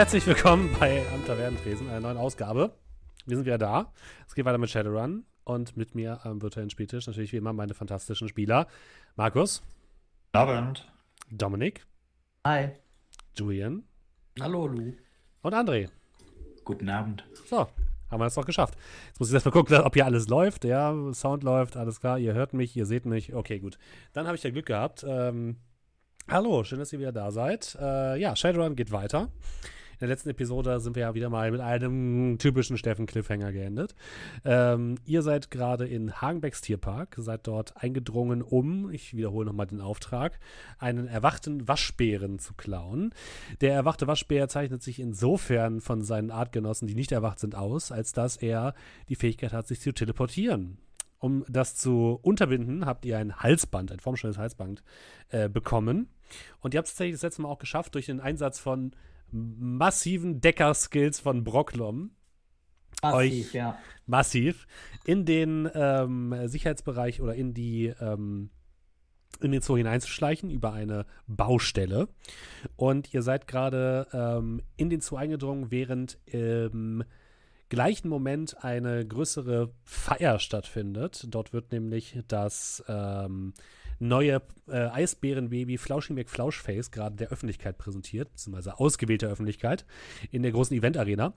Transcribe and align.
Herzlich 0.00 0.26
willkommen 0.26 0.74
bei 0.80 1.04
Am 1.12 1.26
Tavernentresen, 1.26 1.90
einer 1.90 2.00
neuen 2.00 2.16
Ausgabe. 2.16 2.72
Wir 3.26 3.36
sind 3.36 3.44
wieder 3.44 3.58
da. 3.58 3.92
Es 4.26 4.34
geht 4.34 4.46
weiter 4.46 4.56
mit 4.56 4.70
Shadowrun 4.70 5.26
und 5.44 5.76
mit 5.76 5.94
mir 5.94 6.24
am 6.24 6.40
virtuellen 6.40 6.70
Spieltisch 6.70 7.06
natürlich 7.06 7.32
wie 7.32 7.36
immer 7.36 7.52
meine 7.52 7.74
fantastischen 7.74 8.26
Spieler. 8.26 8.66
Markus. 9.16 9.62
Abend. 10.32 10.90
Dominik. 11.30 11.84
Hi. 12.46 12.70
Julian. 13.36 13.84
Hallo, 14.40 14.68
Lu. 14.68 14.94
Und 15.42 15.52
André. 15.52 15.90
Guten 16.64 16.88
Abend. 16.88 17.22
So, 17.50 17.68
haben 18.10 18.20
wir 18.20 18.24
es 18.24 18.34
doch 18.34 18.46
geschafft. 18.46 18.78
Jetzt 19.08 19.20
muss 19.20 19.28
ich 19.28 19.34
erstmal 19.34 19.52
gucken, 19.52 19.76
ob 19.82 19.92
hier 19.92 20.06
alles 20.06 20.28
läuft. 20.28 20.64
Ja, 20.64 20.94
Sound 21.12 21.42
läuft, 21.42 21.76
alles 21.76 22.00
klar. 22.00 22.18
Ihr 22.18 22.32
hört 22.32 22.54
mich, 22.54 22.74
ihr 22.74 22.86
seht 22.86 23.04
mich. 23.04 23.34
Okay, 23.34 23.58
gut. 23.58 23.76
Dann 24.14 24.26
habe 24.26 24.34
ich 24.38 24.42
ja 24.42 24.48
Glück 24.48 24.64
gehabt. 24.64 25.04
Ähm, 25.06 25.58
hallo, 26.26 26.64
schön, 26.64 26.78
dass 26.78 26.90
ihr 26.90 27.00
wieder 27.00 27.12
da 27.12 27.30
seid. 27.30 27.76
Äh, 27.78 28.18
ja, 28.18 28.34
Shadowrun 28.34 28.76
geht 28.76 28.92
weiter. 28.92 29.28
In 30.00 30.06
der 30.06 30.14
letzten 30.14 30.30
Episode 30.30 30.80
sind 30.80 30.96
wir 30.96 31.02
ja 31.02 31.14
wieder 31.14 31.28
mal 31.28 31.50
mit 31.50 31.60
einem 31.60 32.38
typischen 32.38 32.78
Steffen-Cliffhanger 32.78 33.52
geendet. 33.52 33.94
Ähm, 34.46 34.94
ihr 35.04 35.20
seid 35.20 35.50
gerade 35.50 35.86
in 35.86 36.22
Hagenbecks 36.22 36.62
Tierpark, 36.62 37.16
seid 37.18 37.46
dort 37.46 37.76
eingedrungen, 37.76 38.40
um, 38.40 38.90
ich 38.90 39.14
wiederhole 39.14 39.44
nochmal 39.44 39.66
den 39.66 39.82
Auftrag, 39.82 40.40
einen 40.78 41.06
erwachten 41.06 41.68
Waschbären 41.68 42.38
zu 42.38 42.54
klauen. 42.54 43.12
Der 43.60 43.74
erwachte 43.74 44.06
Waschbär 44.06 44.48
zeichnet 44.48 44.82
sich 44.82 45.00
insofern 45.00 45.82
von 45.82 46.02
seinen 46.02 46.30
Artgenossen, 46.30 46.88
die 46.88 46.94
nicht 46.94 47.12
erwacht 47.12 47.38
sind, 47.38 47.54
aus, 47.54 47.92
als 47.92 48.12
dass 48.12 48.38
er 48.38 48.72
die 49.10 49.16
Fähigkeit 49.16 49.52
hat, 49.52 49.68
sich 49.68 49.82
zu 49.82 49.92
teleportieren. 49.92 50.78
Um 51.18 51.44
das 51.46 51.76
zu 51.76 52.18
unterbinden, 52.22 52.86
habt 52.86 53.04
ihr 53.04 53.18
ein 53.18 53.36
Halsband, 53.36 53.92
ein 53.92 54.00
formschnelles 54.00 54.38
Halsband 54.38 54.82
äh, 55.28 55.50
bekommen. 55.50 56.08
Und 56.60 56.72
ihr 56.72 56.78
habt 56.78 56.88
es 56.88 56.94
tatsächlich 56.94 57.16
das 57.16 57.22
letzte 57.22 57.42
Mal 57.42 57.50
auch 57.50 57.58
geschafft 57.58 57.94
durch 57.94 58.06
den 58.06 58.20
Einsatz 58.20 58.58
von 58.58 58.92
massiven 59.32 60.40
Decker-Skills 60.40 61.20
von 61.20 61.44
Brocklom. 61.44 62.10
Massiv, 63.02 63.46
euch 63.46 63.54
ja. 63.54 63.78
massiv 64.06 64.66
in 65.06 65.24
den 65.24 65.70
ähm, 65.74 66.34
Sicherheitsbereich 66.46 67.22
oder 67.22 67.34
in 67.34 67.54
die 67.54 67.86
ähm, 68.00 68.50
in 69.40 69.52
den 69.52 69.62
Zoo 69.62 69.76
hineinzuschleichen 69.76 70.50
über 70.50 70.72
eine 70.72 71.06
Baustelle. 71.26 72.08
Und 72.76 73.14
ihr 73.14 73.22
seid 73.22 73.46
gerade 73.46 74.06
ähm, 74.12 74.62
in 74.76 74.90
den 74.90 75.00
Zoo 75.00 75.16
eingedrungen, 75.16 75.70
während 75.70 76.18
im 76.26 77.04
gleichen 77.68 78.08
Moment 78.08 78.62
eine 78.62 79.06
größere 79.06 79.72
Feier 79.84 80.38
stattfindet. 80.38 81.26
Dort 81.28 81.52
wird 81.52 81.72
nämlich 81.72 82.18
das 82.28 82.84
ähm, 82.88 83.54
neue 84.00 84.42
äh, 84.66 84.72
Eisbärenbaby 84.72 85.78
Flausching 85.78 86.16
McFlauschface 86.16 86.90
gerade 86.90 87.16
der 87.16 87.28
Öffentlichkeit 87.28 87.78
präsentiert, 87.78 88.32
beziehungsweise 88.32 88.78
ausgewählter 88.78 89.28
Öffentlichkeit 89.28 89.84
in 90.30 90.42
der 90.42 90.52
großen 90.52 90.76
Event-Arena. 90.76 91.34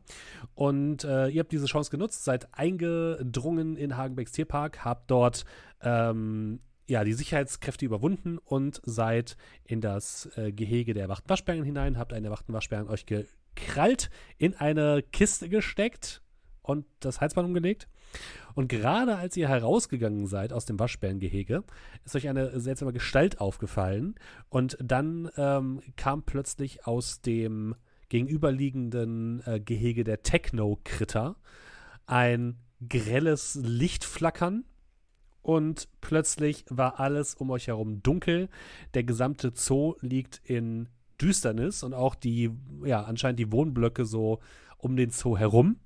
Und 0.56 1.04
äh, 1.04 1.28
ihr 1.28 1.42
habt 1.42 1.52
diese 1.52 1.66
Chance 1.66 1.92
genutzt, 1.92 2.24
seid 2.24 2.48
eingedrungen 2.54 3.76
in 3.76 3.98
Hagenbecks 3.98 4.32
Tierpark, 4.32 4.84
habt 4.86 5.12
dort 5.12 5.46
ähm, 5.82 6.60
ja, 6.88 7.04
die 7.04 7.14
Sicherheitskräfte 7.14 7.86
überwunden 7.86 8.38
und 8.38 8.82
seid 8.84 9.38
in 9.64 9.82
das 9.82 10.30
äh, 10.36 10.52
Gehege 10.52 10.94
der 10.94 11.04
erwachten 11.04 11.30
Waschbären 11.30 11.64
hinein, 11.64 11.98
habt 11.98 12.14
einen 12.14 12.26
erwachten 12.26 12.54
Waschbären 12.54 12.90
euch 12.90 13.06
gekrallt, 13.06 14.10
in 14.38 14.56
eine 14.56 15.04
Kiste 15.12 15.50
gesteckt 15.50 16.23
und 16.64 16.86
das 17.00 17.22
Halsband 17.22 17.48
umgelegt. 17.48 17.88
Und 18.56 18.68
gerade 18.68 19.18
als 19.18 19.38
ihr 19.38 19.50
herausgegangen 19.50 20.26
seid 20.28 20.54
aus 20.54 20.66
dem 20.66 20.80
Waschbärengehege, 20.80 21.64
ist 22.06 22.16
euch 22.16 22.28
eine 22.28 22.60
seltsame 22.60 22.94
Gestalt 22.94 23.40
aufgefallen. 23.40 24.16
Und 24.50 24.78
dann 24.82 25.30
ähm, 25.38 25.82
kam 25.96 26.24
plötzlich 26.24 26.88
aus 26.88 27.22
dem 27.22 27.76
gegenüberliegenden 28.10 29.42
äh, 29.46 29.60
Gehege 29.60 30.04
der 30.04 30.24
Techno-Kritter 30.24 31.36
ein 32.06 32.58
grelles 32.88 33.56
Lichtflackern. 33.56 34.66
Und 35.42 35.90
plötzlich 36.00 36.64
war 36.70 37.00
alles 37.00 37.36
um 37.36 37.50
euch 37.50 37.68
herum 37.68 38.02
dunkel. 38.02 38.50
Der 38.94 39.04
gesamte 39.04 39.52
Zoo 39.56 39.96
liegt 40.00 40.42
in 40.46 40.88
Düsternis 41.20 41.84
und 41.84 41.94
auch 41.94 42.16
die, 42.16 42.52
ja, 42.86 43.02
anscheinend 43.02 43.40
die 43.40 43.52
Wohnblöcke 43.52 44.06
so 44.06 44.40
um 44.78 44.96
den 44.96 45.10
Zoo 45.10 45.38
herum. 45.38 45.78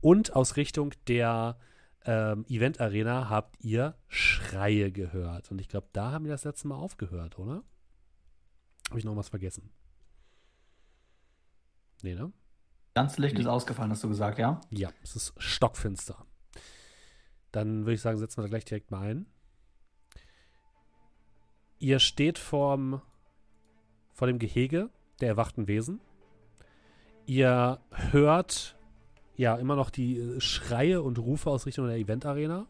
Und 0.00 0.34
aus 0.34 0.56
Richtung 0.56 0.94
der 1.06 1.58
ähm, 2.04 2.44
Event 2.48 2.80
Arena 2.80 3.28
habt 3.28 3.62
ihr 3.62 3.94
Schreie 4.08 4.90
gehört. 4.90 5.50
Und 5.50 5.60
ich 5.60 5.68
glaube, 5.68 5.88
da 5.92 6.12
haben 6.12 6.24
wir 6.24 6.32
das 6.32 6.44
letzte 6.44 6.68
Mal 6.68 6.76
aufgehört, 6.76 7.38
oder? 7.38 7.62
Habe 8.88 8.98
ich 8.98 9.04
noch 9.04 9.16
was 9.16 9.28
vergessen? 9.28 9.70
Nee, 12.02 12.14
ne? 12.14 12.32
Ganz 12.94 13.18
Licht 13.18 13.38
ist 13.38 13.46
ausgefallen, 13.46 13.90
hast 13.90 14.02
du 14.02 14.08
gesagt, 14.08 14.38
ja? 14.38 14.60
Ja, 14.70 14.90
es 15.02 15.14
ist 15.14 15.34
stockfinster. 15.38 16.26
Dann 17.52 17.80
würde 17.80 17.94
ich 17.94 18.00
sagen, 18.00 18.18
setzen 18.18 18.38
wir 18.38 18.42
da 18.42 18.48
gleich 18.48 18.64
direkt 18.64 18.90
mal 18.90 19.02
ein. 19.02 19.26
Ihr 21.78 21.98
steht 21.98 22.38
vorm, 22.38 23.00
vor 24.12 24.26
dem 24.26 24.38
Gehege 24.38 24.90
der 25.20 25.28
erwachten 25.28 25.68
Wesen. 25.68 26.00
Ihr 27.26 27.80
hört 27.90 28.76
ja 29.40 29.56
immer 29.56 29.76
noch 29.76 29.90
die 29.90 30.18
äh, 30.18 30.40
Schreie 30.40 31.02
und 31.02 31.18
Rufe 31.18 31.50
aus 31.50 31.66
Richtung 31.66 31.86
der 31.86 31.96
Event-Arena. 31.96 32.66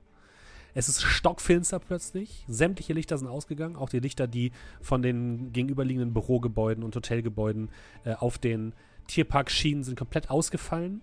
Es 0.72 0.88
ist 0.88 1.03
stockfinster 1.03 1.81
plötzlich. 1.81 2.44
Sämtliche 2.47 2.92
Lichter 2.92 3.19
sind 3.19 3.26
ausgegangen. 3.26 3.75
Auch 3.75 3.88
die 3.88 3.98
Lichter, 3.98 4.28
die 4.28 4.53
von 4.81 5.03
den 5.03 5.53
gegenüberliegenden 5.53 6.12
Bürogebäuden 6.12 6.84
und 6.84 6.94
Hotelgebäuden 6.94 7.70
äh, 8.04 8.14
auf 8.14 8.38
den 8.38 8.72
Tierpark 9.08 9.50
schienen, 9.50 9.82
sind 9.82 9.98
komplett 9.98 10.31
ausgefallen. 10.31 11.03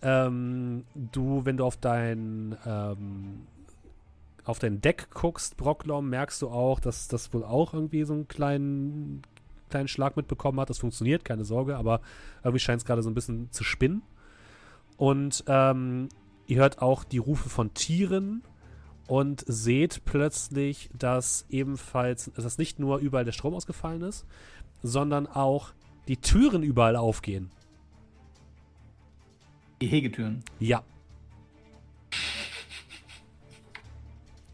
Ähm, 0.00 0.84
du, 0.94 1.44
wenn 1.44 1.58
du 1.58 1.64
auf 1.64 1.76
dein 1.76 2.56
ähm, 2.64 3.46
auf 4.44 4.58
dein 4.58 4.80
Deck 4.80 5.08
guckst, 5.10 5.56
Brocklom, 5.56 6.08
merkst 6.10 6.42
du 6.42 6.48
auch, 6.48 6.80
dass 6.80 7.08
das 7.08 7.32
wohl 7.32 7.44
auch 7.44 7.72
irgendwie 7.72 8.04
so 8.04 8.12
einen 8.12 8.28
kleinen, 8.28 9.22
kleinen 9.70 9.88
Schlag 9.88 10.16
mitbekommen 10.16 10.60
hat. 10.60 10.68
Das 10.68 10.78
funktioniert, 10.78 11.24
keine 11.24 11.44
Sorge, 11.44 11.76
aber 11.76 12.00
irgendwie 12.42 12.58
scheint 12.58 12.82
es 12.82 12.84
gerade 12.84 13.02
so 13.02 13.08
ein 13.08 13.14
bisschen 13.14 13.50
zu 13.52 13.64
spinnen. 13.64 14.02
Und 14.96 15.44
ähm, 15.46 16.08
ihr 16.46 16.58
hört 16.58 16.80
auch 16.80 17.04
die 17.04 17.18
Rufe 17.18 17.48
von 17.48 17.74
Tieren 17.74 18.42
und 19.06 19.44
seht 19.46 20.04
plötzlich, 20.04 20.90
dass 20.96 21.46
ebenfalls, 21.48 22.30
dass 22.36 22.58
nicht 22.58 22.78
nur 22.78 22.98
überall 22.98 23.24
der 23.24 23.32
Strom 23.32 23.54
ausgefallen 23.54 24.02
ist, 24.02 24.26
sondern 24.82 25.26
auch 25.26 25.72
die 26.08 26.18
Türen 26.18 26.62
überall 26.62 26.96
aufgehen. 26.96 27.50
Gehegetüren. 29.78 30.42
Ja. 30.60 30.82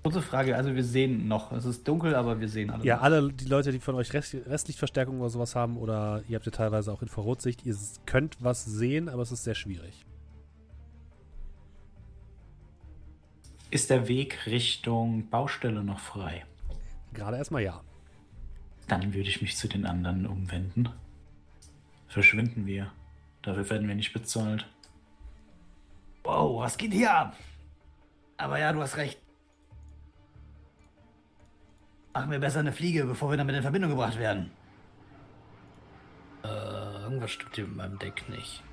Kurze 0.02 0.22
Frage, 0.22 0.56
also 0.56 0.74
wir 0.74 0.82
sehen 0.82 1.28
noch. 1.28 1.52
Es 1.52 1.66
ist 1.66 1.86
dunkel, 1.86 2.14
aber 2.14 2.40
wir 2.40 2.48
sehen 2.48 2.70
alle. 2.70 2.82
Ja, 2.84 2.96
noch. 2.96 3.02
alle 3.02 3.30
die 3.32 3.44
Leute, 3.44 3.70
die 3.70 3.78
von 3.80 3.94
euch 3.96 4.12
Rest, 4.14 4.34
Restlichtverstärkung 4.46 5.20
oder 5.20 5.28
sowas 5.28 5.54
haben, 5.54 5.76
oder 5.76 6.22
ihr 6.28 6.36
habt 6.36 6.46
ja 6.46 6.52
teilweise 6.52 6.90
auch 6.92 7.02
Infrarotsicht, 7.02 7.66
ihr 7.66 7.76
könnt 8.06 8.38
was 8.40 8.64
sehen, 8.64 9.08
aber 9.08 9.22
es 9.22 9.30
ist 9.30 9.44
sehr 9.44 9.54
schwierig. 9.54 10.06
Ist 13.70 13.90
der 13.90 14.08
Weg 14.08 14.46
Richtung 14.46 15.30
Baustelle 15.30 15.84
noch 15.84 16.00
frei? 16.00 16.44
Gerade 17.12 17.36
erstmal 17.36 17.62
ja. 17.62 17.80
Dann 18.88 19.14
würde 19.14 19.28
ich 19.28 19.40
mich 19.40 19.56
zu 19.56 19.68
den 19.68 19.86
anderen 19.86 20.26
umwenden. 20.26 20.88
Verschwinden 22.08 22.66
wir. 22.66 22.90
Dafür 23.42 23.70
werden 23.70 23.86
wir 23.86 23.94
nicht 23.94 24.12
bezahlt. 24.12 24.66
Wow, 26.24 26.60
was 26.60 26.76
geht 26.76 26.92
hier 26.92 27.14
ab? 27.14 27.36
Aber 28.36 28.58
ja, 28.58 28.72
du 28.72 28.80
hast 28.82 28.96
recht. 28.96 29.20
Machen 32.12 32.32
wir 32.32 32.40
besser 32.40 32.58
eine 32.58 32.72
Fliege, 32.72 33.04
bevor 33.04 33.30
wir 33.30 33.36
damit 33.36 33.54
in 33.54 33.62
Verbindung 33.62 33.90
gebracht 33.90 34.18
werden. 34.18 34.50
Äh, 36.42 36.48
irgendwas 36.48 37.30
stimmt 37.30 37.54
hier 37.54 37.66
mit 37.66 37.76
meinem 37.76 37.98
Deck 38.00 38.28
nicht. 38.28 38.64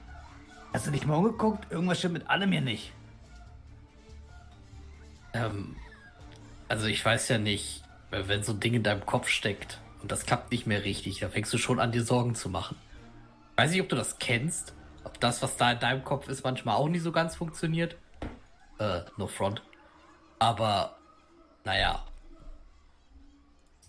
Hast 0.73 0.87
du 0.87 0.91
dich 0.91 1.05
mal 1.05 1.15
umgeguckt? 1.15 1.71
Irgendwas 1.71 1.99
stimmt 1.99 2.15
mit 2.15 2.27
allem 2.27 2.51
hier 2.51 2.61
nicht. 2.61 2.93
Ähm, 5.33 5.75
also 6.67 6.87
ich 6.87 7.03
weiß 7.03 7.29
ja 7.29 7.37
nicht, 7.37 7.83
wenn 8.11 8.43
so 8.43 8.53
ein 8.53 8.59
Ding 8.59 8.73
in 8.73 8.83
deinem 8.83 9.05
Kopf 9.05 9.29
steckt 9.29 9.79
und 10.01 10.11
das 10.11 10.25
klappt 10.25 10.51
nicht 10.51 10.67
mehr 10.67 10.83
richtig, 10.83 11.19
da 11.19 11.29
fängst 11.29 11.53
du 11.53 11.57
schon 11.57 11.79
an, 11.79 11.91
dir 11.91 12.03
Sorgen 12.03 12.35
zu 12.35 12.49
machen. 12.49 12.77
Weiß 13.55 13.71
nicht, 13.71 13.81
ob 13.81 13.89
du 13.89 13.95
das 13.95 14.19
kennst, 14.19 14.73
ob 15.03 15.19
das, 15.19 15.41
was 15.41 15.57
da 15.57 15.71
in 15.71 15.79
deinem 15.79 16.03
Kopf 16.03 16.27
ist, 16.27 16.43
manchmal 16.43 16.75
auch 16.75 16.89
nicht 16.89 17.01
so 17.01 17.11
ganz 17.11 17.35
funktioniert. 17.35 17.95
Äh, 18.79 19.01
no 19.17 19.27
front. 19.27 19.61
Aber, 20.39 20.97
naja. 21.63 22.03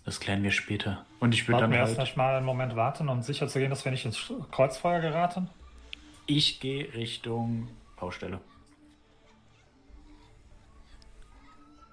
Das 0.05 0.19
klären 0.19 0.41
wir 0.41 0.51
später. 0.51 1.05
Und 1.19 1.35
ich 1.35 1.47
würde 1.47 1.61
dann 1.61 1.71
wir 1.71 1.77
erst 1.77 1.97
halt, 1.97 2.07
nicht 2.07 2.17
mal 2.17 2.35
einen 2.35 2.45
Moment 2.45 2.75
warten, 2.75 3.09
um 3.09 3.21
sicher 3.21 3.47
zu 3.47 3.59
gehen, 3.59 3.69
dass 3.69 3.85
wir 3.85 3.91
nicht 3.91 4.05
ins 4.05 4.33
Kreuzfeuer 4.51 5.01
geraten? 5.01 5.49
ich 6.29 6.59
gehe 6.59 6.93
Richtung 6.93 7.69
Baustelle. 7.99 8.39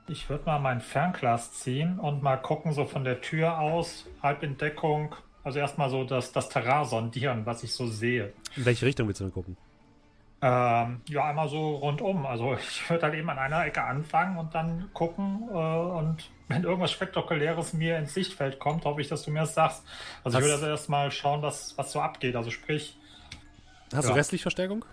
Ich 0.09 0.29
würde 0.31 0.45
mal 0.45 0.59
mein 0.61 0.81
Fernglas 0.81 1.53
ziehen 1.55 1.99
und 1.99 2.23
mal 2.23 2.37
gucken, 2.37 2.73
so 2.73 2.85
von 2.85 3.03
der 3.05 3.21
Tür 3.21 3.59
aus, 3.59 4.07
halb 4.23 4.43
in 4.43 4.57
Deckung, 4.57 5.15
Also 5.43 5.59
erstmal 5.59 5.91
so 5.91 6.05
das, 6.05 6.33
das 6.33 6.49
Terrain 6.49 6.85
sondieren, 6.85 7.47
was 7.47 7.63
ich 7.63 7.73
so 7.73 7.87
sehe. 7.87 8.33
In 8.57 8.65
welche 8.65 8.85
Richtung 8.87 9.07
willst 9.09 9.21
du 9.21 9.25
denn 9.25 9.33
gucken? 9.33 9.57
Ähm, 10.43 11.01
ja, 11.09 11.25
einmal 11.25 11.49
so 11.49 11.77
rundum. 11.77 12.27
Also 12.27 12.55
ich 12.61 12.89
würde 12.91 13.03
halt 13.05 13.15
eben 13.15 13.29
an 13.31 13.39
einer 13.39 13.65
Ecke 13.65 13.83
anfangen 13.83 14.39
und 14.39 14.55
dann 14.55 14.91
gucken. 14.93 15.49
Äh, 15.51 15.55
und 15.55 16.31
wenn 16.49 16.63
irgendwas 16.65 16.93
Spektakuläres 16.93 17.73
mir 17.73 17.97
ins 17.99 18.15
Sichtfeld 18.15 18.59
kommt, 18.61 18.85
hoffe 18.85 19.01
ich, 19.01 19.09
dass 19.09 19.23
du 19.25 19.31
mir 19.31 19.41
das 19.41 19.55
sagst. 19.55 19.85
Also 20.23 20.37
Was- 20.39 20.45
ich 20.45 20.51
würde 20.51 20.55
also 20.55 20.67
erstmal 20.67 21.11
schauen, 21.11 21.43
was, 21.43 21.77
was 21.79 21.91
so 21.93 22.01
abgeht. 22.01 22.37
Also 22.37 22.51
sprich, 22.51 22.97
Hast 23.95 24.05
Ja. 24.07 24.11
du 24.11 24.17
restlich 24.17 24.43
Verstärkung? 24.43 24.85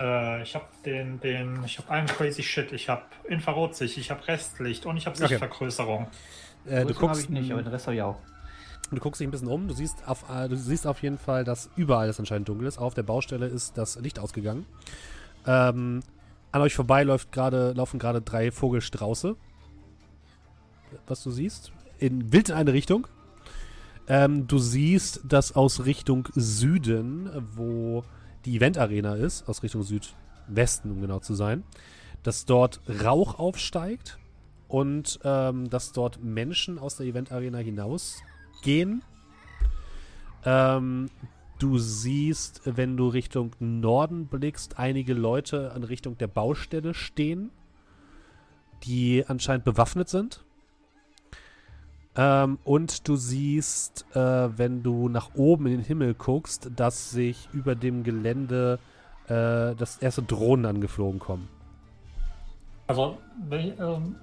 Äh, 0.00 0.42
ich 0.42 0.54
habe 0.54 0.66
den, 0.84 1.20
den, 1.20 1.64
ich 1.64 1.78
habe 1.78 1.90
einen 1.90 2.06
crazy 2.06 2.42
Shit. 2.42 2.72
Ich 2.72 2.88
habe 2.88 3.02
Infrarotsicht, 3.24 3.96
ich 3.98 4.10
habe 4.10 4.26
Restlicht 4.26 4.86
und 4.86 4.96
ich 4.96 5.06
habe 5.06 5.16
Okay. 5.16 5.28
Sichtvergrößerung. 5.28 6.06
Äh, 6.66 6.84
du, 6.84 6.94
guckst, 6.94 7.22
ich 7.22 7.28
nicht, 7.28 7.50
aber 7.52 7.62
den 7.62 7.72
Rest 7.72 7.86
habe 7.86 7.96
ich 7.96 8.02
auch. 8.02 8.18
du 8.90 8.96
guckst 8.98 9.20
dich 9.20 9.28
ein 9.28 9.30
bisschen 9.30 9.48
um. 9.48 9.68
Du 9.68 9.74
siehst, 9.74 10.06
auf, 10.06 10.28
äh, 10.30 10.48
du 10.48 10.56
siehst 10.56 10.86
auf 10.86 11.02
jeden 11.02 11.18
Fall, 11.18 11.44
dass 11.44 11.70
überall 11.76 12.08
es 12.08 12.18
anscheinend 12.18 12.48
dunkel 12.48 12.66
ist. 12.66 12.78
Auf 12.78 12.94
der 12.94 13.04
Baustelle 13.04 13.46
ist 13.46 13.78
das 13.78 13.96
Licht 14.00 14.18
ausgegangen. 14.18 14.66
Ähm, 15.46 16.02
an 16.52 16.62
euch 16.62 16.74
vorbei 16.74 17.02
läuft 17.02 17.32
gerade, 17.32 17.72
laufen 17.72 17.98
gerade 17.98 18.20
drei 18.20 18.50
Vogelstrauße. 18.50 19.36
Was 21.06 21.22
du 21.22 21.30
siehst. 21.30 21.72
In, 21.98 22.32
wild 22.32 22.50
in 22.50 22.54
eine 22.56 22.72
Richtung. 22.72 23.06
Ähm, 24.08 24.46
du 24.46 24.58
siehst, 24.58 25.20
dass 25.24 25.56
aus 25.56 25.84
Richtung 25.84 26.28
Süden, 26.34 27.30
wo 27.54 28.04
die 28.46 28.56
Event-Arena 28.56 29.16
ist, 29.16 29.48
aus 29.48 29.62
Richtung 29.62 29.82
Südwesten, 29.82 30.92
um 30.92 31.00
genau 31.00 31.18
zu 31.18 31.34
sein, 31.34 31.64
dass 32.22 32.46
dort 32.46 32.80
Rauch 33.04 33.38
aufsteigt 33.38 34.18
und 34.68 35.20
ähm, 35.24 35.68
dass 35.68 35.92
dort 35.92 36.22
Menschen 36.22 36.78
aus 36.78 36.96
der 36.96 37.06
Event-Arena 37.06 37.58
hinausgehen. 37.58 39.02
Ähm, 40.44 41.10
du 41.58 41.78
siehst, 41.78 42.62
wenn 42.64 42.96
du 42.96 43.08
Richtung 43.08 43.50
Norden 43.58 44.26
blickst, 44.26 44.78
einige 44.78 45.12
Leute 45.12 45.72
in 45.76 45.84
Richtung 45.84 46.16
der 46.16 46.28
Baustelle 46.28 46.94
stehen, 46.94 47.50
die 48.84 49.24
anscheinend 49.26 49.64
bewaffnet 49.64 50.08
sind. 50.08 50.44
Ähm, 52.16 52.58
und 52.64 53.06
du 53.08 53.16
siehst, 53.16 54.06
äh, 54.14 54.18
wenn 54.58 54.82
du 54.82 55.08
nach 55.08 55.34
oben 55.34 55.66
in 55.66 55.72
den 55.72 55.84
Himmel 55.84 56.14
guckst, 56.14 56.70
dass 56.74 57.10
sich 57.10 57.48
über 57.52 57.74
dem 57.74 58.04
Gelände 58.04 58.78
äh, 59.28 59.74
das 59.74 59.98
erste 59.98 60.22
Drohnen 60.22 60.64
angeflogen 60.64 61.18
kommen. 61.20 61.48
Also 62.86 63.18
die, 63.50 63.72
ähm, 63.78 64.16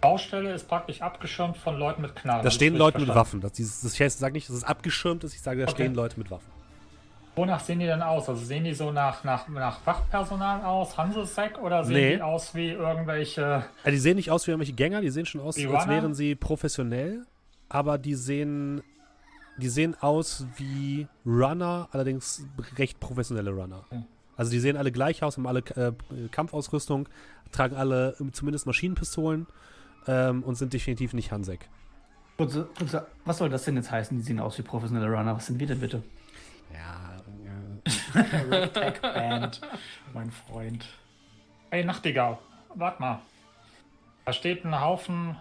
Baustelle 0.00 0.52
ist 0.54 0.68
praktisch 0.68 1.02
abgeschirmt 1.02 1.56
von 1.56 1.78
Leuten 1.78 2.02
mit 2.02 2.14
Knarren. 2.14 2.42
Da 2.42 2.46
Hab 2.46 2.52
stehen 2.52 2.76
Leute 2.76 3.00
mit? 3.00 3.08
Waffen. 3.08 3.40
Das, 3.40 3.52
dieses, 3.52 3.80
das, 3.80 3.98
ich 3.98 4.14
sage 4.14 4.34
nicht, 4.34 4.48
dass 4.48 4.56
es 4.56 4.64
abgeschirmt 4.64 5.24
ist, 5.24 5.34
ich 5.34 5.40
sage, 5.40 5.60
da 5.60 5.64
Okay. 5.64 5.82
stehen 5.82 5.94
Leute 5.94 6.18
mit 6.18 6.30
Waffen. 6.30 6.55
Wonach 7.36 7.60
sehen 7.60 7.78
die 7.80 7.86
denn 7.86 8.00
aus? 8.02 8.28
Also 8.28 8.42
sehen 8.44 8.64
die 8.64 8.72
so 8.72 8.90
nach, 8.92 9.22
nach, 9.22 9.46
nach 9.48 9.84
Wachpersonal 9.86 10.64
aus, 10.64 10.96
Hansesec, 10.96 11.58
oder 11.58 11.84
sehen 11.84 11.94
Nee. 11.94 12.16
die 12.16 12.22
aus 12.22 12.54
wie 12.54 12.70
irgendwelche. 12.70 13.64
Ja, 13.84 13.90
die 13.90 13.98
sehen 13.98 14.16
nicht 14.16 14.30
aus 14.30 14.46
wie 14.46 14.52
irgendwelche 14.52 14.72
Gänger, 14.72 15.02
die 15.02 15.10
sehen 15.10 15.26
schon 15.26 15.42
aus, 15.42 15.56
Wie 15.58 15.66
als 15.66 15.86
wären 15.86 16.14
sie 16.14 16.34
professionell, 16.34 17.26
aber 17.68 17.98
die 17.98 18.14
sehen, 18.14 18.82
die 19.58 19.68
sehen 19.68 19.94
aus 20.00 20.46
wie 20.56 21.06
Runner, 21.26 21.88
allerdings 21.92 22.46
recht 22.78 23.00
professionelle 23.00 23.50
Runner. 23.50 23.84
Okay. 23.90 24.02
Also 24.38 24.50
die 24.50 24.58
sehen 24.60 24.76
alle 24.78 24.90
gleich 24.92 25.22
aus, 25.22 25.36
haben 25.36 25.46
alle 25.46 25.60
äh, 25.76 25.92
Kampfausrüstung, 26.30 27.06
tragen 27.52 27.76
alle 27.76 28.16
ähm, 28.18 28.32
zumindest 28.32 28.66
Maschinenpistolen 28.66 29.46
ähm, 30.06 30.42
und 30.42 30.54
sind 30.56 30.72
definitiv 30.72 31.12
nicht 31.12 31.32
Hansek. 31.32 31.68
Kurze, 32.38 32.68
kurze, 32.78 33.06
was 33.24 33.38
soll 33.38 33.48
das 33.50 33.64
denn 33.64 33.76
jetzt 33.76 33.90
heißen? 33.90 34.16
Die 34.16 34.22
sehen 34.22 34.40
aus 34.40 34.58
wie 34.58 34.62
professionelle 34.62 35.10
Runner. 35.10 35.36
Was 35.36 35.46
sind 35.46 35.58
wir 35.60 35.66
denn 35.66 35.80
bitte? 35.80 36.02
Ja, 36.72 37.16
Tech 38.72 39.00
Band, 39.00 39.60
mein 40.12 40.30
Freund. 40.30 40.86
Ey, 41.70 41.84
Nachtigall, 41.84 42.38
warte 42.74 43.00
mal. 43.00 43.20
Da 44.24 44.32
steht 44.32 44.64
ein 44.64 44.80
Haufen 44.80 45.36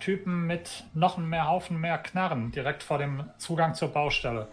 Typen 0.00 0.46
mit 0.46 0.84
noch 0.94 1.18
mehr 1.18 1.46
Haufen 1.46 1.80
mehr 1.80 1.98
Knarren 1.98 2.50
direkt 2.52 2.82
vor 2.82 2.98
dem 2.98 3.24
Zugang 3.38 3.74
zur 3.74 3.88
Baustelle. 3.88 4.48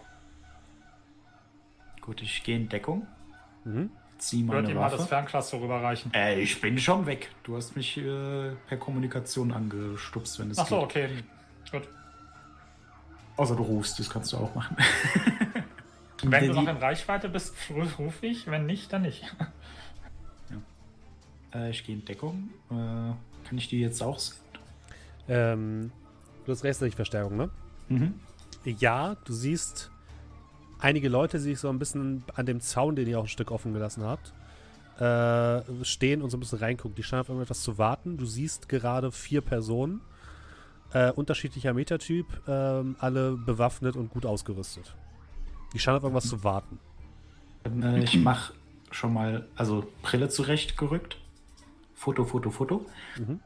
Gut, 2.02 2.22
ich 2.22 2.42
gehe 2.44 2.56
in 2.56 2.68
Deckung. 2.68 3.06
Mhm. 3.64 3.90
Zieh 4.18 4.40
Ich 4.40 4.46
würde 4.48 4.62
meine 4.62 4.72
ihm 4.72 4.78
mal 4.78 4.90
das. 4.90 5.06
Fernglas 5.06 5.48
so 5.50 5.58
rüberreichen. 5.58 6.12
Äh, 6.12 6.40
ich 6.40 6.60
bin 6.60 6.78
schon 6.78 7.06
weg. 7.06 7.30
Du 7.44 7.56
hast 7.56 7.76
mich 7.76 7.96
äh, 7.98 8.50
per 8.66 8.76
Kommunikation 8.78 9.52
angestupst, 9.52 10.38
wenn 10.38 10.50
es 10.50 10.58
Ach 10.58 10.66
so, 10.66 10.80
geht. 10.80 10.84
okay. 10.84 11.08
Gut. 11.70 11.88
Außer 13.36 13.54
du 13.54 13.62
rufst, 13.62 13.98
das 13.98 14.10
kannst 14.10 14.32
du 14.32 14.38
auch 14.38 14.54
machen. 14.54 14.76
Wenn 16.22 16.48
du 16.48 16.54
noch 16.54 16.68
in 16.68 16.76
Reichweite 16.76 17.28
bist, 17.28 17.54
ruf 17.98 18.22
ich. 18.22 18.46
Wenn 18.46 18.66
nicht, 18.66 18.92
dann 18.92 19.02
nicht. 19.02 19.24
Äh, 21.54 21.70
ich 21.70 21.82
gehe 21.82 21.94
in 21.94 22.04
Deckung. 22.04 22.50
Äh, 22.70 22.74
kann 22.74 23.56
ich 23.56 23.68
die 23.68 23.80
jetzt 23.80 24.02
auch 24.02 24.18
sehen? 24.18 24.36
ähm, 25.28 25.92
du 26.44 26.52
hast 26.52 26.64
restlich 26.64 26.94
Verstärkung, 26.94 27.36
ne? 27.36 27.50
Mhm. 27.88 28.20
Ja, 28.64 29.16
du 29.24 29.32
siehst 29.32 29.90
einige 30.78 31.08
Leute, 31.08 31.38
die 31.38 31.44
sich 31.44 31.58
so 31.58 31.68
ein 31.68 31.78
bisschen 31.78 32.24
an 32.34 32.46
dem 32.46 32.60
Zaun, 32.60 32.96
den 32.96 33.08
ihr 33.08 33.18
auch 33.18 33.24
ein 33.24 33.28
Stück 33.28 33.50
offen 33.50 33.72
gelassen 33.72 34.04
habt, 34.04 34.32
äh, 35.00 35.62
stehen 35.84 36.22
und 36.22 36.30
so 36.30 36.36
ein 36.36 36.40
bisschen 36.40 36.58
reingucken. 36.58 36.94
Die 36.96 37.02
scheinen 37.02 37.20
auf 37.20 37.28
irgendetwas 37.28 37.62
zu 37.62 37.78
warten. 37.78 38.16
Du 38.16 38.26
siehst 38.26 38.68
gerade 38.68 39.12
vier 39.12 39.40
Personen, 39.40 40.00
äh, 40.92 41.12
unterschiedlicher 41.12 41.72
Metatyp, 41.74 42.26
ähm, 42.48 42.96
alle 42.98 43.32
bewaffnet 43.32 43.96
und 43.96 44.10
gut 44.10 44.26
ausgerüstet. 44.26 44.94
Die 45.72 45.78
scheinen 45.78 45.98
auf 45.98 46.02
irgendwas 46.02 46.28
zu 46.28 46.44
warten. 46.44 46.78
Äh, 47.82 48.02
ich 48.02 48.16
mache 48.16 48.52
schon 48.90 49.12
mal, 49.12 49.46
also 49.56 49.86
Brille 50.02 50.28
zurechtgerückt. 50.28 51.18
Foto, 51.94 52.24
Foto, 52.24 52.50
Foto. 52.50 52.86
Mhm. 53.18 53.40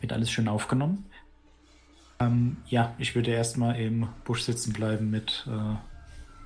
Wird 0.00 0.12
alles 0.12 0.30
schön 0.30 0.48
aufgenommen. 0.48 1.06
Ähm, 2.20 2.56
ja, 2.66 2.94
ich 2.98 3.14
würde 3.14 3.30
erstmal 3.30 3.80
im 3.80 4.08
Busch 4.24 4.42
sitzen 4.42 4.72
bleiben 4.72 5.10
mit 5.10 5.46
äh, 5.48 5.76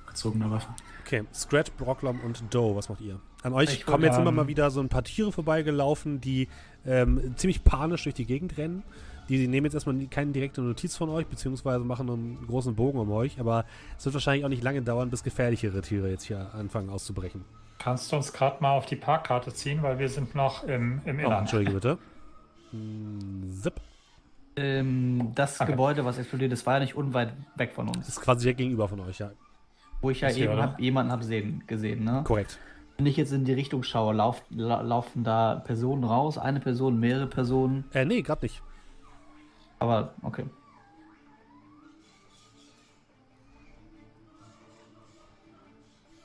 gezogener 0.07 0.51
Waffe. 0.51 0.67
Okay, 1.05 1.23
Scratch, 1.33 1.71
Brocklom 1.71 2.19
und 2.21 2.43
Doe, 2.53 2.75
was 2.75 2.89
macht 2.89 3.01
ihr? 3.01 3.19
An 3.41 3.53
euch 3.53 3.73
Ich 3.73 3.85
kommen 3.85 4.03
jetzt 4.03 4.17
immer 4.17 4.31
mal 4.31 4.47
wieder 4.47 4.71
so 4.71 4.79
ein 4.79 4.89
paar 4.89 5.03
Tiere 5.03 5.31
vorbeigelaufen, 5.31 6.21
die 6.21 6.47
ähm, 6.85 7.33
ziemlich 7.35 7.63
panisch 7.63 8.03
durch 8.03 8.15
die 8.15 8.25
Gegend 8.25 8.57
rennen. 8.57 8.83
Die, 9.29 9.37
die 9.37 9.47
nehmen 9.47 9.65
jetzt 9.65 9.73
erstmal 9.73 9.95
keine 10.07 10.31
direkte 10.31 10.61
Notiz 10.61 10.97
von 10.97 11.09
euch, 11.09 11.27
beziehungsweise 11.27 11.83
machen 11.83 12.09
einen 12.09 12.45
großen 12.47 12.75
Bogen 12.75 12.99
um 12.99 13.11
euch, 13.11 13.39
aber 13.39 13.65
es 13.97 14.05
wird 14.05 14.13
wahrscheinlich 14.13 14.45
auch 14.45 14.49
nicht 14.49 14.63
lange 14.63 14.81
dauern, 14.81 15.09
bis 15.09 15.23
gefährlichere 15.23 15.81
Tiere 15.81 16.09
jetzt 16.09 16.23
hier 16.23 16.53
anfangen 16.53 16.89
auszubrechen. 16.89 17.45
Kannst 17.79 18.11
du 18.11 18.15
uns 18.17 18.31
gerade 18.33 18.61
mal 18.61 18.71
auf 18.71 18.85
die 18.85 18.95
Parkkarte 18.95 19.53
ziehen, 19.53 19.81
weil 19.81 19.99
wir 19.99 20.09
sind 20.09 20.35
noch 20.35 20.63
im, 20.63 21.01
im 21.05 21.17
Oh, 21.17 21.21
Inland. 21.21 21.41
Entschuldige 21.41 21.73
bitte. 21.73 21.97
Zip. 23.61 23.73
Ähm, 24.55 25.31
das 25.35 25.59
Okay. 25.59 25.71
Gebäude, 25.71 26.05
was 26.05 26.17
explodiert 26.17 26.51
ist, 26.53 26.65
war 26.65 26.75
ja 26.75 26.79
nicht 26.81 26.95
unweit 26.95 27.33
weg 27.55 27.73
von 27.73 27.87
uns. 27.87 28.07
Ist 28.07 28.21
quasi 28.21 28.41
direkt 28.41 28.59
gegenüber 28.59 28.87
von 28.87 28.99
euch, 28.99 29.19
ja. 29.19 29.31
Wo 30.01 30.09
ich 30.11 30.21
ja 30.21 30.27
Ist 30.27 30.35
hier, 30.35 30.51
eben 30.51 30.61
hab, 30.61 30.79
jemanden 30.79 31.11
hab 31.11 31.23
sehen, 31.23 31.63
gesehen. 31.65 32.03
Ne? 32.03 32.21
Korrekt. 32.23 32.59
Wenn 32.97 33.07
ich 33.07 33.17
jetzt 33.17 33.31
in 33.31 33.45
die 33.45 33.53
Richtung 33.53 33.81
schaue, 33.83 34.13
lauf, 34.13 34.43
la, 34.51 34.81
laufen 34.81 35.23
da 35.23 35.55
Personen 35.65 36.03
raus? 36.03 36.37
Eine 36.37 36.59
Person, 36.59 36.99
mehrere 36.99 37.25
Personen? 37.27 37.85
Äh, 37.93 38.05
nee, 38.05 38.21
gerade 38.21 38.45
nicht. 38.45 38.61
Aber 39.83 40.13
okay. 40.21 40.45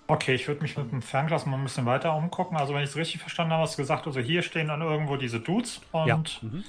Okay, 0.06 0.36
ich 0.36 0.46
würde 0.46 0.62
mich 0.62 0.76
mit 0.76 0.92
dem 0.92 1.02
Fernglas 1.02 1.44
mal 1.44 1.56
ein 1.56 1.64
bisschen 1.64 1.84
weiter 1.84 2.14
umgucken. 2.14 2.56
Also 2.56 2.72
wenn 2.72 2.84
ich 2.84 2.90
es 2.90 2.96
richtig 2.96 3.20
verstanden 3.20 3.52
habe, 3.52 3.64
hast 3.64 3.76
du 3.76 3.82
gesagt, 3.82 4.06
also 4.06 4.20
hier 4.20 4.42
stehen 4.42 4.68
dann 4.68 4.80
irgendwo 4.80 5.16
diese 5.16 5.40
Dudes 5.40 5.80
und 5.90 6.06
Ja. 6.06 6.22
Mhm. 6.40 6.62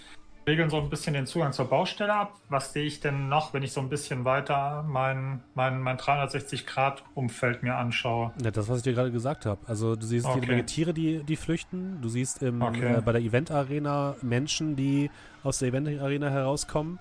Regeln 0.49 0.69
so 0.69 0.77
ein 0.77 0.89
bisschen 0.89 1.13
den 1.13 1.25
Zugang 1.25 1.53
zur 1.53 1.65
Baustelle 1.65 2.13
ab. 2.13 2.33
Was 2.49 2.73
sehe 2.73 2.83
ich 2.85 2.99
denn 2.99 3.29
noch, 3.29 3.53
wenn 3.53 3.63
ich 3.63 3.71
so 3.71 3.79
ein 3.79 3.89
bisschen 3.89 4.25
weiter 4.25 4.83
mein, 4.87 5.41
mein, 5.55 5.81
mein 5.81 5.97
360-Grad-Umfeld 5.97 7.63
mir 7.63 7.75
anschaue? 7.75 8.31
Ja, 8.43 8.51
das, 8.51 8.67
was 8.67 8.77
ich 8.77 8.83
dir 8.83 8.93
gerade 8.93 9.11
gesagt 9.11 9.45
habe. 9.45 9.59
Also 9.67 9.95
du 9.95 10.05
siehst 10.05 10.25
jede 10.27 10.39
Okay. 10.39 10.47
Menge 10.51 10.65
Tiere, 10.65 10.93
die, 10.93 11.23
die 11.23 11.35
flüchten. 11.35 12.01
Du 12.01 12.09
siehst 12.09 12.41
im, 12.43 12.61
Okay. 12.61 12.97
äh, 12.97 13.01
bei 13.01 13.11
der 13.11 13.21
Event-Arena 13.21 14.15
Menschen, 14.21 14.75
die 14.75 15.09
aus 15.43 15.59
der 15.59 15.69
Event-Arena 15.69 16.29
herauskommen. 16.29 16.99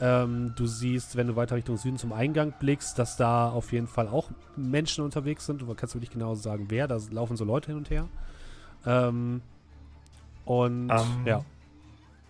Ähm, 0.00 0.54
du 0.56 0.66
siehst, 0.66 1.16
wenn 1.16 1.28
du 1.28 1.36
weiter 1.36 1.54
Richtung 1.56 1.76
Süden 1.76 1.98
zum 1.98 2.12
Eingang 2.12 2.52
blickst, 2.58 2.98
dass 2.98 3.16
da 3.16 3.48
auf 3.48 3.72
jeden 3.72 3.86
Fall 3.86 4.08
auch 4.08 4.28
Menschen 4.56 5.04
unterwegs 5.04 5.46
sind. 5.46 5.62
Du 5.62 5.72
kannst 5.74 5.94
mir 5.94 6.00
nicht 6.00 6.12
genau 6.12 6.34
sagen, 6.34 6.66
wer. 6.68 6.88
Da 6.88 6.98
laufen 7.10 7.36
so 7.36 7.44
Leute 7.44 7.68
hin 7.68 7.76
und 7.76 7.90
her. 7.90 8.08
Ähm, 8.86 9.40
und 10.44 10.90
Ähm, 10.90 11.24
ja. 11.24 11.44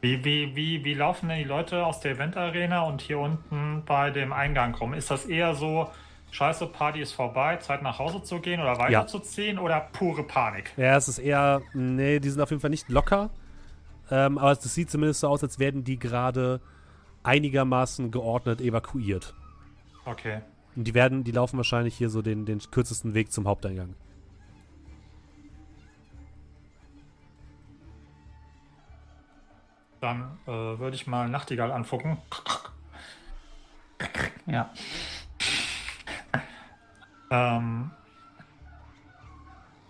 Wie, 0.05 0.23
wie, 0.23 0.55
wie, 0.55 0.85
wie 0.85 0.93
laufen 0.93 1.31
denn 1.31 1.39
die 1.39 1.45
Leute 1.45 1.87
aus 1.87 2.01
der 2.01 2.13
Event-Arena 2.13 2.83
und 2.83 3.01
hier 3.01 3.19
unten 3.19 3.85
bei 3.87 4.11
dem 4.11 4.35
Eingang 4.35 4.75
rum? 4.75 4.93
Ist 4.93 5.11
das 5.11 5.25
eher 5.25 5.55
so, 5.55 5.89
scheiße, 6.31 6.67
Party 6.67 7.01
ist 7.01 7.13
vorbei, 7.13 7.57
Zeit 7.57 7.81
nach 7.81 7.99
Hause 7.99 8.23
zu 8.23 8.39
gehen 8.41 8.61
oder 8.61 8.77
weiterzuziehen 8.77 9.59
oder 9.59 9.81
pure 9.95 10.23
Panik? 10.23 10.75
Ja, 10.77 10.95
es 10.99 11.09
ist 11.09 11.21
eher, 11.21 11.63
nee, 11.73 12.21
die 12.21 12.29
sind 12.29 12.43
auf 12.43 12.51
jeden 12.51 12.61
Fall 12.61 12.69
nicht 12.69 12.91
locker. 12.91 13.31
Ähm, 14.11 14.37
aber 14.37 14.53
es 14.53 14.63
sieht 14.63 14.91
zumindest 14.91 15.21
so 15.21 15.29
aus, 15.29 15.43
als 15.43 15.59
werden 15.59 15.85
die 15.85 15.99
gerade 15.99 16.61
einigermaßen 17.23 18.11
geordnet 18.11 18.61
evakuiert. 18.61 19.33
Okay. 20.05 20.43
Und 20.77 20.85
die 20.85 20.93
werden, 20.93 21.25
die 21.25 21.33
laufen 21.33 21.57
wahrscheinlich 21.57 21.97
hier 21.97 22.11
so 22.11 22.21
den, 22.21 22.45
den 22.45 22.59
kürzesten 22.59 23.15
Weg 23.15 23.33
zum 23.33 23.49
Haupteingang. 23.49 23.95
Dann 30.05 30.37
äh, 30.47 30.51
würde 30.51 30.97
ich 30.97 31.07
mal 31.07 31.31
Nachtigall 31.31 31.73
angucken. 31.73 32.19
Ja. 34.45 34.71
Ähm, 37.31 37.91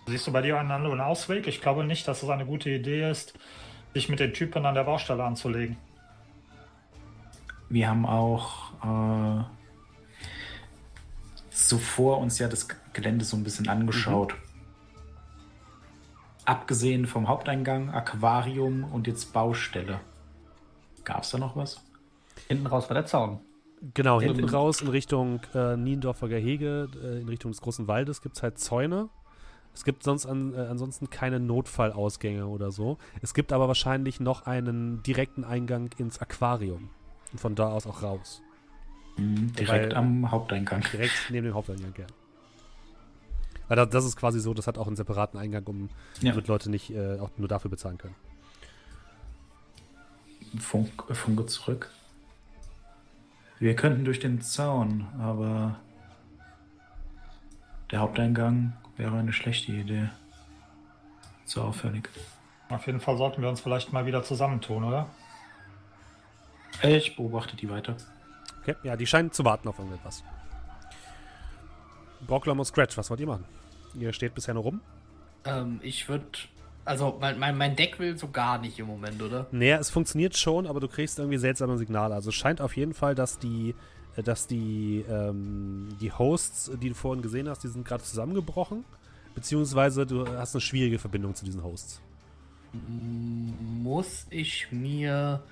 siehst 0.06 0.24
du 0.28 0.32
bei 0.32 0.40
dir 0.40 0.56
einen 0.60 0.70
anderen 0.70 1.00
Ausweg? 1.00 1.48
Ich 1.48 1.60
glaube 1.60 1.82
nicht, 1.82 2.06
dass 2.06 2.22
es 2.22 2.28
eine 2.28 2.46
gute 2.46 2.70
Idee 2.70 3.10
ist, 3.10 3.36
sich 3.92 4.08
mit 4.08 4.20
den 4.20 4.32
Typen 4.32 4.64
an 4.64 4.76
der 4.76 4.84
Baustelle 4.84 5.24
anzulegen. 5.24 5.76
Wir 7.68 7.88
haben 7.88 8.06
auch 8.06 8.70
äh, 8.84 9.44
zuvor 11.50 12.18
uns 12.18 12.38
ja 12.38 12.46
das 12.46 12.68
Gelände 12.92 13.24
so 13.24 13.36
ein 13.36 13.42
bisschen 13.42 13.68
angeschaut. 13.68 14.36
Abgesehen 16.44 17.06
vom 17.06 17.28
Haupteingang, 17.28 17.90
Aquarium 17.90 18.84
und 18.84 19.06
jetzt 19.06 19.32
Baustelle. 19.32 20.00
Gab 21.04 21.22
es 21.22 21.30
da 21.30 21.38
noch 21.38 21.56
was? 21.56 21.82
Hinten 22.48 22.66
raus 22.66 22.88
war 22.90 22.94
der 22.94 23.06
Zaun. 23.06 23.40
Genau, 23.94 24.20
hinten 24.20 24.38
bin- 24.42 24.48
raus 24.48 24.80
in 24.80 24.88
Richtung 24.88 25.40
äh, 25.54 25.76
Niendorfer 25.76 26.28
Gehege, 26.28 26.88
äh, 27.02 27.20
in 27.20 27.28
Richtung 27.28 27.50
des 27.50 27.60
großen 27.60 27.86
Waldes, 27.88 28.22
gibt 28.22 28.36
es 28.36 28.42
halt 28.42 28.58
Zäune. 28.58 29.08
Es 29.74 29.84
gibt 29.84 30.02
sonst 30.02 30.24
an, 30.26 30.54
äh, 30.54 30.58
ansonsten 30.58 31.10
keine 31.10 31.40
Notfallausgänge 31.40 32.46
oder 32.46 32.70
so. 32.70 32.96
Es 33.22 33.34
gibt 33.34 33.52
aber 33.52 33.66
wahrscheinlich 33.68 34.20
noch 34.20 34.46
einen 34.46 35.02
direkten 35.02 35.44
Eingang 35.44 35.90
ins 35.98 36.20
Aquarium. 36.20 36.90
Und 37.32 37.40
von 37.40 37.54
da 37.54 37.68
aus 37.68 37.86
auch 37.86 38.02
raus. 38.02 38.40
Mhm, 39.16 39.52
direkt 39.52 39.92
Weil- 39.92 39.96
am 39.96 40.30
Haupteingang. 40.30 40.82
Direkt 40.92 41.12
neben 41.30 41.46
dem 41.46 41.54
Haupteingang, 41.54 41.92
ja. 41.98 42.06
Weil 43.68 43.76
das, 43.76 43.88
das 43.90 44.04
ist 44.04 44.16
quasi 44.16 44.40
so, 44.40 44.52
das 44.54 44.66
hat 44.66 44.76
auch 44.78 44.86
einen 44.86 44.96
separaten 44.96 45.38
Eingang, 45.38 45.64
um 45.66 45.88
Ja. 46.20 46.32
damit 46.32 46.48
Leute 46.48 46.70
nicht 46.70 46.90
äh, 46.90 47.18
auch 47.18 47.30
nur 47.36 47.48
dafür 47.48 47.70
bezahlen 47.70 47.98
können. 47.98 48.14
Funk, 50.58 51.04
äh, 51.08 51.14
Funke 51.14 51.46
zurück. 51.46 51.90
Wir 53.58 53.74
könnten 53.76 54.04
durch 54.04 54.20
den 54.20 54.42
Zaun, 54.42 55.06
aber 55.18 55.76
der 57.90 58.00
Haupteingang 58.00 58.72
wäre 58.96 59.16
eine 59.16 59.32
schlechte 59.32 59.72
Idee. 59.72 60.10
Zu 61.46 61.62
auffällig. 61.62 62.08
Auf 62.68 62.86
jeden 62.86 63.00
Fall 63.00 63.16
sollten 63.16 63.42
wir 63.42 63.48
uns 63.48 63.60
vielleicht 63.60 63.92
mal 63.92 64.06
wieder 64.06 64.22
zusammentun, 64.22 64.84
oder? 64.84 65.08
Ich 66.82 67.16
beobachte 67.16 67.56
die 67.56 67.68
weiter. 67.70 67.96
Okay, 68.62 68.74
ja, 68.82 68.96
die 68.96 69.06
scheinen 69.06 69.30
zu 69.30 69.44
warten 69.44 69.68
auf 69.68 69.78
irgendetwas. 69.78 70.24
Brocklam 72.26 72.58
und 72.58 72.64
Scratch, 72.64 72.96
was 72.96 73.10
wollt 73.10 73.20
ihr 73.20 73.26
machen? 73.26 73.44
Ihr 73.98 74.12
steht 74.12 74.34
bisher 74.34 74.54
nur 74.54 74.64
rum. 74.64 74.80
Ähm, 75.44 75.80
ich 75.82 76.08
würde. 76.08 76.24
Also, 76.86 77.16
mein, 77.18 77.38
mein, 77.38 77.56
mein 77.56 77.76
Deck 77.76 77.98
will 77.98 78.18
so 78.18 78.28
gar 78.28 78.58
nicht 78.58 78.78
im 78.78 78.86
Moment, 78.86 79.22
oder? 79.22 79.46
Naja, 79.52 79.78
es 79.78 79.88
funktioniert 79.88 80.36
schon, 80.36 80.66
aber 80.66 80.80
du 80.80 80.88
kriegst 80.88 81.18
irgendwie 81.18 81.38
seltsame 81.38 81.78
Signale. 81.78 82.14
Also 82.14 82.28
es 82.28 82.34
scheint 82.34 82.60
auf 82.60 82.76
jeden 82.76 82.92
Fall, 82.92 83.14
dass 83.14 83.38
die, 83.38 83.74
äh, 84.16 84.22
dass 84.22 84.46
die, 84.46 85.04
ähm, 85.08 85.96
die 86.00 86.12
Hosts, 86.12 86.72
die 86.82 86.90
du 86.90 86.94
vorhin 86.94 87.22
gesehen 87.22 87.48
hast, 87.48 87.64
die 87.64 87.68
sind 87.68 87.86
gerade 87.86 88.02
zusammengebrochen. 88.02 88.84
Beziehungsweise 89.34 90.06
du 90.06 90.28
hast 90.28 90.54
eine 90.54 90.60
schwierige 90.60 90.98
Verbindung 90.98 91.34
zu 91.34 91.44
diesen 91.44 91.64
Hosts. 91.64 92.00
Muss 93.82 94.26
ich 94.30 94.68
mir 94.70 95.42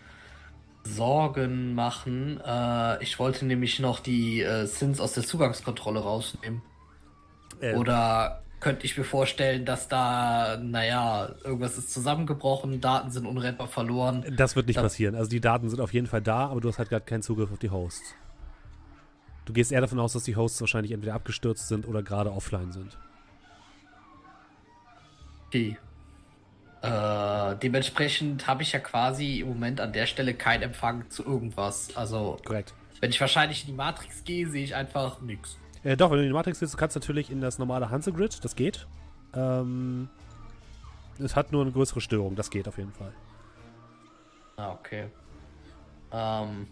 Sorgen 0.84 1.74
machen? 1.74 2.40
Äh, 2.44 3.02
ich 3.02 3.18
wollte 3.18 3.44
nämlich 3.46 3.78
noch 3.78 4.00
die 4.00 4.42
äh, 4.42 4.66
Sins 4.66 5.00
aus 5.00 5.12
der 5.12 5.22
Zugangskontrolle 5.24 6.00
rausnehmen. 6.00 6.62
Äh, 7.60 7.74
Oder 7.74 8.42
könnte 8.60 8.86
ich 8.86 8.96
mir 8.96 9.04
vorstellen, 9.04 9.64
dass 9.64 9.88
da, 9.88 10.56
naja, 10.62 11.30
irgendwas 11.44 11.78
ist 11.78 11.92
zusammengebrochen, 11.92 12.80
Daten 12.80 13.10
sind 13.10 13.26
unrettbar 13.26 13.66
verloren. 13.66 14.24
Das 14.36 14.54
wird 14.56 14.66
nicht 14.68 14.76
Das- 14.76 14.84
passieren. 14.84 15.14
Also 15.14 15.30
die 15.30 15.40
Daten 15.40 15.68
sind 15.68 15.80
auf 15.80 15.92
jeden 15.92 16.06
Fall 16.06 16.22
da, 16.22 16.46
aber 16.46 16.60
du 16.60 16.68
hast 16.68 16.78
halt 16.78 16.88
gerade 16.88 17.04
keinen 17.04 17.22
Zugriff 17.22 17.50
auf 17.52 17.58
die 17.58 17.70
Hosts. 17.70 18.14
Du 19.44 19.52
gehst 19.52 19.72
eher 19.72 19.80
davon 19.80 19.98
aus, 19.98 20.12
dass 20.12 20.22
die 20.22 20.36
Hosts 20.36 20.60
wahrscheinlich 20.60 20.92
entweder 20.92 21.14
abgestürzt 21.14 21.66
sind 21.66 21.88
oder 21.88 22.02
gerade 22.04 22.30
offline 22.30 22.70
sind. 22.70 22.96
Okay. 25.48 25.76
Äh, 26.82 27.56
dementsprechend 27.62 28.48
habe 28.48 28.62
ich 28.62 28.72
ja 28.72 28.80
quasi 28.80 29.40
im 29.40 29.48
Moment 29.48 29.80
an 29.80 29.92
der 29.92 30.06
Stelle 30.06 30.34
keinen 30.34 30.62
Empfang 30.62 31.08
zu 31.10 31.24
irgendwas. 31.24 31.96
Also, 31.96 32.38
Korrekt. 32.44 32.74
wenn 33.00 33.10
ich 33.10 33.20
wahrscheinlich 33.20 33.62
in 33.62 33.66
die 33.68 33.76
Matrix 33.76 34.24
gehe, 34.24 34.48
sehe 34.48 34.64
ich 34.64 34.74
einfach 34.74 35.20
nichts. 35.20 35.58
Äh, 35.84 35.96
doch, 35.96 36.10
wenn 36.10 36.18
du 36.18 36.22
in 36.24 36.30
die 36.30 36.34
Matrix 36.34 36.58
du 36.58 36.68
kannst 36.76 36.96
natürlich 36.96 37.30
in 37.30 37.40
das 37.40 37.58
normale 37.58 37.90
Hansegrid, 37.90 38.44
das 38.44 38.56
geht. 38.56 38.88
Ähm, 39.34 40.08
es 41.20 41.36
hat 41.36 41.52
nur 41.52 41.62
eine 41.62 41.70
größere 41.70 42.00
Störung, 42.00 42.34
das 42.34 42.50
geht 42.50 42.66
auf 42.66 42.78
jeden 42.78 42.92
Fall. 42.92 43.12
Ah, 44.56 44.72
okay. 44.72 45.06
Ähm, 46.12 46.66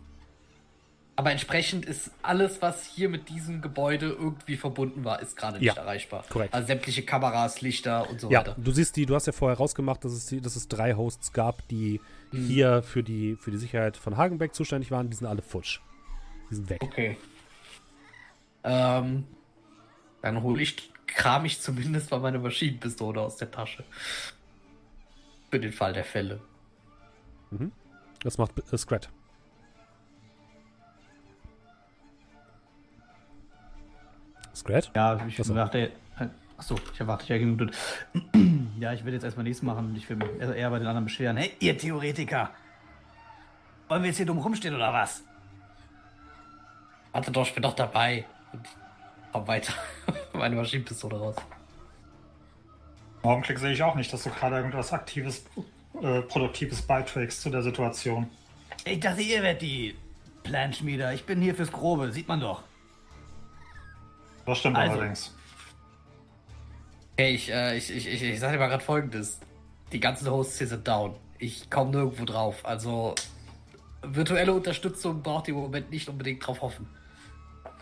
aber 1.21 1.33
entsprechend 1.33 1.85
ist 1.85 2.11
alles, 2.23 2.63
was 2.63 2.87
hier 2.87 3.11
mit 3.11 3.29
diesem 3.29 3.61
Gebäude 3.61 4.07
irgendwie 4.07 4.57
verbunden 4.57 5.05
war, 5.05 5.21
ist 5.21 5.37
gerade 5.37 5.59
nicht 5.59 5.67
Ja, 5.67 5.75
erreichbar. 5.75 6.25
korrekt. 6.31 6.55
Also 6.55 6.67
sämtliche 6.69 7.03
Kameras, 7.03 7.61
Lichter 7.61 8.09
und 8.09 8.23
so 8.23 8.31
Ja, 8.31 8.39
weiter. 8.39 8.57
du 8.57 8.71
siehst 8.71 8.97
die, 8.97 9.05
du 9.05 9.15
hast 9.15 9.27
ja 9.27 9.35
vorher 9.35 9.59
rausgemacht, 9.59 10.03
dass 10.03 10.13
es, 10.13 10.25
die, 10.25 10.41
dass 10.41 10.57
es 10.57 10.67
drei 10.69 10.95
Hosts 10.95 11.35
gab, 11.35 11.69
die 11.69 12.01
hier 12.33 12.83
für 12.83 13.03
die, 13.03 13.37
für 13.37 13.51
die 13.51 13.59
Sicherheit 13.59 13.99
von 13.99 14.17
Hagenbeck 14.17 14.55
zuständig 14.55 14.91
waren. 14.91 15.11
Die 15.11 15.17
sind 15.19 15.27
alle 15.27 15.43
futsch. 15.43 15.81
Die 16.51 16.55
sind 16.55 16.71
weg. 16.71 16.81
Okay. 16.83 17.19
Ähm, 18.65 19.27
dann 20.23 20.43
hole 20.43 20.63
ich, 20.63 20.91
kram 21.07 21.45
ich 21.45 21.61
zumindest 21.61 22.11
mal 22.13 22.21
meine 22.21 22.39
Maschinenpistole 22.39 23.21
aus 23.21 23.37
der 23.37 23.51
Tasche. 23.51 23.85
Für 25.51 25.61
den 25.61 25.73
Fall 25.73 25.93
der 25.93 26.05
Fälle. 26.05 26.41
Das 28.23 28.39
macht 28.39 28.53
äh, 28.73 28.79
Scrat. 28.79 29.11
Scrat? 34.61 34.91
Ja, 34.95 35.19
ich 35.27 35.39
Achso. 35.41 35.55
dachte. 35.55 35.91
Achso, 36.57 36.77
ich 36.93 37.01
erwarte 37.01 37.27
ja 37.33 37.39
genug. 37.39 37.71
Ja, 38.79 38.95
ich 38.95 39.05
will 39.05 39.13
jetzt 39.13 39.25
erstmal 39.25 39.45
nichts 39.45 39.61
machen 39.61 39.91
und 39.91 39.97
ich 39.97 40.09
will 40.09 40.17
mich 40.17 40.29
eher- 40.39 40.55
eher 40.55 40.71
bei 40.71 40.79
den 40.79 40.87
anderen 40.89 41.05
beschweren. 41.05 41.37
Hey, 41.37 41.53
ihr 41.61 41.77
Theoretiker! 41.77 42.49
Wollen 43.89 44.03
wir 44.03 44.09
jetzt 44.09 44.17
hier 44.17 44.25
dumm 44.25 44.39
rumstehen 44.39 44.75
oder 44.75 44.91
was? 44.91 45.23
Warte 47.13 47.31
doch, 47.31 47.47
ich 47.47 47.53
bin 47.53 47.63
doch 47.63 47.75
dabei. 47.75 48.25
Und 48.53 48.63
hau 49.35 49.47
weiter 49.47 49.75
meine 50.33 50.57
Maschinenpistole 50.57 51.19
raus. 51.19 51.37
Im 53.23 53.29
Augenblick 53.29 53.59
sehe 53.59 53.73
ich 53.73 53.83
auch 53.83 53.97
nicht, 53.97 54.11
dass 54.13 54.23
du 54.23 54.31
gerade 54.31 54.57
irgendwas 54.57 54.93
Aktives, 54.95 55.45
äh, 56.01 56.23
Produktives 56.23 56.81
beiträgst 56.81 57.43
zu 57.43 57.51
der 57.51 57.61
Situation. 57.63 58.29
Ich 58.87 59.01
dachte, 59.01 59.21
ihr 59.21 59.43
werdet 59.43 59.61
die 59.61 59.95
Planschmieder. 60.43 61.13
Ich 61.13 61.25
bin 61.27 61.43
hier 61.43 61.55
fürs 61.55 61.71
Grobe, 61.71 62.13
sieht 62.13 62.29
man 62.29 62.41
doch. 62.41 62.63
Das 64.51 64.59
stimmt 64.59 64.77
Also. 64.77 64.95
allerdings. 64.95 65.33
Okay, 67.13 67.35
ich, 67.35 67.53
äh, 67.53 67.77
ich, 67.77 67.89
ich, 67.89 68.09
ich, 68.09 68.23
ich 68.23 68.41
sage 68.41 68.55
dir 68.55 68.59
mal 68.59 68.67
gerade 68.67 68.83
folgendes. 68.83 69.39
Die 69.93 70.01
ganzen 70.01 70.29
Hosts 70.29 70.59
hier 70.59 70.67
sind 70.67 70.89
down. 70.89 71.15
Ich 71.39 71.71
komme 71.71 71.93
nirgendwo 71.93 72.25
drauf. 72.25 72.67
Also, 72.67 73.15
virtuelle 74.03 74.53
Unterstützung 74.53 75.23
braucht 75.23 75.47
ihr 75.47 75.55
im 75.55 75.61
Moment 75.61 75.91
nicht 75.91 76.09
unbedingt 76.09 76.45
drauf 76.45 76.63
hoffen. 76.63 76.89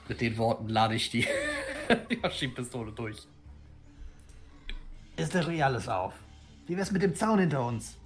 Mit 0.09 0.21
den 0.21 0.37
Worten 0.37 0.69
lade 0.69 0.95
ich 0.95 1.09
die, 1.09 1.27
die 2.11 2.17
Maschinenpistole 2.17 2.93
durch. 2.93 3.27
Ist 5.17 5.35
doch 5.35 5.49
eh 5.49 5.63
alles 5.63 5.89
auf. 5.89 6.13
Wie 6.67 6.77
wär's 6.77 6.93
mit 6.93 7.01
dem 7.01 7.15
Zaun 7.15 7.39
hinter 7.39 7.65
uns? 7.65 7.97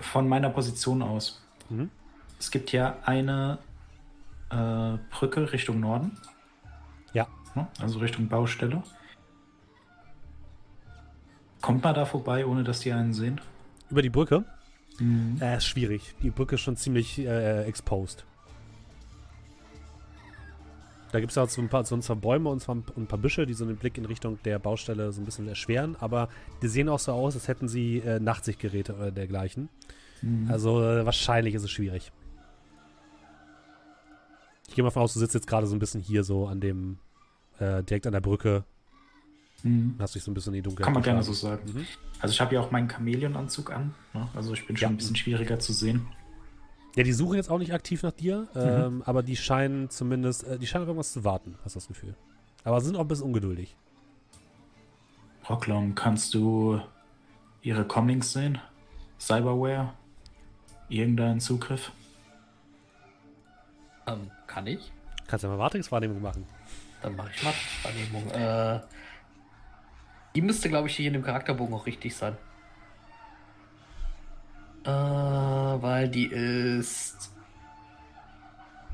Von 0.00 0.26
meiner 0.28 0.48
Position 0.48 1.02
aus. 1.02 1.42
Mhm. 1.68 1.90
Es 2.38 2.50
gibt 2.50 2.72
ja 2.72 2.96
eine 3.04 3.58
äh, 4.50 4.98
Brücke 5.10 5.52
Richtung 5.52 5.80
Norden, 5.80 6.16
Ja. 7.12 7.26
ne? 7.54 7.66
also 7.80 7.98
Richtung 7.98 8.28
Baustelle. 8.28 8.82
Kommt 11.60 11.82
man 11.82 11.94
da 11.94 12.04
vorbei, 12.04 12.44
ohne 12.46 12.62
dass 12.62 12.80
die 12.80 12.92
einen 12.92 13.14
sehen? 13.14 13.40
Über 13.90 14.02
die 14.02 14.10
Brücke? 14.10 14.44
Äh, 15.40 15.56
ist 15.56 15.66
schwierig. 15.66 16.14
Die 16.22 16.30
Brücke 16.30 16.56
ist 16.56 16.60
schon 16.60 16.76
ziemlich 16.76 17.18
äh, 17.18 17.64
exposed. 17.64 18.24
Da 21.10 21.20
gibt 21.20 21.30
es 21.30 21.38
auch 21.38 21.48
so 21.48 21.62
ein, 21.62 21.68
paar, 21.68 21.84
so 21.84 21.94
ein 21.94 22.00
paar 22.00 22.16
Bäume 22.16 22.50
und, 22.50 22.60
zwar 22.60 22.74
ein, 22.74 23.06
paar 23.06 23.18
Büsche, 23.18 23.46
die 23.46 23.54
so 23.54 23.64
den 23.64 23.76
Blick 23.76 23.96
in 23.98 24.04
Richtung 24.04 24.38
der 24.44 24.58
Baustelle 24.58 25.12
so 25.12 25.20
ein 25.22 25.24
bisschen 25.24 25.48
erschweren, 25.48 25.96
aber 26.00 26.28
die 26.60 26.66
sehen 26.66 26.88
auch 26.88 26.98
so 26.98 27.12
aus, 27.12 27.34
als 27.34 27.46
hätten 27.46 27.68
sie 27.68 27.98
äh, 27.98 28.18
Nachtsichtgeräte 28.18 28.94
oder 28.94 29.12
dergleichen. 29.12 29.68
Also 30.48 30.82
äh, 30.82 31.04
wahrscheinlich 31.04 31.54
ist 31.54 31.64
es 31.64 31.70
schwierig. 31.70 32.10
Ich 34.74 34.76
gehe 34.76 34.82
mal 34.82 34.90
von 34.90 35.02
aus, 35.02 35.14
du 35.14 35.20
sitzt 35.20 35.36
jetzt 35.36 35.46
gerade 35.46 35.68
so 35.68 35.76
ein 35.76 35.78
bisschen 35.78 36.00
hier 36.00 36.24
so 36.24 36.48
an 36.48 36.60
dem, 36.60 36.98
äh, 37.60 37.84
direkt 37.84 38.08
an 38.08 38.12
der 38.12 38.20
Brücke. 38.20 38.64
Hm. 39.62 39.94
Hast 40.00 40.16
dich 40.16 40.24
so 40.24 40.32
ein 40.32 40.34
bisschen 40.34 40.52
in 40.52 40.56
die 40.56 40.62
Dunkelheit 40.62 40.86
Kann 40.86 40.94
man 40.94 41.02
gerne 41.04 41.22
so 41.22 41.32
sagen. 41.32 41.62
Mhm. 41.72 41.86
Also 42.18 42.32
ich 42.32 42.40
habe 42.40 42.56
ja 42.56 42.60
auch 42.60 42.72
meinen 42.72 42.88
Chamäleon-Anzug 42.90 43.70
an. 43.70 43.94
Ne? 44.14 44.26
Also 44.34 44.52
ich 44.52 44.66
bin 44.66 44.76
schon 44.76 44.82
Ja. 44.82 44.88
ein 44.88 44.96
bisschen 44.96 45.14
schwieriger 45.14 45.60
zu 45.60 45.72
sehen. 45.72 46.08
Ja, 46.96 47.04
die 47.04 47.12
suchen 47.12 47.36
jetzt 47.36 47.50
auch 47.50 47.60
nicht 47.60 47.72
aktiv 47.72 48.02
nach 48.02 48.10
dir, 48.10 48.48
Mhm. 48.52 48.60
ähm, 48.60 49.02
aber 49.06 49.22
die 49.22 49.36
scheinen 49.36 49.90
zumindest, 49.90 50.42
äh, 50.42 50.58
die 50.58 50.66
scheinen 50.66 50.82
auf 50.82 50.88
irgendwas 50.88 51.12
zu 51.12 51.22
warten, 51.22 51.54
hast 51.64 51.76
du 51.76 51.78
das 51.78 51.86
Gefühl. 51.86 52.16
Aber 52.64 52.80
sind 52.80 52.96
auch 52.96 53.02
ein 53.02 53.06
bisschen 53.06 53.26
ungeduldig. 53.26 53.76
Rocklom, 55.48 55.94
kannst 55.94 56.34
du 56.34 56.80
ihre 57.62 57.84
Comlinks 57.84 58.32
sehen? 58.32 58.58
Cyberware? 59.20 59.92
Irgendeinen 60.88 61.38
Zugriff? 61.38 61.92
Ähm, 64.08 64.32
kann 64.54 64.66
ich? 64.68 64.92
Kannst 65.26 65.42
ja 65.42 65.48
mal 65.48 65.58
Matrix-Wahrnehmung 65.58 66.22
machen. 66.22 66.46
Dann 67.02 67.16
mache 67.16 67.30
ich 67.34 67.42
mal 67.42 67.52
Wahrnehmung. 67.82 68.30
Äh, 68.30 68.80
die 70.34 70.42
müsste, 70.42 70.68
glaube 70.68 70.88
ich, 70.88 70.96
hier 70.96 71.08
in 71.08 71.14
dem 71.14 71.24
Charakterbogen 71.24 71.74
auch 71.74 71.86
richtig 71.86 72.14
sein. 72.14 72.36
Äh, 74.84 74.90
weil 74.90 76.08
die 76.08 76.26
ist 76.26 77.32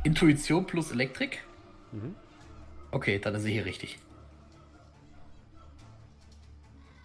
Intuition 0.02 0.66
plus 0.66 0.92
Elektrik. 0.92 1.44
Mhm. 1.92 2.14
Okay, 2.90 3.18
dann 3.18 3.34
ist 3.34 3.42
sie 3.42 3.52
hier 3.52 3.66
richtig. 3.66 3.98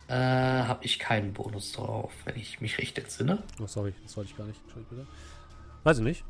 Äh, 0.07 0.13
habe 0.13 0.85
ich 0.85 0.99
keinen 0.99 1.33
Bonus 1.33 1.73
drauf, 1.73 2.13
wenn 2.23 2.37
ich 2.37 2.61
mich 2.61 2.77
recht 2.77 2.97
entsinne. 2.97 3.43
Oh, 3.59 3.67
sorry, 3.67 3.93
das 4.03 4.15
wollte 4.15 4.31
ich 4.31 4.37
gar 4.37 4.45
nicht. 4.45 4.61
Entschuldigung 4.61 4.99
bitte. 4.99 5.09
Weiß 5.83 5.97
ich 5.97 6.03
nicht. 6.03 6.23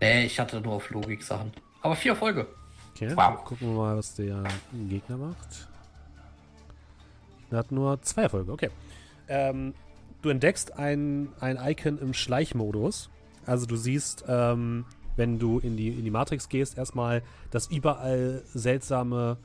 Nee, 0.00 0.24
ich 0.26 0.38
hatte 0.40 0.60
nur 0.60 0.74
auf 0.74 0.90
Logik 0.90 1.22
Sachen. 1.22 1.52
Aber 1.82 1.94
vier 1.96 2.16
Folge. 2.16 2.46
Okay, 2.94 3.12
Wow. 3.16 3.44
gucken 3.44 3.68
wir 3.68 3.76
mal, 3.76 3.96
was 3.96 4.14
der 4.14 4.44
Gegner 4.88 5.16
macht. 5.16 5.68
Er 7.50 7.58
hat 7.58 7.72
nur 7.72 8.00
zwei 8.02 8.22
Erfolge, 8.22 8.52
okay. 8.52 8.70
Ähm, 9.28 9.74
du 10.22 10.28
entdeckst 10.28 10.76
ein, 10.78 11.28
ein 11.40 11.58
Icon 11.60 11.98
im 11.98 12.14
Schleichmodus. 12.14 13.10
Also 13.46 13.66
du 13.66 13.76
siehst, 13.76 14.24
ähm, 14.28 14.84
wenn 15.16 15.38
du 15.38 15.58
in 15.58 15.76
die, 15.76 15.88
in 15.88 16.04
die 16.04 16.10
Matrix 16.10 16.48
gehst, 16.48 16.76
erstmal, 16.78 17.22
dass 17.50 17.66
überall 17.68 18.42
seltsame... 18.54 19.36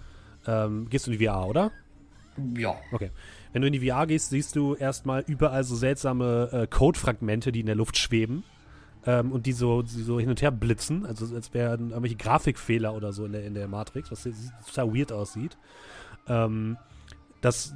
Ähm, 0.47 0.87
gehst 0.89 1.07
du 1.07 1.11
in 1.11 1.17
die 1.17 1.25
VR, 1.25 1.47
oder? 1.47 1.71
Ja. 2.55 2.75
Okay. 2.91 3.09
Wenn 3.51 3.61
du 3.63 3.67
in 3.67 3.73
die 3.73 3.89
VR 3.89 4.05
gehst, 4.05 4.29
siehst 4.29 4.55
du 4.55 4.75
erstmal 4.75 5.23
überall 5.25 5.63
so 5.63 5.75
seltsame 5.75 6.49
äh, 6.51 6.67
Codefragmente, 6.67 7.51
die 7.51 7.61
in 7.61 7.65
der 7.65 7.75
Luft 7.75 7.97
schweben. 7.97 8.43
Ähm, 9.05 9.31
und 9.31 9.45
die 9.45 9.51
so, 9.51 9.83
die 9.83 10.01
so 10.01 10.19
hin 10.19 10.29
und 10.29 10.41
her 10.41 10.51
blitzen, 10.51 11.05
also 11.05 11.33
als 11.35 11.53
wären 11.53 11.89
irgendwelche 11.89 12.15
Grafikfehler 12.15 12.93
oder 12.95 13.13
so 13.13 13.25
in 13.25 13.33
der, 13.33 13.45
in 13.45 13.53
der 13.53 13.67
Matrix, 13.67 14.11
was 14.11 14.27
total 14.67 14.95
weird 14.95 15.11
aussieht. 15.11 15.57
Ähm, 16.27 16.77
das, 17.41 17.75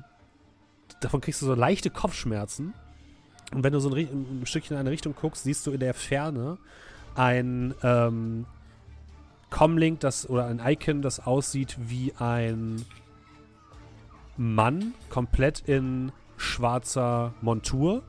davon 1.01 1.21
kriegst 1.21 1.41
du 1.41 1.45
so 1.45 1.53
leichte 1.53 1.91
Kopfschmerzen. 1.91 2.73
Und 3.53 3.63
wenn 3.63 3.73
du 3.73 3.79
so 3.79 3.93
ein, 3.93 4.41
ein 4.41 4.45
Stückchen 4.45 4.75
in 4.75 4.79
eine 4.79 4.91
Richtung 4.91 5.15
guckst, 5.15 5.43
siehst 5.43 5.65
du 5.67 5.71
in 5.71 5.79
der 5.79 5.93
Ferne 5.93 6.57
ein 7.15 7.73
ähm, 7.83 8.45
Comlink, 9.49 9.99
das 9.99 10.29
oder 10.29 10.45
ein 10.45 10.61
Icon, 10.63 11.01
das 11.01 11.25
aussieht 11.25 11.77
wie 11.79 12.13
ein 12.17 12.85
Mann, 14.37 14.93
komplett 15.09 15.61
in 15.67 16.11
schwarzer 16.37 17.33
Montur, 17.41 18.03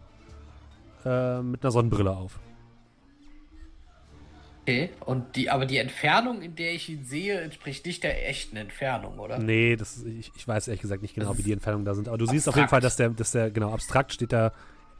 äh, 1.04 1.40
mit 1.40 1.62
einer 1.62 1.72
Sonnenbrille 1.72 2.10
auf. 2.10 2.38
Okay. 4.70 4.90
Und 5.04 5.36
die, 5.36 5.50
aber 5.50 5.66
die 5.66 5.78
Entfernung, 5.78 6.42
in 6.42 6.54
der 6.56 6.72
ich 6.74 6.88
ihn 6.88 7.04
sehe, 7.04 7.40
entspricht 7.40 7.84
nicht 7.86 8.02
der 8.04 8.28
echten 8.28 8.56
Entfernung, 8.56 9.18
oder? 9.18 9.38
Nee, 9.38 9.76
das 9.76 9.96
ist, 9.96 10.06
ich, 10.06 10.32
ich 10.36 10.46
weiß 10.46 10.68
ehrlich 10.68 10.80
gesagt 10.82 11.02
nicht 11.02 11.14
genau, 11.14 11.30
Das 11.30 11.38
wie 11.38 11.42
die 11.42 11.52
Entfernungen 11.52 11.84
da 11.84 11.94
sind. 11.94 12.08
Aber 12.08 12.18
du 12.18 12.26
siehst 12.26 12.48
auf 12.48 12.54
jeden 12.54 12.64
abstrakt. 12.64 12.70
Fall, 12.70 12.80
dass 12.80 12.96
der, 12.96 13.08
dass 13.10 13.32
der, 13.32 13.50
genau, 13.50 13.72
abstrakt 13.72 14.12
steht 14.12 14.32
da 14.32 14.52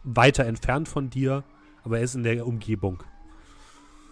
weiter 0.03 0.45
entfernt 0.47 0.89
von 0.89 1.11
dir, 1.11 1.45
aber 1.85 1.99
er 1.99 2.05
ist 2.05 2.15
in 2.15 2.23
der 2.23 2.47
Umgebung. 2.47 3.03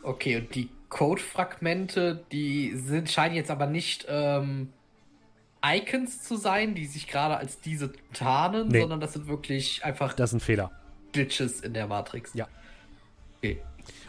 Okay, 0.02 0.36
und 0.36 0.54
die 0.54 0.68
Codefragmente, 0.90 2.24
die 2.32 2.74
sind, 2.76 3.10
scheinen 3.10 3.34
jetzt 3.34 3.50
aber 3.50 3.66
nicht 3.66 4.06
ähm, 4.08 4.72
Icons 5.64 6.22
zu 6.22 6.36
sein, 6.36 6.74
die 6.74 6.86
sich 6.86 7.08
gerade 7.08 7.36
als 7.36 7.60
diese 7.60 7.92
tarnen, 8.12 8.68
Nee. 8.68 8.80
sondern 8.80 9.00
das 9.00 9.12
sind 9.14 9.26
wirklich 9.26 9.84
einfach 9.84 10.14
Das 10.14 10.32
ein 10.32 10.40
Fehler. 10.40 10.70
Glitches 11.12 11.60
in 11.60 11.74
der 11.74 11.86
Matrix. 11.88 12.32
Ja. 12.34 12.46
Okay. 13.38 13.60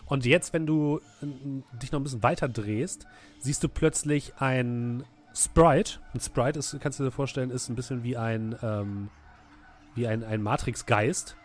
Und 0.09 0.25
jetzt, 0.25 0.53
wenn 0.53 0.65
du 0.65 0.99
äh, 1.21 1.77
dich 1.77 1.91
noch 1.91 1.99
ein 1.99 2.03
bisschen 2.03 2.23
weiter 2.23 2.49
drehst, 2.49 3.07
siehst 3.39 3.63
du 3.63 3.69
plötzlich 3.69 4.33
ein 4.39 5.05
Sprite. 5.33 5.99
Ein 6.13 6.19
Sprite 6.19 6.59
ist, 6.59 6.75
kannst 6.81 6.99
du 6.99 7.03
dir 7.03 7.11
vorstellen, 7.11 7.51
ist 7.51 7.69
ein 7.69 7.75
bisschen 7.75 8.03
wie 8.03 8.17
ein, 8.17 8.57
ähm, 8.61 9.09
wie 9.95 10.07
ein, 10.07 10.23
ein 10.23 10.41
Matrix-Geist 10.41 11.35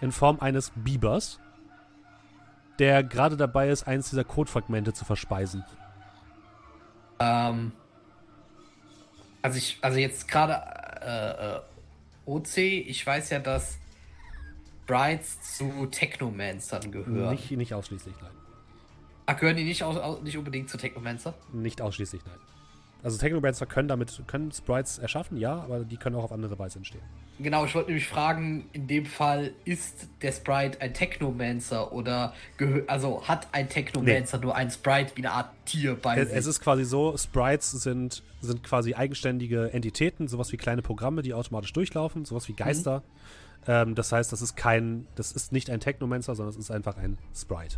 in 0.00 0.12
Form 0.12 0.40
eines 0.40 0.72
Bibers, 0.74 1.40
der 2.78 3.02
gerade 3.02 3.36
dabei 3.36 3.70
ist, 3.70 3.86
eins 3.86 4.10
dieser 4.10 4.24
Codefragmente 4.24 4.92
zu 4.92 5.04
verspeisen. 5.04 5.64
Ähm, 7.20 7.72
also 9.42 9.58
ich, 9.58 9.78
also 9.80 9.98
jetzt 9.98 10.28
gerade 10.28 10.60
äh, 11.00 11.56
äh, 11.56 11.60
OC, 12.26 12.56
ich 12.58 13.06
weiß 13.06 13.30
ja, 13.30 13.38
dass 13.38 13.78
Brides 14.88 15.40
zu 15.56 15.86
Technomancern 15.86 16.90
gehören. 16.90 17.30
Nicht, 17.30 17.52
nicht 17.52 17.74
ausschließlich, 17.74 18.14
nein. 18.20 18.32
Ach, 19.26 19.38
gehören 19.38 19.56
die 19.56 19.64
nicht, 19.64 19.84
aus, 19.84 20.22
nicht 20.22 20.38
unbedingt 20.38 20.70
zu 20.70 20.78
Technomancer? 20.78 21.34
Nicht 21.52 21.80
ausschließlich, 21.80 22.22
nein. 22.24 22.38
Also 23.02 23.16
Technomancer 23.18 23.66
können 23.66 23.86
damit, 23.86 24.22
können 24.26 24.50
Sprites 24.50 24.98
erschaffen, 24.98 25.36
ja, 25.36 25.52
aber 25.52 25.84
die 25.84 25.98
können 25.98 26.16
auch 26.16 26.24
auf 26.24 26.32
andere 26.32 26.58
Weise 26.58 26.78
entstehen. 26.78 27.02
Genau, 27.38 27.64
ich 27.64 27.74
wollte 27.74 27.90
nämlich 27.90 28.08
fragen, 28.08 28.68
in 28.72 28.88
dem 28.88 29.06
Fall 29.06 29.52
ist 29.64 30.08
der 30.22 30.32
Sprite 30.32 30.80
ein 30.80 30.94
Technomancer 30.94 31.92
oder 31.92 32.34
also 32.88 33.22
hat 33.28 33.46
ein 33.52 33.68
Technomancer 33.68 34.38
nur 34.38 34.56
ein 34.56 34.70
Sprite 34.70 35.12
wie 35.14 35.20
eine 35.20 35.30
Art 35.30 35.50
Tier 35.64 35.94
bei 35.94 36.16
Es, 36.18 36.30
sich? 36.30 36.38
es 36.38 36.46
ist 36.46 36.60
quasi 36.60 36.84
so, 36.84 37.16
Sprites 37.16 37.70
sind, 37.70 38.24
sind 38.40 38.64
quasi 38.64 38.94
eigenständige 38.94 39.72
Entitäten, 39.72 40.26
sowas 40.26 40.50
wie 40.50 40.56
kleine 40.56 40.82
Programme, 40.82 41.22
die 41.22 41.34
automatisch 41.34 41.72
durchlaufen, 41.72 42.24
sowas 42.24 42.48
wie 42.48 42.54
Geister. 42.54 43.04
Ähm, 43.68 43.94
das 43.94 44.10
heißt, 44.10 44.32
das 44.32 44.42
ist 44.42 44.56
kein, 44.56 45.06
das 45.14 45.30
ist 45.30 45.52
nicht 45.52 45.70
ein 45.70 45.78
Technomancer, 45.78 46.34
sondern 46.34 46.50
es 46.50 46.58
ist 46.58 46.70
einfach 46.70 46.96
ein 46.96 47.18
Sprite. 47.36 47.76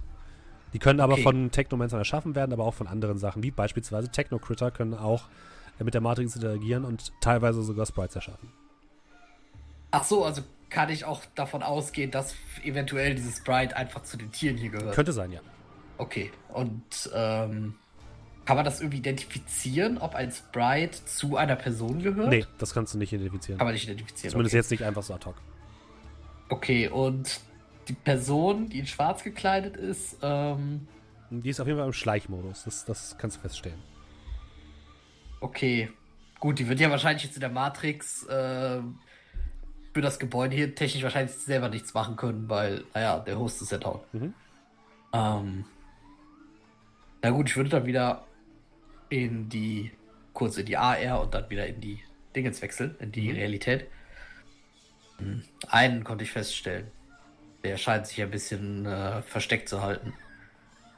Die 0.72 0.78
können 0.78 1.00
aber 1.00 1.14
Okay. 1.14 1.22
von 1.24 1.50
Technomancern 1.50 1.98
erschaffen 1.98 2.36
werden, 2.36 2.52
aber 2.52 2.64
auch 2.64 2.74
von 2.74 2.86
anderen 2.86 3.18
Sachen, 3.18 3.42
wie 3.42 3.50
beispielsweise 3.50 4.08
Technocritter 4.08 4.70
können 4.70 4.94
auch 4.94 5.24
äh, 5.80 5.84
mit 5.84 5.94
der 5.94 6.00
Matrix 6.00 6.36
interagieren 6.36 6.84
und 6.84 7.12
teilweise 7.20 7.62
sogar 7.62 7.86
Sprites 7.86 8.14
erschaffen. 8.14 8.52
Ach 9.90 10.04
so, 10.04 10.24
also 10.24 10.42
kann 10.68 10.88
ich 10.88 11.04
auch 11.04 11.22
davon 11.34 11.64
ausgehen, 11.64 12.12
dass 12.12 12.36
eventuell 12.62 13.16
dieses 13.16 13.38
Sprite 13.38 13.76
einfach 13.76 14.04
zu 14.04 14.16
den 14.16 14.30
Tieren 14.30 14.56
hier 14.56 14.70
gehört. 14.70 14.94
Könnte 14.94 15.12
sein, 15.12 15.32
ja. 15.32 15.40
Okay, 15.98 16.30
und 16.50 17.10
ähm, 17.12 17.74
kann 18.44 18.54
man 18.56 18.64
das 18.64 18.80
irgendwie 18.80 18.98
identifizieren, 18.98 19.98
ob 19.98 20.14
ein 20.14 20.30
Sprite 20.30 21.04
zu 21.04 21.36
einer 21.36 21.56
Person 21.56 22.00
gehört? 22.00 22.28
Nee, 22.28 22.46
das 22.58 22.72
kannst 22.72 22.94
du 22.94 22.98
nicht 22.98 23.12
identifizieren. 23.12 23.58
Kann 23.58 23.66
man 23.66 23.74
nicht 23.74 23.84
identifizieren. 23.84 24.30
Zumindest 24.30 24.54
okay. 24.54 24.58
jetzt 24.60 24.70
nicht 24.70 24.84
einfach 24.84 25.02
so 25.02 25.14
ad 25.14 25.26
hoc. 25.26 25.34
Okay, 26.50 26.88
und 26.88 27.40
die 27.88 27.94
Person, 27.94 28.68
die 28.68 28.80
in 28.80 28.86
schwarz 28.86 29.24
gekleidet 29.24 29.76
ist, 29.76 30.18
ähm, 30.22 30.86
Die 31.30 31.48
ist 31.48 31.60
auf 31.60 31.66
jeden 31.66 31.78
Fall 31.78 31.86
im 31.86 31.92
Schleichmodus, 31.92 32.64
das, 32.64 32.84
das 32.84 33.16
kannst 33.18 33.38
du 33.38 33.40
feststellen. 33.40 33.82
okay. 35.40 35.90
Gut, 36.40 36.58
die 36.58 36.68
wird 36.68 36.80
ja 36.80 36.90
wahrscheinlich 36.90 37.24
jetzt 37.24 37.34
in 37.34 37.40
der 37.40 37.50
Matrix 37.50 38.24
äh, 38.24 38.80
für 39.92 40.00
das 40.00 40.18
Gebäude 40.18 40.56
hier 40.56 40.74
technisch 40.74 41.02
wahrscheinlich 41.02 41.34
selber 41.36 41.68
nichts 41.68 41.92
machen 41.92 42.16
können, 42.16 42.48
weil, 42.48 42.84
naja, 42.94 43.18
der 43.18 43.38
Host 43.38 43.60
ist 43.60 43.72
ja 43.72 43.76
down. 43.78 44.00
Mhm. 44.12 44.32
Ähm, 45.12 45.64
na 47.22 47.30
gut, 47.30 47.50
ich 47.50 47.56
würde 47.56 47.68
dann 47.68 47.84
wieder 47.84 48.24
in 49.10 49.50
die, 49.50 49.92
kurz 50.32 50.56
in 50.56 50.64
die 50.64 50.78
AR 50.78 51.20
und 51.20 51.34
dann 51.34 51.50
wieder 51.50 51.66
in 51.66 51.78
die 51.82 52.02
Dingens 52.34 52.62
wechseln, 52.62 52.96
in 53.00 53.12
die 53.12 53.30
Realität. 53.30 53.86
Einen 55.68 56.04
konnte 56.04 56.24
ich 56.24 56.32
feststellen. 56.32 56.90
Der 57.64 57.76
scheint 57.76 58.06
sich 58.06 58.20
ein 58.22 58.30
bisschen 58.30 58.86
äh, 58.86 59.22
versteckt 59.22 59.68
zu 59.68 59.82
halten. 59.82 60.14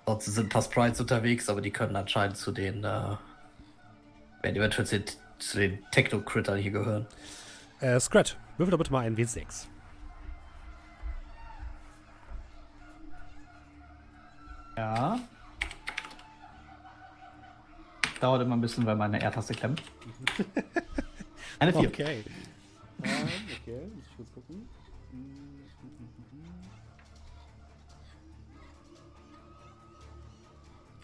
Sonst 0.07 0.27
sind 0.27 0.47
ein 0.47 0.49
paar 0.49 0.63
Sprites 0.63 1.01
unterwegs, 1.01 1.49
aber 1.49 1.61
die 1.61 1.71
können 1.71 1.97
anscheinend 1.97 2.37
zu 2.37 2.53
den, 2.53 2.85
äh, 2.85 3.17
werden 4.43 4.57
eventuell 4.57 4.87
zu 4.87 4.99
den, 4.99 5.05
zu 5.39 5.59
den 5.59 5.85
Techno-Crittern 5.91 6.59
hier 6.59 6.71
gehören. 6.73 7.07
Äh, 7.81 7.99
Scratch, 8.01 8.37
würfel 8.59 8.71
doch 8.73 8.79
bitte 8.79 8.93
mal 8.93 9.07
ein 9.07 9.17
W6. 9.17 9.67
Ja. 14.77 15.19
Dauert 18.21 18.43
immer 18.43 18.57
ein 18.57 18.61
bisschen, 18.61 18.87
weil 18.87 18.97
meine 18.97 19.21
R-Taste 19.21 19.55
klemmt. 19.55 19.83
Eine 21.59 21.73
4. 21.73 21.89
Okay 21.89 22.25
haben. 23.11 23.31
Okay, 23.63 23.87
muss 23.95 24.05
ich 24.05 24.17
kurz 24.17 24.33
gucken. 24.33 24.69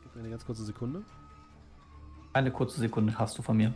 Gib 0.02 0.14
mir 0.14 0.20
eine 0.20 0.30
ganz 0.30 0.44
kurze 0.44 0.64
Sekunde. 0.64 1.04
Eine 2.32 2.50
kurze 2.50 2.80
Sekunde 2.80 3.18
hast 3.18 3.36
du 3.38 3.42
von 3.42 3.56
mir. 3.56 3.74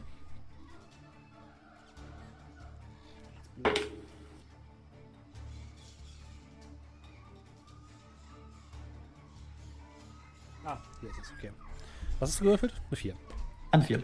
Ah, 10.65 10.79
ist 11.03 11.33
okay. 11.37 11.51
Was 12.21 12.31
hast 12.31 12.41
du 12.41 12.45
gewürfelt? 12.45 12.73
Eine 12.89 12.97
4. 12.97 13.17
Eine 13.73 13.85
4. 13.85 14.03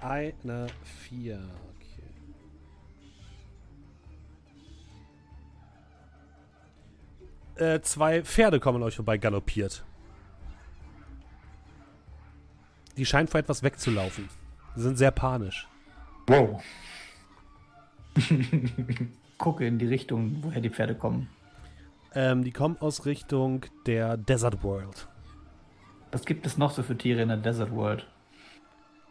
Eine 0.00 0.66
4. 1.08 1.69
Äh, 7.60 7.82
zwei 7.82 8.22
Pferde 8.22 8.58
kommen 8.58 8.78
an 8.78 8.84
euch 8.84 8.96
vorbei 8.96 9.18
galoppiert. 9.18 9.84
Die 12.96 13.04
scheinen 13.04 13.28
vor 13.28 13.38
etwas 13.38 13.62
wegzulaufen. 13.62 14.30
Sie 14.76 14.82
sind 14.82 14.96
sehr 14.96 15.10
panisch. 15.10 15.68
Wow. 16.26 16.62
Gucke 19.38 19.66
in 19.66 19.78
die 19.78 19.86
Richtung, 19.86 20.38
woher 20.42 20.62
die 20.62 20.70
Pferde 20.70 20.94
kommen. 20.94 21.28
Ähm, 22.14 22.44
die 22.44 22.50
kommen 22.50 22.78
aus 22.80 23.04
Richtung 23.04 23.66
der 23.84 24.16
Desert 24.16 24.62
World. 24.62 25.06
Was 26.12 26.24
gibt 26.24 26.46
es 26.46 26.56
noch 26.56 26.70
so 26.70 26.82
für 26.82 26.96
Tiere 26.96 27.20
in 27.20 27.28
der 27.28 27.36
Desert 27.36 27.72
World? 27.72 28.06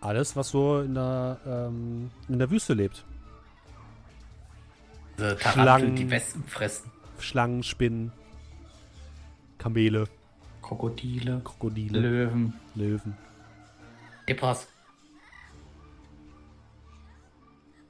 Alles, 0.02 0.36
was 0.36 0.50
so 0.50 0.82
in 0.82 0.96
der, 0.96 1.40
ähm, 1.46 2.10
in 2.28 2.40
der 2.40 2.50
Wüste 2.50 2.74
lebt. 2.74 3.06
Diese 5.18 5.38
Schlangen. 5.40 5.96
Die 5.96 6.10
Wespen 6.10 6.44
fressen. 6.46 6.92
Schlangen, 7.20 7.64
Spinnen, 7.64 8.12
Kamele, 9.60 10.08
Krokodile. 10.64 11.42
Krokodile, 11.44 12.00
Löwen. 12.00 12.60
Löwen. 12.74 13.16
Epras. 14.26 14.68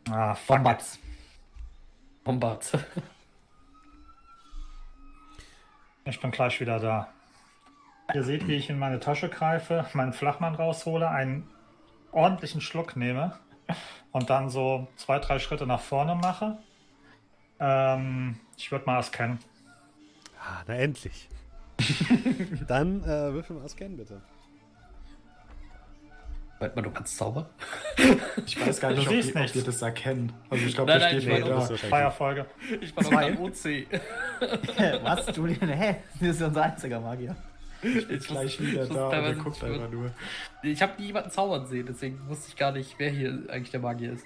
Ah. 0.10 0.36
Wombats. 0.47 0.99
Bombards. 2.23 2.77
Ich 6.05 6.19
bin 6.19 6.32
gleich 6.32 6.60
wieder 6.60 6.79
da. 6.79 7.10
Ihr 8.13 8.23
seht, 8.23 8.47
wie 8.47 8.55
ich 8.55 8.69
in 8.69 8.77
meine 8.79 8.99
Tasche 8.99 9.29
greife, 9.29 9.86
meinen 9.93 10.13
Flachmann 10.13 10.55
raushole, 10.55 11.10
einen 11.10 11.47
ordentlichen 12.12 12.62
Schluck 12.62 12.95
nehme 12.95 13.39
und 14.12 14.29
dann 14.29 14.49
so 14.49 14.88
zwei, 14.95 15.19
drei 15.19 15.39
Schritte 15.39 15.67
nach 15.67 15.79
vorne 15.79 16.15
mache. 16.15 16.58
Ähm, 17.60 18.39
ich 18.58 18.71
würde 18.71 18.86
mal 18.86 18.97
das 18.97 19.12
kennen. 19.12 19.39
Ah, 20.39 20.63
na 20.67 20.75
endlich. 20.75 21.29
Dann 22.68 23.04
äh, 23.04 23.34
würfel 23.34 23.56
mal 23.56 23.68
Scan 23.70 23.96
bitte. 23.98 24.22
Warte 26.60 26.76
mal, 26.76 26.82
du 26.82 26.92
kannst 26.92 27.15
zaubern? 27.15 27.46
Ich 28.46 28.60
weiß 28.60 28.82
gar 28.82 28.92
Du 28.92 28.98
nicht, 29.00 29.08
ob, 29.08 29.13
die, 29.22 29.30
ob 29.30 29.36
nichts. 29.36 29.56
wir 29.56 29.63
das 29.63 29.82
erkennen. 29.82 30.34
Also 30.50 30.65
ich 30.65 30.76
glaube, 30.76 30.92
das 30.92 31.04
steht 31.04 31.24
ich 31.24 31.30
meine, 31.30 31.46
da. 31.46 31.62
Feierfolge. 31.62 32.46
Ich 32.82 32.96
war 32.96 33.04
noch 33.04 33.10
Zwei. 33.12 33.32
am 33.32 33.39
OC. 33.39 35.04
Was? 35.04 35.26
Du, 35.28 35.48
hä? 35.48 35.96
Das 36.20 36.30
ist 36.30 36.42
ja 36.42 36.48
unser 36.48 36.63
einziger 36.63 37.00
Magier. 37.00 37.36
Ich 37.82 38.08
bin 38.10 38.20
gleich 38.20 38.60
wieder 38.60 38.86
da 38.88 39.08
und 39.08 39.13
er 39.13 39.34
guckt 39.36 39.62
nicht 39.62 39.63
einfach 39.63 39.89
nur. 39.89 40.12
Ich 40.63 40.82
habe 40.82 41.00
nie 41.00 41.08
jemanden 41.08 41.32
zaubern 41.32 41.65
sehen, 41.65 41.86
deswegen 41.88 42.20
wusste 42.28 42.50
ich 42.50 42.58
gar 42.58 42.74
nicht, 42.74 42.96
wer 42.98 43.10
hier 43.10 43.30
eigentlich 43.48 43.72
der 43.72 43.80
Magier 43.80 44.12
ist. 44.12 44.26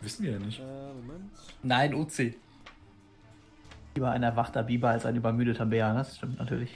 Wissen 0.00 0.24
wir 0.24 0.32
ja 0.32 0.38
nicht. 0.40 0.58
Äh, 0.58 0.62
Moment. 0.64 1.30
Nein, 1.62 1.94
OC. 1.94 2.34
Lieber 3.94 4.10
ein 4.10 4.22
erwachter 4.22 4.62
Biber 4.62 4.90
als 4.90 5.04
ein 5.06 5.16
übermüdeter 5.16 5.66
Bär, 5.66 5.92
das 5.94 6.16
stimmt 6.16 6.38
natürlich. 6.38 6.70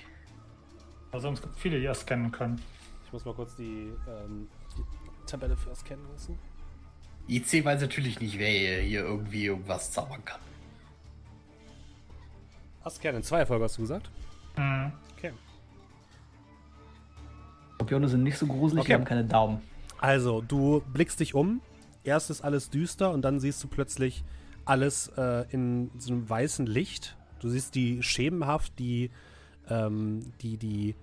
Also 1.13 1.31
es 1.31 1.41
gibt 1.41 1.59
viele, 1.59 1.79
die 1.81 1.87
das 1.87 2.05
kennen 2.05 2.31
können. 2.31 2.61
Ich 3.07 3.13
muss 3.13 3.25
mal 3.25 3.35
kurz 3.35 3.57
die, 3.57 3.93
ähm, 4.09 4.49
die 4.77 5.27
Tabelle 5.27 5.57
für 5.57 5.75
Scan 5.75 5.97
lassen. 6.13 6.39
IC 7.29 7.65
weiß 7.65 7.81
natürlich 7.81 8.21
nicht, 8.21 8.39
wer 8.39 8.81
hier 8.83 9.01
irgendwie 9.05 9.47
irgendwas 9.47 9.91
zaubern 9.93 10.25
kann. 10.25 10.41
Scan 12.89 13.17
in 13.17 13.23
zwei 13.23 13.39
Erfolge 13.41 13.65
hast 13.65 13.79
du 13.79 13.83
gesagt? 13.83 14.11
Mhm. 14.57 14.93
Okay. 15.17 15.33
Skorpione 17.75 18.09
sind 18.09 18.23
nicht 18.23 18.39
so 18.39 18.47
gruselig, 18.47 18.81
Okay. 18.83 18.89
die 18.89 18.95
haben 18.95 19.05
keine 19.05 19.25
Daumen. 19.25 19.63
Also, 19.99 20.41
du 20.43 20.83
blickst 20.93 21.19
dich 21.21 21.35
um. 21.35 21.61
Erst 22.05 22.31
ist 22.31 22.43
alles 22.43 22.71
düster 22.71 23.11
und 23.13 23.23
dann 23.23 23.41
siehst 23.41 23.63
du 23.65 23.69
plötzlich 23.69 24.23
alles 24.67 25.09
äh, 25.17 25.45
in 25.51 25.91
so 25.97 26.13
einem 26.13 26.29
weißen 26.29 26.67
Licht. 26.67 27.17
Du 27.41 27.49
siehst 27.49 27.75
die 27.75 28.03
schemenhaft, 28.03 28.79
die, 28.79 29.11
ähm, 29.69 30.33
die, 30.43 30.57
die, 30.57 30.95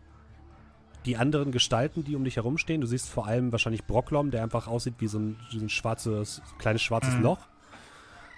die 1.06 1.17
anderen 1.17 1.52
Gestalten, 1.52 2.04
die 2.04 2.15
um 2.15 2.23
dich 2.23 2.36
herumstehen. 2.36 2.82
Du 2.82 2.88
siehst 2.88 3.10
vor 3.10 3.26
allem 3.26 3.52
wahrscheinlich 3.52 3.86
Brocklom, 3.86 4.32
der 4.32 4.43
einfach 4.43 4.67
aussieht 4.67 4.95
wie 4.99 5.08
so 5.08 5.19
ein, 5.19 5.38
so 5.49 5.60
ein 5.60 5.69
schwarzes, 5.69 6.41
kleines 6.58 6.82
schwarzes 6.82 7.15
Loch. 7.15 7.39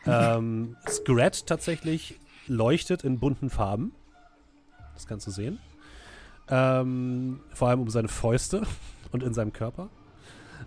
Ähm, 0.06 0.78
Scrat 0.88 1.48
tatsächlich 1.48 2.20
leuchtet 2.48 3.04
in 3.04 3.20
bunten 3.20 3.50
Farben. 3.50 3.94
Das 4.94 5.08
kannst 5.08 5.28
du 5.28 5.32
sehen. 5.32 5.60
Ähm, 6.48 7.40
vor 7.54 7.70
allem 7.70 7.82
um 7.82 7.90
seine 7.90 8.08
Fäuste 8.08 8.64
und 9.12 9.24
in 9.24 9.34
seinem 9.34 9.54
Körper. 9.54 9.90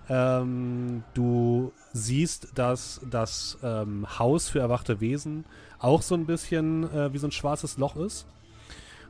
Ähm, 0.09 1.03
du 1.14 1.72
siehst, 1.92 2.59
dass 2.59 3.01
das 3.09 3.59
ähm, 3.62 4.07
Haus 4.18 4.48
für 4.48 4.61
erwachte 4.61 5.01
Wesen 5.01 5.44
auch 5.79 6.03
so 6.03 6.14
ein 6.14 6.27
bisschen 6.27 6.90
äh, 6.92 7.12
wie 7.12 7.18
so 7.18 7.29
ein 7.29 7.33
schwarzes 7.33 7.79
Loch 7.79 7.96
ist. 7.96 8.27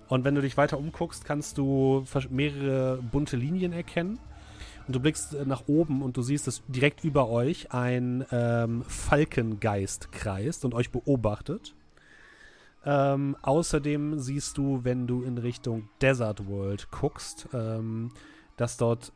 Und 0.09 0.25
wenn 0.25 0.35
du 0.35 0.41
dich 0.41 0.57
weiter 0.57 0.79
umguckst, 0.79 1.25
kannst 1.25 1.59
du 1.59 2.05
mehrere 2.31 3.01
bunte 3.03 3.37
Linien 3.37 3.73
erkennen. 3.73 4.19
Und 4.87 4.97
du 4.97 5.01
blickst 5.01 5.35
äh, 5.35 5.45
nach 5.45 5.69
oben 5.69 6.03
und 6.03 6.17
du 6.17 6.23
siehst, 6.23 6.47
dass 6.47 6.63
direkt 6.67 7.05
über 7.05 7.29
euch 7.29 7.73
ein 7.73 8.25
ähm, 8.33 8.83
Falkengeist 8.89 10.13
kreist 10.13 10.65
und 10.65 10.75
euch 10.75 10.91
beobachtet. 10.91 11.75
Ähm, 12.87 13.37
außerdem 13.43 14.19
siehst 14.19 14.57
du, 14.57 14.85
wenn 14.85 15.07
du 15.07 15.23
in 15.23 15.37
Richtung 15.37 15.91
Desert 16.01 16.49
World 16.49 16.91
guckst, 16.91 17.49
ähm, 17.53 18.13
dass 18.57 18.79
dort 18.79 19.13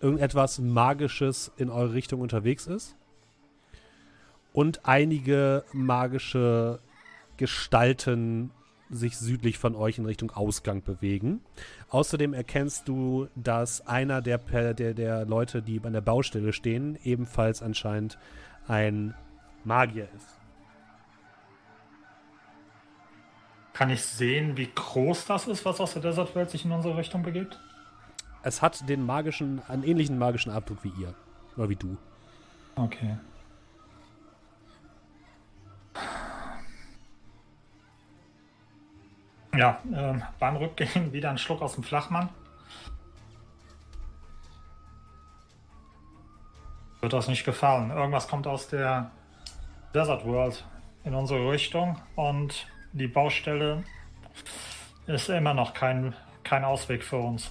irgendetwas 0.00 0.58
Magisches 0.58 1.52
in 1.56 1.70
eure 1.70 1.94
Richtung 1.94 2.20
unterwegs 2.20 2.66
ist. 2.66 2.96
Und 4.52 4.86
einige 4.86 5.64
magische 5.72 6.80
Gestalten 7.36 8.50
sich 8.88 9.16
südlich 9.18 9.58
von 9.58 9.74
euch 9.74 9.98
in 9.98 10.06
Richtung 10.06 10.30
Ausgang 10.30 10.82
bewegen. 10.82 11.40
Außerdem 11.90 12.32
erkennst 12.34 12.88
du, 12.88 13.28
dass 13.34 13.86
einer 13.86 14.22
der, 14.22 14.38
der, 14.38 14.94
der 14.94 15.24
Leute, 15.24 15.62
die 15.62 15.80
an 15.84 15.92
der 15.92 16.00
Baustelle 16.00 16.52
stehen, 16.52 16.98
ebenfalls 17.02 17.62
anscheinend 17.62 18.18
ein 18.68 19.14
Magier 19.64 20.08
ist. 20.16 20.38
Kann 23.72 23.90
ich 23.90 24.02
sehen, 24.02 24.56
wie 24.56 24.70
groß 24.74 25.26
das 25.26 25.48
ist, 25.48 25.64
was 25.64 25.80
aus 25.80 25.92
der 25.92 26.02
Desert 26.02 26.50
sich 26.50 26.64
in 26.64 26.72
unsere 26.72 26.96
Richtung 26.96 27.22
begibt? 27.22 27.60
Es 28.46 28.62
hat 28.62 28.88
den 28.88 29.04
magischen, 29.04 29.60
einen 29.66 29.82
ähnlichen 29.82 30.18
magischen 30.18 30.52
Abdruck 30.52 30.84
wie 30.84 30.92
ihr. 31.00 31.12
Oder 31.56 31.68
wie 31.68 31.74
du. 31.74 31.96
Okay. 32.76 33.16
Ja, 39.56 39.80
ähm, 39.92 40.22
beim 40.38 40.54
Rückgehen 40.58 41.12
wieder 41.12 41.30
ein 41.30 41.38
Schluck 41.38 41.60
aus 41.60 41.74
dem 41.74 41.82
Flachmann. 41.82 42.28
Wird 47.00 47.12
das 47.12 47.26
nicht 47.26 47.44
gefallen. 47.44 47.90
Irgendwas 47.90 48.28
kommt 48.28 48.46
aus 48.46 48.68
der 48.68 49.10
Desert 49.92 50.24
World 50.24 50.64
in 51.02 51.16
unsere 51.16 51.50
Richtung 51.50 52.00
und 52.14 52.68
die 52.92 53.08
Baustelle 53.08 53.82
ist 55.08 55.30
immer 55.30 55.52
noch 55.52 55.74
kein, 55.74 56.14
kein 56.44 56.64
Ausweg 56.64 57.02
für 57.02 57.18
uns. 57.18 57.50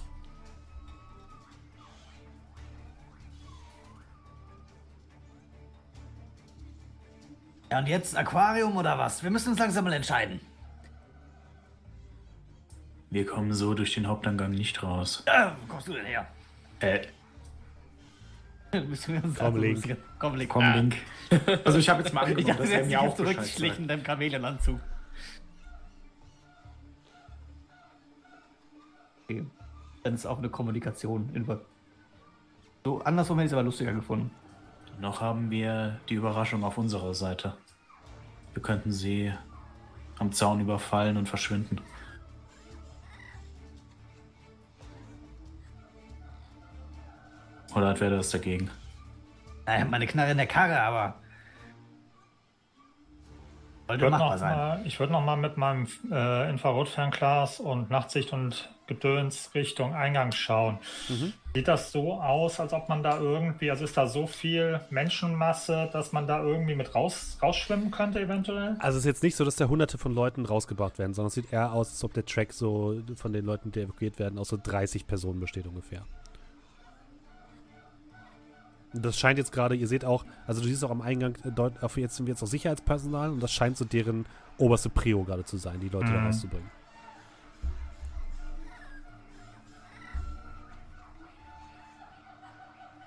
Ja, 7.70 7.78
und 7.80 7.86
jetzt 7.88 8.16
Aquarium 8.16 8.76
oder 8.76 8.98
was? 8.98 9.22
Wir 9.22 9.30
müssen 9.30 9.50
uns 9.50 9.58
langsam 9.58 9.84
mal 9.84 9.92
entscheiden. 9.92 10.40
Wir 13.10 13.26
kommen 13.26 13.52
so 13.54 13.74
durch 13.74 13.94
den 13.94 14.06
Haupteingang 14.06 14.50
nicht 14.50 14.82
raus. 14.82 15.22
Äh, 15.26 15.50
wo 15.62 15.66
kommst 15.66 15.88
du 15.88 15.92
denn 15.94 16.06
her? 16.06 16.26
Äh, 16.80 17.06
Müssen 18.80 19.14
wir 19.14 19.24
uns 19.24 19.38
Komm, 19.38 19.46
also- 19.46 19.58
Link. 19.58 19.96
Komm, 20.18 20.34
Link. 20.36 20.50
komm, 20.50 20.72
Link. 20.72 20.96
Also 21.64 21.78
ich 21.78 21.88
habe 21.88 22.02
jetzt 22.02 22.12
mal 22.12 22.26
dachte, 22.34 22.44
dass 22.62 22.70
er 22.70 22.84
mir 22.84 23.00
auch 23.00 23.14
zurückgeschlichen 23.14 23.82
in 23.82 23.88
deinem 23.88 24.02
Kamelelanzug. 24.02 24.80
Okay. 29.24 29.44
Dann 30.04 30.14
ist 30.14 30.26
auch 30.26 30.38
eine 30.38 30.48
Kommunikation. 30.48 31.58
So 32.84 33.00
andersrum 33.02 33.38
hätte 33.38 33.46
ich 33.46 33.50
es 33.50 33.54
aber 33.54 33.64
lustiger 33.64 33.92
gefunden. 33.92 34.30
Noch 34.98 35.20
haben 35.20 35.50
wir 35.50 36.00
die 36.08 36.14
Überraschung 36.14 36.64
auf 36.64 36.78
unserer 36.78 37.14
Seite. 37.14 37.54
Wir 38.54 38.62
könnten 38.62 38.90
sie 38.92 39.32
am 40.18 40.32
Zaun 40.32 40.60
überfallen 40.60 41.16
und 41.16 41.28
verschwinden. 41.28 41.80
Oder 47.74 47.88
hat 47.88 48.00
wer 48.00 48.10
das 48.10 48.30
dagegen? 48.30 48.70
Naja, 49.66 49.84
meine 49.84 50.06
Knarre 50.06 50.30
in 50.30 50.36
der 50.38 50.46
Karre, 50.46 50.80
aber 50.80 51.16
Ich 53.82 53.86
Sollte 53.88 54.02
würde 54.02 54.10
machbar 54.12 54.30
noch, 54.30 54.38
sein. 54.38 54.56
mal- 54.56 54.80
ich 54.86 55.00
würd 55.00 55.10
noch 55.10 55.24
mal 55.24 55.36
mit 55.36 55.56
meinem 55.56 55.86
äh, 56.10 56.50
Infrarotfernglas 56.50 57.60
und 57.60 57.90
Nachtsicht 57.90 58.32
und 58.32 58.68
Gedöns 58.86 59.50
Richtung 59.54 59.94
Eingang 59.94 60.30
schauen. 60.32 60.78
Mhm. 61.08 61.32
Sieht 61.54 61.66
das 61.68 61.90
so 61.90 62.14
aus, 62.20 62.60
als 62.60 62.72
ob 62.72 62.88
man 62.88 63.02
da 63.02 63.18
irgendwie, 63.18 63.70
also 63.70 63.84
ist 63.84 63.96
da 63.96 64.06
so 64.06 64.26
viel 64.26 64.80
Menschenmasse, 64.90 65.88
dass 65.92 66.12
man 66.12 66.26
da 66.26 66.42
irgendwie 66.42 66.74
mit 66.76 66.94
raus, 66.94 67.36
rausschwimmen 67.42 67.90
könnte 67.90 68.20
eventuell? 68.20 68.76
Also 68.78 68.98
es 68.98 69.04
ist 69.04 69.06
jetzt 69.06 69.22
nicht 69.22 69.34
so, 69.36 69.44
dass 69.44 69.56
da 69.56 69.66
hunderte 69.68 69.98
von 69.98 70.14
Leuten 70.14 70.44
rausgebracht 70.46 70.98
werden, 70.98 71.14
sondern 71.14 71.28
es 71.28 71.34
sieht 71.34 71.52
eher 71.52 71.72
aus, 71.72 71.90
als 71.90 72.04
ob 72.04 72.12
der 72.14 72.24
Track 72.26 72.52
so 72.52 73.00
von 73.16 73.32
den 73.32 73.44
Leuten, 73.44 73.72
die 73.72 73.80
evakuiert 73.80 74.18
werden, 74.18 74.38
aus 74.38 74.48
so 74.48 74.58
30 74.62 75.06
Personen 75.06 75.40
besteht 75.40 75.66
ungefähr. 75.66 76.02
Das 78.92 79.18
scheint 79.18 79.38
jetzt 79.38 79.52
gerade, 79.52 79.74
ihr 79.74 79.88
seht 79.88 80.04
auch, 80.04 80.24
also 80.46 80.62
du 80.62 80.68
siehst 80.68 80.82
auch 80.84 80.90
am 80.90 81.02
Eingang, 81.02 81.34
äh, 81.44 81.50
deut- 81.50 81.74
jetzt 81.96 82.16
sind 82.16 82.26
wir 82.26 82.32
jetzt 82.32 82.42
auch 82.42 82.46
Sicherheitspersonal 82.46 83.30
und 83.30 83.42
das 83.42 83.52
scheint 83.52 83.76
so 83.76 83.84
deren 83.84 84.26
oberste 84.58 84.88
Prio 84.88 85.22
gerade 85.24 85.44
zu 85.44 85.58
sein, 85.58 85.80
die 85.80 85.88
Leute 85.88 86.12
da 86.12 86.20
Mhm. 86.20 86.26
rauszubringen. 86.26 86.70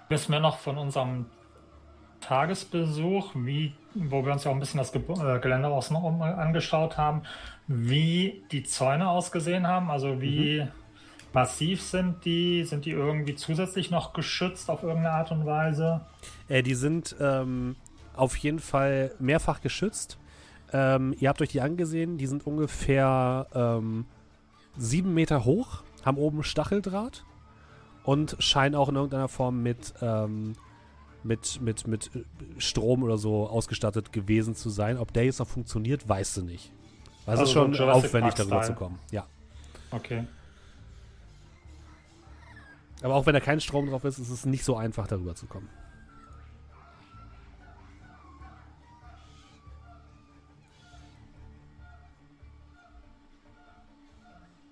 Wissen 0.10 0.34
wir 0.34 0.40
noch 0.40 0.58
von 0.58 0.78
unserem 0.78 1.28
Tagesbesuch, 2.22 3.32
wie, 3.36 3.74
wo 3.94 4.26
wir 4.26 4.34
uns 4.34 4.44
ja 4.44 4.52
auch 4.52 4.56
ein 4.56 4.60
bisschen 4.60 4.80
das 4.80 4.92
Ge 4.92 5.02
äh, 5.02 5.40
Gelände 5.40 5.70
außenrum 5.70 6.22
angeschaut 6.22 6.98
haben, 6.98 7.22
wie 7.68 8.44
die 8.52 8.64
Zäune 8.64 9.08
ausgesehen 9.08 9.68
haben, 9.68 9.90
also 9.90 10.22
wie 10.22 10.68
massiv 11.32 11.82
sind 11.82 12.26
die, 12.26 12.64
sind 12.64 12.86
die 12.86 12.92
irgendwie 12.92 13.36
zusätzlich 13.36 13.92
noch 13.92 14.14
geschützt 14.14 14.70
auf 14.70 14.84
irgendeine 14.84 15.12
Art 15.12 15.32
und 15.32 15.46
Weise? 15.46 16.02
Äh, 16.48 16.64
die 16.64 16.76
sind 16.76 17.16
ähm, 17.20 17.76
auf 18.16 18.36
jeden 18.38 18.60
Fall 18.60 19.14
mehrfach 19.20 19.62
geschützt. 19.62 20.18
Ähm, 20.74 21.16
ihr 21.20 21.30
habt 21.30 21.42
euch 21.42 21.50
die 21.50 21.62
angesehen, 21.62 22.18
die 22.18 22.28
sind 22.28 22.46
ungefähr 22.46 23.48
ähm, 23.54 24.06
sieben 24.78 25.14
Meter 25.14 25.46
hoch, 25.46 25.84
haben 26.04 26.18
oben 26.18 26.44
Stacheldraht 26.44 27.24
und 28.10 28.36
scheinen 28.40 28.74
auch 28.74 28.90
in 28.90 28.96
irgendeiner 28.96 29.28
Form 29.28 29.62
mit, 29.62 29.94
ähm, 30.02 30.56
mit, 31.22 31.62
mit, 31.62 31.86
mit 31.86 32.10
Strom 32.58 33.04
oder 33.04 33.20
so 33.20 33.48
ausgestattet 33.48 34.12
gewesen 34.12 34.56
zu 34.56 34.72
sein. 34.72 34.98
Ob 34.98 35.14
der 35.14 35.26
jetzt 35.26 35.38
noch 35.38 35.48
funktioniert, 35.48 36.10
weißt 36.10 36.38
du 36.38 36.42
nicht. 36.42 36.72
Weil 37.28 37.36
es 37.36 37.40
Also 37.42 37.44
ist 37.44 37.50
so 37.50 37.60
schon 37.60 37.74
Jurassic 37.74 38.06
aufwendig, 38.06 38.34
darüber 38.34 38.64
zu 38.64 38.74
kommen. 38.74 38.98
Ja. 39.12 39.28
Okay. 39.92 40.26
Aber 43.04 43.14
auch 43.14 43.28
wenn 43.28 43.36
da 43.36 43.40
kein 43.40 43.62
Strom 43.62 43.88
drauf 43.88 44.04
ist, 44.06 44.18
ist 44.18 44.32
es 44.32 44.44
nicht 44.44 44.66
so 44.66 44.76
einfach, 44.76 45.06
darüber 45.06 45.36
zu 45.36 45.46
kommen. 45.46 45.70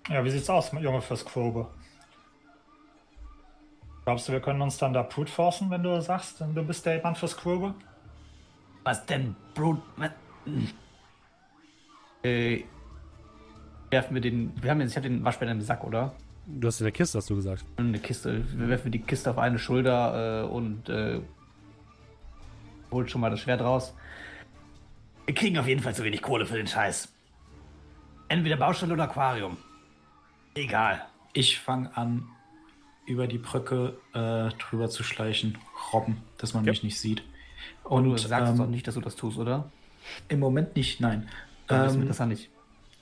Ja, 0.08 0.24
wie 0.24 0.30
sieht's 0.30 0.50
aus, 0.50 0.72
Junge 0.72 1.00
fürs 1.02 1.24
Grobe? 1.24 1.68
Glaubst 4.08 4.26
du, 4.26 4.32
wir 4.32 4.40
können 4.40 4.62
uns 4.62 4.78
dann 4.78 4.94
da 4.94 5.02
brute 5.02 5.30
forcen, 5.30 5.68
wenn 5.68 5.82
du 5.82 6.00
sagst, 6.00 6.40
du 6.40 6.62
bist 6.62 6.86
der 6.86 7.02
Mann 7.02 7.14
fürs 7.14 7.36
Grobe? 7.36 7.74
Was 8.82 9.04
denn, 9.04 9.36
Brut? 9.52 9.82
Was? 9.98 10.12
Äh, 12.22 12.64
werfen 13.90 14.14
wir 14.14 14.22
den. 14.22 14.54
Wir 14.62 14.70
haben 14.70 14.80
jetzt, 14.80 14.92
ich 14.92 14.96
habe 14.96 15.10
den 15.10 15.22
Waschbär 15.22 15.50
im 15.50 15.60
Sack, 15.60 15.84
oder? 15.84 16.14
Du 16.46 16.68
hast 16.68 16.80
in 16.80 16.84
der 16.84 16.92
Kiste, 16.92 17.18
hast 17.18 17.28
du 17.28 17.36
gesagt. 17.36 17.66
Eine 17.76 17.98
Kiste. 17.98 18.42
Wir 18.58 18.70
werfen 18.70 18.90
die 18.90 19.00
Kiste 19.00 19.28
auf 19.30 19.36
eine 19.36 19.58
Schulter 19.58 20.44
äh, 20.44 20.48
und 20.48 20.88
äh, 20.88 21.20
holt 22.90 23.10
schon 23.10 23.20
mal 23.20 23.28
das 23.28 23.40
Schwert 23.40 23.60
raus. 23.60 23.94
Wir 25.26 25.34
kriegen 25.34 25.58
auf 25.58 25.66
jeden 25.66 25.82
Fall 25.82 25.94
zu 25.94 26.02
wenig 26.02 26.22
Kohle 26.22 26.46
für 26.46 26.56
den 26.56 26.66
Scheiß. 26.66 27.12
Entweder 28.28 28.56
Baustelle 28.56 28.94
oder 28.94 29.04
Aquarium. 29.04 29.58
Egal. 30.54 31.04
Ich 31.34 31.60
fange 31.60 31.94
an, 31.94 32.26
über 33.08 33.26
die 33.26 33.38
Brücke 33.38 33.94
äh, 34.14 34.50
drüber 34.58 34.88
zu 34.88 35.02
schleichen, 35.02 35.58
robben, 35.92 36.22
dass 36.38 36.54
man 36.54 36.64
Ja. 36.64 36.72
mich 36.72 36.82
nicht 36.82 36.98
sieht. 37.00 37.22
Und 37.84 38.04
du 38.04 38.16
sagst 38.18 38.52
ähm, 38.52 38.58
doch 38.58 38.66
nicht, 38.66 38.86
dass 38.86 38.94
du 38.94 39.00
das 39.00 39.16
tust, 39.16 39.38
oder? 39.38 39.70
im 40.28 40.40
Moment 40.40 40.74
nicht, 40.76 41.00
nein. 41.00 41.28
Dann 41.66 41.84
wissen 41.86 41.96
wir 41.96 42.02
Ähm, 42.02 42.08
das 42.08 42.18
ja 42.18 42.26
nicht. 42.26 42.48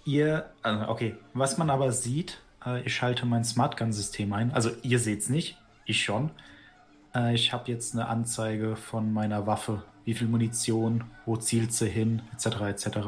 Ihr, 0.04 0.50
also 0.62 0.88
okay, 0.88 1.14
was 1.34 1.56
man 1.58 1.70
aber 1.70 1.92
sieht, 1.92 2.40
äh, 2.64 2.80
ich 2.82 2.94
schalte 2.94 3.26
mein 3.26 3.44
Smart 3.44 3.76
Gun 3.76 3.92
System 3.92 4.32
ein. 4.32 4.52
Also 4.52 4.70
ihr 4.82 4.98
seht's 4.98 5.28
nicht, 5.28 5.56
ich 5.84 6.02
schon. 6.02 6.30
Äh, 7.14 7.34
ich 7.34 7.52
habe 7.52 7.70
jetzt 7.70 7.94
eine 7.94 8.08
Anzeige 8.08 8.74
von 8.76 9.12
meiner 9.12 9.46
Waffe, 9.46 9.82
wie 10.04 10.14
viel 10.14 10.26
Munition, 10.28 11.04
wo 11.26 11.36
zielt 11.36 11.72
sie 11.72 11.88
hin, 11.88 12.22
etc. 12.32 12.46
etc. 12.62 12.98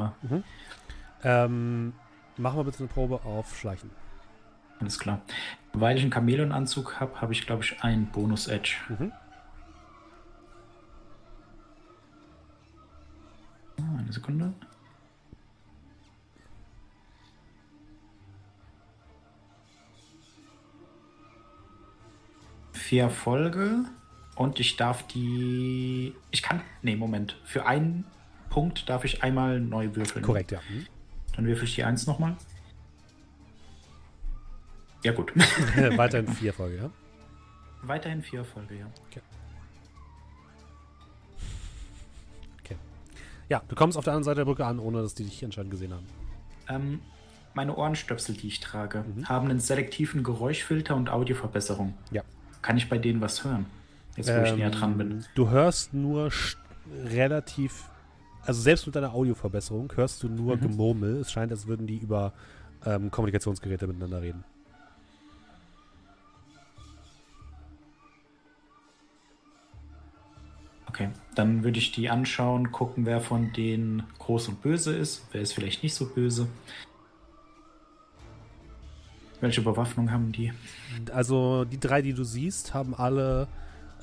Ähm, 1.23 1.93
machen 2.37 2.57
wir 2.57 2.63
bitte 2.63 2.79
eine 2.79 2.87
Probe 2.87 3.21
auf 3.25 3.57
Schleichen. 3.57 3.89
Alles 4.79 4.97
klar. 4.99 5.21
Weil 5.73 5.97
ich 5.97 6.03
einen 6.03 6.11
Chamäleon-Anzug 6.13 6.99
habe, 6.99 7.19
habe 7.21 7.33
ich 7.33 7.45
glaube 7.45 7.63
ich 7.63 7.81
einen 7.83 8.07
Bonus 8.07 8.47
Edge. 8.47 8.75
Mhm. 8.89 9.11
Ah, 13.79 13.97
Eine 13.99 14.11
Sekunde. 14.11 14.53
Vier 22.71 23.03
Erfolge 23.03 23.85
und 24.35 24.59
ich 24.59 24.77
darf 24.77 25.05
die. 25.07 26.13
Ich 26.31 26.41
kann. 26.41 26.61
Nee, 26.81 26.95
Moment. 26.95 27.37
Für 27.43 27.65
einen 27.65 28.05
Punkt 28.49 28.89
darf 28.89 29.05
ich 29.05 29.21
einmal 29.23 29.59
neu 29.59 29.95
würfeln. 29.95 30.23
Korrekt, 30.23 30.51
ja. 30.51 30.59
Mhm. 30.69 30.87
Dann 31.35 31.45
würfel 31.45 31.65
ich 31.65 31.75
die 31.75 31.83
Eins 31.83 32.07
nochmal. 32.07 32.35
Ja, 35.03 35.11
gut. 35.13 35.31
Weiterhin 35.97 36.27
vier 36.27 36.53
Folge, 36.53 36.77
ja. 36.77 36.89
Weiterhin 37.83 38.21
vier 38.21 38.39
Erfolge, 38.39 38.75
ja. 38.75 38.87
Ja, 43.47 43.63
du 43.67 43.73
kommst 43.73 43.97
auf 43.97 44.03
der 44.03 44.13
anderen 44.13 44.25
Seite 44.25 44.35
der 44.41 44.45
Brücke 44.45 44.63
an, 44.63 44.77
ohne 44.77 45.01
dass 45.01 45.15
die 45.15 45.23
dich 45.23 45.43
anscheinend 45.43 45.71
gesehen 45.71 45.91
haben. 45.91 46.05
Ähm, 46.67 46.99
meine 47.55 47.75
Ohrenstöpsel, 47.75 48.35
die 48.35 48.47
ich 48.47 48.59
trage, 48.59 49.03
Mhm. 49.15 49.27
haben 49.27 49.49
einen 49.49 49.59
selektiven 49.59 50.21
Geräuschfilter 50.23 50.95
und 50.95 51.09
Audioverbesserung. 51.09 51.95
Ja. 52.11 52.21
Kann 52.61 52.77
ich 52.77 52.89
bei 52.89 52.99
denen 52.99 53.21
was 53.21 53.43
hören? 53.43 53.65
Jetzt, 54.15 54.29
wo 54.29 54.43
ich 54.43 54.49
Ähm, 54.51 54.57
näher 54.57 54.69
dran 54.69 54.99
bin. 54.99 55.25
Du 55.33 55.49
hörst 55.49 55.95
nur 55.95 56.29
relativ, 57.05 57.85
also 58.43 58.61
selbst 58.61 58.85
mit 58.85 58.95
deiner 58.95 59.13
Audioverbesserung 59.13 59.91
hörst 59.95 60.21
du 60.21 60.29
nur 60.29 60.57
Mhm. 60.57 60.61
Gemurmel. 60.61 61.15
Es 61.21 61.31
scheint, 61.31 61.51
als 61.51 61.65
würden 61.65 61.87
die 61.87 61.97
über 61.97 62.33
ähm, 62.85 63.09
Kommunikationsgeräte 63.09 63.87
miteinander 63.87 64.21
reden. 64.21 64.43
Okay, 70.89 71.09
dann 71.35 71.63
würde 71.63 71.77
ich 71.77 71.91
die 71.91 72.09
anschauen, 72.09 72.71
gucken, 72.71 73.05
wer 73.05 73.21
von 73.21 73.53
denen 73.53 74.03
groß 74.17 74.47
und 74.47 74.61
böse 74.63 74.95
ist, 74.95 75.27
wer 75.31 75.41
ist 75.41 75.53
vielleicht 75.53 75.83
nicht 75.83 75.93
so 75.93 76.09
böse. 76.09 76.47
Welche 79.39 79.61
Bewaffnung 79.61 80.11
haben 80.11 80.31
die? 80.31 80.51
Also 81.13 81.63
die 81.63 81.79
drei, 81.79 82.01
die 82.01 82.13
du 82.13 82.23
siehst, 82.23 82.73
haben 82.73 82.95
alle, 82.95 83.47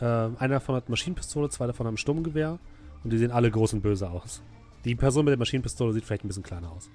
äh, 0.01 0.05
einer 0.05 0.55
davon 0.55 0.77
hat 0.77 0.89
Maschinenpistole, 0.89 1.51
zwei 1.51 1.67
davon 1.67 1.89
haben 1.89 1.97
Sturmgewehr 1.97 2.61
und 3.03 3.13
die 3.13 3.19
sehen 3.19 3.33
alle 3.33 3.51
groß 3.51 3.73
und 3.73 3.83
böse 3.83 4.09
aus. 4.09 4.41
Die 4.85 4.95
Person 4.95 5.25
mit 5.25 5.33
der 5.33 5.39
Maschinenpistole 5.39 5.93
sieht 5.93 6.05
vielleicht 6.05 6.25
ein 6.25 6.29
bisschen 6.29 6.45
kleiner 6.45 6.71
aus. 6.71 6.89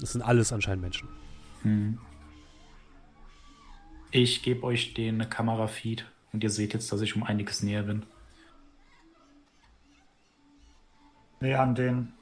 Das 0.00 0.12
sind 0.12 0.22
alles 0.22 0.52
anscheinend 0.52 0.82
Menschen. 0.82 1.08
Hm. 1.62 1.98
Ich 4.10 4.42
gebe 4.42 4.64
euch 4.64 4.94
den 4.94 5.30
Kamerafeed 5.30 6.04
und 6.32 6.42
ihr 6.44 6.50
seht 6.50 6.74
jetzt, 6.74 6.90
dass 6.92 7.00
ich 7.00 7.16
um 7.16 7.22
einiges 7.22 7.62
näher 7.62 7.82
bin. 7.82 8.04
Nee, 11.40 11.54
an 11.54 11.74
den. 11.74 12.12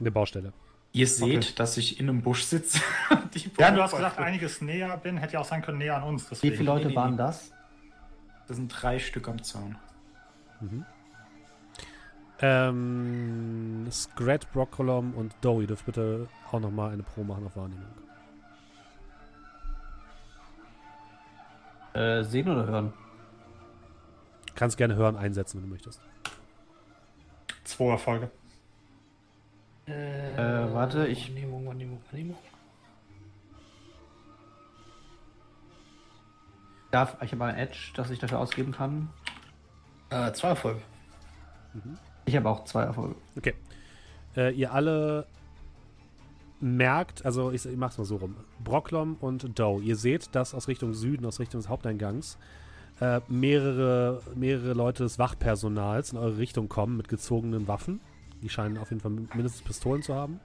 Eine 0.00 0.10
Baustelle. 0.10 0.52
Ihr 0.92 1.06
seht, 1.06 1.44
Okay. 1.44 1.52
dass 1.56 1.76
ich 1.76 2.00
in 2.00 2.08
einem 2.08 2.22
Busch 2.22 2.42
sitze. 2.44 2.80
Ja, 3.56 3.70
du 3.70 3.82
hast 3.82 3.94
gesagt, 3.94 4.18
einiges 4.18 4.62
näher 4.62 4.96
bin, 4.96 5.16
hätte 5.18 5.34
ja 5.34 5.40
auch 5.40 5.44
sein 5.44 5.62
können, 5.62 5.78
näher 5.78 5.96
an 5.96 6.02
uns. 6.02 6.24
Wie 6.24 6.28
Deswegen. 6.30 6.56
viele 6.56 6.66
Leute 6.66 6.86
nee, 6.86 6.90
nee, 6.90 6.96
waren 6.96 7.10
nee. 7.12 7.18
das? 7.18 7.52
Das 8.48 8.56
sind 8.56 8.68
drei 8.68 8.98
Stück 8.98 9.28
am 9.28 9.42
Zaun. 9.44 9.76
Ähm, 12.40 13.86
Scrat, 13.92 14.50
Broccolom 14.52 15.14
und 15.14 15.34
ihr 15.44 15.66
dürft 15.66 15.86
bitte 15.86 16.28
auch 16.50 16.58
nochmal 16.58 16.92
eine 16.92 17.02
Pro 17.02 17.22
machen 17.22 17.46
auf 17.46 17.56
Wahrnehmung. 17.56 17.84
Äh, 21.98 22.22
sehen 22.22 22.48
oder 22.48 22.64
hören? 22.66 22.92
Kannst 24.54 24.76
gerne 24.76 24.94
hören, 24.94 25.16
einsetzen, 25.16 25.58
wenn 25.58 25.64
du 25.68 25.72
möchtest. 25.74 26.00
Zwei 27.64 27.90
Erfolge. 27.90 28.30
Äh, 29.86 29.92
warte, 30.72 31.06
ich- 31.08 31.28
Wahrnehmung, 31.28 31.66
Wahrnehmung, 31.66 32.00
Wahrnehmung. 32.10 32.36
Darf, 36.92 37.16
ich 37.22 37.32
habe 37.32 37.44
ein 37.46 37.56
Edge, 37.56 37.90
das 37.96 38.10
ich 38.10 38.18
dafür 38.18 38.38
ausgeben 38.38 38.72
kann. 38.72 39.10
Äh, 40.10 40.32
zwei 40.32 40.48
Erfolge. 40.50 40.80
Ich 42.26 42.36
habe 42.36 42.48
auch 42.48 42.64
zwei 42.64 42.82
Erfolge. 42.84 43.14
Okay. 43.36 43.54
Äh, 44.36 44.52
ihr 44.54 44.72
alle 44.72 45.26
merkt, 46.60 47.24
also 47.24 47.50
ich, 47.50 47.64
ich 47.66 47.76
mach's 47.76 47.98
mal 47.98 48.04
so 48.04 48.16
rum. 48.16 48.36
Brocklom 48.62 49.16
und 49.20 49.58
Doe, 49.58 49.80
ihr 49.82 49.96
seht, 49.96 50.34
dass 50.34 50.54
aus 50.54 50.68
Richtung 50.68 50.94
Süden, 50.94 51.24
aus 51.26 51.40
Richtung 51.40 51.60
des 51.60 51.68
Haupteingangs, 51.68 52.38
äh, 53.00 53.20
mehrere, 53.28 54.22
mehrere 54.34 54.72
Leute 54.72 55.04
des 55.04 55.18
Wachpersonals 55.18 56.12
in 56.12 56.18
eure 56.18 56.38
Richtung 56.38 56.68
kommen 56.68 56.96
mit 56.96 57.08
gezogenen 57.08 57.68
Waffen. 57.68 58.00
Die 58.42 58.48
scheinen 58.48 58.78
auf 58.78 58.90
jeden 58.90 59.00
Fall 59.00 59.10
mindestens 59.10 59.62
Pistolen 59.62 60.02
zu 60.02 60.14
haben. 60.14 60.40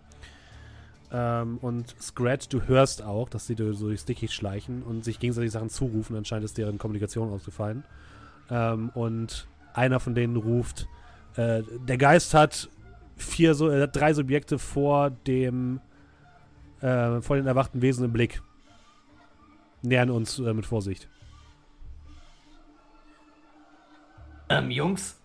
Ähm, 1.12 1.58
und 1.62 1.96
Scratch, 2.02 2.50
du 2.50 2.64
hörst 2.64 3.04
auch, 3.04 3.30
dass 3.30 3.48
sie 3.48 3.56
so 3.56 3.88
durchs 3.88 4.06
Dickicht 4.06 4.34
schleichen 4.34 4.84
und 4.84 5.04
sich 5.04 5.20
gegenseitig 5.20 5.52
Sachen 5.52 5.70
zurufen. 5.70 6.16
Anscheinend 6.16 6.46
ist 6.46 6.58
deren 6.58 6.78
Kommunikation 6.78 7.32
ausgefallen. 7.32 7.84
Ähm, 8.50 8.90
und 8.90 9.48
einer 9.74 10.00
von 10.00 10.16
denen 10.16 10.36
ruft, 10.36 10.88
äh, 11.36 11.64
der 11.88 11.98
Geist 11.98 12.34
hat 12.34 12.70
vier, 13.16 13.54
so, 13.54 13.70
äh, 13.70 13.88
drei 13.88 14.14
Subjekte 14.14 14.60
vor 14.60 15.12
dem, 15.12 15.80
äh, 16.84 17.22
vor 17.22 17.38
den 17.38 17.48
erwachten 17.48 17.82
Wesen 17.82 18.06
im 18.06 18.14
Blick. 18.14 18.42
Nähern 19.82 20.10
uns 20.10 20.40
äh, 20.40 20.54
mit 20.54 20.66
Vorsicht. 20.66 21.10
Ähm, 24.50 24.70
Jungs. 24.70 25.20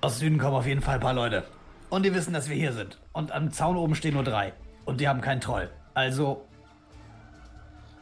Aus 0.00 0.18
Süden 0.18 0.38
kommen 0.38 0.54
auf 0.54 0.66
jeden 0.66 0.82
Fall 0.82 0.96
ein 0.96 1.00
paar 1.00 1.14
Leute. 1.14 1.44
Und 1.90 2.04
die 2.04 2.14
wissen, 2.14 2.32
dass 2.32 2.48
wir 2.48 2.56
hier 2.56 2.72
sind. 2.72 2.98
Und 3.12 3.32
am 3.32 3.50
Zaun 3.50 3.76
oben 3.76 3.94
stehen 3.94 4.14
nur 4.14 4.24
drei. 4.24 4.52
Und 4.84 5.00
die 5.00 5.08
haben 5.08 5.20
keinen 5.20 5.40
Troll. 5.40 5.70
Also. 5.94 6.46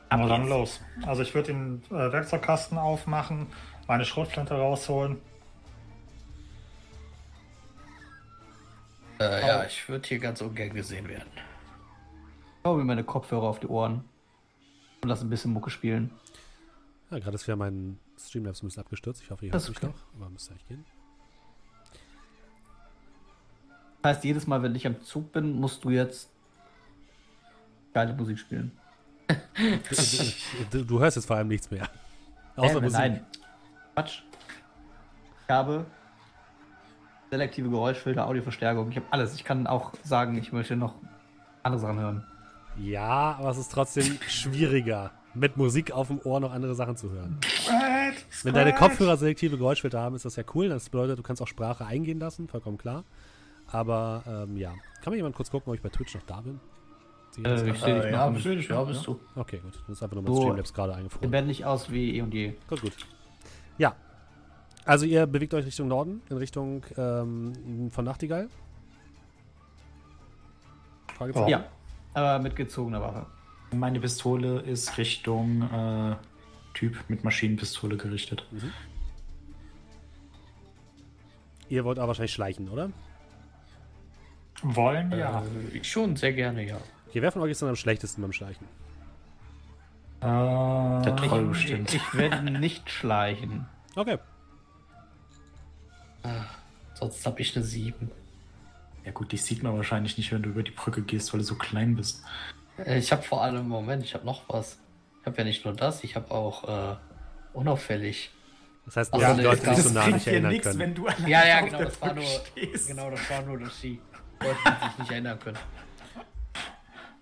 ab 0.09 0.21
Aber 0.21 0.29
dann 0.29 0.49
los. 0.49 0.81
Also 1.07 1.23
ich 1.23 1.35
würde 1.35 1.53
den 1.53 1.83
äh, 1.91 2.13
Werkzeugkasten 2.13 2.77
aufmachen, 2.79 3.47
meine 3.87 4.05
Schrotflinte 4.05 4.55
rausholen. 4.55 5.19
Äh, 9.23 9.47
ja, 9.47 9.65
ich 9.65 9.89
würde 9.89 10.09
hier 10.09 10.19
ganz 10.19 10.41
ungern 10.41 10.71
gesehen 10.75 11.09
werden. 11.09 11.31
Ich 11.35 12.65
hau 12.65 12.77
mir 12.77 12.85
meine 12.85 13.05
Kopfhörer 13.05 13.45
auf 13.45 13.61
die 13.61 13.67
Ohren. 13.69 14.05
Und 15.03 15.09
lass 15.09 15.21
ein 15.23 15.31
bisschen 15.31 15.53
Mucke 15.53 15.71
spielen. 15.71 16.11
Ja, 17.11 17.19
gerade 17.19 17.35
ist 17.35 17.47
wieder 17.47 17.57
mein 17.57 17.99
Streamlabs 18.19 18.63
ein 18.63 18.67
bisschen 18.67 18.83
abgestürzt. 18.83 19.23
Ich 19.23 19.31
hoffe, 19.31 19.47
ihr 19.47 19.53
hört 19.53 19.69
mich 19.69 19.77
okay. 19.77 19.87
noch. 19.87 19.95
Aber 20.17 20.31
müsste 20.31 20.53
eigentlich 20.53 20.69
gehen. 20.69 20.85
Das 24.01 24.17
heißt, 24.17 24.25
jedes 24.25 24.47
Mal, 24.47 24.63
wenn 24.63 24.75
ich 24.75 24.87
am 24.87 25.01
Zug 25.03 25.33
bin, 25.33 25.53
musst 25.53 25.85
du 25.85 25.91
jetzt 25.91 26.31
geile 27.93 28.15
Musik 28.15 28.39
spielen. 28.39 28.73
Du, 30.71 30.85
du 30.85 31.01
hörst 31.01 31.17
jetzt 31.17 31.27
vor 31.27 31.37
allem 31.37 31.49
nichts 31.49 31.71
mehr. 31.71 31.89
Außer 32.57 32.79
Äh, 32.79 32.81
Musik. 32.81 32.99
Nein. 32.99 33.27
Quatsch. 33.95 34.23
Ich 35.45 35.51
habe 35.51 35.85
selektive 37.33 37.71
Geräuschfilter, 37.71 38.27
Audioverstärkung. 38.27 38.91
Ich 38.91 38.97
habe 38.97 39.07
alles. 39.11 39.35
Ich 39.35 39.43
kann 39.43 39.67
auch 39.67 39.93
sagen, 40.05 40.37
ich 40.37 40.53
möchte 40.53 40.77
noch 40.77 40.97
andere 41.63 41.81
Sachen 41.81 41.99
hören. 41.99 42.25
Ja, 42.77 43.37
aber 43.39 43.49
es 43.51 43.57
ist 43.57 43.73
trotzdem 43.73 44.19
schwieriger, 44.29 45.13
mit 45.33 45.57
Musik 45.57 45.93
auf 45.93 46.09
dem 46.09 46.21
Ohr 46.25 46.41
noch 46.41 46.53
andere 46.53 46.75
Sachen 46.75 46.97
zu 46.97 47.11
hören. 47.11 47.39
Wenn 48.43 48.53
deine 48.53 48.75
Kopfhörer 48.75 49.17
selektive 49.17 49.57
Geräuschfilter 49.57 49.99
haben, 50.01 50.15
ist 50.15 50.27
das 50.27 50.37
ja 50.37 50.45
cool. 50.55 50.69
Das 50.69 50.91
bedeutet, 50.91 51.19
du 51.19 51.23
kannst 51.23 51.41
auch 51.41 51.49
Sprache 51.49 51.87
eingehen 51.87 52.21
lassen, 52.21 52.49
vollkommen 52.49 52.77
klar. 52.77 53.05
Aber 53.67 54.23
ähm, 54.27 54.59
ja. 54.59 54.75
Kann 55.03 55.13
mir 55.13 55.17
jemand 55.17 55.35
kurz 55.35 55.51
gucken, 55.51 55.71
ob 55.71 55.75
ich 55.75 55.83
bei 55.83 55.89
Twitch 55.89 56.15
noch 56.15 56.23
da 56.25 56.43
bin? 56.43 56.61
Äh, 57.43 57.55
ich 57.71 57.81
seh 57.81 57.95
dich 57.95 58.11
noch 58.11 58.19
ja, 58.19 58.29
bist, 58.29 58.45
ja, 58.45 58.85
bist 58.85 59.07
du. 59.07 59.19
okay, 59.37 59.59
gut. 59.63 59.73
Das 59.87 59.97
ist 59.97 60.03
einfach 60.03 60.17
nur 60.17 60.23
mein 60.25 60.35
So. 60.35 60.43
Streamlabs 60.43 60.75
gerade 60.75 60.93
Wir 60.93 60.97
eingefroren. 60.99 61.33
werden 61.33 61.47
nicht 61.47 61.65
aus 61.65 61.91
wie 61.91 62.17
eh 62.19 62.21
und 62.21 62.35
je. 62.35 62.53
Gut, 62.69 62.83
gut. 62.83 62.93
Ja. 63.79 63.95
Also 64.85 65.07
ihr 65.07 65.27
bewegt 65.27 65.55
euch 65.55 65.65
Richtung 65.65 65.89
Norden, 65.89 66.23
in 66.29 66.37
Richtung 66.37 66.85
ähm, 66.97 67.91
von 67.93 68.05
Nachtigall. 68.05 68.49
Fragezeichen? 71.17 71.49
Ja, 71.49 71.65
aber 72.15 72.43
mit 72.43 72.57
gezogener 72.57 73.01
Waffe. 73.01 73.27
Meine 73.73 74.01
Pistole 74.01 74.61
ist 74.61 74.99
Richtung 74.99 75.63
äh, 75.63 76.17
Typ 76.75 76.97
mit 77.09 77.23
Maschinenpistole 77.23 77.97
gerichtet. 77.97 78.47
Ihr 81.69 81.85
wollt 81.85 81.99
aber 81.99 82.09
wahrscheinlich 82.09 82.33
schleichen, 82.33 82.69
oder? 82.69 82.91
Wollen 84.63 85.13
ja. 85.13 85.43
Äh, 85.43 85.77
ich 85.79 85.91
schon, 85.91 86.17
sehr 86.17 86.33
gerne, 86.33 86.67
ja. 86.67 86.77
Okay, 87.09 87.23
wer 87.23 87.31
von 87.33 87.43
euch 87.43 87.53
ist 87.53 87.63
dann 87.63 87.69
am 87.69 87.77
schlechtesten 87.77 88.21
beim 88.23 88.33
Schleichen? 88.33 88.67
Der 90.23 91.17
Troll 91.17 91.43
Ich, 91.43 91.49
bestimmt. 91.49 91.95
ich 91.95 92.15
werde 92.15 92.51
nicht 92.51 92.89
schleichen. 92.91 93.67
Okay. 93.97 94.19
Sonst 96.95 97.25
habe 97.27 97.41
ich 97.41 97.55
eine 97.57 97.65
7. 97.65 98.11
Ja 99.05 99.11
gut, 99.13 99.33
dich 99.33 99.43
sieht 99.43 99.63
man 99.63 99.77
wahrscheinlich 99.77 100.17
nicht, 100.17 100.31
wenn 100.33 100.43
du 100.43 100.51
über 100.51 100.63
die 100.63 100.71
Brücke 100.71 101.03
gehst, 101.03 101.33
weil 101.33 101.41
du 101.41 101.45
so 101.47 101.57
klein 101.57 101.97
bist. 101.97 102.23
Äh, 102.79 102.99
Ich 102.99 103.11
habe 103.11 103.23
vor 103.23 103.43
allem, 103.43 103.67
Moment, 103.69 104.05
ich 104.05 104.15
habe 104.15 104.25
noch 104.25 104.49
was. 104.49 104.79
Ich 105.21 105.27
habe 105.27 105.39
ja 105.39 105.45
nicht 105.45 105.65
nur 105.65 105.75
das, 105.75 106.05
ich 106.05 106.15
habe 106.17 106.31
auch 106.31 106.93
äh, 106.93 106.97
unauffällig. 107.53 108.31
Das 108.87 108.97
heißt, 108.97 109.15
Ach 109.15 109.19
dass 109.19 109.29
so, 109.29 109.35
die 109.35 109.41
nee, 109.41 109.47
Leute 109.47 109.63
das 109.65 109.77
sich 109.77 109.85
so 109.87 109.93
nah 109.93 110.07
nicht 110.09 110.27
erinnern 110.27 110.53
nix, 110.53 110.67
können. 110.67 110.79
wenn 110.79 110.95
du 110.95 111.07
Ja, 111.27 111.47
ja, 111.47 111.61
genau, 111.61 111.83
das 111.85 112.01
war 112.01 112.15
nur, 112.15 112.25
stehst. 112.25 112.89
genau, 112.89 113.11
das 113.11 113.31
war 113.31 113.43
nur 113.43 113.59
das 113.59 113.81
Sie. 113.81 114.01
Leute, 114.41 114.57
die 114.67 114.89
sich 114.89 114.99
nicht 114.99 115.11
erinnern 115.13 115.39
können. 115.39 115.59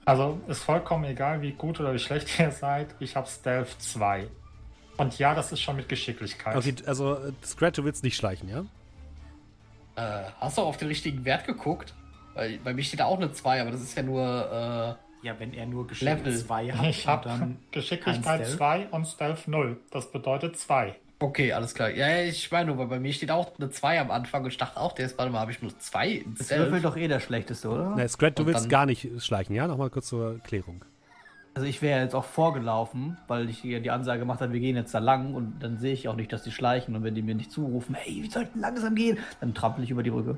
Also 0.06 0.40
ist 0.48 0.62
vollkommen 0.62 1.04
egal, 1.04 1.42
wie 1.42 1.52
gut 1.52 1.78
oder 1.80 1.92
wie 1.92 1.98
schlecht 1.98 2.38
ihr 2.38 2.50
seid. 2.50 2.94
Ich 3.00 3.14
habe 3.16 3.28
Stealth 3.28 3.76
2. 3.80 4.28
Und 4.96 5.18
ja, 5.18 5.34
das 5.34 5.52
ist 5.52 5.60
schon 5.60 5.76
mit 5.76 5.88
Geschicklichkeit. 5.88 6.56
Okay, 6.56 6.74
also 6.86 7.18
Scratch, 7.44 7.76
du 7.76 7.84
willst 7.84 8.02
nicht 8.04 8.16
schleichen, 8.16 8.48
ja? 8.48 8.64
Äh, 9.96 10.22
hast 10.40 10.59
du 10.59 10.62
auf 10.62 10.76
den 10.76 10.88
richtigen 10.88 11.24
Wert 11.24 11.46
geguckt? 11.46 11.94
Weil 12.35 12.59
bei 12.59 12.72
mir 12.72 12.83
steht 12.85 13.00
da 13.00 13.07
auch 13.07 13.16
eine 13.18 13.33
2, 13.33 13.61
aber 13.62 13.70
das 13.72 13.81
ist 13.83 13.96
ja 13.96 14.03
nur, 14.03 14.98
Ja, 15.22 15.38
wenn 15.38 15.53
er 15.53 15.66
nur 15.66 15.87
Level. 16.00 16.22
Geschick 16.24 16.46
2 16.46 16.72
hat 16.72 16.87
Ich 16.87 17.05
und 17.05 17.11
habe 17.12 17.29
dann 17.29 17.59
Geschicklichkeit 17.72 18.24
kein 18.24 18.38
Stealth. 18.44 18.57
2 18.57 18.87
und 18.92 19.07
Stealth 19.07 19.48
0. 19.48 19.76
Das 19.90 20.11
bedeutet 20.11 20.57
2. 20.57 20.88
äh, 20.88 20.92
okay, 21.18 21.53
alles 21.53 21.74
klar. 21.74 21.90
Ja, 21.90 22.09
ja, 22.09 22.22
ich 22.24 22.50
meine 22.50 22.66
nur, 22.68 22.79
weil 22.79 22.87
bei 22.87 22.98
mir 23.00 23.12
steht 23.12 23.31
auch 23.31 23.50
eine 23.59 23.68
2 23.68 24.00
am 24.00 24.11
Anfang 24.11 24.44
und 24.44 24.48
ich 24.50 24.57
dachte 24.57 24.81
auch, 24.81 24.92
der 24.92 25.05
ist, 25.07 25.18
warte 25.18 25.31
mal, 25.31 25.40
habe 25.40 25.50
ich 25.50 25.61
nur 25.61 25.76
2 25.79 26.09
in 26.09 26.35
Das 26.38 26.48
würfelt 26.50 26.68
Stealth? 26.79 26.85
doch 26.85 26.96
eh 26.96 27.09
der 27.09 27.20
schlechteste, 27.20 27.68
oder? 27.68 27.96
Ne, 27.96 28.09
Scratch, 28.09 28.37
du 28.37 28.42
Und 28.44 28.48
willst 28.48 28.70
gar 28.70 28.87
nicht 28.87 29.07
schleichen, 29.22 29.55
ja? 29.55 29.66
Nochmal 29.66 29.90
kurz 29.90 30.07
zur 30.09 30.38
Klärung. 30.38 30.83
Also 31.54 31.66
ich 31.66 31.82
wäre 31.82 32.00
jetzt 32.00 32.14
auch 32.14 32.24
vorgelaufen, 32.24 33.16
weil 33.26 33.50
ich 33.50 33.58
hier 33.58 33.80
die 33.80 33.90
Ansage 33.90 34.20
gemacht 34.20 34.40
habe, 34.40 34.52
wir 34.52 34.60
gehen 34.60 34.76
jetzt 34.76 34.94
da 34.94 34.98
lang 34.98 35.34
und 35.34 35.58
dann 35.60 35.78
sehe 35.78 35.92
ich 35.92 36.08
auch 36.08 36.14
nicht, 36.14 36.32
dass 36.32 36.42
die 36.42 36.52
schleichen 36.52 36.94
und 36.94 37.02
wenn 37.02 37.14
die 37.14 37.22
mir 37.22 37.34
nicht 37.34 37.50
zurufen, 37.50 37.94
hey, 37.94 38.22
wir 38.22 38.30
sollten 38.30 38.60
langsam 38.60 38.94
gehen, 38.94 39.18
dann 39.40 39.52
trampel 39.52 39.82
ich 39.82 39.90
über 39.90 40.02
die 40.02 40.10
Brücke. 40.10 40.36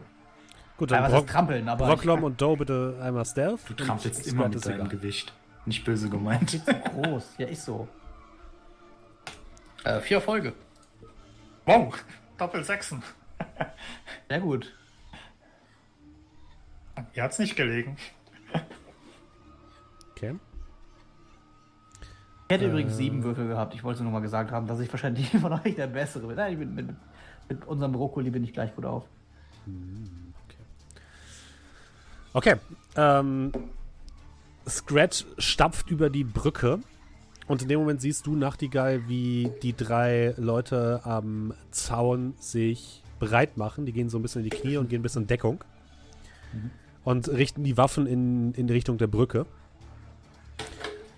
Gut, 0.79 0.91
Ja, 0.91 1.01
dann 1.01 1.11
Brock, 1.11 1.23
heißt 1.25 1.33
trampeln, 1.33 1.69
aber 1.69 1.87
Brocklom 1.87 2.25
und 2.25 2.41
Doe 2.41 2.57
bitte 2.57 2.99
einmal 3.03 3.27
Stealth. 3.27 3.61
Du 3.69 3.75
trampelst 3.75 4.27
immer 4.27 4.49
mit 4.49 4.65
deinem 4.65 4.89
Gewicht. 4.89 5.35
Nicht 5.67 5.85
böse 5.85 6.09
gemeint. 6.09 6.55
ich, 6.55 6.65
groß, 6.65 7.35
ja 7.39 7.47
ist 7.47 7.65
so. 7.67 7.87
Äh, 9.85 10.01
vier 10.01 10.17
Erfolge. 10.17 10.55
Wow, 11.67 11.95
Doppel 12.39 12.65
Sechsen. 12.65 13.03
Sehr 14.29 14.41
gut. 14.41 14.75
Ihr 17.15 17.23
hat's 17.23 17.39
nicht 17.39 17.55
gelegen. 17.55 17.97
Okay. 20.13 20.35
Ich 22.53 22.59
hätte 22.59 22.69
übrigens 22.69 22.99
sieben 22.99 23.25
Würfel 23.25 23.49
gehabt. 23.49 23.75
Ich 23.75 23.83
wollte 23.83 24.03
nur 24.03 24.13
mal 24.13 24.21
gesagt 24.21 24.51
haben, 24.51 24.67
dass 24.67 24.79
ich 24.79 24.93
wahrscheinlich 24.93 25.31
von 25.41 25.55
euch 25.55 25.75
der 25.75 25.87
Bessere 25.87 26.27
bin. 26.27 26.37
Nein, 26.37 26.53
ich 26.53 26.59
bin 26.59 26.75
mit, 26.75 26.87
mit 27.49 27.65
unserem 27.65 27.93
Brokkoli 27.93 28.29
bin 28.29 28.45
ich 28.45 28.53
gleich 28.53 28.77
gut 28.77 28.85
auf. 28.85 29.05
Okay. 32.35 32.57
Ähm, 32.95 33.53
Scratch 34.69 35.25
stapft 35.39 35.91
über 35.91 36.11
die 36.11 36.25
Brücke 36.25 36.81
und 37.47 37.63
in 37.63 37.69
dem 37.69 37.81
Moment 37.81 38.03
siehst 38.03 38.27
du, 38.27 38.37
Nachtigall, 38.37 39.09
wie 39.09 39.51
die 39.63 39.75
drei 39.75 40.35
Leute 40.37 41.01
am 41.05 41.55
Zaun 41.71 42.35
sich 42.39 43.03
bereit 43.19 43.57
machen. 43.57 43.87
Die 43.87 43.95
gehen 43.95 44.11
so 44.11 44.19
ein 44.19 44.23
bisschen 44.23 44.45
in 44.45 44.51
die 44.51 44.57
Knie 44.59 44.77
und 44.77 44.91
gehen 44.91 45.01
ein 45.01 45.03
bisschen 45.03 45.23
in 45.23 45.29
Deckung 45.29 45.65
und 47.03 47.31
richten 47.31 47.65
die 47.65 47.79
Waffen 47.79 48.07
in, 48.07 48.53
in 48.53 48.67
die 48.67 48.75
Richtung 48.75 48.99
der 48.99 49.07
Brücke. 49.07 49.47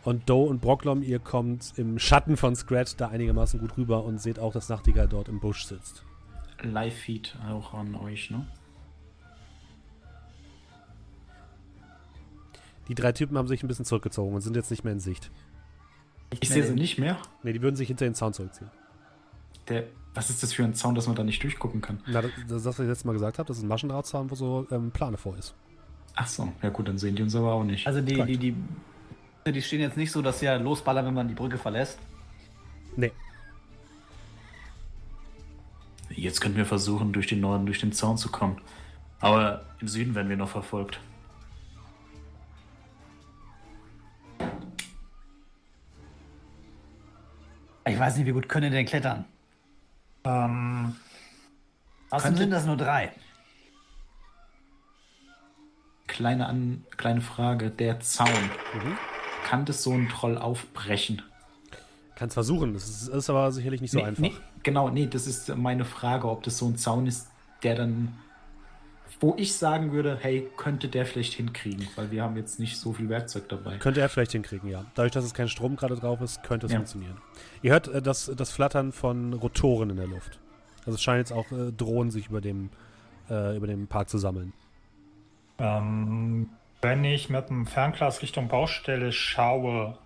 Und 0.05 0.29
Doe 0.29 0.49
und 0.49 0.61
Brocklom, 0.61 1.03
ihr 1.03 1.19
kommt 1.19 1.73
im 1.77 1.99
Schatten 1.99 2.37
von 2.37 2.55
Scratch 2.55 2.97
da 2.97 3.09
einigermaßen 3.09 3.59
gut 3.59 3.77
rüber 3.79 4.05
und 4.05 4.21
seht 4.21 4.39
auch, 4.39 4.53
dass 4.53 4.69
Nachtigall 4.69 5.09
dort 5.09 5.29
im 5.29 5.41
Busch 5.41 5.65
sitzt. 5.65 6.05
Live-Feed 6.63 7.37
auch 7.49 7.73
an 7.75 7.95
euch, 7.95 8.31
ne? 8.31 8.47
Die 12.89 12.95
drei 12.95 13.13
Typen 13.13 13.39
haben 13.39 13.49
sich 13.49 13.63
ein 13.63 13.69
bisschen 13.69 13.87
zurückgezogen 13.87 14.35
und 14.35 14.43
sind 14.43 14.57
jetzt 14.57 14.71
nicht 14.71 14.85
mehr 14.85 14.93
in 14.93 15.01
Sicht. 15.01 15.31
Ich 16.41 16.49
sehe 16.49 16.63
sie 16.63 16.75
nicht 16.75 16.99
mehr. 16.99 17.17
Ne, 17.43 17.55
die 17.55 17.63
würden 17.63 17.77
sich 17.77 17.89
hinter 17.89 18.05
den 18.05 18.15
Zaun 18.15 18.35
zurückziehen. 18.35 18.71
Der, 19.69 19.85
was 20.13 20.29
ist 20.29 20.43
das 20.43 20.53
für 20.53 20.65
ein 20.65 20.75
Zaun, 20.75 20.95
dass 20.95 21.07
man 21.07 21.17
da 21.17 21.25
nicht 21.25 21.43
durchgucken 21.43 21.81
kann? 21.81 22.01
Na, 22.07 22.21
das, 22.21 22.31
das, 22.47 22.65
was 22.67 22.79
ich 22.81 22.87
letztes 22.87 23.05
Mal 23.07 23.15
gesagt 23.15 23.39
habe, 23.39 23.47
das 23.47 23.57
ist 23.57 23.63
ein 23.63 23.69
Maschendrahtzaun, 23.69 24.31
wo 24.31 24.35
so 24.35 24.67
ähm, 24.71 24.91
Plane 24.91 25.17
vor 25.17 25.39
ist. 25.39 25.55
Ach 26.15 26.27
so, 26.27 26.53
ja 26.63 26.69
gut, 26.69 26.87
dann 26.89 26.99
sehen 26.99 27.17
die 27.17 27.23
uns 27.23 27.35
aber 27.35 27.55
auch 27.55 27.65
nicht. 27.65 27.87
Also 27.87 28.03
die, 28.03 28.23
die, 28.25 28.37
die, 28.37 28.55
die 29.53 29.63
stehen 29.63 29.81
jetzt 29.81 29.97
nicht 29.97 30.11
so, 30.11 30.23
dass 30.23 30.41
sie 30.41 30.47
ja 30.47 30.57
losballern, 30.57 31.05
wenn 31.07 31.15
man 31.15 31.29
die 31.29 31.35
Brücke 31.35 31.59
verlässt. 31.59 31.99
Nee. 32.97 33.13
Jetzt 36.09 36.41
könnten 36.41 36.57
wir 36.57 36.67
versuchen, 36.67 37.13
durch 37.13 37.27
den 37.27 37.41
Norden, 37.41 37.67
durch 37.67 37.81
den 37.81 37.93
Zaun 37.93 38.17
zu 38.17 38.31
kommen. 38.31 38.61
Aber 39.21 39.65
im 39.81 39.89
Süden 39.89 40.15
werden 40.15 40.29
wir 40.29 40.37
noch 40.37 40.49
verfolgt. 40.49 41.01
Ich 47.87 47.99
weiß 47.99 48.17
nicht, 48.17 48.27
wie 48.27 48.33
gut 48.33 48.49
können 48.49 48.71
die 48.71 48.77
denn 48.77 48.87
klettern? 48.87 49.27
Ähm, 50.25 50.97
Außerdem 52.11 52.37
sind 52.37 52.51
das 52.51 52.65
nur 52.65 52.77
drei. 52.77 53.13
Kleine, 56.07 56.47
An 56.47 56.85
kleine 56.97 57.21
Frage, 57.21 57.71
der 57.71 58.01
Zaun. 58.01 58.29
Mhm. 58.75 58.97
Kann 59.45 59.65
das 59.65 59.83
so 59.85 59.93
ein 59.93 60.09
Troll 60.09 60.37
aufbrechen? 60.39 61.23
Kannst 62.17 62.35
versuchen. 62.35 62.75
Das 62.75 62.89
ist, 62.89 63.09
ist 63.09 63.31
aber 63.31 63.53
sicherlich 63.53 63.81
nicht 63.81 63.91
so 63.93 63.99
nee, 63.99 64.05
einfach. 64.05 64.23
Nee, 64.23 64.33
genau, 64.63 64.89
nee, 64.91 65.07
das 65.07 65.27
ist 65.27 65.55
meine 65.57 65.85
Frage, 65.85 66.29
ob 66.29 66.43
das 66.43 66.59
so 66.59 66.67
ein 66.67 66.77
Zaun 66.77 67.07
ist, 67.07 67.29
der 67.63 67.75
dann, 67.75 68.15
wo 69.21 69.35
ich 69.37 69.55
sagen 69.55 69.93
würde, 69.93 70.17
hey, 70.21 70.49
könnte 70.57 70.89
der 70.89 71.07
vielleicht 71.07 71.35
hinkriegen, 71.35 71.87
weil 71.97 72.11
wir 72.11 72.23
haben 72.23 72.37
jetzt 72.37 72.59
nicht 72.59 72.79
so 72.79 72.93
viel 72.93 73.09
Werkzeug 73.09 73.49
dabei. 73.49 73.77
Könnte 73.79 74.01
er 74.01 74.09
vielleicht 74.09 74.33
hinkriegen, 74.33 74.69
ja. 74.71 74.85
Dadurch, 74.95 75.13
dass 75.13 75.25
es 75.25 75.35
kein 75.35 75.49
Strom 75.49 75.77
gerade 75.77 75.97
drauf 75.97 76.21
ist, 76.21 76.43
könnte 76.43 76.67
es 76.67 76.73
Ja. 76.73 76.79
funktionieren. 76.79 77.17
Ihr 77.63 77.73
hört 77.73 77.89
äh, 77.89 78.01
das, 78.03 78.31
das 78.37 78.51
Flattern 78.51 78.93
von 78.93 79.33
Rotoren 79.35 79.91
in 79.91 79.97
der 79.97 80.07
Luft. 80.09 80.39
Also 80.87 80.95
es 80.97 81.03
scheinen 81.03 81.19
jetzt 81.19 81.33
auch 81.33 81.51
äh, 81.53 81.73
Drohnen 81.73 82.11
sich 82.11 82.29
über 82.29 82.41
dem, 82.41 82.71
äh, 83.29 83.57
über 83.57 83.67
dem 83.67 83.87
Park 83.89 84.09
zu 84.09 84.19
sammeln. 84.19 84.53
ähm, 85.59 86.49
wenn 86.85 87.05
ich 87.05 87.29
mit 87.31 87.49
dem 87.49 87.67
Fernglas 87.67 88.23
Richtung 88.23 88.49
Baustelle 88.49 89.11
schaue, 89.13 89.99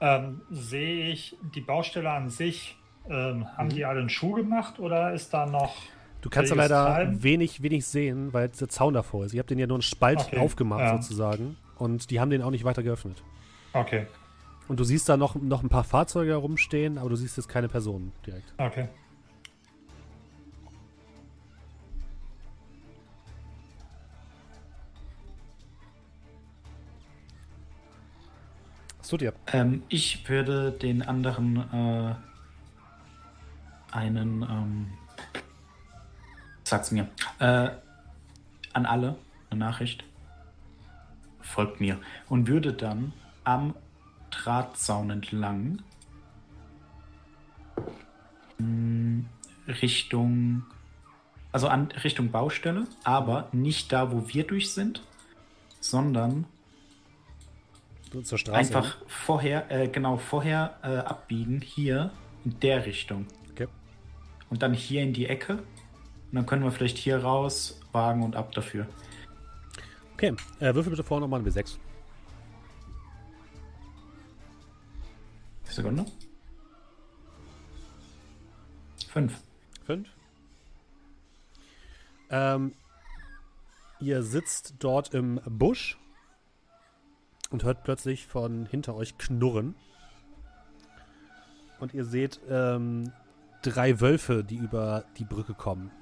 ähm, 0.00 0.40
sehe 0.50 1.10
ich 1.10 1.36
die 1.54 1.60
Baustelle 1.60 2.10
an 2.10 2.30
sich. 2.30 2.76
Ähm, 3.08 3.46
haben 3.56 3.68
die 3.68 3.84
alle 3.84 4.00
einen 4.00 4.08
Schuh 4.08 4.32
gemacht 4.32 4.78
oder 4.80 5.12
ist 5.12 5.32
da 5.34 5.44
noch. 5.46 5.74
Du 6.22 6.30
kannst 6.30 6.50
da 6.50 6.54
Fähiges 6.54 6.70
leider 6.70 6.86
Treiben? 6.86 7.22
wenig, 7.22 7.62
wenig 7.62 7.86
sehen, 7.86 8.32
weil 8.32 8.48
der 8.48 8.68
Zaun 8.70 8.94
davor 8.94 9.26
ist. 9.26 9.34
Ihr 9.34 9.40
habt 9.40 9.50
den 9.50 9.58
ja 9.58 9.66
nur 9.66 9.76
einen 9.76 9.82
Spalt 9.82 10.20
Okay, 10.20 10.38
aufgemacht 10.38 10.80
ja. 10.80 10.96
sozusagen. 11.02 11.56
Und 11.76 12.10
die 12.10 12.18
haben 12.18 12.30
den 12.30 12.40
auch 12.42 12.50
nicht 12.50 12.64
weiter 12.64 12.82
geöffnet. 12.82 13.22
Okay, 13.74 14.06
Und 14.68 14.80
du 14.80 14.84
siehst 14.84 15.08
da 15.08 15.16
noch, 15.18 15.34
noch 15.34 15.62
ein 15.62 15.68
paar 15.68 15.84
Fahrzeuge 15.84 16.30
herumstehen, 16.30 16.96
aber 16.96 17.10
du 17.10 17.16
siehst 17.16 17.36
jetzt 17.36 17.48
keine 17.48 17.68
Personen 17.68 18.12
direkt. 18.26 18.54
okay. 18.58 18.88
Tut 29.14 29.22
ihr? 29.22 29.32
Ähm, 29.52 29.84
ich 29.90 30.28
würde 30.28 30.72
den 30.72 31.00
anderen 31.00 31.56
äh, 31.72 32.14
einen, 33.92 34.42
ähm, 34.42 34.90
sag's 36.64 36.90
mir, 36.90 37.06
äh, 37.38 37.68
an 38.72 38.86
alle 38.86 39.16
eine 39.50 39.60
Nachricht, 39.60 40.02
folgt 41.40 41.80
mir 41.80 42.00
und 42.28 42.48
würde 42.48 42.72
dann 42.72 43.12
am 43.44 43.76
Drahtzaun 44.32 45.10
entlang 45.10 45.80
mh, 48.58 49.26
Richtung, 49.80 50.64
also 51.52 51.68
an 51.68 51.92
Richtung 52.02 52.32
Baustelle, 52.32 52.88
aber 53.04 53.48
nicht 53.52 53.92
da, 53.92 54.10
wo 54.10 54.26
wir 54.26 54.44
durch 54.44 54.72
sind, 54.72 55.04
sondern 55.78 56.46
Zur 58.22 58.38
Straße. 58.38 58.56
Einfach 58.56 58.96
vorher, 59.06 59.70
äh, 59.70 59.88
genau, 59.88 60.16
vorher 60.16 60.78
äh, 60.82 60.98
abbiegen, 60.98 61.60
hier 61.60 62.10
in 62.44 62.58
der 62.60 62.86
Richtung. 62.86 63.26
Okay. 63.50 63.66
Und 64.50 64.62
dann 64.62 64.72
hier 64.72 65.02
in 65.02 65.12
die 65.12 65.26
Ecke. 65.26 65.54
Und 65.54 65.64
dann 66.32 66.46
können 66.46 66.62
wir 66.62 66.70
vielleicht 66.70 66.98
hier 66.98 67.18
raus, 67.18 67.80
wagen 67.92 68.22
und 68.22 68.36
ab 68.36 68.52
dafür. 68.52 68.86
Okay, 70.14 70.34
äh, 70.60 70.74
würfel 70.74 70.90
bitte 70.90 71.02
vorne 71.02 71.22
nochmal 71.22 71.40
ein 71.40 71.46
W6. 71.46 71.76
Sekunde. 75.64 76.06
Fünf. 79.08 79.40
Fünf. 79.84 80.08
Ähm, 82.30 82.74
ihr 84.00 84.22
sitzt 84.22 84.74
dort 84.78 85.14
im 85.14 85.40
Busch 85.46 85.98
und 87.54 87.62
hört 87.62 87.84
plötzlich 87.84 88.26
von 88.26 88.66
hinter 88.66 88.96
euch 88.96 89.16
knurren. 89.16 89.76
Und 91.78 91.94
ihr 91.94 92.04
seht 92.04 92.40
ähm, 92.50 93.12
drei 93.62 94.00
Wölfe, 94.00 94.42
die 94.42 94.56
über 94.56 95.04
die 95.18 95.24
Brücke 95.24 95.54
kommen. 95.54 95.92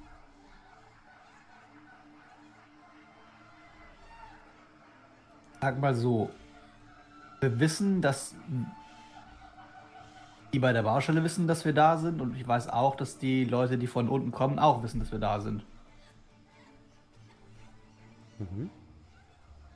Sag 5.61 5.79
mal 5.79 5.93
so. 5.93 6.31
Wir 7.39 7.59
wissen, 7.59 8.01
dass 8.01 8.33
die 10.53 10.59
bei 10.59 10.73
der 10.73 10.81
Baustelle 10.81 11.23
wissen, 11.23 11.47
dass 11.47 11.65
wir 11.65 11.73
da 11.73 11.97
sind. 11.97 12.19
Und 12.19 12.35
ich 12.35 12.47
weiß 12.47 12.67
auch, 12.69 12.95
dass 12.95 13.19
die 13.19 13.45
Leute, 13.45 13.77
die 13.77 13.85
von 13.85 14.09
unten 14.09 14.31
kommen, 14.31 14.57
auch 14.57 14.81
wissen, 14.81 14.99
dass 14.99 15.11
wir 15.11 15.19
da 15.19 15.39
sind. 15.39 15.63
Mhm. 18.39 18.71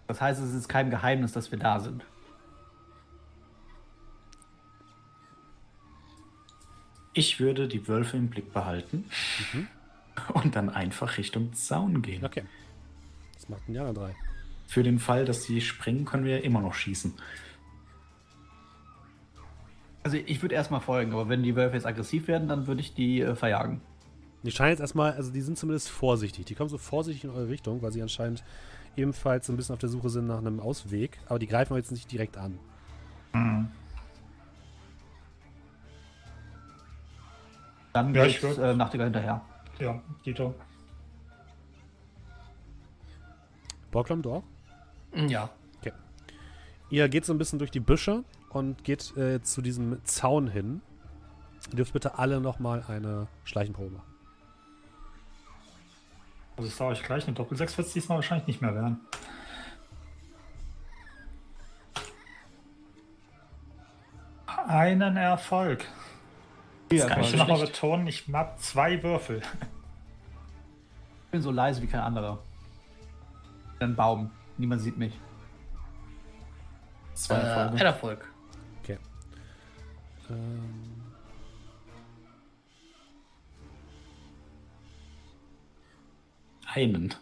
Das 0.07 0.21
heißt, 0.21 0.41
es 0.41 0.53
ist 0.53 0.69
kein 0.69 0.89
Geheimnis, 0.89 1.33
dass 1.33 1.51
wir 1.51 1.59
da 1.59 1.79
sind. 1.79 2.03
Ich 7.13 7.39
würde 7.39 7.67
die 7.67 7.87
Wölfe 7.87 8.15
im 8.15 8.29
Blick 8.29 8.53
behalten 8.53 9.05
und 10.33 10.55
dann 10.55 10.69
einfach 10.69 11.17
Richtung 11.17 11.53
Zaun 11.53 12.01
gehen. 12.01 12.23
Okay. 12.23 12.43
Das 13.33 13.49
macht 13.49 13.67
ein 13.67 13.73
Jahr 13.73 13.93
drei. 13.93 14.15
Für 14.67 14.83
den 14.83 14.99
Fall, 14.99 15.25
dass 15.25 15.43
sie 15.43 15.61
springen, 15.61 16.05
können 16.05 16.25
wir 16.25 16.43
immer 16.43 16.61
noch 16.61 16.73
schießen. 16.73 17.13
Also 20.03 20.17
ich 20.25 20.41
würde 20.41 20.55
erstmal 20.55 20.79
folgen, 20.79 21.11
aber 21.11 21.27
wenn 21.27 21.43
die 21.43 21.55
Wölfe 21.55 21.75
jetzt 21.75 21.85
aggressiv 21.85 22.27
werden, 22.27 22.47
dann 22.47 22.67
würde 22.67 22.81
ich 22.81 22.93
die 22.93 23.21
äh, 23.21 23.35
verjagen. 23.35 23.81
Die 24.43 24.51
scheinen 24.51 24.69
jetzt 24.69 24.79
erstmal, 24.79 25.13
also 25.13 25.31
die 25.31 25.41
sind 25.41 25.57
zumindest 25.57 25.89
vorsichtig. 25.89 26.45
Die 26.45 26.55
kommen 26.55 26.69
so 26.69 26.77
vorsichtig 26.77 27.25
in 27.25 27.31
eure 27.31 27.49
Richtung, 27.49 27.81
weil 27.81 27.91
sie 27.91 28.01
anscheinend 28.01 28.43
ebenfalls 28.97 29.47
so 29.47 29.53
ein 29.53 29.57
bisschen 29.57 29.73
auf 29.73 29.79
der 29.79 29.89
Suche 29.89 30.09
sind 30.09 30.27
nach 30.27 30.39
einem 30.39 30.59
Ausweg. 30.59 31.19
Aber 31.27 31.39
die 31.39 31.47
greifen 31.47 31.73
euch 31.73 31.79
jetzt 31.79 31.91
nicht 31.91 32.11
direkt 32.11 32.37
an. 32.37 32.59
Dann 37.93 38.13
Ja, 38.13 38.25
geht 38.27 38.43
äh, 38.43 38.75
Nachtigall 38.75 39.07
hinterher. 39.07 39.41
Ja, 39.79 40.01
Dito. 40.25 40.53
Borglum, 43.91 44.21
du 44.21 44.33
auch? 44.33 44.43
Ja. 45.27 45.49
Ihr 46.89 47.09
geht 47.09 47.25
so 47.25 47.33
ein 47.33 47.37
bisschen 47.37 47.59
durch 47.59 47.71
die 47.71 47.81
Büsche 47.81 48.23
und 48.49 48.83
geht 48.85 49.15
äh, 49.17 49.41
zu 49.41 49.61
diesem 49.61 50.03
Zaun 50.05 50.47
hin. 50.47 50.81
Ihr 51.71 51.75
dürft 51.75 51.91
bitte 51.93 52.17
alle 52.17 52.39
nochmal 52.39 52.83
eine 52.87 53.27
Schleichenprobe 53.43 53.91
machen. 53.91 54.16
Also 56.57 56.67
ich 56.67 56.75
sage 56.75 56.91
euch 56.91 57.03
gleich, 57.03 57.25
eine 57.27 57.35
Doppel-6 57.35 57.77
wird 57.77 57.87
es 57.87 57.93
diesmal 57.93 58.17
wahrscheinlich 58.17 58.47
nicht 58.47 58.61
mehr 58.61 58.73
werden. 58.73 58.99
Einen 64.67 65.17
Erfolg. 65.17 65.85
Ja, 66.91 67.07
gar 67.07 67.15
Kann 67.17 67.23
ich 67.25 67.35
nochmal 67.35 67.59
betonen, 67.59 68.07
ich 68.07 68.27
habe 68.33 68.57
zwei 68.57 69.01
Würfel. 69.03 69.41
Ich 71.25 71.31
bin 71.31 71.41
so 71.41 71.51
leise 71.51 71.81
wie 71.81 71.87
kein 71.87 71.99
anderer. 72.01 72.39
Ein 73.79 73.95
Baum. 73.95 74.31
Niemand 74.57 74.81
sieht 74.81 74.97
mich. 74.97 75.13
Zwei 77.13 77.35
Äh, 77.35 77.39
Erfolge. 77.41 77.71
ein 77.75 77.85
Erfolg. 77.85 78.31
Ähm, 80.29 80.86
Einen. 86.77 87.15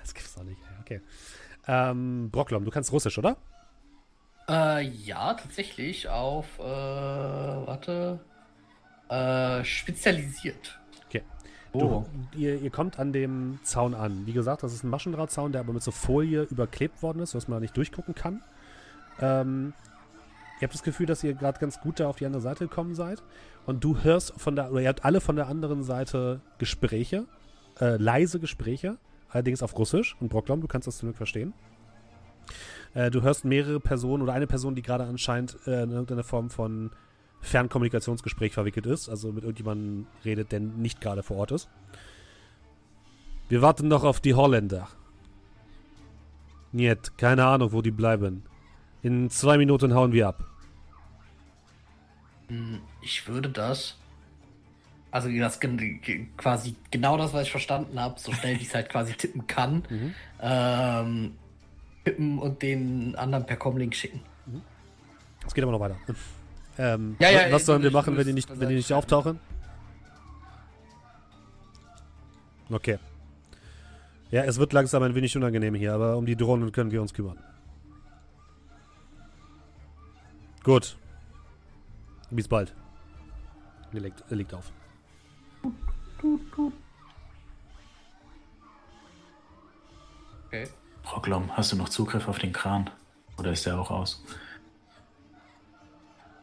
das 0.00 0.14
gibt's 0.14 0.34
doch 0.36 0.44
nicht. 0.44 0.60
Okay. 0.82 1.00
Ähm, 1.66 2.30
Brocklom, 2.30 2.64
du 2.64 2.70
kannst 2.70 2.92
Russisch, 2.92 3.18
oder? 3.18 3.36
Äh, 4.48 4.86
ja, 4.86 5.34
tatsächlich 5.34 6.08
auf, 6.08 6.46
äh, 6.60 6.62
warte, 6.62 8.20
äh, 9.08 9.64
spezialisiert. 9.64 10.78
Okay. 11.06 11.22
Oh. 11.72 12.04
Du, 12.32 12.38
ihr, 12.38 12.60
ihr 12.60 12.70
kommt 12.70 13.00
an 13.00 13.12
dem 13.12 13.58
Zaun 13.64 13.94
an. 13.94 14.26
Wie 14.26 14.32
gesagt, 14.32 14.62
das 14.62 14.72
ist 14.72 14.84
ein 14.84 14.90
Maschendrahtzaun, 14.90 15.50
der 15.50 15.62
aber 15.62 15.72
mit 15.72 15.82
so 15.82 15.90
Folie 15.90 16.42
überklebt 16.42 17.02
worden 17.02 17.20
ist, 17.20 17.32
sodass 17.32 17.48
man 17.48 17.56
da 17.56 17.60
nicht 17.60 17.76
durchgucken 17.76 18.14
kann. 18.14 18.42
Ähm, 19.20 19.72
ihr 20.60 20.62
habt 20.62 20.74
das 20.74 20.84
Gefühl, 20.84 21.06
dass 21.06 21.24
ihr 21.24 21.34
gerade 21.34 21.58
ganz 21.58 21.80
gut 21.80 21.98
da 21.98 22.08
auf 22.08 22.16
die 22.16 22.26
andere 22.26 22.42
Seite 22.42 22.68
gekommen 22.68 22.94
seid. 22.94 23.24
Und 23.66 23.82
du 23.82 24.04
hörst 24.04 24.34
von 24.36 24.54
der, 24.54 24.70
oder 24.70 24.82
ihr 24.82 24.88
habt 24.88 25.04
alle 25.04 25.20
von 25.20 25.34
der 25.34 25.48
anderen 25.48 25.82
Seite 25.82 26.40
Gespräche, 26.58 27.24
äh, 27.80 27.96
leise 27.96 28.40
Gespräche, 28.40 28.98
allerdings 29.28 29.62
auf 29.62 29.76
Russisch. 29.78 30.16
Und 30.20 30.28
Brocklom, 30.28 30.60
du 30.60 30.66
kannst 30.66 30.86
das 30.88 30.98
zum 30.98 31.08
Glück 31.08 31.16
verstehen. 31.16 31.52
Äh, 32.94 33.10
du 33.10 33.22
hörst 33.22 33.44
mehrere 33.44 33.80
Personen 33.80 34.22
oder 34.22 34.32
eine 34.32 34.46
Person, 34.46 34.74
die 34.74 34.82
gerade 34.82 35.04
anscheinend 35.04 35.56
äh, 35.66 35.82
in 35.82 35.90
irgendeiner 35.90 36.24
Form 36.24 36.50
von 36.50 36.90
Fernkommunikationsgespräch 37.40 38.52
verwickelt 38.52 38.86
ist, 38.86 39.08
also 39.08 39.32
mit 39.32 39.44
irgendjemandem 39.44 40.06
redet, 40.24 40.52
der 40.52 40.60
nicht 40.60 41.00
gerade 41.00 41.22
vor 41.22 41.36
Ort 41.36 41.52
ist. 41.52 41.68
Wir 43.48 43.60
warten 43.60 43.88
noch 43.88 44.04
auf 44.04 44.20
die 44.20 44.34
Holländer. 44.34 44.88
Niet, 46.72 47.18
keine 47.18 47.44
Ahnung, 47.44 47.72
wo 47.72 47.82
die 47.82 47.90
bleiben. 47.90 48.44
In 49.02 49.28
zwei 49.30 49.58
Minuten 49.58 49.94
hauen 49.94 50.12
wir 50.12 50.28
ab. 50.28 50.44
Hm, 52.48 52.80
Ich 53.02 53.28
würde 53.28 53.50
das. 53.50 53.98
Also 55.14 55.28
das 55.30 55.60
quasi 56.36 56.74
genau 56.90 57.16
das, 57.16 57.32
was 57.32 57.42
ich 57.44 57.50
verstanden 57.52 58.00
habe, 58.00 58.18
so 58.18 58.32
schnell 58.32 58.56
wie 58.56 58.62
ich 58.62 58.66
es 58.66 58.74
halt 58.74 58.88
quasi 58.88 59.12
tippen 59.12 59.46
kann, 59.46 59.84
Mhm. 59.88 60.14
ähm, 60.40 61.36
tippen 62.04 62.40
und 62.40 62.60
den 62.62 63.14
anderen 63.14 63.46
per 63.46 63.56
Comlink 63.56 63.94
schicken. 63.94 64.20
Es 65.46 65.54
geht 65.54 65.62
aber 65.62 65.70
noch 65.70 65.78
weiter. 65.78 65.96
Ähm, 66.78 67.14
Ja, 67.20 67.30
ja, 67.30 67.52
was 67.52 67.64
sollen 67.64 67.84
wir 67.84 67.92
machen, 67.92 68.16
wenn 68.16 68.26
die 68.26 68.32
nicht, 68.32 68.50
wenn 68.58 68.68
die 68.68 68.74
nicht 68.74 68.92
auftauchen? 68.92 69.38
Okay. 72.68 72.98
Ja, 74.32 74.42
es 74.42 74.58
wird 74.58 74.72
langsam 74.72 75.04
ein 75.04 75.14
wenig 75.14 75.36
unangenehm 75.36 75.76
hier, 75.76 75.94
aber 75.94 76.16
um 76.16 76.26
die 76.26 76.34
Drohnen 76.34 76.72
können 76.72 76.90
wir 76.90 77.00
uns 77.00 77.14
kümmern. 77.14 77.38
Gut. 80.64 80.96
Bis 82.32 82.48
bald. 82.48 82.74
Er 83.92 84.00
legt, 84.00 84.24
er 84.28 84.36
legt 84.36 84.52
auf. 84.52 84.72
Okay. 90.46 90.68
Proklom, 91.02 91.54
hast 91.56 91.72
du 91.72 91.76
noch 91.76 91.88
Zugriff 91.88 92.28
auf 92.28 92.38
den 92.38 92.52
Kran? 92.52 92.88
Oder 93.38 93.52
ist 93.52 93.66
der 93.66 93.78
auch 93.78 93.90
aus? 93.90 94.22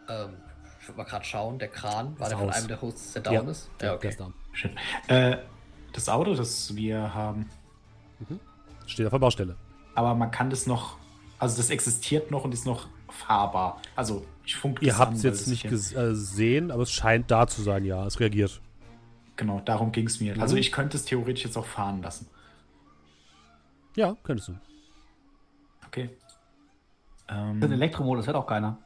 Ähm, 0.09 0.29
ich 0.81 0.87
würde 0.87 0.97
mal 0.97 1.03
gerade 1.05 1.25
schauen, 1.25 1.57
der 1.59 1.69
Kran, 1.69 2.17
war 2.19 2.27
Ist 2.27 2.31
der 2.31 2.37
von 2.39 2.49
aus. 2.49 2.55
einem 2.55 2.67
der 2.67 2.81
Hosts, 2.81 3.13
der 3.13 3.21
down 3.21 3.33
Ja. 3.33 3.41
ist? 3.51 3.65
Ja, 3.67 3.71
Ja, 3.71 3.77
der 3.79 3.95
okay. 3.95 4.09
ist 4.09 4.19
down. 4.19 4.33
Shit. 4.53 4.71
Äh, 5.07 5.37
das 5.93 6.09
Auto, 6.09 6.33
das 6.35 6.75
wir 6.75 7.13
haben, 7.13 7.49
Steht 8.85 9.05
auf 9.05 9.11
der 9.11 9.19
Baustelle. 9.19 9.55
aber 9.95 10.13
man 10.15 10.31
kann 10.31 10.49
das 10.49 10.67
noch, 10.67 10.97
also 11.39 11.55
das 11.57 11.69
existiert 11.69 12.29
noch 12.31 12.43
und 12.43 12.53
ist 12.53 12.65
noch 12.65 12.87
fahrbar. 13.09 13.81
Also 13.95 14.25
ich 14.45 14.55
funk 14.55 14.81
Ihr 14.81 14.97
habt 14.97 15.13
es 15.15 15.23
jetzt 15.23 15.47
nicht 15.47 15.61
hier- 15.61 15.71
ges- 15.71 15.93
äh, 15.95 16.09
gesehen, 16.09 16.71
aber 16.71 16.83
es 16.83 16.91
scheint 16.91 17.31
da 17.31 17.47
zu 17.47 17.61
sein, 17.61 17.85
ja. 17.85 18.05
Es 18.05 18.19
reagiert. 18.19 18.61
Genau, 19.41 19.59
darum 19.65 19.91
ging 19.91 20.05
es 20.05 20.19
mir. 20.21 20.39
Also 20.39 20.55
ich 20.55 20.71
könnte 20.71 20.95
es 20.97 21.03
theoretisch 21.05 21.45
jetzt 21.45 21.57
auch 21.57 21.65
fahren 21.65 22.03
lassen. 22.03 22.27
Ja, 23.95 24.15
könntest 24.21 24.49
du. 24.49 24.53
Okay. 25.87 26.11
Ein 27.25 27.59
Ähm, 27.63 27.71
Elektromodus 27.71 28.27
hat 28.27 28.35
auch 28.35 28.45
keiner. 28.45 28.77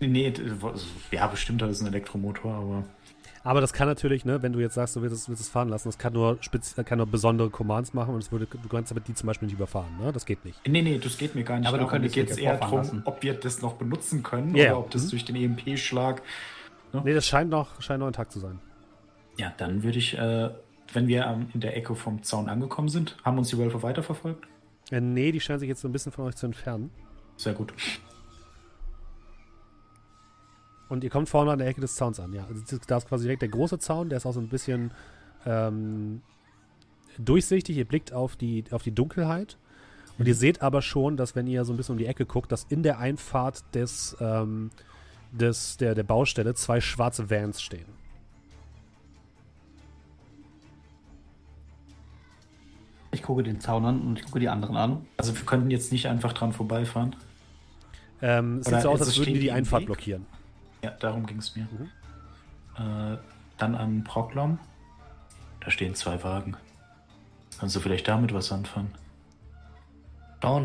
nee, 0.00 0.32
d- 0.32 0.42
also, 0.60 0.84
ja, 1.12 1.28
bestimmt, 1.28 1.62
das 1.62 1.70
ist 1.70 1.80
ein 1.82 1.86
Elektromotor, 1.86 2.52
aber 2.52 2.84
Aber 3.44 3.60
das 3.60 3.72
kann 3.72 3.86
natürlich, 3.86 4.24
ne, 4.24 4.42
wenn 4.42 4.52
du 4.52 4.58
jetzt 4.58 4.74
sagst, 4.74 4.96
du 4.96 5.02
willst 5.02 5.14
es, 5.14 5.28
willst 5.28 5.42
es 5.42 5.48
fahren 5.48 5.68
lassen, 5.68 5.86
das 5.86 5.96
kann 5.96 6.12
nur, 6.12 6.40
kann 6.84 6.98
nur 6.98 7.06
besondere 7.06 7.48
Commands 7.48 7.94
machen 7.94 8.14
und 8.14 8.20
es 8.20 8.32
würde, 8.32 8.46
du 8.46 8.68
kannst 8.68 8.90
damit 8.90 9.06
die 9.06 9.14
zum 9.14 9.28
Beispiel 9.28 9.46
nicht 9.46 9.54
überfahren, 9.54 9.96
ne? 10.00 10.10
Das 10.12 10.26
geht 10.26 10.44
nicht. 10.44 10.58
Nee, 10.66 10.82
nee, 10.82 10.98
das 10.98 11.16
geht 11.18 11.36
mir 11.36 11.44
gar 11.44 11.60
nicht. 11.60 11.68
Aber 11.68 11.78
du 11.78 11.84
darum. 11.84 11.92
Mir 12.00 12.08
könntest 12.08 12.14
geht 12.16 12.30
es 12.30 12.36
dich 12.36 12.44
eher 12.46 12.56
darum, 12.56 12.78
lassen. 12.78 13.02
ob 13.04 13.22
wir 13.22 13.34
das 13.34 13.62
noch 13.62 13.74
benutzen 13.74 14.24
können 14.24 14.56
Ja, 14.56 14.70
oder 14.72 14.80
ob 14.80 14.90
das 14.90 15.04
Mhm. 15.04 15.10
durch 15.10 15.24
den 15.24 15.36
EMP-Schlag. 15.36 16.20
Nee, 17.04 17.14
das 17.14 17.28
scheint 17.28 17.48
noch, 17.48 17.80
scheint 17.80 18.00
noch 18.00 18.08
intakt 18.08 18.32
zu 18.32 18.40
sein. 18.40 18.58
Ja, 19.38 19.52
dann 19.56 19.82
würde 19.82 19.98
ich, 19.98 20.16
äh, 20.16 20.50
wenn 20.92 21.08
wir 21.08 21.26
ähm, 21.26 21.48
in 21.54 21.60
der 21.60 21.76
Ecke 21.76 21.94
vom 21.94 22.22
Zaun 22.22 22.48
angekommen 22.48 22.88
sind, 22.88 23.16
haben 23.24 23.38
uns 23.38 23.48
die 23.48 23.58
Wölfe 23.58 23.82
weiterverfolgt. 23.82 24.46
Äh, 24.90 25.00
nee, 25.00 25.32
die 25.32 25.40
scheinen 25.40 25.60
sich 25.60 25.68
jetzt 25.68 25.80
so 25.80 25.88
ein 25.88 25.92
bisschen 25.92 26.12
von 26.12 26.26
euch 26.26 26.36
zu 26.36 26.46
entfernen. 26.46 26.90
Sehr 27.36 27.54
gut. 27.54 27.72
Und 30.88 31.02
ihr 31.02 31.10
kommt 31.10 31.28
vorne 31.30 31.50
an 31.50 31.58
der 31.58 31.68
Ecke 31.68 31.80
des 31.80 31.94
Zauns 31.94 32.20
an, 32.20 32.34
ja. 32.34 32.44
Also 32.46 32.76
da 32.86 32.98
ist 32.98 33.08
quasi 33.08 33.24
direkt 33.24 33.40
der 33.40 33.48
große 33.48 33.78
Zaun, 33.78 34.10
der 34.10 34.18
ist 34.18 34.26
auch 34.26 34.34
so 34.34 34.40
ein 34.40 34.48
bisschen 34.48 34.90
ähm, 35.46 36.20
durchsichtig. 37.18 37.78
Ihr 37.78 37.86
blickt 37.86 38.12
auf 38.12 38.36
die, 38.36 38.64
auf 38.70 38.82
die 38.82 38.94
Dunkelheit. 38.94 39.56
Und 40.18 40.28
ihr 40.28 40.34
seht 40.34 40.60
aber 40.60 40.82
schon, 40.82 41.16
dass 41.16 41.34
wenn 41.34 41.46
ihr 41.46 41.64
so 41.64 41.72
ein 41.72 41.78
bisschen 41.78 41.94
um 41.94 41.98
die 41.98 42.06
Ecke 42.06 42.26
guckt, 42.26 42.52
dass 42.52 42.64
in 42.64 42.82
der 42.82 42.98
Einfahrt 42.98 43.64
des, 43.74 44.14
ähm, 44.20 44.70
des, 45.32 45.78
der, 45.78 45.94
der 45.94 46.02
Baustelle 46.02 46.54
zwei 46.54 46.82
schwarze 46.82 47.30
Vans 47.30 47.62
stehen. 47.62 47.86
Ich 53.12 53.22
gucke 53.22 53.42
den 53.42 53.60
Zaun 53.60 53.84
an 53.84 54.00
und 54.00 54.18
ich 54.18 54.24
gucke 54.24 54.40
die 54.40 54.48
anderen 54.48 54.76
an. 54.76 55.06
Also 55.18 55.36
wir 55.36 55.44
könnten 55.44 55.70
jetzt 55.70 55.92
nicht 55.92 56.08
einfach 56.08 56.32
dran 56.32 56.52
vorbeifahren. 56.52 57.14
Ähm, 58.22 58.58
es 58.58 58.66
Oder 58.68 58.76
sieht 58.76 58.82
so 58.82 58.90
aus, 58.90 59.00
als 59.00 59.10
es 59.10 59.18
würden 59.18 59.34
die 59.34 59.40
die 59.40 59.52
Einfahrt 59.52 59.82
Weg? 59.82 59.86
blockieren. 59.86 60.26
Ja, 60.82 60.90
darum 60.92 61.26
ging 61.26 61.38
es 61.38 61.54
mir. 61.54 61.64
Mhm. 61.70 61.90
Äh, 63.14 63.18
dann 63.58 63.74
an 63.74 64.02
Proklom. 64.04 64.58
Da 65.60 65.70
stehen 65.70 65.94
zwei 65.94 66.22
Wagen. 66.24 66.56
Kannst 67.58 67.76
du 67.76 67.80
vielleicht 67.80 68.08
damit 68.08 68.32
was 68.32 68.50
anfangen? 68.50 68.92
Schauen. 70.42 70.64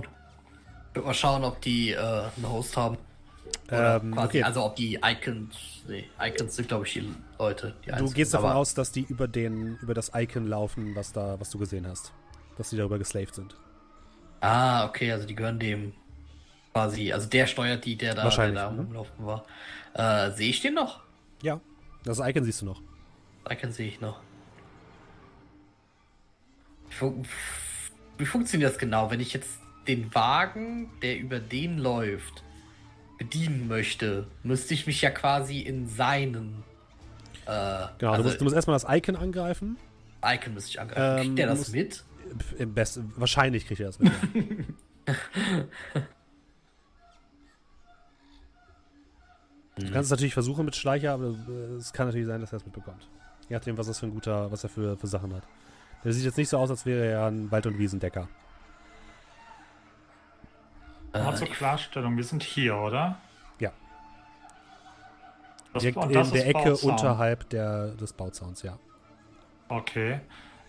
Ich 0.89 0.95
würde 0.95 1.07
mal 1.07 1.13
schauen, 1.13 1.43
ob 1.43 1.61
die 1.61 1.91
äh, 1.91 1.97
einen 1.97 2.49
Host 2.49 2.75
haben. 2.77 2.97
Oder 3.67 3.97
Ähm, 4.01 4.13
quasi, 4.13 4.27
okay. 4.27 4.43
Also 4.43 4.63
ob 4.63 4.75
die 4.75 4.99
Icons, 5.03 5.83
nee, 5.87 6.05
Icons 6.19 6.55
sind 6.55 6.67
glaube 6.67 6.87
ich 6.87 6.93
die 6.93 7.13
Leute. 7.37 7.75
Die 7.85 7.91
Du 7.91 8.09
gehst 8.11 8.33
davon 8.33 8.51
aus, 8.51 8.73
dass 8.73 8.91
die 8.91 9.01
über 9.03 9.27
den, 9.27 9.77
über 9.81 9.93
das 9.93 10.11
Icon 10.15 10.47
laufen, 10.47 10.95
was 10.95 11.11
da, 11.13 11.39
was 11.39 11.49
du 11.51 11.59
gesehen 11.59 11.85
hast. 11.87 12.13
Dass 12.57 12.69
die 12.69 12.77
darüber 12.77 12.97
geslaved 12.97 13.35
sind. 13.35 13.55
Ah, 14.41 14.85
okay, 14.85 15.11
also 15.11 15.25
die 15.27 15.35
gehören 15.35 15.59
dem 15.59 15.93
quasi, 16.73 17.11
also 17.11 17.27
der 17.27 17.47
steuert 17.47 17.85
die, 17.85 17.95
der 17.95 18.13
da, 18.15 18.29
der 18.29 18.51
da 18.51 18.71
ne? 18.71 18.77
rumlaufen 18.77 19.25
war. 19.25 19.45
Äh, 19.93 20.31
sehe 20.31 20.49
ich 20.49 20.61
den 20.61 20.75
noch? 20.75 21.01
Ja. 21.41 21.59
Das 22.03 22.19
Icon 22.19 22.43
siehst 22.43 22.61
du 22.61 22.65
noch. 22.67 22.81
Icon 23.49 23.71
sehe 23.71 23.87
ich 23.87 23.99
noch. 23.99 24.19
Wie, 26.89 26.93
fun 26.95 27.25
wie 28.17 28.25
funktioniert 28.25 28.71
das 28.71 28.77
genau, 28.77 29.11
wenn 29.11 29.19
ich 29.19 29.33
jetzt 29.33 29.59
den 29.87 30.13
Wagen, 30.15 30.89
der 31.01 31.17
über 31.19 31.39
den 31.39 31.77
läuft, 31.77 32.43
bedienen 33.17 33.67
möchte, 33.67 34.27
müsste 34.43 34.73
ich 34.73 34.87
mich 34.87 35.01
ja 35.01 35.09
quasi 35.09 35.59
in 35.59 35.87
seinen 35.87 36.63
äh, 37.45 37.87
Genau, 37.97 38.11
also 38.11 38.23
du, 38.23 38.29
musst, 38.29 38.39
du 38.41 38.43
musst 38.45 38.55
erstmal 38.55 38.79
das 38.79 38.85
Icon 38.89 39.15
angreifen. 39.15 39.77
Icon 40.23 40.53
müsste 40.53 40.71
ich 40.71 40.79
angreifen. 40.79 41.17
Ähm, 41.17 41.23
Kriegt 41.23 41.37
der 41.39 41.47
das 41.47 41.57
musst- 41.59 41.73
mit? 41.73 42.03
Im 42.57 42.73
besten, 42.73 43.13
wahrscheinlich 43.15 43.65
kriegt 43.67 43.79
er 43.81 43.87
das 43.87 43.99
mit. 43.99 44.11
du 49.75 49.83
kannst 49.91 50.05
es 50.07 50.09
natürlich 50.11 50.33
versuchen 50.33 50.65
mit 50.65 50.75
Schleicher, 50.75 51.13
aber 51.13 51.27
äh, 51.47 51.75
es 51.77 51.93
kann 51.93 52.07
natürlich 52.07 52.27
sein, 52.27 52.41
dass 52.41 52.51
er 52.51 52.57
es 52.57 52.65
mitbekommt. 52.65 53.07
Je 53.49 53.55
nachdem, 53.55 53.77
was 53.77 53.87
das 53.87 53.99
für 53.99 54.07
ein 54.07 54.11
guter, 54.13 54.51
was 54.51 54.63
er 54.63 54.69
für, 54.69 54.97
für 54.97 55.07
Sachen 55.07 55.33
hat. 55.33 55.43
Der 56.03 56.13
sieht 56.13 56.25
jetzt 56.25 56.37
nicht 56.37 56.49
so 56.49 56.57
aus, 56.57 56.69
als 56.69 56.85
wäre 56.85 57.05
er 57.05 57.25
ein 57.27 57.49
Wald- 57.51 57.65
und 57.65 57.77
Wiesendecker. 57.77 58.27
Mal 61.13 61.33
Äh, 61.33 61.35
zur 61.35 61.47
die- 61.47 61.53
Klarstellung, 61.53 62.17
wir 62.17 62.23
sind 62.23 62.43
hier, 62.43 62.75
oder? 62.75 63.17
Ja. 63.59 63.71
Das, 65.73 65.83
in 65.83 65.93
der 65.93 66.47
Ecke 66.47 66.69
Bauzaun. 66.71 66.91
unterhalb 66.91 67.49
der, 67.49 67.89
des 67.95 68.13
Bauzauns, 68.13 68.61
ja. 68.63 68.77
Okay. 69.69 70.21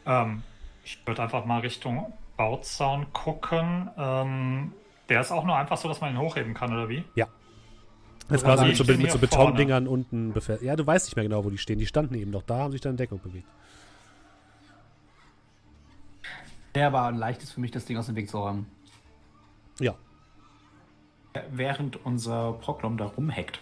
Ähm, 0.07 0.43
ich 0.89 1.07
würde 1.07 1.23
einfach 1.23 1.45
mal 1.45 1.61
Richtung 1.61 2.15
Bauzaun 2.39 3.13
gucken. 3.13 3.91
Ähm, 3.99 4.73
der 5.11 5.21
ist 5.21 5.31
auch 5.31 5.45
nur 5.45 5.55
einfach 5.55 5.77
so, 5.77 5.87
dass 5.87 6.01
man 6.01 6.15
ihn 6.15 6.19
hochheben 6.19 6.55
kann, 6.55 6.73
oder 6.73 6.89
wie? 6.89 7.05
Jetzt 8.31 8.43
Oder 8.45 8.55
quasi 8.55 8.63
die 8.65 8.69
mit 8.71 8.77
so, 8.79 8.85
mit 8.85 8.97
so 8.97 9.01
hier 9.01 9.11
vorne. 9.11 9.21
Betondingern 9.21 9.87
unten 9.87 10.33
befestigt. 10.33 10.67
Ja, 10.67 10.77
du 10.77 10.87
weißt 10.87 11.07
nicht 11.07 11.17
mehr 11.17 11.25
genau, 11.25 11.45
wo 11.45 11.51
die 11.51 11.59
stehen. 11.59 11.79
Die 11.79 11.87
standen 11.87 12.15
eben 12.15 12.31
noch 12.31 12.43
da, 12.43 12.61
haben 12.61 12.73
sich 12.73 12.81
dann 12.81 12.93
in 12.93 12.97
Deckung 12.97 13.21
bewegt. 13.21 13.47
Der 16.75 16.93
war 16.93 17.09
ein 17.09 17.17
leichtes 17.17 17.53
für 17.53 17.61
mich, 17.61 17.71
das 17.71 17.85
Ding 17.85 17.99
aus 17.99 18.07
dem 18.07 18.17
Weg 18.17 18.31
zu 18.31 18.39
räumen. 18.39 18.67
Ja. 19.81 19.95
Während 21.51 22.03
unser 22.07 22.53
Proklom 22.55 22.97
da 22.97 23.07
rumhackt. 23.07 23.61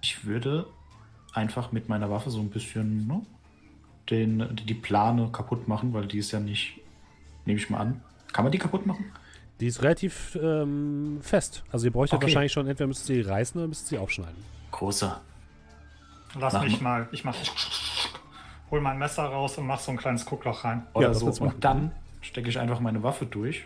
Ich 0.00 0.24
würde 0.24 0.66
einfach 1.34 1.72
mit 1.72 1.90
meiner 1.90 2.10
Waffe 2.10 2.30
so 2.30 2.40
ein 2.40 2.48
bisschen 2.48 3.06
ne, 3.06 3.20
den, 4.10 4.56
die 4.66 4.74
Plane 4.74 5.28
kaputt 5.32 5.68
machen, 5.68 5.92
weil 5.92 6.06
die 6.06 6.18
ist 6.18 6.32
ja 6.32 6.40
nicht, 6.40 6.80
nehme 7.44 7.58
ich 7.58 7.70
mal 7.70 7.78
an. 7.78 8.02
Kann 8.32 8.44
man 8.44 8.52
die 8.52 8.58
kaputt 8.58 8.86
machen? 8.86 9.12
Die 9.60 9.66
ist 9.66 9.82
relativ 9.82 10.38
ähm, 10.42 11.18
fest. 11.20 11.62
Also 11.70 11.86
ihr 11.86 11.92
bräuchtet 11.92 12.16
Okay. 12.16 12.26
wahrscheinlich 12.26 12.52
schon, 12.52 12.66
entweder 12.66 12.88
müsst 12.88 13.08
ihr 13.10 13.22
sie 13.24 13.28
reißen 13.30 13.60
oder 13.60 13.68
müsst 13.68 13.86
ihr 13.86 13.88
sie 13.88 13.98
aufschneiden. 13.98 14.36
Großer. 14.70 15.20
Lass 16.38 16.52
Mach 16.54 16.62
mich 16.62 16.80
mal. 16.80 17.08
Ich 17.12 17.24
mach. 17.24 17.34
Hol 18.70 18.80
mein 18.80 18.98
Messer 18.98 19.24
raus 19.24 19.58
und 19.58 19.66
mach 19.66 19.80
so 19.80 19.90
ein 19.90 19.96
kleines 19.96 20.24
Guckloch 20.24 20.64
rein. 20.64 20.86
Oder 20.94 21.08
das 21.08 21.18
so. 21.18 21.26
Und 21.44 21.64
dann 21.64 21.90
stecke 22.20 22.48
ich 22.48 22.58
einfach 22.58 22.78
meine 22.80 23.02
Waffe 23.02 23.26
durch 23.26 23.64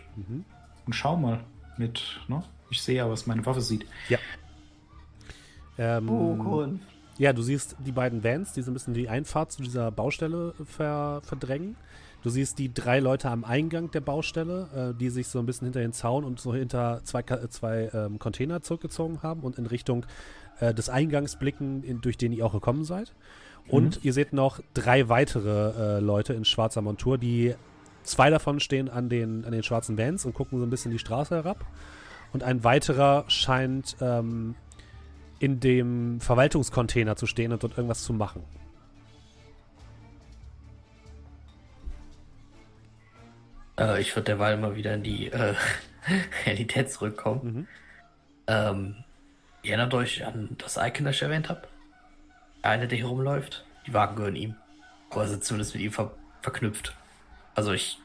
und 0.85 0.93
schau 0.95 1.15
mal 1.15 1.41
mit, 1.77 2.19
ne? 2.27 2.43
Ich 2.71 2.81
sehe 2.81 2.95
ja, 2.95 3.09
was 3.09 3.27
meine 3.27 3.45
Waffe 3.45 3.61
sieht. 3.61 3.85
Ähm, 5.77 6.09
Oh, 6.09 6.35
cool. 6.43 6.79
Ja, 7.17 7.31
du 7.31 7.41
siehst 7.41 7.77
die 7.79 7.91
beiden 7.93 8.23
Vans, 8.23 8.53
die 8.53 8.61
so 8.61 8.71
ein 8.71 8.73
bisschen 8.73 8.93
die 8.93 9.07
Einfahrt 9.07 9.51
zu 9.51 9.63
dieser 9.63 9.89
Baustelle 9.91 10.53
ver 10.65 11.21
verdrängen. 11.23 11.77
Du 12.23 12.29
siehst 12.29 12.57
die 12.57 12.73
drei 12.73 12.99
Leute 12.99 13.29
am 13.29 13.45
Eingang 13.45 13.91
der 13.91 14.01
Baustelle, 14.01 14.67
äh, 14.93 14.99
die 14.99 15.09
sich 15.09 15.27
so 15.27 15.39
ein 15.39 15.45
bisschen 15.45 15.65
hinter 15.65 15.79
den 15.79 15.93
Zaun 15.93 16.23
und 16.23 16.39
so 16.39 16.53
hinter 16.53 17.01
zwei, 17.03 17.21
Ka- 17.23 17.49
zwei 17.49 17.89
ähm, 17.93 18.19
Container 18.19 18.61
zurückgezogen 18.61 19.21
haben 19.21 19.41
und 19.41 19.57
in 19.57 19.65
Richtung 19.67 20.05
äh, 20.59 20.73
des 20.73 20.89
Eingangs 20.89 21.37
blicken, 21.37 21.83
in, 21.83 22.01
durch 22.01 22.17
den 22.17 22.33
ihr 22.33 22.45
auch 22.45 22.53
gekommen 22.53 22.83
seid. 22.83 23.13
Und 23.67 24.03
ihr 24.03 24.13
seht 24.13 24.33
noch 24.33 24.59
drei 24.73 25.09
weitere 25.09 25.97
äh, 25.97 25.99
Leute 25.99 26.33
in 26.33 26.45
schwarzer 26.45 26.81
Montur, 26.81 27.17
die 27.17 27.55
zwei 28.03 28.29
davon 28.29 28.59
stehen 28.59 28.89
an 28.89 29.09
den, 29.09 29.43
an 29.45 29.51
den 29.51 29.63
schwarzen 29.63 29.97
Vans 29.97 30.25
und 30.25 30.33
gucken 30.33 30.59
so 30.59 30.65
ein 30.65 30.69
bisschen 30.69 30.91
die 30.91 30.99
Straße 30.99 31.33
herab. 31.33 31.65
Und 32.33 32.43
ein 32.43 32.63
weiterer 32.63 33.23
scheint 33.27 33.95
ähm, 34.01 34.55
in 35.39 35.59
dem 35.59 36.19
Verwaltungscontainer 36.21 37.15
zu 37.15 37.27
stehen 37.27 37.51
und 37.51 37.63
dort 37.63 37.77
irgendwas 37.77 38.03
zu 38.03 38.13
machen. 38.13 38.43
Äh, 43.77 44.01
ich 44.01 44.15
würde 44.15 44.25
derweil 44.25 44.57
mal 44.57 44.75
wieder 44.75 44.93
in 44.93 45.03
die 45.03 45.27
äh, 45.27 45.55
Realität 46.45 46.91
zurückkommen. 46.91 47.41
Mhm. 47.43 47.67
Ähm, 48.47 48.95
ihr 49.63 49.71
erinnert 49.71 49.93
euch 49.93 50.25
an 50.25 50.55
das 50.57 50.77
Icon, 50.77 51.05
das 51.05 51.15
ich 51.15 51.21
erwähnt 51.21 51.49
habe? 51.49 51.67
Einer, 52.61 52.87
der 52.87 52.97
hier 52.97 53.07
rumläuft. 53.07 53.65
Die 53.85 53.93
Wagen 53.93 54.15
gehören 54.15 54.35
ihm. 54.35 54.55
Oder 55.11 55.27
sind 55.27 55.43
zumindest 55.43 55.75
mit 55.75 55.83
ihm 55.83 55.91
ver 55.91 56.11
verknüpft. 56.41 56.95
Also 57.55 57.71
ich 57.73 57.97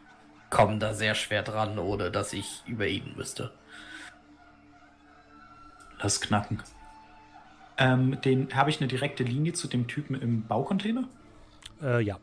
komme 0.48 0.78
da 0.78 0.94
sehr 0.94 1.14
schwer 1.14 1.42
dran, 1.42 1.78
ohne 1.78 2.10
dass 2.10 2.32
ich 2.32 2.62
über 2.66 2.86
ihn 2.86 3.14
müsste. 3.16 3.52
Lass 5.98 6.22
knacken. 6.22 6.62
Ähm, 7.80 8.20
den 8.20 8.54
habe 8.54 8.68
ich 8.68 8.78
eine 8.78 8.88
direkte 8.88 9.24
Linie 9.24 9.54
zu 9.54 9.66
dem 9.66 9.88
Typen 9.88 10.14
im 10.14 10.46
Baucontainer? 10.46 11.08
Äh, 11.82 12.02
ja. 12.02 12.20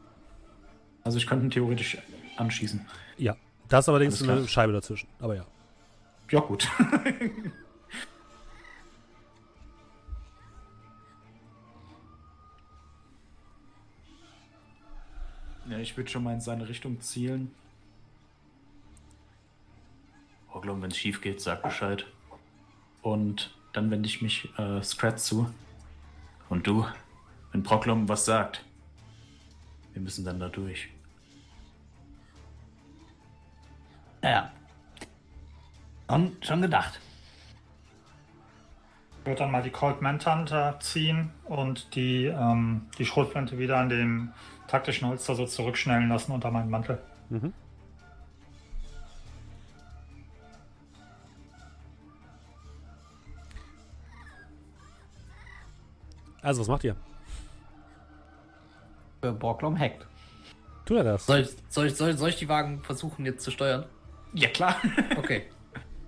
Also 1.03 1.17
ich 1.17 1.25
könnte 1.25 1.47
ihn 1.47 1.51
theoretisch 1.51 1.97
anschießen. 2.37 2.85
Ja. 3.17 3.35
Da 3.67 3.79
ist 3.79 3.89
allerdings 3.89 4.21
eine. 4.21 4.47
Scheibe 4.47 4.71
dazwischen. 4.71 5.09
Aber 5.19 5.35
ja. 5.35 5.47
Ja, 6.29 6.41
gut. 6.41 6.69
ja, 15.69 15.79
ich 15.79 15.97
würde 15.97 16.09
schon 16.09 16.23
mal 16.23 16.33
in 16.33 16.41
seine 16.41 16.69
Richtung 16.69 17.01
zielen. 17.01 17.51
Oh, 20.53 20.59
glaub, 20.59 20.79
wenn 20.81 20.91
es 20.91 20.97
schief 20.97 21.19
geht, 21.21 21.41
sag 21.41 21.63
Bescheid. 21.63 22.05
Und 23.01 23.56
dann 23.77 23.91
wende 23.91 24.09
ich 24.09 24.23
mich 24.23 24.49
äh, 24.57 24.81
Scrat 24.81 25.19
zu. 25.19 25.53
Und 26.49 26.65
du, 26.65 26.85
wenn 27.51 27.61
Proklom 27.61 28.09
was 28.09 28.25
sagt, 28.25 28.65
wir 29.93 30.01
müssen 30.01 30.25
dann 30.25 30.39
da 30.39 30.49
durch. 30.49 30.89
Ja. 34.23 34.51
Und 36.07 36.43
schon 36.43 36.61
gedacht. 36.61 36.99
Ich 39.19 39.25
würde 39.27 39.39
dann 39.39 39.51
mal 39.51 39.61
die 39.61 39.69
Cold 39.69 40.01
Manhunter 40.01 40.79
ziehen 40.79 41.31
und 41.43 41.93
die, 41.95 42.25
ähm, 42.25 42.87
die 42.97 43.05
Schrotflinte 43.05 43.59
wieder 43.59 43.77
an 43.77 43.89
dem 43.89 44.33
taktischen 44.67 45.07
Holster 45.07 45.35
so 45.35 45.45
zurückschnellen 45.45 46.09
lassen 46.09 46.31
unter 46.31 46.49
meinen 46.49 46.71
Mantel. 46.71 46.99
Mhm. 47.29 47.53
Also, 56.47 56.61
was 56.61 56.69
macht 56.69 56.85
ihr? 56.85 56.95
Äh, 59.21 59.31
Borglom 59.31 59.77
hackt. 59.77 60.07
Tut 60.85 60.95
er 60.95 61.03
das? 61.03 61.25
Soll 61.25 61.41
ich, 61.41 61.49
soll, 61.67 61.87
ich, 61.87 61.95
soll, 61.97 62.17
soll 62.17 62.29
ich 62.29 62.37
die 62.37 62.47
Wagen 62.47 62.81
versuchen 62.85 63.25
jetzt 63.25 63.43
zu 63.43 63.51
steuern? 63.51 63.83
Ja, 64.33 64.47
klar. 64.47 64.77
Okay. 65.17 65.49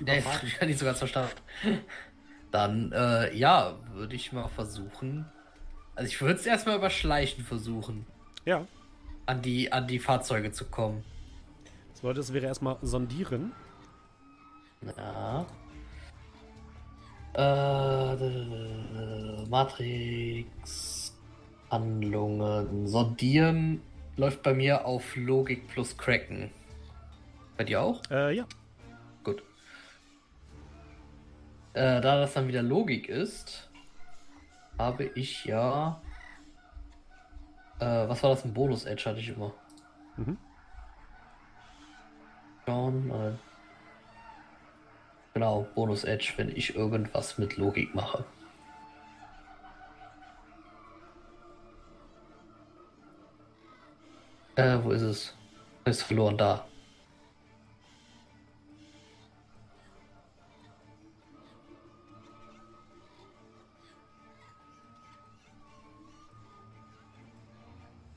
Ja, 0.06 0.14
ich 0.44 0.56
habe 0.56 0.68
nicht 0.68 0.80
sogar 0.80 0.96
verstanden. 0.96 1.34
Dann, 2.52 2.94
äh, 2.94 3.36
ja, 3.36 3.76
würde 3.92 4.16
ich 4.16 4.32
mal 4.32 4.48
versuchen. 4.48 5.26
Also 5.96 6.08
ich 6.08 6.22
würde 6.22 6.36
es 6.36 6.46
erstmal 6.46 6.78
über 6.78 6.90
Schleichen 6.90 7.44
versuchen, 7.44 8.06
Ja. 8.46 8.66
an 9.26 9.42
die, 9.42 9.74
an 9.74 9.88
die 9.88 10.00
Fahrzeuge 10.00 10.54
zu 10.54 10.64
kommen. 10.64 11.04
Das 11.92 12.02
wollte 12.02 12.22
es 12.22 12.32
wäre 12.32 12.46
erstmal 12.46 12.78
sondieren. 12.82 13.52
Ja. 14.96 15.46
Äh, 17.34 18.16
Matrix. 19.48 21.00
Handlungen. 21.70 22.88
Sondieren 22.88 23.82
läuft 24.18 24.44
bei 24.44 24.54
mir 24.54 24.86
auf 24.86 25.16
Logik 25.16 25.68
plus 25.68 25.98
Cracken. 25.98 26.52
Bei 27.58 27.64
dir 27.64 27.82
auch? 27.82 28.02
Äh, 28.10 28.36
ja. 28.38 28.46
Gut. 29.24 29.44
Äh, 31.74 32.02
da 32.02 32.20
das 32.20 32.34
dann 32.34 32.48
wieder 32.48 32.64
Logik 32.64 33.08
ist, 33.10 33.70
habe 34.78 35.06
ich 35.16 35.46
ja. 35.46 36.02
Äh, 37.80 37.86
was 37.86 38.24
war 38.24 38.32
das? 38.32 38.44
Ein 38.46 38.54
Bonus-Edge 38.54 39.06
hatte 39.06 39.20
ich 39.20 39.30
immer. 39.30 39.54
Mhm. 40.18 40.38
Schauen, 42.66 43.12
äh, 43.12 43.32
genau, 45.34 45.68
Bonus-Edge, 45.76 46.34
wenn 46.38 46.50
ich 46.56 46.76
irgendwas 46.76 47.38
mit 47.38 47.58
Logik 47.58 47.96
mache. 47.96 48.26
Äh, 54.56 54.78
wo 54.84 54.92
ist 54.92 55.02
es? 55.02 55.34
Ist 55.86 56.04
verloren 56.04 56.38
da. 56.38 56.66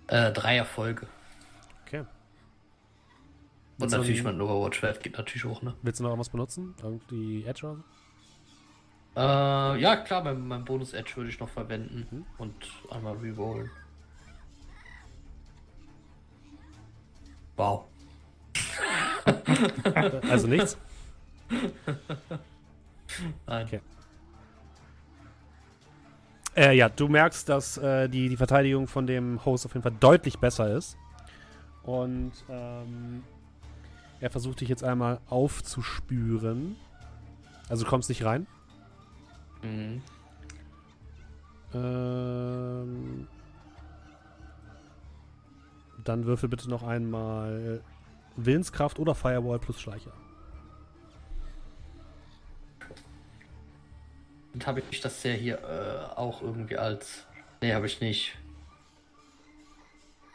Äh, 0.08 0.30
drei 0.32 0.56
Erfolge. 0.56 1.08
Und 3.82 3.90
Willst 3.90 3.96
natürlich 3.98 4.22
mein 4.22 4.40
Overwatch-Wert 4.40 5.02
geht 5.02 5.18
natürlich 5.18 5.44
hoch, 5.44 5.60
ne? 5.60 5.74
Willst 5.82 5.98
du 5.98 6.04
noch 6.04 6.10
irgendwas 6.10 6.28
benutzen? 6.28 6.74
Irgendwie 6.82 7.44
Edge 7.44 7.66
oder 7.66 7.76
so? 7.76 7.82
Äh, 9.20 9.80
ja, 9.80 9.96
klar, 9.96 10.22
mein, 10.22 10.46
mein 10.46 10.64
Bonus-Edge 10.64 11.16
würde 11.16 11.30
ich 11.30 11.40
noch 11.40 11.48
verwenden 11.48 12.06
Mhm. 12.10 12.24
und 12.38 12.54
einmal 12.90 13.16
rerollen. 13.16 13.70
Wow. 17.56 17.84
Also 20.30 20.46
nichts? 20.46 20.76
Nein. 23.46 23.66
Okay. 23.66 23.80
Äh, 26.56 26.76
ja, 26.76 26.88
du 26.88 27.08
merkst, 27.08 27.48
dass 27.48 27.78
äh, 27.78 28.08
die, 28.08 28.28
die 28.28 28.36
Verteidigung 28.36 28.86
von 28.86 29.06
dem 29.06 29.44
Host 29.44 29.66
auf 29.66 29.72
jeden 29.74 29.82
Fall 29.82 29.96
deutlich 30.00 30.38
besser 30.38 30.72
ist. 30.76 30.96
Und 31.82 32.32
ähm, 32.48 33.22
er 34.22 34.30
versucht 34.30 34.60
dich 34.60 34.68
jetzt 34.68 34.84
einmal 34.84 35.20
aufzuspüren. 35.28 36.76
Also 37.68 37.82
du 37.82 37.90
kommst 37.90 38.08
nicht 38.08 38.24
rein. 38.24 38.46
Mhm. 39.62 40.00
Ähm, 41.74 43.26
dann 46.04 46.24
würfel 46.24 46.48
bitte 46.48 46.70
noch 46.70 46.84
einmal 46.84 47.82
Willenskraft 48.36 49.00
oder 49.00 49.16
Firewall 49.16 49.58
plus 49.58 49.80
Schleicher. 49.80 50.12
Und 54.54 54.64
habe 54.68 54.82
ich 54.88 55.00
das 55.00 55.20
ja 55.24 55.32
hier 55.32 55.58
äh, 55.64 56.16
auch 56.16 56.42
irgendwie 56.42 56.76
als. 56.76 57.26
Nee, 57.60 57.74
habe 57.74 57.86
ich 57.86 58.00
nicht. 58.00 58.38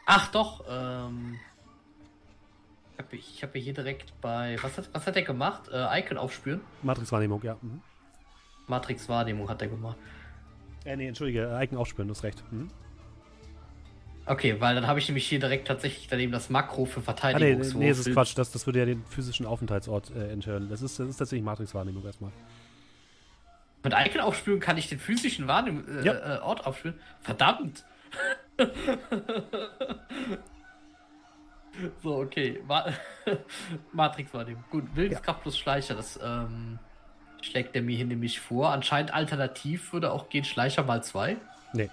Ach 0.04 0.30
doch, 0.30 0.64
ähm. 0.68 1.38
Ich 2.98 3.04
habe 3.04 3.16
ich 3.16 3.42
hab 3.44 3.54
ja 3.54 3.60
hier 3.60 3.74
direkt 3.74 4.12
bei. 4.20 4.56
Was 4.60 4.76
hat, 4.76 4.88
was 4.92 5.06
hat 5.06 5.14
er 5.14 5.22
gemacht? 5.22 5.68
Äh, 5.72 6.00
Icon 6.00 6.18
aufspüren? 6.18 6.60
Matrix-Wahrnehmung, 6.82 7.40
ja. 7.44 7.56
Mhm. 7.62 7.80
Matrix 8.66 9.08
Wahrnehmung 9.08 9.48
hat 9.48 9.62
er 9.62 9.68
gemacht. 9.68 9.96
Äh, 10.84 10.96
nee, 10.96 11.06
entschuldige, 11.08 11.48
äh, 11.48 11.64
Icon 11.64 11.78
aufspüren, 11.78 12.08
du 12.08 12.14
hast 12.14 12.24
recht. 12.24 12.42
Mhm. 12.50 12.68
Okay, 14.26 14.60
weil 14.60 14.74
dann 14.74 14.86
habe 14.86 14.98
ich 14.98 15.08
nämlich 15.08 15.26
hier 15.26 15.38
direkt 15.38 15.68
tatsächlich 15.68 16.08
daneben 16.08 16.32
das 16.32 16.50
Makro 16.50 16.84
für 16.84 17.00
Ah, 17.06 17.38
nee, 17.38 17.54
nee, 17.54 17.88
das 17.88 18.00
ist 18.00 18.12
Quatsch. 18.12 18.36
Das, 18.36 18.50
das 18.50 18.66
würde 18.66 18.80
ja 18.80 18.84
den 18.84 19.02
physischen 19.06 19.46
Aufenthaltsort 19.46 20.10
äh, 20.10 20.30
enthüllen. 20.30 20.68
Das 20.68 20.82
ist, 20.82 20.98
das 20.98 21.08
ist 21.08 21.16
tatsächlich 21.16 21.44
Matrix-Wahrnehmung 21.44 22.04
erstmal. 22.04 22.32
Mit 23.84 23.94
Icon 23.96 24.20
aufspüren 24.20 24.60
kann 24.60 24.76
ich 24.76 24.88
den 24.88 24.98
physischen 24.98 25.46
Wahrnehm 25.46 25.84
äh, 26.00 26.04
Ja. 26.04 26.36
äh, 26.36 26.40
Ort 26.40 26.66
aufspüren. 26.66 26.98
Verdammt! 27.22 27.84
so, 32.02 32.16
okay. 32.16 32.62
Ma 32.66 32.86
Matrix 33.92 34.32
Wahrnehmung. 34.34 34.64
Gut, 34.70 34.84
Willenskraft 34.94 35.42
plus 35.42 35.58
Schleicher, 35.58 35.94
das 35.94 36.18
ähm, 36.22 36.78
schlägt 37.42 37.74
er 37.76 37.82
mir 37.82 37.96
hier 37.96 38.06
nämlich 38.06 38.40
vor. 38.40 38.70
Anscheinend 38.70 39.12
alternativ 39.12 39.92
würde 39.92 40.12
auch 40.12 40.28
gehen 40.28 40.44
Schleicher 40.44 40.82
mal 40.84 41.02
zwei. 41.02 41.36
Nee. 41.72 41.90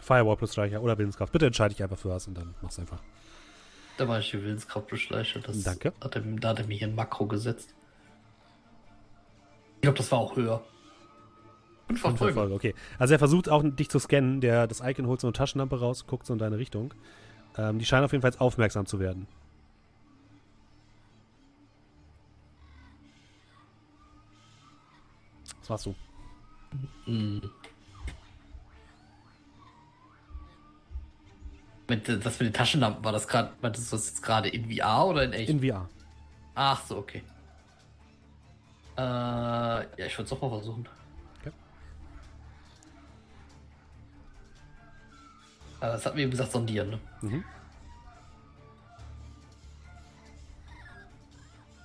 Firewall 0.00 0.36
plus 0.36 0.52
Streicher 0.52 0.82
oder 0.82 0.96
Willenskraft. 0.98 1.32
Bitte 1.32 1.46
entscheide 1.46 1.74
ich 1.74 1.82
einfach 1.82 1.98
für 1.98 2.10
was 2.10 2.28
und 2.28 2.36
dann 2.36 2.54
mach's 2.62 2.78
einfach. 2.78 3.00
Da 3.96 4.06
war 4.06 4.18
ich 4.20 4.30
die 4.30 4.42
Willenskraft 4.42 4.88
beschleiche. 4.88 5.40
Das 5.40 5.62
Danke. 5.62 5.92
Hat 6.00 6.14
er, 6.14 6.22
da 6.22 6.50
hat 6.50 6.60
er 6.60 6.66
mir 6.66 6.76
hier 6.76 6.86
ein 6.86 6.94
Makro 6.94 7.26
gesetzt. 7.26 7.74
Ich 9.76 9.82
glaube, 9.82 9.98
das 9.98 10.12
war 10.12 10.18
auch 10.18 10.36
höher. 10.36 10.62
Und 11.88 11.98
Fünf 11.98 12.20
Erfolge, 12.20 12.54
okay. 12.54 12.74
Also 12.98 13.14
er 13.14 13.18
versucht 13.18 13.48
auch 13.48 13.62
dich 13.64 13.88
zu 13.88 13.98
scannen. 13.98 14.40
Der, 14.40 14.66
das 14.66 14.80
Icon 14.80 15.06
holt 15.06 15.20
so 15.20 15.28
eine 15.28 15.32
Taschenlampe 15.32 15.78
raus, 15.78 16.06
guckt 16.06 16.26
so 16.26 16.32
in 16.32 16.38
deine 16.38 16.58
Richtung. 16.58 16.92
Ähm, 17.58 17.78
die 17.78 17.84
scheinen 17.84 18.04
auf 18.04 18.12
jeden 18.12 18.22
Fall 18.22 18.32
aufmerksam 18.38 18.86
zu 18.86 19.00
werden. 19.00 19.26
Was 25.60 25.68
machst 25.68 25.86
du? 25.86 25.94
Hm. 27.06 27.50
Mit, 31.88 32.08
äh, 32.08 32.18
das 32.18 32.38
mit 32.38 32.48
den 32.48 32.52
Taschenlampen, 32.52 33.04
war 33.04 33.12
das 33.12 33.26
gerade, 33.26 33.52
meintest 33.62 33.90
du 33.90 33.96
das 33.96 34.08
jetzt 34.08 34.22
gerade 34.22 34.48
in 34.48 34.70
VR 34.70 35.06
oder 35.06 35.24
in 35.24 35.32
echt? 35.32 35.50
In 35.50 35.60
VR. 35.60 35.88
Ach 36.54 36.84
so, 36.84 36.98
okay. 36.98 37.22
Äh, 38.96 39.00
ja, 39.00 39.86
ich 39.96 40.16
würde 40.16 40.24
es 40.24 40.30
doch 40.30 40.40
mal 40.40 40.48
versuchen. 40.50 40.88
Äh, 45.80 45.86
das 45.86 46.06
hat 46.06 46.14
mir 46.14 46.22
eben 46.22 46.30
gesagt, 46.30 46.52
sondieren, 46.52 46.90
ne? 46.90 47.00
Mhm. 47.22 47.44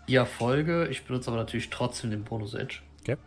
Die 0.08 0.16
Erfolge, 0.16 0.88
ich 0.88 1.06
benutze 1.06 1.30
aber 1.30 1.38
natürlich 1.38 1.70
trotzdem 1.70 2.12
den 2.12 2.24
Bonus 2.24 2.54
Edge. 2.54 2.80
Okay. 3.02 3.18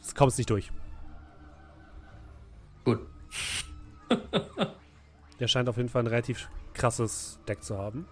Es 0.00 0.14
kommt 0.14 0.36
nicht 0.36 0.50
durch. 0.50 0.72
Gut. 2.84 3.00
Der 5.38 5.46
scheint 5.46 5.68
auf 5.68 5.76
jeden 5.76 5.88
Fall 5.88 6.02
ein 6.02 6.08
relativ 6.08 6.48
krasses 6.74 7.38
Deck 7.46 7.62
zu 7.62 7.78
haben. 7.78 8.06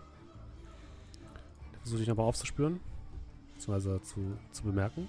Versuche 1.80 1.98
dich 1.98 2.08
nochmal 2.08 2.26
aufzuspüren. 2.26 2.80
Beziehungsweise 3.54 4.00
zu, 4.02 4.38
zu 4.52 4.62
bemerken. 4.62 5.08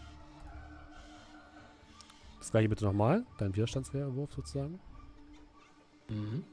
Das 2.41 2.49
gleiche 2.49 2.69
bitte 2.69 2.85
nochmal. 2.85 3.23
Dein 3.37 3.55
Widerstandswehrwurf 3.55 4.33
sozusagen. 4.33 4.79
Mhm. 6.09 6.43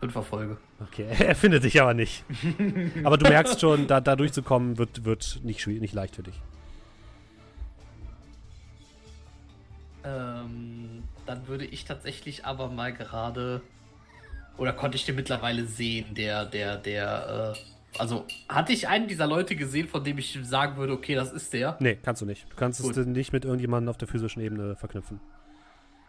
Fünf 0.00 0.14
Erfolge. 0.14 0.58
Okay, 0.80 1.06
er 1.18 1.34
findet 1.34 1.64
dich 1.64 1.80
aber 1.80 1.94
nicht. 1.94 2.24
aber 3.04 3.16
du 3.16 3.26
merkst 3.26 3.58
schon, 3.60 3.86
da, 3.86 4.02
da 4.02 4.16
durchzukommen 4.16 4.76
wird, 4.76 5.06
wird 5.06 5.40
nicht, 5.44 5.66
nicht 5.66 5.94
leicht 5.94 6.16
für 6.16 6.22
dich. 6.22 6.38
Ähm, 10.04 11.04
dann 11.24 11.48
würde 11.48 11.64
ich 11.64 11.86
tatsächlich 11.86 12.44
aber 12.44 12.68
mal 12.68 12.92
gerade. 12.92 13.62
Oder 14.58 14.74
konnte 14.74 14.96
ich 14.96 15.06
den 15.06 15.14
mittlerweile 15.14 15.64
sehen, 15.64 16.14
der, 16.14 16.44
der, 16.44 16.76
der, 16.76 17.54
äh, 17.56 17.71
also 17.98 18.26
hatte 18.48 18.72
ich 18.72 18.88
einen 18.88 19.06
dieser 19.08 19.26
Leute 19.26 19.54
gesehen, 19.56 19.88
von 19.88 20.02
dem 20.02 20.18
ich 20.18 20.38
sagen 20.42 20.76
würde, 20.76 20.92
okay, 20.92 21.14
das 21.14 21.32
ist 21.32 21.52
der? 21.52 21.76
Nee, 21.80 21.96
kannst 22.02 22.22
du 22.22 22.26
nicht. 22.26 22.50
Du 22.50 22.56
kannst 22.56 22.80
Gut. 22.82 22.96
es 22.96 23.06
nicht 23.06 23.32
mit 23.32 23.44
irgendjemandem 23.44 23.90
auf 23.90 23.98
der 23.98 24.08
physischen 24.08 24.42
Ebene 24.42 24.76
verknüpfen. 24.76 25.20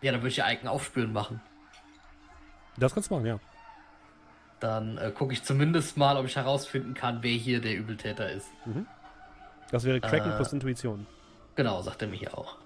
Ja, 0.02 0.12
dann 0.12 0.22
würde 0.22 0.30
ich 0.30 0.38
ja 0.38 0.50
Icon 0.52 0.68
aufspüren 0.68 1.12
machen. 1.14 1.42
Das 2.78 2.94
kannst 2.94 3.10
du 3.10 3.16
machen, 3.16 3.26
ja. 3.26 3.40
Dann 4.60 4.98
äh, 4.98 5.12
gucke 5.12 5.34
ich 5.34 5.44
zumindest 5.44 5.98
mal, 5.98 6.16
ob 6.18 6.26
ich 6.26 6.36
herausfinden 6.36 6.94
kann, 6.94 7.22
wer 7.22 7.32
hier 7.32 7.60
der 7.62 7.76
Übeltäter 7.76 8.32
ist. 8.32 8.48
Das 9.72 9.84
wäre 9.84 10.00
Kraken 10.00 10.32
Äh. 10.32 10.36
plus 10.36 10.54
Intuition. 10.54 11.06
Genau, 11.56 11.82
sagt 11.82 12.02
er 12.02 12.08
mir 12.08 12.16
hier 12.18 12.38
auch. 12.38 12.58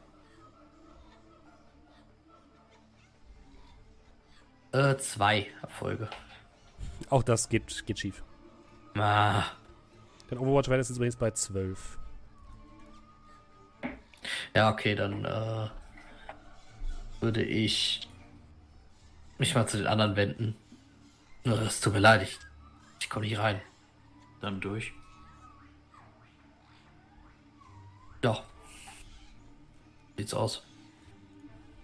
Äh, 4.71 4.97
zwei 4.97 5.47
Erfolge. 5.61 6.07
Auch 7.09 7.23
das 7.23 7.49
geht, 7.49 7.85
geht 7.85 7.99
schief. 7.99 8.23
Ah, 8.99 9.43
Dein 10.29 10.39
Overwatch-Wert 10.39 10.79
ist 10.81 10.89
jetzt 10.89 10.97
übrigens 10.97 11.15
bei 11.15 11.31
12. 11.31 11.97
ja, 14.55 14.69
okay, 14.71 14.95
dann 14.95 15.23
äh, 15.25 15.69
würde 17.21 17.43
ich 17.43 18.07
mich 19.37 19.55
mal 19.55 19.67
zu 19.67 19.77
den 19.77 19.87
anderen 19.87 20.15
wenden. 20.15 20.55
Äh, 21.43 21.51
Es 21.51 21.79
tut 21.79 21.93
mir 21.93 21.99
leid, 21.99 22.23
ich, 22.23 22.39
ich 22.99 23.09
komme 23.09 23.25
nicht 23.25 23.37
rein. 23.37 23.61
Dann 24.41 24.59
durch. 24.59 24.93
Ja. 28.23 28.43
Sieht's 30.17 30.33
aus. 30.33 30.63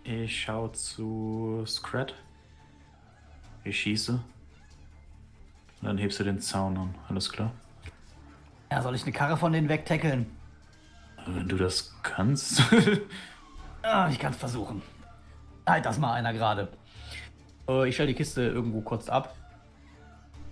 Ich 0.03 0.41
schaue 0.41 0.72
zu 0.74 1.64
Scrat. 1.66 2.14
Ich 3.64 3.80
schieße. 3.80 4.22
Und 5.84 5.90
dann 5.90 5.98
hebst 5.98 6.18
du 6.18 6.24
den 6.24 6.40
Zaun 6.40 6.78
an. 6.78 6.96
Alles 7.10 7.30
klar? 7.30 7.52
Ja, 8.72 8.82
soll 8.82 8.96
ich 8.96 9.04
eine 9.04 9.12
Karre 9.12 9.36
von 9.36 9.52
denen 9.52 9.68
wegtackeln? 9.68 10.28
Wenn 11.28 11.50
du 11.50 11.58
das 11.58 11.94
kannst. 12.04 12.62
Ah, 13.86 14.08
ich 14.10 14.18
kann 14.18 14.32
es 14.32 14.38
versuchen. 14.38 14.82
Halt 15.68 15.86
das 15.86 15.98
mal 16.00 16.14
einer 16.14 16.32
gerade. 16.32 16.70
Äh, 17.68 17.90
ich 17.90 17.96
stelle 17.96 18.08
die 18.08 18.14
Kiste 18.14 18.44
irgendwo 18.44 18.80
kurz 18.80 19.10
ab. 19.10 19.36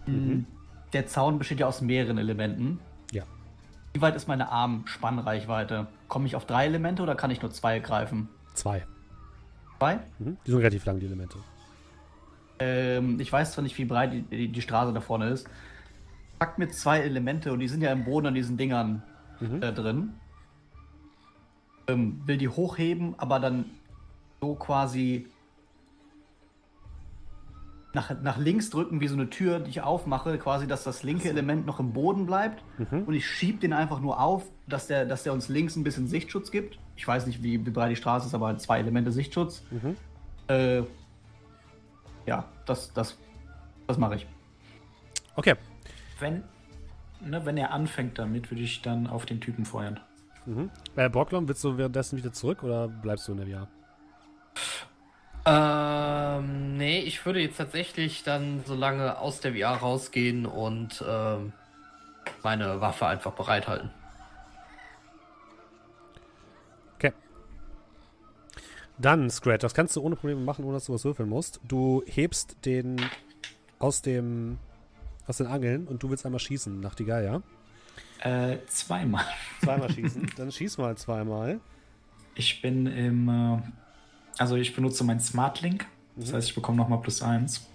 Mm, 0.06 0.42
Der 0.92 1.08
Zaun 1.08 1.40
besteht 1.40 1.62
ja 1.62 1.68
aus 1.68 1.80
mehreren 1.80 2.18
Elementen. 2.18 2.82
Ja. 3.14 3.24
Wie 3.94 4.02
weit 4.02 4.18
ist 4.18 4.28
meine 4.28 4.50
Armspannreichweite? 4.52 5.88
Komme 6.10 6.26
ich 6.28 6.36
auf 6.36 6.46
drei 6.46 6.66
Elemente 6.66 7.02
oder 7.04 7.16
kann 7.16 7.32
ich 7.32 7.42
nur 7.42 7.52
zwei 7.52 7.80
greifen? 7.80 8.28
Zwei. 8.54 8.86
Zwei? 9.80 10.02
Mhm. 10.20 10.36
Die 10.46 10.52
sind 10.52 10.60
relativ 10.60 10.84
lang, 10.84 11.00
die 11.00 11.06
Elemente. 11.06 11.38
Ähm, 12.62 13.20
ich 13.20 13.34
weiß 13.34 13.54
zwar 13.54 13.64
nicht, 13.64 13.78
wie 13.80 13.86
breit 13.86 14.14
die, 14.14 14.22
die, 14.22 14.48
die 14.50 14.62
Straße 14.62 14.94
da 14.94 15.02
vorne 15.02 15.30
ist. 15.30 15.50
Packt 16.38 16.60
mir 16.60 16.70
zwei 16.70 17.00
Elemente 17.00 17.52
und 17.52 17.60
die 17.60 17.68
sind 17.68 17.82
ja 17.82 17.92
im 17.92 18.06
Boden 18.06 18.28
an 18.28 18.36
diesen 18.36 18.56
Dingern 18.56 19.02
äh, 19.62 19.74
drin. 19.74 20.14
Ähm, 21.88 22.22
will 22.26 22.38
die 22.38 22.50
hochheben, 22.50 23.16
aber 23.18 23.40
dann 23.40 23.66
so 24.42 24.54
quasi 24.54 25.26
nach, 27.94 28.12
nach 28.22 28.38
links 28.38 28.70
drücken, 28.70 29.02
wie 29.02 29.08
so 29.08 29.16
eine 29.16 29.30
Tür, 29.32 29.60
die 29.60 29.72
ich 29.72 29.82
aufmache, 29.82 30.38
quasi, 30.38 30.68
dass 30.68 30.84
das 30.84 31.02
linke 31.02 31.30
Element 31.30 31.66
noch 31.66 31.80
im 31.80 31.94
Boden 31.94 32.28
bleibt. 32.28 32.64
Und 33.08 33.16
ich 33.16 33.28
schieb 33.28 33.60
den 33.60 33.74
einfach 33.74 34.00
nur 34.00 34.20
auf, 34.22 34.44
dass 34.68 34.86
der, 34.86 35.06
dass 35.06 35.24
der 35.24 35.34
uns 35.34 35.50
links 35.50 35.76
ein 35.76 35.84
bisschen 35.84 36.08
Sichtschutz 36.08 36.52
gibt. 36.52 36.78
Ich 36.96 37.08
weiß 37.08 37.26
nicht, 37.26 37.42
wie, 37.42 37.66
wie 37.66 37.72
breit 37.72 37.90
die 37.92 37.96
Straße 37.96 38.28
ist, 38.28 38.36
aber 38.36 38.56
zwei 38.60 38.80
Elemente 38.80 39.12
Sichtschutz. 39.12 39.64
Äh, 40.48 40.84
ja, 42.26 42.46
das, 42.66 42.94
das, 42.94 43.18
das 43.88 43.98
mache 43.98 44.16
ich. 44.16 44.28
Okay. 45.36 45.56
wenn, 46.20 46.44
ne, 47.22 47.46
wenn 47.46 47.58
er 47.58 47.72
anfängt 47.72 48.20
damit, 48.20 48.52
würde 48.52 48.64
ich 48.64 48.82
dann 48.82 49.08
auf 49.08 49.26
den 49.26 49.40
Typen 49.40 49.66
feuern. 49.66 50.00
Mhm. 50.46 50.70
Äh, 50.96 51.10
Borglom, 51.10 51.48
willst 51.48 51.64
du 51.64 51.78
währenddessen 51.78 52.18
wieder 52.18 52.34
zurück 52.34 52.64
oder 52.64 52.88
bleibst 52.88 53.28
du 53.28 53.34
in 53.34 53.38
der 53.38 53.48
VR? 53.48 53.68
Ähm, 55.44 56.78
nee, 56.78 57.00
ich 57.00 57.26
würde 57.26 57.40
jetzt 57.40 57.58
tatsächlich 57.58 58.24
dann 58.24 58.64
so 58.66 58.76
lange 58.76 59.18
aus 59.18 59.40
der 59.40 59.54
VR 59.54 59.78
rausgehen 59.78 60.46
und 60.46 61.04
ähm, 61.08 61.54
meine 62.44 62.82
Waffe 62.82 63.08
einfach 63.08 63.32
bereithalten. 63.32 63.90
Dann, 69.02 69.30
Scratch, 69.30 69.62
das 69.62 69.74
kannst 69.74 69.96
du 69.96 70.02
ohne 70.02 70.16
Probleme 70.16 70.42
machen, 70.42 70.64
ohne 70.64 70.76
dass 70.76 70.86
du 70.86 70.94
was 70.94 71.04
würfeln 71.04 71.28
musst. 71.28 71.60
Du 71.68 72.04
hebst 72.06 72.58
den 72.66 73.02
aus 73.80 74.02
dem 74.02 74.60
aus 75.28 75.38
den 75.38 75.48
Angeln 75.48 75.88
und 75.88 76.04
du 76.04 76.10
willst 76.10 76.26
einmal 76.26 76.40
schießen 76.40 76.80
nach 76.80 76.96
die 76.96 77.06
Geier. 77.06 77.42
Äh, 78.20 78.58
zweimal. 78.68 79.26
Zweimal 79.64 79.90
schießen. 79.94 80.32
Dann 80.38 80.52
schieß 80.52 80.78
mal 80.78 80.96
zweimal. 80.98 81.60
Ich 82.36 82.62
bin 82.62 82.86
im. 82.86 83.64
Also, 84.38 84.56
ich 84.56 84.76
benutze 84.76 85.04
mein 85.04 85.20
Smart 85.20 85.62
Link. 85.62 85.86
Das 86.16 86.34
heißt, 86.34 86.50
ich 86.50 86.56
bekomme 86.56 86.78
nochmal 86.78 87.02
plus 87.02 87.22
eins. 87.22 87.68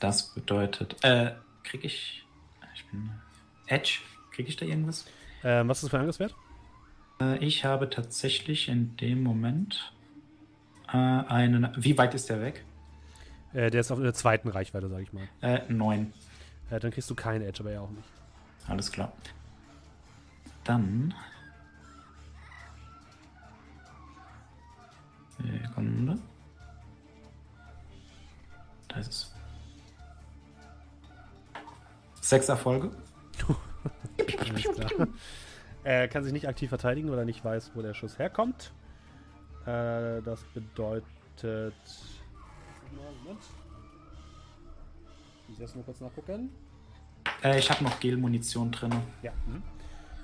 Das 0.00 0.34
bedeutet. 0.34 0.96
Äh, 1.02 1.32
krieg 1.64 1.84
ich. 1.84 2.24
Ich 2.74 2.86
bin. 2.86 3.10
Edge? 3.66 4.00
Krieg 4.32 4.48
ich 4.48 4.56
da 4.56 4.64
irgendwas? 4.64 5.04
Ähm, 5.44 5.68
was 5.68 5.78
ist 5.78 5.84
das 5.84 5.90
für 5.90 5.96
ein 5.96 6.00
Angriffswert? 6.00 6.34
Äh, 7.22 7.38
ich 7.38 7.64
habe 7.64 7.90
tatsächlich 7.90 8.68
in 8.68 8.96
dem 8.96 9.22
Moment 9.22 9.92
äh, 10.88 10.96
einen. 10.96 11.68
Wie 11.76 11.96
weit 11.98 12.14
ist 12.14 12.28
der 12.28 12.40
weg? 12.40 12.64
Äh, 13.52 13.70
der 13.70 13.80
ist 13.80 13.90
auf 13.90 14.00
der 14.00 14.14
zweiten 14.14 14.48
Reichweite, 14.48 14.88
sag 14.88 15.00
ich 15.00 15.12
mal. 15.12 15.28
Äh, 15.40 15.60
neun. 15.68 16.12
Äh, 16.70 16.80
dann 16.80 16.90
kriegst 16.90 17.10
du 17.10 17.14
keine 17.14 17.46
Edge, 17.46 17.60
aber 17.60 17.72
er 17.72 17.82
auch 17.82 17.90
nicht. 17.90 18.08
Alles 18.68 18.90
klar. 18.90 19.12
Dann. 20.64 21.14
Sekunde. 25.36 26.18
Da 28.88 28.96
ist 28.98 29.08
es. 29.08 29.34
Sechs 32.20 32.48
Erfolge. 32.48 32.90
Alles 34.38 34.62
klar. 34.62 35.08
Er 35.84 36.08
kann 36.08 36.22
sich 36.24 36.32
nicht 36.32 36.46
aktiv 36.48 36.68
verteidigen, 36.68 37.10
weil 37.10 37.18
er 37.18 37.24
nicht 37.24 37.44
weiß, 37.44 37.72
wo 37.74 37.82
der 37.82 37.94
Schuss 37.94 38.18
herkommt. 38.18 38.72
Äh, 39.66 40.22
das 40.22 40.42
bedeutet. 40.54 41.04
Moment. 41.42 43.40
Ich 45.44 45.48
muss 45.50 45.60
erst 45.60 45.76
mal 45.76 45.82
kurz 45.82 46.00
nachgucken. 46.00 46.50
Äh, 47.42 47.58
ich 47.58 47.70
habe 47.70 47.82
noch 47.84 47.98
Gel-Munition 48.00 48.70
drin. 48.70 48.92
Ja. 49.22 49.32
Mhm. 49.46 49.62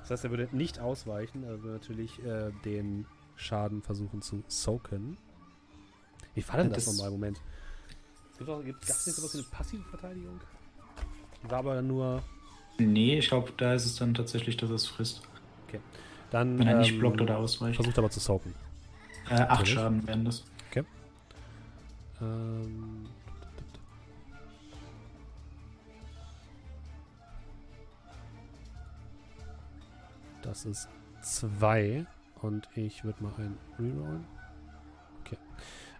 Das 0.01 0.11
heißt, 0.11 0.25
er 0.25 0.31
würde 0.31 0.49
nicht 0.53 0.79
ausweichen, 0.79 1.43
er 1.45 1.63
würde 1.63 1.75
natürlich 1.75 2.25
äh, 2.25 2.51
den 2.65 3.05
Schaden 3.37 3.83
versuchen 3.83 4.23
zu 4.23 4.43
soaken. 4.49 5.19
Wie 6.35 6.47
war 6.49 6.57
denn 6.59 6.73
das, 6.73 6.85
Das- 6.85 6.95
nochmal? 6.97 7.11
Moment. 7.11 7.41
Es 8.33 8.39
gibt 8.39 8.51
auch, 8.51 8.63
gibt, 8.65 8.87
gab's 8.87 9.07
nicht 9.07 9.17
sowas 9.17 9.35
wie 9.35 9.39
eine 9.39 9.47
passive 9.49 9.83
Verteidigung? 9.83 10.41
Die 11.45 11.51
war 11.51 11.59
aber 11.59 11.83
nur. 11.83 12.23
Nee, 12.79 13.19
ich 13.19 13.29
glaube, 13.29 13.53
da 13.57 13.75
ist 13.75 13.85
es 13.87 13.97
dann 13.97 14.15
tatsächlich, 14.15 14.57
dass 14.57 14.71
es 14.71 14.87
frisst. 14.87 15.23
Dann. 16.31 16.59
Wenn 16.59 16.66
er 16.66 16.79
nicht 16.79 16.93
ähm, 16.93 16.99
blockt 17.01 17.21
oder 17.21 17.39
ausweicht. 17.39 17.77
Versucht 17.77 17.99
aber 17.99 18.11
zu 18.11 18.21
soaken. 18.21 18.55
Äh, 19.31 19.35
acht 19.35 19.49
Natürlich. 19.51 19.75
Schaden 19.75 20.07
werden 20.07 20.25
das. 20.25 20.45
Ähm, 22.21 23.07
das 30.43 30.64
ist 30.64 30.89
zwei 31.23 32.07
und 32.41 32.69
ich 32.75 33.05
würde 33.05 33.23
mal 33.23 33.33
ein 33.39 33.57
Rerollen. 33.79 34.25
Okay. 35.21 35.39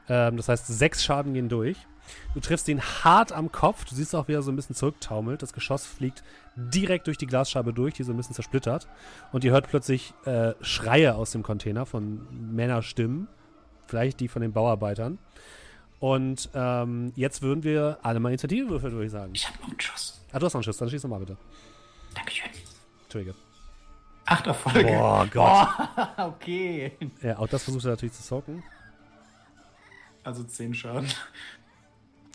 Ähm, 0.09 0.37
das 0.37 0.49
heißt, 0.49 0.67
sechs 0.67 1.05
Schaden 1.05 1.35
gehen 1.35 1.49
durch. 1.49 1.87
Du 2.35 2.41
triffst 2.41 2.69
ihn 2.69 2.81
hart 2.81 3.33
am 3.33 3.53
Kopf. 3.53 3.85
Du 3.85 3.95
siehst 3.95 4.15
auch, 4.15 4.29
wie 4.29 4.33
er 4.33 4.43
so 4.43 4.51
ein 4.51 4.57
bisschen 4.57 4.75
zurücktaumelt. 4.75 5.43
Das 5.43 5.53
Geschoss 5.53 5.87
fliegt 5.87 6.23
direkt 6.57 7.07
durch 7.07 7.19
die 7.19 7.27
Glasscheibe 7.27 7.73
durch, 7.73 7.95
die 7.95 8.03
so 8.03 8.13
ein 8.13 8.17
bisschen 8.17 8.35
zersplittert. 8.35 8.89
Und 9.33 9.45
ihr 9.45 9.53
hört 9.53 9.69
plötzlich 9.69 10.15
äh, 10.25 10.55
Schreie 10.61 11.15
aus 11.15 11.31
dem 11.31 11.43
Container 11.43 11.87
von 11.87 12.27
Männerstimmen. 12.55 13.29
Vielleicht 13.87 14.21
die 14.21 14.29
von 14.29 14.43
den 14.43 14.53
Bauarbeitern. 14.53 15.19
Und 16.01 16.51
ähm, 16.55 17.13
jetzt 17.17 17.43
würden 17.43 17.65
wir 17.65 17.99
alle 18.03 18.21
mal 18.21 18.29
Initiative 18.29 18.69
würfeln, 18.69 18.93
würde 18.93 19.07
ich 19.07 19.13
sagen. 19.13 19.33
Ich 19.35 19.49
habe 19.49 19.59
noch 19.61 19.69
einen 19.69 19.81
Schuss. 19.81 20.21
Ah, 20.33 20.39
du 20.39 20.47
hast 20.47 20.53
noch 20.53 20.59
einen 20.59 20.65
Schuss, 20.65 20.77
dann 20.77 20.91
schieß 20.91 21.03
nochmal 21.03 21.21
bitte. 21.21 21.37
Dankeschön. 22.15 22.51
Entschuldige. 23.05 23.35
Acht 24.27 24.47
Erfolge. 24.47 24.93
Boah, 24.93 25.27
Gott. 25.33 25.69
okay. 26.19 26.93
Ja, 27.23 27.39
auch 27.39 27.49
das 27.49 27.65
versucht 27.65 27.85
er 27.87 27.93
natürlich 27.93 28.13
zu 28.13 28.23
socken. 28.23 28.63
Also 30.23 30.45
zehn 30.45 30.75
Schaden. 30.75 31.09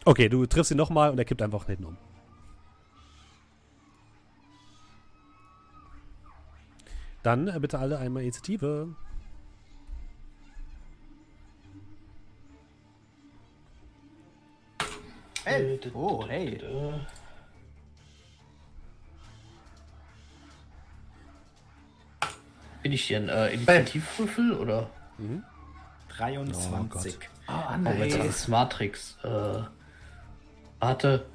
Okay, 0.05 0.27
du 0.29 0.45
triffst 0.45 0.71
ihn 0.71 0.77
nochmal 0.77 1.11
und 1.11 1.17
er 1.17 1.25
kippt 1.25 1.41
einfach 1.41 1.65
hinten 1.65 1.85
um. 1.85 1.97
Dann 7.23 7.47
äh, 7.47 7.57
bitte 7.59 7.79
alle 7.79 7.97
einmal 7.99 8.23
Initiative. 8.23 8.95
Elf. 15.45 15.93
Oh, 15.93 16.25
hey. 16.27 16.59
Bin 22.81 22.91
ich 22.91 23.05
hier 23.05 23.17
ein 23.17 23.29
äh, 23.29 23.53
Initiativwürfel 23.53 24.51
oder? 24.53 24.89
23. 26.09 27.17
Oh, 27.47 27.51
Oh, 27.85 27.89
jetzt 27.89 28.17
ist 28.17 28.47
Matrix. 28.47 29.17
Äh, 29.23 29.61
warte. 30.87 31.25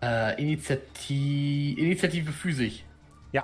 Äh, 0.00 0.40
Initiative, 0.42 1.80
Initiative 1.80 2.32
Physik. 2.32 2.84
Ja. 3.32 3.42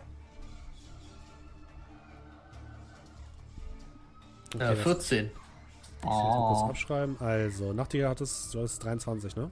Äh, 4.55 4.59
das- 4.59 4.79
14. 4.81 5.27
Ich 5.27 6.05
muss 6.05 6.15
mal 6.17 6.49
kurz 6.49 6.61
Oh. 6.63 6.67
abschreiben. 6.69 7.21
Also, 7.21 7.73
Nachtigall 7.73 8.11
hat 8.11 8.21
es, 8.21 8.51
du 8.51 8.61
hast 8.63 8.79
23, 8.81 9.37
ne? 9.37 9.51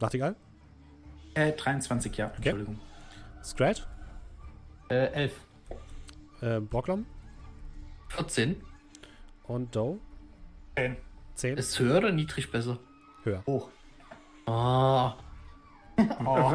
Nachtigall? 0.00 0.34
Äh, 1.34 1.52
23, 1.52 2.16
ja. 2.16 2.26
Entschuldigung. 2.36 2.78
Scrat? 3.42 3.86
Äh, 4.90 5.06
elf. 5.12 5.32
Äh, 6.40 6.60
Brocklom? 6.60 7.06
14. 8.08 8.60
Und 9.44 9.74
Doe? 9.74 9.98
Zehn. 10.76 10.96
10? 11.34 11.56
Ist 11.58 11.78
höher 11.78 11.98
oder 11.98 12.12
niedrig 12.12 12.50
besser? 12.50 12.78
höher. 13.24 13.42
Hoch. 13.46 13.68
Ah, 14.46 15.14
Oh. 16.24 16.52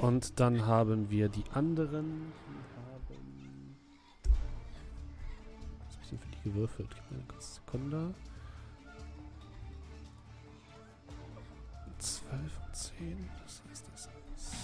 Und 0.02 0.38
dann 0.38 0.66
haben 0.66 1.10
wir 1.10 1.28
die 1.28 1.42
anderen. 1.52 2.32
Die 2.44 2.60
haben. 2.76 3.82
Was 5.86 5.96
hab 5.96 6.02
ich 6.02 6.08
denn 6.10 6.18
für 6.18 6.28
die 6.28 6.42
gewürfelt? 6.50 6.88
Gib 6.94 7.10
mir 7.10 7.16
eine 7.18 7.26
kurze 7.26 7.54
Sekunde. 7.54 8.14
12 11.98 12.30
und 12.66 12.76
10. 12.76 13.30
Das 13.44 13.62
heißt, 13.70 13.86
das 13.92 14.08
ist. 14.36 14.54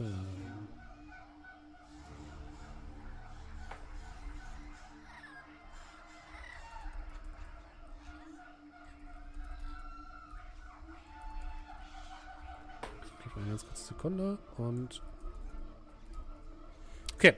Ähm. 0.00 0.45
Eine 13.36 13.48
ganz 13.50 13.66
kurze 13.66 13.84
Sekunde 13.86 14.38
und. 14.58 15.02
Okay. 17.14 17.34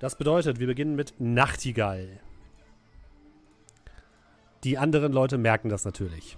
Das 0.00 0.16
bedeutet, 0.16 0.58
wir 0.60 0.66
beginnen 0.66 0.96
mit 0.96 1.14
Nachtigall. 1.18 2.20
Die 4.64 4.78
anderen 4.78 5.12
Leute 5.12 5.38
merken 5.38 5.68
das 5.68 5.84
natürlich, 5.84 6.36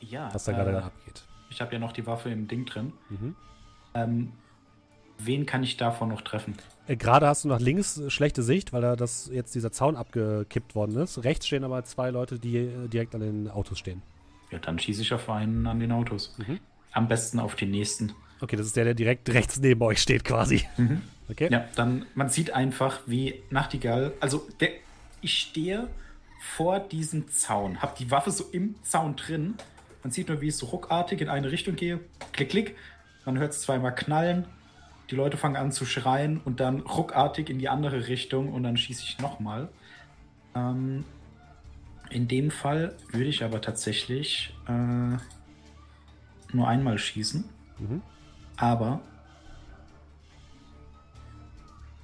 Ja. 0.00 0.32
was 0.34 0.44
da 0.44 0.52
gerade 0.52 0.72
äh, 0.72 0.80
abgeht. 0.82 1.22
Ich 1.50 1.60
habe 1.60 1.72
ja 1.74 1.78
noch 1.78 1.92
die 1.92 2.06
Waffe 2.06 2.30
im 2.30 2.48
Ding 2.48 2.64
drin. 2.66 2.92
Mhm. 3.10 3.36
Ähm, 3.94 4.32
wen 5.18 5.46
kann 5.46 5.62
ich 5.62 5.76
davon 5.76 6.08
noch 6.08 6.22
treffen? 6.22 6.56
Äh, 6.86 6.96
Gerade 6.96 7.26
hast 7.26 7.44
du 7.44 7.48
nach 7.48 7.60
links 7.60 7.98
äh, 7.98 8.10
schlechte 8.10 8.42
Sicht, 8.42 8.72
weil 8.72 8.82
da 8.82 8.96
das 8.96 9.28
jetzt 9.32 9.54
dieser 9.54 9.72
Zaun 9.72 9.96
abgekippt 9.96 10.74
worden 10.74 10.96
ist. 10.96 11.22
Rechts 11.24 11.46
stehen 11.46 11.64
aber 11.64 11.84
zwei 11.84 12.10
Leute, 12.10 12.38
die 12.38 12.56
äh, 12.56 12.88
direkt 12.88 13.14
an 13.14 13.20
den 13.20 13.48
Autos 13.50 13.78
stehen. 13.78 14.02
Ja, 14.50 14.58
dann 14.58 14.78
schieße 14.78 15.02
ich 15.02 15.12
auf 15.12 15.28
einen 15.28 15.66
an 15.66 15.80
den 15.80 15.92
Autos. 15.92 16.34
Mhm. 16.38 16.60
Am 16.96 17.08
besten 17.08 17.40
auf 17.40 17.56
den 17.56 17.72
nächsten. 17.72 18.14
Okay, 18.40 18.56
das 18.56 18.66
ist 18.66 18.76
der, 18.76 18.84
der 18.84 18.94
direkt 18.94 19.28
rechts 19.28 19.60
neben 19.60 19.82
euch 19.82 20.00
steht 20.00 20.24
quasi. 20.24 20.64
Okay? 21.28 21.48
Ja, 21.52 21.66
dann, 21.74 22.06
man 22.14 22.30
sieht 22.30 22.52
einfach, 22.52 23.00
wie 23.04 23.42
Nachtigall, 23.50 24.14
also 24.20 24.48
der, 24.60 24.70
ich 25.20 25.36
stehe 25.38 25.88
vor 26.40 26.80
diesem 26.80 27.28
Zaun, 27.28 27.82
habe 27.82 27.94
die 27.98 28.10
Waffe 28.10 28.30
so 28.30 28.44
im 28.52 28.76
Zaun 28.82 29.14
drin. 29.16 29.56
Man 30.02 30.10
sieht 30.10 30.28
nur, 30.28 30.40
wie 30.40 30.48
ich 30.48 30.56
so 30.56 30.66
ruckartig 30.66 31.20
in 31.20 31.28
eine 31.28 31.52
Richtung 31.52 31.76
gehe. 31.76 32.00
Klick, 32.32 32.48
klick. 32.48 32.76
Man 33.26 33.38
hört 33.38 33.52
es 33.52 33.60
zweimal 33.60 33.94
knallen. 33.94 34.46
Die 35.10 35.16
Leute 35.16 35.36
fangen 35.36 35.56
an 35.56 35.70
zu 35.70 35.84
schreien 35.84 36.40
und 36.44 36.60
dann 36.60 36.80
ruckartig 36.80 37.50
in 37.50 37.58
die 37.58 37.68
andere 37.68 38.08
Richtung 38.08 38.52
und 38.52 38.62
dann 38.62 38.76
schieße 38.78 39.02
ich 39.02 39.18
nochmal. 39.18 39.68
Ähm, 40.54 41.04
in 42.08 42.26
dem 42.28 42.50
Fall 42.50 42.96
würde 43.10 43.26
ich 43.26 43.44
aber 43.44 43.60
tatsächlich 43.60 44.54
äh, 44.66 45.18
nur 46.52 46.68
einmal 46.68 46.98
schießen. 46.98 47.44
Mhm. 47.78 48.02
Aber 48.56 49.00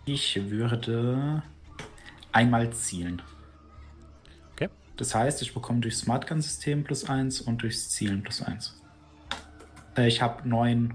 ich 0.05 0.51
würde 0.51 1.43
einmal 2.33 2.73
zielen. 2.73 3.23
Okay. 4.53 4.69
Das 4.97 5.15
heißt, 5.15 5.43
ich 5.43 5.55
bekomme 5.55 5.81
durch 5.81 5.97
Smart 5.97 6.27
Gun 6.27 6.43
System 6.43 6.85
plus 6.85 7.09
1 7.09 7.41
und 7.43 7.63
durchs 7.63 7.91
Zielen 7.91 8.23
plus 8.23 8.43
1. 8.43 8.81
Äh, 9.97 10.09
ich 10.09 10.21
habe 10.23 10.49
9. 10.49 10.95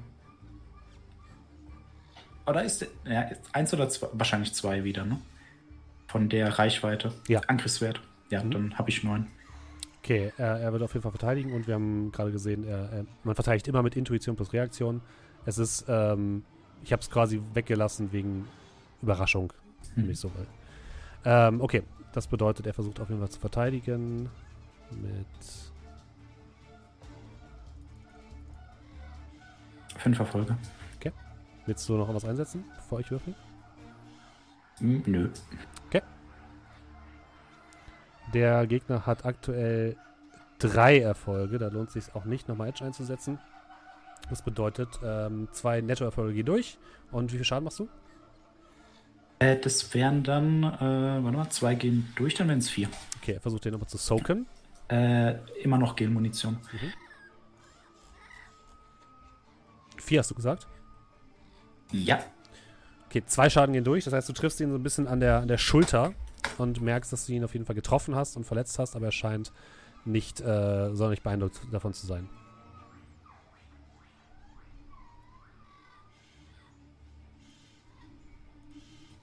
Oder 2.45 2.63
ist 2.63 2.85
ja, 3.05 3.29
eins 3.51 3.73
oder 3.73 3.89
zwei? 3.89 4.07
Wahrscheinlich 4.13 4.53
zwei 4.53 4.83
wieder, 4.83 5.05
ne? 5.05 5.19
Von 6.07 6.29
der 6.29 6.57
Reichweite. 6.57 7.13
Ja. 7.27 7.41
Angriffswert. 7.47 7.99
Ja, 8.29 8.43
Mhm. 8.43 8.51
dann 8.51 8.77
habe 8.77 8.89
ich 8.89 9.03
9. 9.03 9.27
Okay, 10.07 10.31
er, 10.37 10.61
er 10.61 10.71
wird 10.71 10.83
auf 10.83 10.93
jeden 10.93 11.03
Fall 11.03 11.11
verteidigen 11.11 11.51
und 11.51 11.67
wir 11.67 11.73
haben 11.73 12.13
gerade 12.13 12.31
gesehen, 12.31 12.63
er, 12.63 12.89
er, 12.93 13.05
man 13.25 13.35
verteidigt 13.35 13.67
immer 13.67 13.83
mit 13.83 13.97
Intuition 13.97 14.37
plus 14.37 14.53
Reaktion. 14.53 15.01
Es 15.45 15.57
ist, 15.57 15.83
ähm, 15.89 16.45
ich 16.81 16.93
habe 16.93 17.01
es 17.01 17.09
quasi 17.09 17.41
weggelassen 17.53 18.13
wegen 18.13 18.47
Überraschung, 19.01 19.51
Hm. 19.95 20.07
nicht 20.07 20.21
so 20.21 20.33
will. 20.33 20.47
Ähm, 21.25 21.59
okay, 21.59 21.83
das 22.13 22.25
bedeutet, 22.25 22.65
er 22.67 22.73
versucht 22.73 23.01
auf 23.01 23.09
jeden 23.09 23.19
Fall 23.19 23.29
zu 23.29 23.41
verteidigen 23.41 24.29
mit 24.91 25.27
Fünf 29.97 30.19
Erfolge. 30.19 30.55
Willst 31.65 31.89
du 31.89 31.97
noch 31.97 32.13
was 32.15 32.23
einsetzen, 32.23 32.63
bevor 32.77 33.01
ich 33.01 33.11
würfel? 33.11 33.35
Hm, 34.79 35.03
nö. 35.05 35.29
Der 38.33 38.67
Gegner 38.67 39.05
hat 39.05 39.25
aktuell 39.25 39.95
drei 40.59 40.99
Erfolge. 40.99 41.57
Da 41.57 41.67
lohnt 41.67 41.89
es 41.89 41.93
sich 41.93 42.15
auch 42.15 42.25
nicht, 42.25 42.47
nochmal 42.47 42.69
Edge 42.69 42.83
einzusetzen. 42.83 43.39
Das 44.29 44.41
bedeutet, 44.41 44.89
ähm, 45.03 45.47
zwei 45.51 45.81
Nettoerfolge 45.81 46.33
gehen 46.33 46.45
durch. 46.45 46.77
Und 47.11 47.31
wie 47.31 47.37
viel 47.37 47.45
Schaden 47.45 47.63
machst 47.63 47.79
du? 47.79 47.87
Äh, 49.39 49.57
das 49.57 49.93
wären 49.93 50.23
dann, 50.23 50.63
äh, 50.63 51.23
warte 51.23 51.37
mal, 51.37 51.49
zwei 51.49 51.75
gehen 51.75 52.11
durch, 52.15 52.33
dann 52.33 52.47
wären 52.47 52.59
es 52.59 52.69
vier. 52.69 52.89
Okay, 53.21 53.33
er 53.33 53.41
versucht 53.41 53.65
den 53.65 53.73
nochmal 53.73 53.87
zu 53.87 53.97
soaken. 53.97 54.47
Äh, 54.89 55.35
immer 55.61 55.77
noch 55.77 55.95
Gelmunition. 55.95 56.57
Vier 59.97 60.19
hast 60.19 60.31
du 60.31 60.35
gesagt? 60.35 60.67
Ja. 61.91 62.19
Okay, 63.07 63.23
zwei 63.25 63.49
Schaden 63.49 63.73
gehen 63.73 63.83
durch. 63.83 64.05
Das 64.05 64.13
heißt, 64.13 64.27
du 64.27 64.33
triffst 64.33 64.59
ihn 64.59 64.69
so 64.69 64.75
ein 64.75 64.83
bisschen 64.83 65.07
an 65.07 65.19
der, 65.19 65.39
an 65.39 65.47
der 65.47 65.57
Schulter 65.57 66.13
und 66.57 66.81
merkst, 66.81 67.11
dass 67.11 67.25
du 67.25 67.33
ihn 67.33 67.43
auf 67.43 67.53
jeden 67.53 67.65
Fall 67.65 67.75
getroffen 67.75 68.15
hast 68.15 68.35
und 68.37 68.45
verletzt 68.45 68.79
hast, 68.79 68.95
aber 68.95 69.07
er 69.07 69.11
scheint 69.11 69.51
nicht 70.05 70.39
äh, 70.41 70.89
sonderlich 70.93 71.21
beeindruckt 71.21 71.59
davon 71.71 71.93
zu 71.93 72.07
sein. 72.07 72.29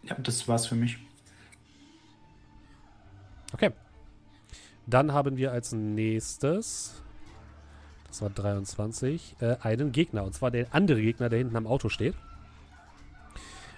Ja, 0.02 0.14
das 0.16 0.46
war's 0.46 0.66
für 0.66 0.74
mich. 0.74 0.98
Okay. 3.52 3.70
Dann 4.86 5.12
haben 5.12 5.38
wir 5.38 5.52
als 5.52 5.72
nächstes, 5.72 7.02
das 8.08 8.20
war 8.20 8.28
23, 8.28 9.36
äh, 9.40 9.56
einen 9.60 9.92
Gegner. 9.92 10.24
Und 10.24 10.34
zwar 10.34 10.50
der 10.50 10.74
andere 10.74 11.00
Gegner, 11.00 11.30
der 11.30 11.38
hinten 11.38 11.56
am 11.56 11.66
Auto 11.66 11.88
steht. 11.88 12.14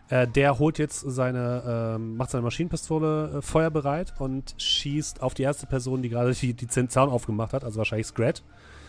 Äh, 0.08 0.28
der 0.28 0.58
holt 0.60 0.78
jetzt 0.78 1.00
seine, 1.00 1.94
ähm, 1.96 2.16
macht 2.16 2.30
seine 2.30 2.42
Maschinenpistole 2.42 3.38
äh, 3.38 3.42
feuerbereit 3.42 4.14
und 4.20 4.54
schießt 4.56 5.20
auf 5.20 5.34
die 5.34 5.42
erste 5.42 5.66
Person, 5.66 6.00
die 6.02 6.08
gerade 6.08 6.32
die, 6.32 6.54
die 6.54 6.68
Zaun 6.68 7.10
aufgemacht 7.10 7.52
hat, 7.52 7.64
also 7.64 7.78
wahrscheinlich 7.78 8.06
Scrat, 8.06 8.42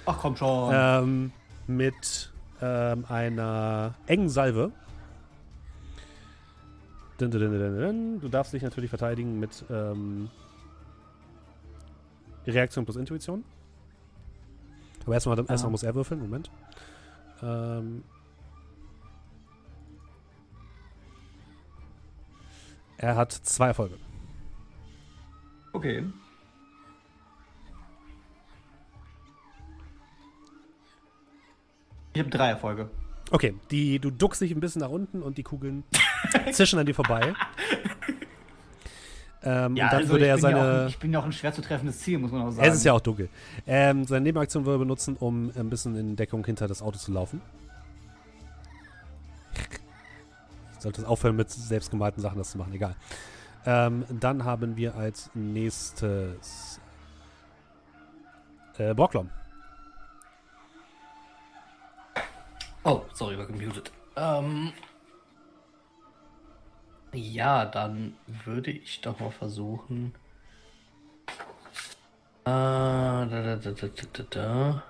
Ach 0.05 0.18
komm 0.22 0.36
schon. 0.36 0.72
ähm, 0.76 1.32
mit 1.65 2.32
ähm, 2.61 3.05
einer 3.09 3.95
engen 4.05 4.30
Salve. 4.30 4.72
Du 7.20 8.30
darfst 8.30 8.53
dich 8.53 8.61
natürlich 8.61 8.91
verteidigen 8.91 9.39
mit 9.39 9.65
ähm, 9.72 10.30
Reaktion 12.45 12.86
plus 12.86 12.95
Intuition. 12.95 13.43
Aber 15.03 15.13
erstmal, 15.15 15.39
erstmal 15.39 15.65
Ah. 15.65 15.70
muss 15.72 15.84
er 15.84 15.95
würfeln. 15.95 16.20
Moment. 16.20 16.51
Ähm, 17.41 18.03
er 22.98 23.16
hat 23.16 23.32
zwei 23.32 23.68
Erfolge. 23.68 23.95
Okay. 25.74 26.04
Ich 32.14 32.20
habe 32.20 32.30
drei 32.30 32.50
Erfolge. 32.50 32.89
Okay, 33.30 33.54
die, 33.70 34.00
du 34.00 34.10
duckst 34.10 34.41
dich 34.41 34.52
ein 34.52 34.60
bisschen 34.60 34.82
nach 34.82 34.89
unten 34.89 35.22
und 35.22 35.38
die 35.38 35.43
Kugeln 35.43 35.84
zischen 36.52 36.80
an 36.80 36.86
dir 36.86 36.95
vorbei. 36.95 37.34
Ähm, 39.43 39.74
und 39.74 39.78
dann 39.78 39.89
also 39.89 40.10
würde 40.10 40.26
ich 40.26 40.30
er 40.32 40.36
bin 40.36 40.43
ja 40.43 40.58
auch 40.58 40.62
seine. 40.62 40.82
ein, 40.82 40.88
ich 40.88 40.98
bin 40.98 41.14
ja 41.14 41.20
auch 41.20 41.26
ein 41.26 41.32
schwer 41.32 41.54
zu 41.54 41.62
treffendes 41.62 42.00
Ziel, 42.00 42.18
muss 42.18 42.32
man 42.32 42.41
auch 42.41 42.52
sagen. 42.52 42.68
Es 42.68 42.76
ist 42.76 42.84
ja 42.84 42.93
auch 42.93 43.02
dunkel. 43.02 43.30
Ähm, 43.68 44.06
seine 44.06 44.24
Nebenaktion 44.24 44.66
würde 44.66 44.78
er 44.78 44.80
benutzen, 44.80 45.16
um 45.18 45.52
ein 45.56 45.70
bisschen 45.70 45.95
in 45.95 46.16
Deckung 46.16 46.43
hinter 46.45 46.68
das 46.68 46.82
Auto 46.82 46.98
zu 46.98 47.12
laufen. 47.12 47.41
Ich 50.78 50.84
sollte 50.84 51.01
es 51.01 51.07
aufhören, 51.07 51.36
mit 51.36 51.49
selbstgemalten 51.49 52.21
Sachen 52.21 52.38
das 52.38 52.51
zu 52.51 52.57
machen, 52.57 52.73
egal. 52.73 52.95
Ähm, 53.65 54.05
dann 54.09 54.45
haben 54.45 54.78
wir 54.78 54.95
als 54.95 55.30
nächstes 55.34 56.80
äh, 58.78 58.93
Borglom. 58.93 59.30
Oh, 62.84 63.01
sorry, 63.13 63.38
war 63.38 63.45
gemutet. 63.45 63.91
Ähm, 64.15 64.71
ja, 67.11 67.65
dann 67.65 68.15
würde 68.45 68.71
ich 68.71 69.01
doch 69.01 69.19
mal 69.19 69.32
versuchen. 69.32 70.13
Äh, 72.45 72.49
da, 72.49 73.25
da, 73.25 73.55
da, 73.57 73.71
da, 73.71 73.88
da, 74.13 74.23
da, 74.30 74.84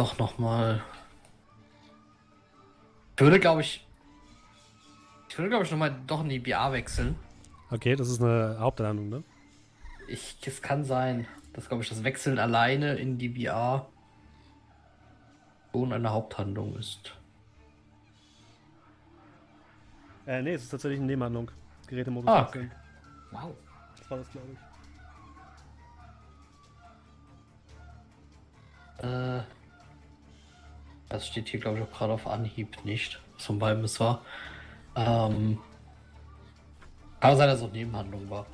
doch 0.00 0.16
noch 0.18 0.38
mal. 0.38 0.82
Ich 3.16 3.20
würde, 3.20 3.38
glaube 3.38 3.60
ich, 3.60 3.86
ich 5.28 5.36
würde, 5.36 5.50
glaube 5.50 5.66
ich, 5.66 5.70
noch 5.70 5.76
mal 5.76 5.94
doch 6.06 6.22
in 6.22 6.30
die 6.30 6.38
BA 6.38 6.72
wechseln. 6.72 7.16
Okay, 7.70 7.94
das 7.96 8.08
ist 8.08 8.22
eine 8.22 8.56
Hauptlandung, 8.58 9.10
ne? 9.10 9.22
Ich, 10.08 10.38
es 10.46 10.62
kann 10.62 10.84
sein, 10.84 11.26
dass, 11.52 11.68
glaube 11.68 11.82
ich, 11.82 11.90
das 11.90 12.02
Wechseln 12.02 12.38
alleine 12.38 12.94
in 12.94 13.18
die 13.18 13.44
VR 13.44 13.86
schon 15.70 15.92
eine 15.92 16.10
Haupthandlung 16.10 16.76
ist. 16.78 17.14
Äh, 20.26 20.40
nee, 20.40 20.54
es 20.54 20.62
ist 20.62 20.70
tatsächlich 20.70 20.98
eine 20.98 21.08
Nebenhandlung. 21.08 21.50
Gerätemodus 21.88 22.30
Ah, 22.30 22.46
wechseln. 22.46 22.72
Wow. 23.32 23.54
Das 23.98 24.10
war 24.10 24.18
das, 24.18 24.30
glaube 24.32 24.48
ich. 28.98 29.04
Äh, 29.04 29.59
das 31.10 31.26
steht 31.26 31.48
hier, 31.48 31.60
glaube 31.60 31.78
ich, 31.78 31.84
auch 31.84 31.90
gerade 31.90 32.14
auf 32.14 32.26
Anhieb 32.26 32.84
nicht. 32.84 33.20
Was 33.34 33.44
von 33.44 33.58
beiden 33.58 33.84
es 33.84 34.00
war. 34.00 34.22
Ähm, 34.96 35.58
kann 37.20 37.36
sein, 37.36 37.48
dass 37.48 37.58
es 37.58 37.64
auch 37.64 37.72
Nebenhandlung 37.72 38.30
war. 38.30 38.46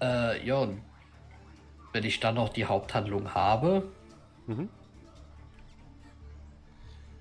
Äh, 0.00 0.46
ja, 0.46 0.56
und 0.56 0.80
wenn 1.92 2.04
ich 2.04 2.18
dann 2.20 2.36
noch 2.36 2.48
die 2.48 2.64
Haupthandlung 2.64 3.34
habe. 3.34 3.84
Mhm. 4.46 4.68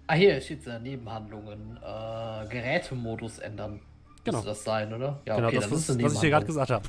Ah, 0.07 0.14
hier 0.14 0.39
steht 0.39 0.66
äh, 0.68 0.80
Nebenhandlungen. 0.80 1.78
Äh, 1.78 2.47
Gerätemodus 2.47 3.39
ändern. 3.39 3.82
Genau. 4.24 4.38
Müsste 4.38 4.49
das 4.51 4.64
sein, 4.64 4.93
oder? 4.93 5.22
Ja, 5.26 5.36
genau, 5.36 5.47
okay, 5.47 5.55
das, 5.57 5.72
ist 5.72 6.03
was 6.03 6.14
ich 6.14 6.20
dir 6.20 6.30
gerade 6.30 6.45
gesagt 6.45 6.72
habe. 6.72 6.88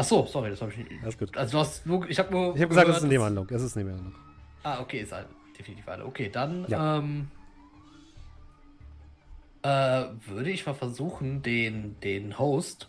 Ach 0.00 0.04
so, 0.04 0.24
sorry, 0.26 0.50
das 0.50 0.62
habe 0.62 0.70
ich 0.70 0.76
nicht. 0.78 1.02
Alles 1.02 1.18
gut. 1.18 1.36
Also 1.36 1.52
du 1.52 1.58
hast 1.58 1.84
nur, 1.84 2.08
ich 2.08 2.16
habe 2.20 2.30
nur. 2.30 2.54
Ich 2.54 2.60
habe 2.62 2.68
gesagt, 2.68 2.88
es 2.88 2.96
ist 2.98 3.02
eine 3.02 3.12
Nebenhandlung. 3.12 3.48
Es 3.50 3.62
ist 3.62 3.76
eine 3.76 3.84
Nebenhandlung. 3.86 4.14
Ah, 4.62 4.80
okay, 4.80 5.00
ist 5.00 5.12
ein, 5.12 5.24
definitiv 5.58 5.88
eine. 5.88 6.04
Okay, 6.04 6.28
dann 6.28 6.64
Ja. 6.68 6.98
ähm, 6.98 7.28
äh, 9.62 10.04
würde 10.28 10.50
ich 10.50 10.64
mal 10.66 10.74
versuchen, 10.74 11.42
den, 11.42 11.98
den 11.98 12.38
Host, 12.38 12.86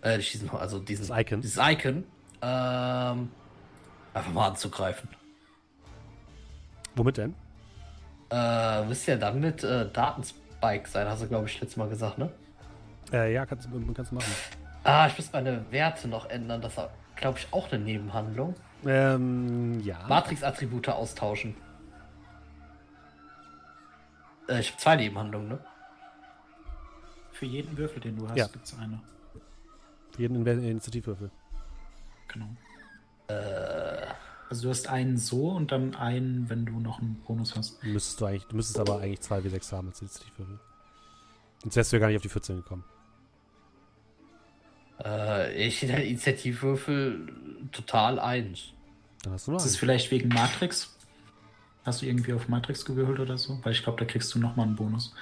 äh, 0.00 0.18
diesen, 0.18 0.50
also 0.50 0.80
diesen, 0.80 1.06
Das 1.06 1.16
Icon. 1.20 1.40
dieses 1.42 1.62
Icon, 1.62 2.02
ähm, 2.42 3.30
einfach 4.12 4.32
mal 4.32 4.48
anzugreifen. 4.48 5.08
Womit 6.96 7.18
denn? 7.18 7.34
Äh, 8.30 8.84
müsste 8.84 9.12
ja 9.12 9.16
dann 9.16 9.38
mit 9.38 9.62
äh, 9.62 9.88
Datenspike 9.92 10.88
sein, 10.88 11.06
hast 11.06 11.22
du, 11.22 11.28
glaube 11.28 11.46
ich, 11.46 11.60
letztes 11.60 11.76
Mal 11.76 11.88
gesagt, 11.88 12.18
ne? 12.18 12.30
Äh, 13.12 13.32
ja, 13.32 13.46
kannst 13.46 13.68
du 13.68 13.78
machen. 13.78 14.26
Ah, 14.86 15.08
ich 15.08 15.16
muss 15.18 15.32
meine 15.32 15.68
Werte 15.72 16.06
noch 16.06 16.26
ändern. 16.30 16.60
Das 16.60 16.76
war, 16.76 16.90
glaube 17.16 17.38
ich, 17.40 17.52
auch 17.52 17.72
eine 17.72 17.82
Nebenhandlung. 17.82 18.54
Ähm, 18.86 19.80
ja. 19.80 20.06
Matrix-Attribute 20.08 20.88
austauschen. 20.90 21.56
Äh, 24.48 24.60
ich 24.60 24.70
habe 24.70 24.80
zwei 24.80 24.94
Nebenhandlungen, 24.96 25.48
ne? 25.48 25.58
Für 27.32 27.46
jeden 27.46 27.76
Würfel, 27.76 28.00
den 28.00 28.16
du 28.16 28.28
hast, 28.28 28.36
Ja. 28.36 28.46
gibt's 28.46 28.78
eine. 28.78 29.00
Für 30.12 30.22
jeden 30.22 30.46
In 30.46 30.64
Initiativwürfel. 30.64 31.30
Genau. 32.28 32.46
Also 34.48 34.62
du 34.62 34.70
hast 34.70 34.88
einen 34.88 35.18
so 35.18 35.48
und 35.50 35.72
dann 35.72 35.96
einen, 35.96 36.48
wenn 36.48 36.64
du 36.64 36.78
noch 36.78 37.00
einen 37.00 37.16
Bonus 37.26 37.56
hast. 37.56 37.82
Müsstest 37.82 38.20
du 38.20 38.26
eigentlich, 38.26 38.44
du 38.46 38.54
müsstest 38.54 38.78
aber 38.78 39.00
eigentlich 39.00 39.20
2 39.20 39.40
W6 39.40 39.72
haben 39.72 39.88
als 39.88 40.00
Initiativwürfel. 40.00 40.60
Sonst 41.62 41.74
wärst 41.74 41.92
du 41.92 41.96
ja 41.96 42.00
gar 42.00 42.06
nicht 42.06 42.16
auf 42.16 42.22
die 42.22 42.28
14 42.28 42.56
gekommen. 42.56 42.84
Äh, 45.04 45.66
ich 45.66 45.80
der 45.80 46.04
Initiativwürfel 46.04 47.32
total 47.72 48.18
eins. 48.18 48.72
Dann 49.22 49.32
hast 49.32 49.46
du 49.46 49.52
nur 49.52 49.60
Ist 49.60 49.66
es 49.66 49.76
vielleicht 49.76 50.10
wegen 50.10 50.28
Matrix? 50.28 50.96
Hast 51.84 52.02
du 52.02 52.06
irgendwie 52.06 52.32
auf 52.32 52.48
Matrix 52.48 52.84
gewürfelt 52.84 53.20
oder 53.20 53.38
so? 53.38 53.58
Weil 53.62 53.72
ich 53.72 53.82
glaube, 53.82 53.98
da 53.98 54.04
kriegst 54.04 54.34
du 54.34 54.38
nochmal 54.38 54.66
einen 54.66 54.76
Bonus. 54.76 55.14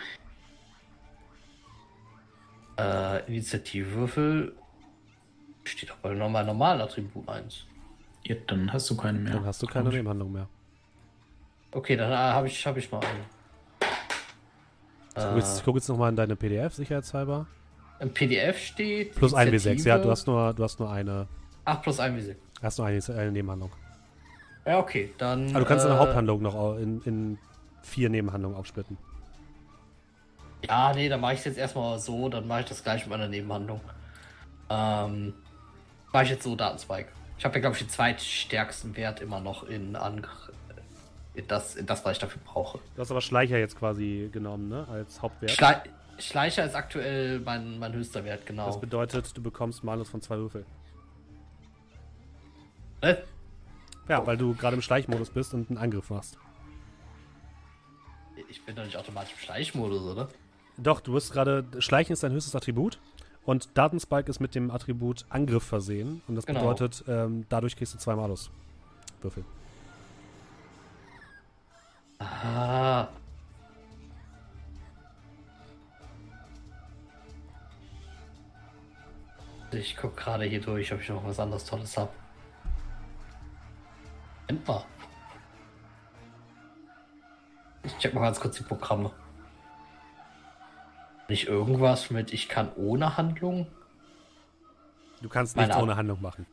Äh, 2.79 3.27
Initiativwürfel 3.27 4.55
steht 5.65 5.91
doch 5.91 5.97
bei 5.97 6.15
normal 6.15 6.45
normalen 6.45 6.81
Attribut 6.81 7.29
1. 7.29 7.67
Ja, 8.25 8.37
dann 8.47 8.73
hast 8.73 8.89
du 8.91 8.97
keine 8.97 9.19
mehr. 9.19 9.35
Dann 9.35 9.45
hast 9.45 9.63
du 9.63 9.67
keine. 9.67 9.91
Nebenhandlung 9.91 10.33
mehr. 10.33 10.49
Okay, 11.73 11.97
dann 11.97 12.11
äh, 12.11 12.15
habe 12.15 12.47
ich, 12.47 12.67
hab 12.67 12.77
ich 12.77 12.91
mal 12.91 13.01
einen. 13.01 13.25
Ich 15.17 15.23
guck 15.23 15.37
jetzt, 15.37 15.65
guck 15.65 15.75
jetzt 15.77 15.89
nochmal 15.89 16.11
in 16.11 16.17
deine 16.17 16.35
PDF, 16.35 16.75
sicherheitshalber. 16.75 17.47
Im 18.05 18.13
PDF 18.13 18.59
steht. 18.59 19.15
Plus 19.15 19.33
1 19.33 19.51
W6, 19.51 19.65
ja, 19.65 19.73
Initiative- 19.73 20.03
du 20.05 20.11
hast 20.11 20.27
nur, 20.27 20.53
du 20.53 20.63
hast 20.63 20.79
nur 20.79 20.91
eine, 20.91 21.27
Ach, 21.65 21.81
plus 21.81 21.99
1 21.99 22.23
W6. 22.23 22.37
hast 22.63 22.79
nur 22.79 22.87
eine, 22.87 23.01
eine 23.09 23.33
Nebenhandlung. 23.33 23.71
Ja, 24.67 24.79
okay, 24.79 25.11
dann. 25.19 25.49
Aber 25.51 25.61
du 25.61 25.65
kannst 25.67 25.85
äh, 25.87 25.89
deine 25.89 26.01
Haupthandlung 26.01 26.43
noch 26.43 26.77
in, 26.77 27.01
in 27.07 27.39
vier 27.83 28.11
Nebenhandlungen 28.11 28.57
aufsplitten. 28.59 28.99
Ja, 30.69 30.93
nee, 30.95 31.09
dann 31.09 31.21
mache 31.21 31.33
ich 31.35 31.39
es 31.41 31.45
jetzt 31.47 31.59
erstmal 31.59 31.99
so, 31.99 32.29
dann 32.29 32.47
mache 32.47 32.61
ich 32.61 32.67
das 32.67 32.83
gleich 32.83 33.03
mit 33.03 33.11
meiner 33.11 33.29
Nebenhandlung. 33.29 33.81
Ähm, 34.71 35.35
mache 36.13 36.25
ich 36.25 36.31
jetzt 36.31 36.45
so 36.45 36.57
Datenspike. 36.57 37.09
Ich 37.39 37.45
habe 37.45 37.55
ja, 37.55 37.61
glaube 37.61 37.77
ich, 37.77 37.83
den 37.83 37.89
zweitstärksten 37.91 38.97
Wert 38.97 39.21
immer 39.21 39.41
noch 39.41 39.65
in, 39.65 39.97
in, 41.35 41.47
das, 41.49 41.75
in 41.75 41.87
das, 41.87 42.05
was 42.05 42.13
ich 42.13 42.19
dafür 42.19 42.41
brauche. 42.45 42.79
Du 42.95 43.01
hast 43.01 43.11
aber 43.11 43.21
Schleicher 43.21 43.59
jetzt 43.59 43.79
quasi 43.79 44.29
genommen, 44.33 44.69
ne? 44.69 44.87
Als 44.91 45.21
Hauptwert. 45.21 45.51
Schle 45.51 45.83
Schleicher 46.19 46.65
ist 46.65 46.75
aktuell 46.75 47.41
mein, 47.41 47.79
mein 47.79 47.93
höchster 47.93 48.25
Wert, 48.25 48.47
genau. 48.47 48.67
Das 48.67 48.81
bedeutet, 48.81 49.37
du 49.37 49.43
bekommst 49.43 49.85
Malus 49.85 50.09
von 50.09 50.21
zwei 50.21 50.37
Würfel. 50.37 50.65
Äh? 53.01 53.17
Ja, 54.09 54.27
weil 54.27 54.37
du 54.37 54.55
gerade 54.55 54.77
im 54.77 54.83
Schleichmodus 54.83 55.31
bist 55.31 55.55
und 55.55 55.71
einen 55.71 55.79
Angriff 55.79 56.11
machst. 56.11 56.39
Ich 58.49 58.65
bin 58.65 58.77
doch 58.77 58.85
nicht 58.85 58.97
automatisch 58.97 59.33
im 59.33 59.39
Schleichmodus, 59.39 60.03
oder? 60.03 60.29
Doch, 60.77 61.01
du 61.01 61.13
bist 61.15 61.33
gerade. 61.33 61.65
Schleichen 61.79 62.13
ist 62.13 62.23
dein 62.23 62.33
höchstes 62.33 62.55
Attribut. 62.55 62.99
Und 63.45 63.77
Datenspike 63.77 64.31
ist 64.31 64.41
mit 64.41 64.55
dem 64.55 64.71
Attribut 64.71 65.27
Angriff 65.29 65.65
versehen. 65.65 66.23
Und 66.27 66.35
das 66.35 66.47
Genau. 66.47 66.61
bedeutet, 66.61 67.05
ähm, 67.07 67.45
dadurch 67.51 67.77
kriegst 67.77 67.93
du 67.95 67.99
zwei 67.99 68.15
Malus. 68.17 68.51
Würfel. 69.21 69.45
Ah. 72.19 73.09
Ich 79.77 79.97
guck 79.97 80.17
gerade 80.17 80.45
hier 80.45 80.61
durch, 80.61 80.93
ob 80.93 81.01
ich 81.01 81.09
noch 81.09 81.25
was 81.25 81.41
anderes 81.41 81.65
Tolles 81.65 81.97
hab. 81.97 82.13
Mal. 84.67 84.85
Ich 87.83 87.99
check 87.99 88.15
mal 88.15 88.21
ganz 88.21 88.41
kurz 88.41 88.57
die 88.57 88.63
Programme. 88.63 89.11
Nicht 91.29 91.49
irgendwas 91.49 92.11
mit 92.11 92.33
ich 92.33 92.49
kann 92.49 92.73
ohne 92.77 93.17
Handlung? 93.17 93.67
Du 95.21 95.29
kannst 95.29 95.57
nichts 95.57 95.77
ohne 95.77 95.97
Handlung 95.97 96.21
machen. 96.21 96.47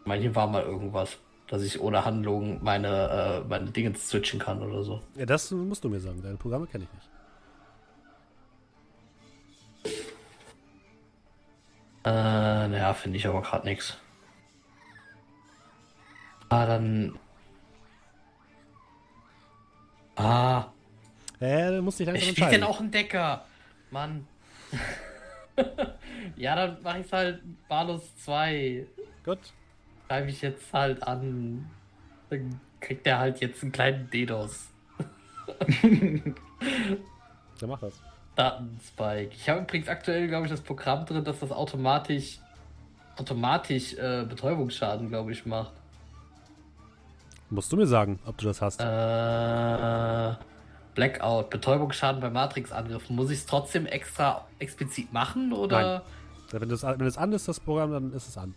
Ich 0.00 0.06
meine, 0.06 0.22
hier 0.22 0.34
war 0.34 0.46
mal 0.46 0.62
irgendwas, 0.62 1.18
dass 1.48 1.62
ich 1.62 1.80
ohne 1.80 2.04
Handlung 2.04 2.62
meine, 2.62 3.42
äh, 3.44 3.48
meine 3.48 3.70
Dinge 3.70 3.94
switchen 3.94 4.40
kann 4.40 4.62
oder 4.62 4.82
so. 4.82 5.02
Ja, 5.14 5.26
das 5.26 5.50
musst 5.50 5.84
du 5.84 5.88
mir 5.88 6.00
sagen. 6.00 6.20
Deine 6.22 6.36
Programme 6.36 6.66
kenne 6.66 6.84
ich 6.84 6.92
nicht. 6.94 7.08
Äh, 12.04 12.68
naja, 12.68 12.94
finde 12.94 13.18
ich 13.18 13.26
aber 13.26 13.42
gerade 13.42 13.66
nichts. 13.66 13.96
Ah, 16.48 16.66
dann. 16.66 17.18
Ah, 20.14 20.66
Äh, 21.40 21.70
du 21.72 21.82
musst 21.82 21.98
dich 21.98 22.06
langsam 22.06 22.22
ich 22.22 22.28
entscheiden. 22.30 22.52
denn 22.52 22.62
auch 22.62 22.80
einen 22.80 22.90
Decker. 22.90 23.44
Mann. 23.90 24.26
ja, 26.36 26.54
dann 26.56 26.82
mache 26.82 27.00
ich 27.00 27.12
halt 27.12 27.42
Balus 27.68 28.16
2. 28.24 28.86
Gut. 29.24 29.38
Schreibe 30.06 30.30
ich 30.30 30.42
jetzt 30.42 30.72
halt 30.72 31.02
an. 31.02 31.70
Dann 32.30 32.60
kriegt 32.80 33.06
der 33.06 33.18
halt 33.18 33.40
jetzt 33.40 33.62
einen 33.62 33.72
kleinen 33.72 34.10
DDoS. 34.10 34.68
Dann 35.82 37.68
mach 37.68 37.80
das. 37.80 38.00
Datenspike. 38.34 39.30
Ich 39.32 39.48
habe 39.48 39.60
übrigens 39.60 39.88
aktuell, 39.88 40.28
glaube 40.28 40.46
ich, 40.46 40.52
das 40.52 40.60
Programm 40.60 41.06
drin, 41.06 41.24
dass 41.24 41.40
das 41.40 41.50
automatisch 41.50 42.38
automatisch 43.16 43.94
äh, 43.94 44.24
Betäubungsschaden, 44.28 45.08
glaube 45.08 45.32
ich, 45.32 45.46
macht. 45.46 45.72
Musst 47.48 47.72
du 47.72 47.76
mir 47.76 47.86
sagen, 47.86 48.18
ob 48.26 48.36
du 48.38 48.46
das 48.46 48.60
hast. 48.60 48.80
Äh, 48.80 50.34
Blackout, 50.94 51.50
Betäubungsschaden 51.50 52.20
bei 52.20 52.30
Matrix-Angriffen. 52.30 53.14
Muss 53.16 53.30
ich 53.30 53.38
es 53.38 53.46
trotzdem 53.46 53.86
extra 53.86 54.46
explizit 54.58 55.12
machen 55.12 55.52
oder? 55.52 55.80
Ja, 55.80 56.60
Wenn, 56.60 56.68
das, 56.68 56.82
wenn 56.82 57.06
es 57.06 57.16
an 57.16 57.32
ist, 57.32 57.48
das 57.48 57.60
Programm, 57.60 57.92
dann 57.92 58.12
ist 58.12 58.28
es 58.28 58.36
an. 58.36 58.54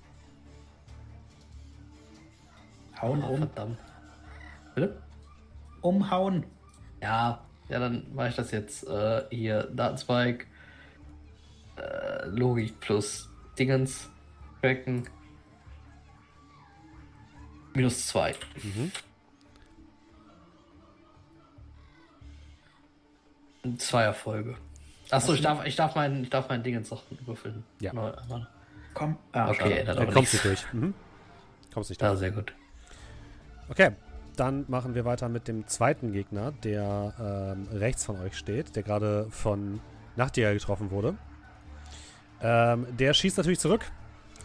Hauen 3.02 3.24
Oh, 3.24 3.30
um. 3.34 3.38
verdammt. 3.39 3.80
Bitte? 4.76 5.02
Umhauen. 5.82 6.45
Ja, 7.02 7.41
ja, 7.70 7.80
dann 7.80 8.14
mache 8.14 8.30
ich 8.30 8.36
das 8.36 8.52
jetzt 8.52 8.86
äh, 8.88 9.24
hier. 9.30 9.64
Datenspike, 9.74 10.45
äh, 11.78 12.26
Logik 12.28 12.80
plus 12.80 13.30
Dingens, 13.58 14.10
tracken. 14.62 15.08
Minus 17.74 18.08
zwei. 18.08 18.36
Zwei 23.78 24.04
Erfolge. 24.04 24.56
Achso, 25.12 25.34
ich 25.34 25.41
darf, 25.41 25.66
ich 25.66 25.76
darf 25.76 25.95
mein, 25.95 26.24
ich 26.24 26.30
darf 26.30 26.50
mein 26.50 26.64
Dingens 26.64 26.91
noch 26.91 27.04
würfeln. 27.26 27.64
Ja. 27.80 27.91
Komm. 28.93 29.18
Ah, 29.32 29.50
Okay, 29.50 29.84
dann 29.86 29.95
Da 29.95 30.02
aber 30.04 30.12
kommst 30.12 30.34
du 30.34 30.38
durch. 30.50 30.74
Mhm. 30.74 30.93
Kommst 31.74 31.89
nicht 31.89 32.02
durch. 32.02 32.20
sehr 32.20 32.32
gut. 32.32 32.54
Okay, 33.70 33.91
dann 34.36 34.65
machen 34.67 34.95
wir 34.95 35.05
weiter 35.05 35.30
mit 35.30 35.47
dem 35.47 35.67
zweiten 35.67 36.11
Gegner, 36.11 36.51
der 36.63 37.13
ähm, 37.20 37.67
rechts 37.78 38.05
von 38.05 38.20
euch 38.20 38.38
steht, 38.38 38.76
der 38.76 38.84
gerade 38.84 39.28
von 39.30 39.80
Nachtigall 40.15 40.53
getroffen 40.53 40.91
wurde. 40.91 41.15
Ähm, 42.41 42.88
der 42.97 43.13
schießt 43.13 43.38
natürlich 43.38 43.59
zurück 43.59 43.86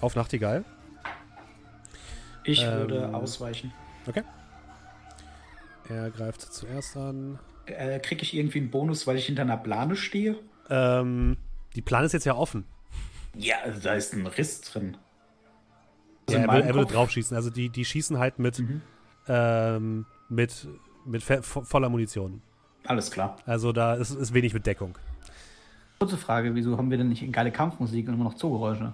auf 0.00 0.16
Nachtigall. 0.16 0.64
Ich 2.44 2.62
Ähm, 2.62 2.72
würde 2.74 3.14
ausweichen. 3.14 3.72
Er 5.88 6.10
greift 6.10 6.40
zuerst 6.40 6.96
an. 6.96 7.38
Äh, 7.66 7.98
Kriege 8.00 8.22
ich 8.22 8.34
irgendwie 8.34 8.58
einen 8.58 8.70
Bonus, 8.70 9.06
weil 9.06 9.16
ich 9.16 9.26
hinter 9.26 9.42
einer 9.42 9.56
Plane 9.58 9.96
stehe? 9.96 10.36
Ähm, 10.70 11.36
die 11.76 11.82
Plan 11.82 12.04
ist 12.04 12.12
jetzt 12.12 12.24
ja 12.24 12.34
offen. 12.34 12.64
Ja, 13.36 13.56
also 13.64 13.80
da 13.80 13.94
ist 13.94 14.12
ein 14.14 14.26
Riss 14.26 14.60
drin. 14.62 14.96
Ja, 16.30 16.38
Also 16.38 16.38
in 16.38 16.48
er, 16.48 16.54
will, 16.54 16.60
er 16.62 16.74
würde 16.74 16.84
Kopf- 16.86 16.92
drauf 16.94 17.10
schießen. 17.10 17.36
Also 17.36 17.50
die, 17.50 17.68
die 17.68 17.84
schießen 17.84 18.18
halt 18.18 18.38
mit, 18.38 18.58
Mhm. 18.60 18.80
Ähm, 19.28 20.06
mit, 20.28 20.66
mit 21.04 21.22
voller 21.22 21.88
Munition. 21.88 22.42
Alles 22.86 23.10
klar. 23.10 23.36
Also 23.46 23.72
da 23.72 23.94
ist, 23.94 24.10
ist 24.10 24.34
wenig 24.34 24.52
mit 24.54 24.66
Deckung. 24.66 24.96
Kurze 25.98 26.16
Frage, 26.16 26.54
wieso 26.54 26.76
haben 26.76 26.90
wir 26.90 26.98
denn 26.98 27.08
nicht 27.08 27.32
geile 27.32 27.50
Kampfmusik 27.50 28.08
und 28.08 28.14
immer 28.14 28.24
noch 28.24 28.34
Zoogeräusche? 28.34 28.92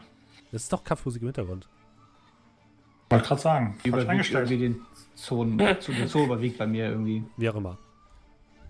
Das 0.52 0.62
ist 0.62 0.73
doch 0.73 0.85
Kampfmusik 0.85 1.23
im 1.23 1.28
Hintergrund. 1.28 1.69
Wollte 3.09 3.27
gerade 3.27 3.40
sagen. 3.40 3.78
Überwiegt 3.82 4.09
eingestellt. 4.09 4.51
irgendwie 4.51 4.69
den 4.69 4.81
Zonen, 5.16 5.59
zu 5.81 5.93
der 5.93 6.07
Zoo 6.07 6.24
überwiegt 6.24 6.59
bei 6.59 6.66
mir 6.66 6.89
irgendwie. 6.90 7.24
Wie 7.36 7.48
auch 7.51 7.57
immer. 7.57 7.78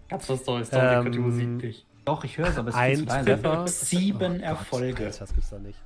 Ganz 0.08 0.28
was 0.28 0.44
Neues, 0.46 0.70
und 0.70 1.12
die 1.12 1.18
Ähm, 1.18 1.24
Musik 1.24 1.48
nicht. 1.62 1.86
Doch, 2.04 2.24
ich 2.24 2.38
höre 2.38 2.48
es, 2.48 2.56
aber 2.56 2.68
es 2.70 2.74
ist 2.74 2.80
Ein 2.80 3.04
leise. 3.04 3.24
Treffer. 3.26 3.66
Sieben 3.68 4.32
Oh 4.32 4.36
Gott, 4.36 4.40
Erfolge. 4.42 5.04
Alter, 5.06 5.18
das 5.20 5.34
gibt's 5.34 5.50
doch 5.50 5.58
nicht. 5.58 5.78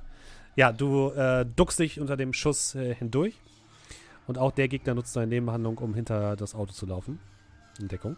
Ja, 0.55 0.71
du 0.71 1.09
äh, 1.11 1.45
duckst 1.45 1.79
dich 1.79 1.99
unter 1.99 2.15
dem 2.15 2.31
Schuss 2.31 2.75
äh, 2.75 2.95
hindurch. 2.95 3.35
Und 4.27 4.37
auch 4.37 4.51
der 4.51 4.67
Gegner 4.67 4.93
nutzt 4.95 5.13
seine 5.13 5.27
Nebenhandlung, 5.27 5.77
um 5.77 5.93
hinter 5.93 6.35
das 6.35 6.55
Auto 6.55 6.71
zu 6.73 6.85
laufen. 6.85 7.19
In 7.79 7.87
Deckung. 7.87 8.17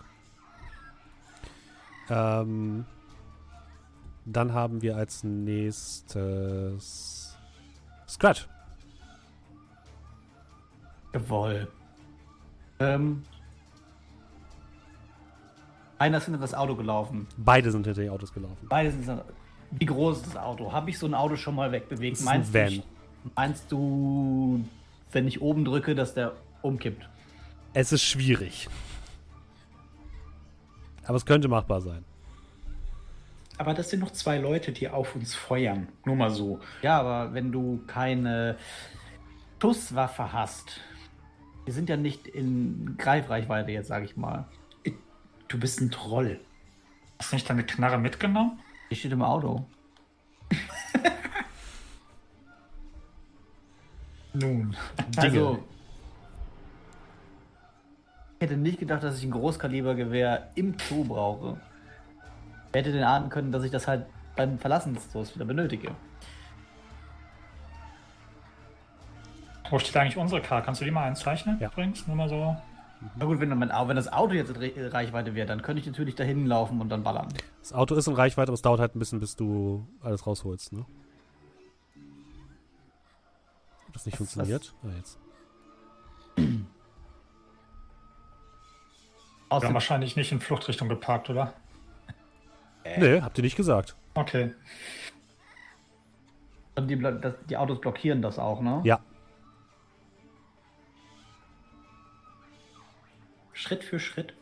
Ähm, 2.10 2.86
dann 4.26 4.54
haben 4.54 4.82
wir 4.82 4.96
als 4.96 5.24
nächstes 5.24 6.16
Scratch. 8.08 8.48
Jawohl. 11.14 11.68
Ähm, 12.80 13.24
einer 15.98 16.18
ist 16.18 16.26
hinter 16.26 16.40
das 16.40 16.54
Auto 16.54 16.76
gelaufen. 16.76 17.26
Beide 17.38 17.72
sind 17.72 17.86
hinter 17.86 18.02
die 18.02 18.10
Autos 18.10 18.34
gelaufen. 18.34 18.68
Beide 18.70 18.92
sind. 18.92 19.22
Wie 19.72 19.86
groß 19.86 20.18
ist 20.18 20.28
das 20.28 20.38
Auto? 20.38 20.72
Habe 20.72 20.90
ich 20.90 21.00
so 21.00 21.08
ein 21.08 21.14
Auto 21.14 21.36
schon 21.36 21.56
mal 21.56 21.72
wegbewegt? 21.72 22.14
Das 22.18 22.22
ist 22.22 22.28
ein 22.28 22.40
Meinst, 22.40 22.54
Van. 22.54 22.74
Du, 22.74 22.84
meinst 23.36 23.72
du, 23.72 24.64
wenn 25.12 25.28
ich 25.28 25.42
oben 25.42 25.66
drücke, 25.66 25.96
dass 25.96 26.14
der 26.14 26.34
umkippt? 26.62 27.08
Es 27.74 27.92
ist 27.92 28.04
schwierig. 28.04 28.68
Aber 31.06 31.16
es 31.16 31.26
könnte 31.26 31.48
machbar 31.48 31.82
sein. 31.82 32.04
Aber 33.58 33.74
das 33.74 33.90
sind 33.90 34.02
noch 34.02 34.12
zwei 34.12 34.38
Leute, 34.38 34.72
die 34.72 34.90
auf 34.90 35.16
uns 35.16 35.34
feuern. 35.34 35.88
Nur 36.06 36.16
mal 36.16 36.30
so. 36.30 36.60
Ja, 36.82 37.00
aber 37.00 37.34
wenn 37.34 37.52
du 37.52 37.82
keine 37.88 38.58
Schusswaffe 39.62 40.32
hast, 40.32 40.82
wir 41.66 41.74
sind 41.74 41.90
ja 41.90 41.98
nicht 41.98 42.28
in 42.28 42.96
Greifreichweite 42.98 43.72
jetzt, 43.72 43.88
sage 43.88 44.06
ich 44.06 44.16
mal. 44.16 44.46
Du 45.48 45.60
bist 45.60 45.82
ein 45.82 45.92
Troll. 45.92 46.40
Hast 47.20 47.32
du 47.32 47.36
nicht 47.36 47.50
deine 47.50 47.66
Knarre 47.66 47.98
mitgenommen? 47.98 48.60
Die 48.92 48.96
steht 48.96 49.12
im 49.12 49.22
Auto. 49.22 49.66
Nun. 54.42 54.76
Also, 55.18 55.60
ich 58.40 58.42
hätte 58.44 58.58
nicht 58.58 58.80
gedacht, 58.80 59.02
dass 59.04 59.18
ich 59.18 59.24
ein 59.24 59.32
Großkalibergewehr 59.32 60.50
im 60.56 60.76
Zoo 60.78 61.04
brauche. 61.04 61.58
Ich 62.70 62.76
hätte 62.76 62.92
den 62.92 63.04
ahnen 63.04 63.30
können, 63.30 63.52
dass 63.52 63.64
ich 63.64 63.72
das 63.72 63.88
halt 63.88 64.06
beim 64.36 64.60
Verlassen 64.60 64.94
des 64.94 65.12
Zoos 65.12 65.34
wieder 65.34 65.46
benötige. 65.46 65.92
Wo 69.70 69.80
steht 69.80 69.98
eigentlich 69.98 70.18
unsere 70.18 70.42
Karte? 70.42 70.66
Kannst 70.66 70.82
du 70.82 70.86
die 70.86 70.92
mal 70.92 71.04
einzeichnen? 71.06 71.58
Ja. 71.60 71.70
Übrigens, 71.70 72.06
nur 72.08 72.16
mal 72.16 72.30
so. 72.30 72.56
Na 73.16 73.26
gut, 73.26 73.40
wenn, 73.40 73.50
mein, 73.58 73.70
wenn 73.70 73.96
das 73.96 74.12
Auto 74.12 74.34
jetzt 74.34 74.50
in 74.50 74.56
Re- 74.56 74.94
Reichweite 74.94 75.36
wäre, 75.36 75.46
dann 75.48 75.62
könnte 75.62 75.82
ich 75.82 75.86
natürlich 75.88 76.16
dahin 76.16 76.46
laufen 76.46 76.80
und 76.82 76.90
dann 76.90 77.04
ballern. 77.04 77.28
Das 77.62 77.74
Auto 77.74 77.96
ist 77.96 78.08
in 78.08 78.14
Reichweite, 78.14 78.50
aber 78.50 78.54
es 78.56 78.62
dauert 78.62 78.80
halt 78.80 78.96
ein 78.96 79.00
bisschen, 79.00 79.20
bis 79.20 79.36
du 79.36 79.86
alles 80.02 80.26
rausholst, 80.26 80.74
ne? 80.74 80.86
Das 83.98 84.06
nicht 84.06 84.14
Was- 84.20 84.32
funktioniert? 84.34 84.76
Ah, 84.84 84.90
jetzt. 84.96 85.18
Wir 86.36 86.66
Außer, 89.50 89.66
haben 89.66 89.74
wahrscheinlich 89.74 90.16
nicht 90.16 90.32
in 90.32 90.40
Fluchtrichtung 90.40 90.88
geparkt, 90.88 91.32
oder? 91.32 91.56
Nee, 92.86 93.22
habt 93.22 93.40
ihr 93.40 93.44
nicht 93.44 93.56
gesagt. 93.56 93.96
Okay. 94.14 94.54
die, 96.80 97.00
das, 97.00 97.34
die 97.50 97.58
Autos 97.58 97.82
blockieren 97.82 98.22
das 98.22 98.38
auch, 98.38 98.62
ne? 98.62 98.82
Ja. 98.84 99.00
Schritt 103.54 103.84
für 103.84 104.00
Schritt. 104.00 104.36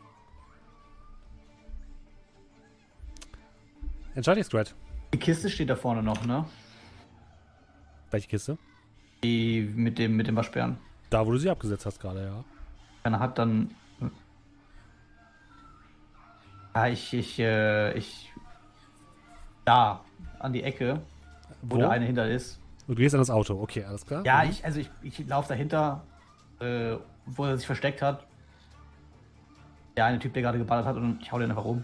Entscheidungsgrad. 4.16 4.76
Die 5.14 5.20
Kiste 5.20 5.50
steht 5.50 5.70
da 5.70 5.78
vorne 5.78 6.04
noch, 6.04 6.26
ne? 6.26 6.44
Welche 8.12 8.28
Kiste? 8.28 8.58
Die 9.26 9.68
mit 9.76 9.98
dem, 9.98 10.16
mit 10.16 10.28
dem 10.28 10.36
Waschbären. 10.36 10.78
Da, 11.10 11.26
wo 11.26 11.32
du 11.32 11.38
sie 11.38 11.50
abgesetzt 11.50 11.86
hast 11.86 12.00
gerade, 12.00 12.24
ja. 12.26 12.44
Keiner 13.04 13.20
hat 13.20 13.38
dann. 13.40 13.72
Ja, 16.76 16.88
ich, 16.88 17.14
ich, 17.14 17.40
äh, 17.40 17.98
ich. 17.98 18.32
Da, 19.64 20.02
an 20.40 20.54
die 20.54 20.62
Ecke, 20.62 21.02
wo, 21.64 21.76
Wo? 21.76 21.80
der 21.80 21.90
eine 21.90 22.06
hinter 22.06 22.30
ist. 22.30 22.60
Du 22.88 22.94
gehst 22.94 23.16
an 23.16 23.22
das 23.22 23.32
Auto, 23.32 23.60
okay, 23.60 23.84
alles 23.84 24.06
klar. 24.06 24.24
Ja, 24.26 24.44
Mhm. 24.44 24.50
ich, 24.52 24.64
also 24.64 24.80
ich, 24.80 24.92
ich 25.02 25.28
laufe 25.28 25.50
dahinter, 25.50 26.04
äh, 26.60 26.98
wo 27.26 27.46
er 27.46 27.58
sich 27.58 27.66
versteckt 27.66 28.02
hat. 28.04 28.24
Der 29.98 30.06
eine 30.06 30.20
Typ, 30.20 30.34
der 30.34 30.44
gerade 30.44 30.60
geballert 30.60 30.86
hat 30.86 30.98
und 30.98 31.20
ich 31.22 31.32
hau 31.32 31.40
den 31.40 31.50
einfach 31.50 31.66
um. 31.66 31.84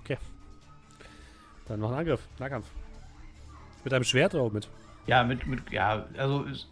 Okay. 0.00 0.16
Dann 1.68 1.80
noch 1.80 1.90
ein 1.92 1.98
Angriff, 1.98 2.26
Nahkampf. 2.38 2.66
Mit 3.84 3.92
einem 3.92 4.04
Schwert 4.04 4.34
oder 4.34 4.50
mit? 4.50 4.68
Ja, 5.06 5.24
mit, 5.24 5.46
mit, 5.46 5.70
ja, 5.70 6.06
also 6.16 6.44
es 6.46 6.68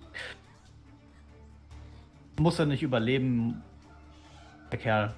muss 2.38 2.58
er 2.58 2.66
nicht 2.66 2.82
überleben, 2.82 3.62
der 4.70 4.78
Kerl. 4.78 5.14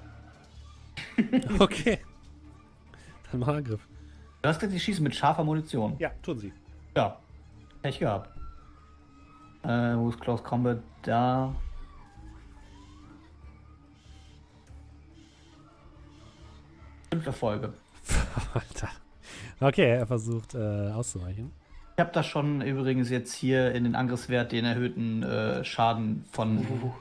Okay. 1.58 1.98
Dann 3.30 3.40
mach 3.40 3.48
einen 3.48 3.58
Angriff. 3.58 3.88
Du 4.42 4.48
hast 4.48 4.58
gesagt, 4.58 4.74
die 4.74 4.80
schießen 4.80 5.02
mit 5.02 5.14
scharfer 5.14 5.44
Munition. 5.44 5.96
Ja, 5.98 6.10
tun 6.22 6.38
sie. 6.38 6.52
Ja. 6.96 7.18
Pech 7.80 7.98
gehabt. 7.98 8.28
Äh, 9.62 9.96
wo 9.96 10.10
ist 10.10 10.20
Close 10.20 10.42
Combat? 10.42 10.82
Da. 11.02 11.54
Fünf 17.10 17.26
Erfolge. 17.26 17.72
Alter. 18.54 18.88
Okay, 19.60 19.90
er 19.90 20.06
versucht 20.06 20.54
äh, 20.54 20.90
auszuweichen. 20.90 21.52
Ich 21.94 22.00
habe 22.00 22.10
da 22.12 22.22
schon 22.22 22.62
übrigens 22.62 23.10
jetzt 23.10 23.34
hier 23.34 23.72
in 23.72 23.84
den 23.84 23.94
Angriffswert 23.94 24.52
den 24.52 24.64
erhöhten 24.64 25.22
äh, 25.22 25.64
Schaden 25.64 26.24
von. 26.30 26.66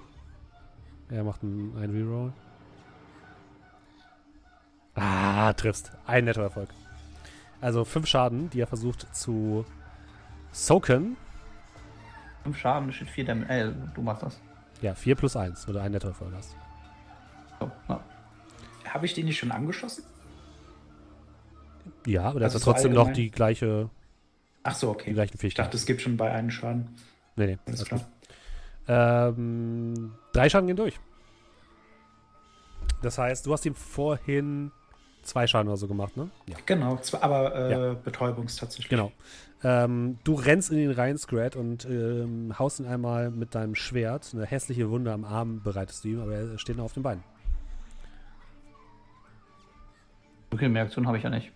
Er 1.10 1.26
macht 1.26 1.44
einen, 1.44 1.76
einen 1.78 1.92
Reroll. 1.94 2.32
Ah, 4.96 5.52
triffst. 5.52 5.92
Ein 6.06 6.24
netter 6.24 6.44
Erfolg. 6.44 6.70
Also 7.60 7.84
fünf 7.84 8.08
Schaden, 8.08 8.50
die 8.50 8.62
er 8.62 8.68
versucht 8.68 9.14
zu 9.14 9.66
soaken. 10.54 11.18
Fünf 12.44 12.58
Schaden, 12.58 12.94
steht 12.94 13.10
vier 13.10 13.26
Damage. 13.26 13.52
Äh, 13.52 13.72
du 13.94 14.02
machst 14.02 14.24
das. 14.24 14.40
Ja, 14.82 14.96
vier 14.96 15.16
plus 15.16 15.36
eins, 15.36 15.68
wenn 15.68 15.76
du 15.76 15.82
einen 15.82 15.94
netter 15.94 16.08
Erfolg 16.08 16.32
hast. 16.34 16.56
So, 17.60 17.70
na. 17.90 18.02
Habe 18.88 19.06
ich 19.06 19.14
den 19.14 19.26
nicht 19.26 19.38
schon 19.38 19.52
angeschossen? 19.52 20.04
Ja, 22.06 22.24
aber 22.24 22.40
der 22.40 22.48
Also 22.48 22.56
hat 22.56 22.64
so 22.64 22.72
trotzdem 22.72 22.94
noch 22.94 23.12
die 23.12 23.30
gleiche, 23.30 23.90
Ach 24.64 24.76
so, 24.76 24.88
die 24.88 24.96
okay. 25.02 25.14
gleichen 25.14 25.38
Ich 25.42 25.54
dachte, 25.54 25.78
es 25.78 25.86
gibt 25.86 26.02
schon 26.02 26.18
bei 26.18 26.32
einem 26.32 26.52
Schaden. 26.52 26.96
nee, 27.36 27.48
nee, 27.48 27.58
Alles 27.66 27.86
klar. 27.86 28.02
Ähm, 28.88 30.14
drei 30.34 30.50
Schaden 30.50 30.68
gehen 30.68 30.76
durch. 30.76 31.00
Das 33.02 33.18
heißt, 33.18 33.46
du 33.46 33.54
hast 33.54 33.66
ihm 33.66 33.76
vorhin 33.76 34.72
zwei 35.24 35.48
Schaden 35.48 35.68
oder 35.68 35.78
so 35.78 35.88
gemacht, 35.88 36.18
ne? 36.18 36.30
Ja. 36.48 36.58
Genau, 36.66 37.00
aber 37.20 37.56
äh, 37.56 37.72
Ja. 37.72 37.94
Betäubungs 37.94 38.56
tatsächlich. 38.56 38.90
Genau. 38.90 39.12
Ähm, 39.64 40.18
du 40.24 40.34
rennst 40.34 40.72
in 40.72 40.80
ihn 40.80 40.92
rein, 40.92 41.18
Scrat, 41.18 41.56
und 41.56 41.86
ähm, 41.86 42.58
haust 42.58 42.80
ihn 42.80 42.88
einmal 42.88 43.30
mit 43.30 43.54
deinem 43.54 43.76
Schwert. 43.76 44.32
Eine 44.34 44.46
hässliche 44.46 44.90
Wunde 44.90 45.12
am 45.12 45.24
Arm 45.24 45.62
bereitest 45.62 46.04
du 46.04 46.10
ihm, 46.10 46.20
aber 46.20 46.34
er 46.34 46.58
steht 46.58 46.78
noch 46.78 46.86
auf 46.86 46.94
den 46.94 47.04
Beinen. 47.04 47.24
Okay, 50.52 50.68
mehr 50.68 50.84
Aktion 50.84 51.08
habe 51.08 51.18
ich 51.18 51.24
ja 51.24 51.30
nicht. 51.30 51.52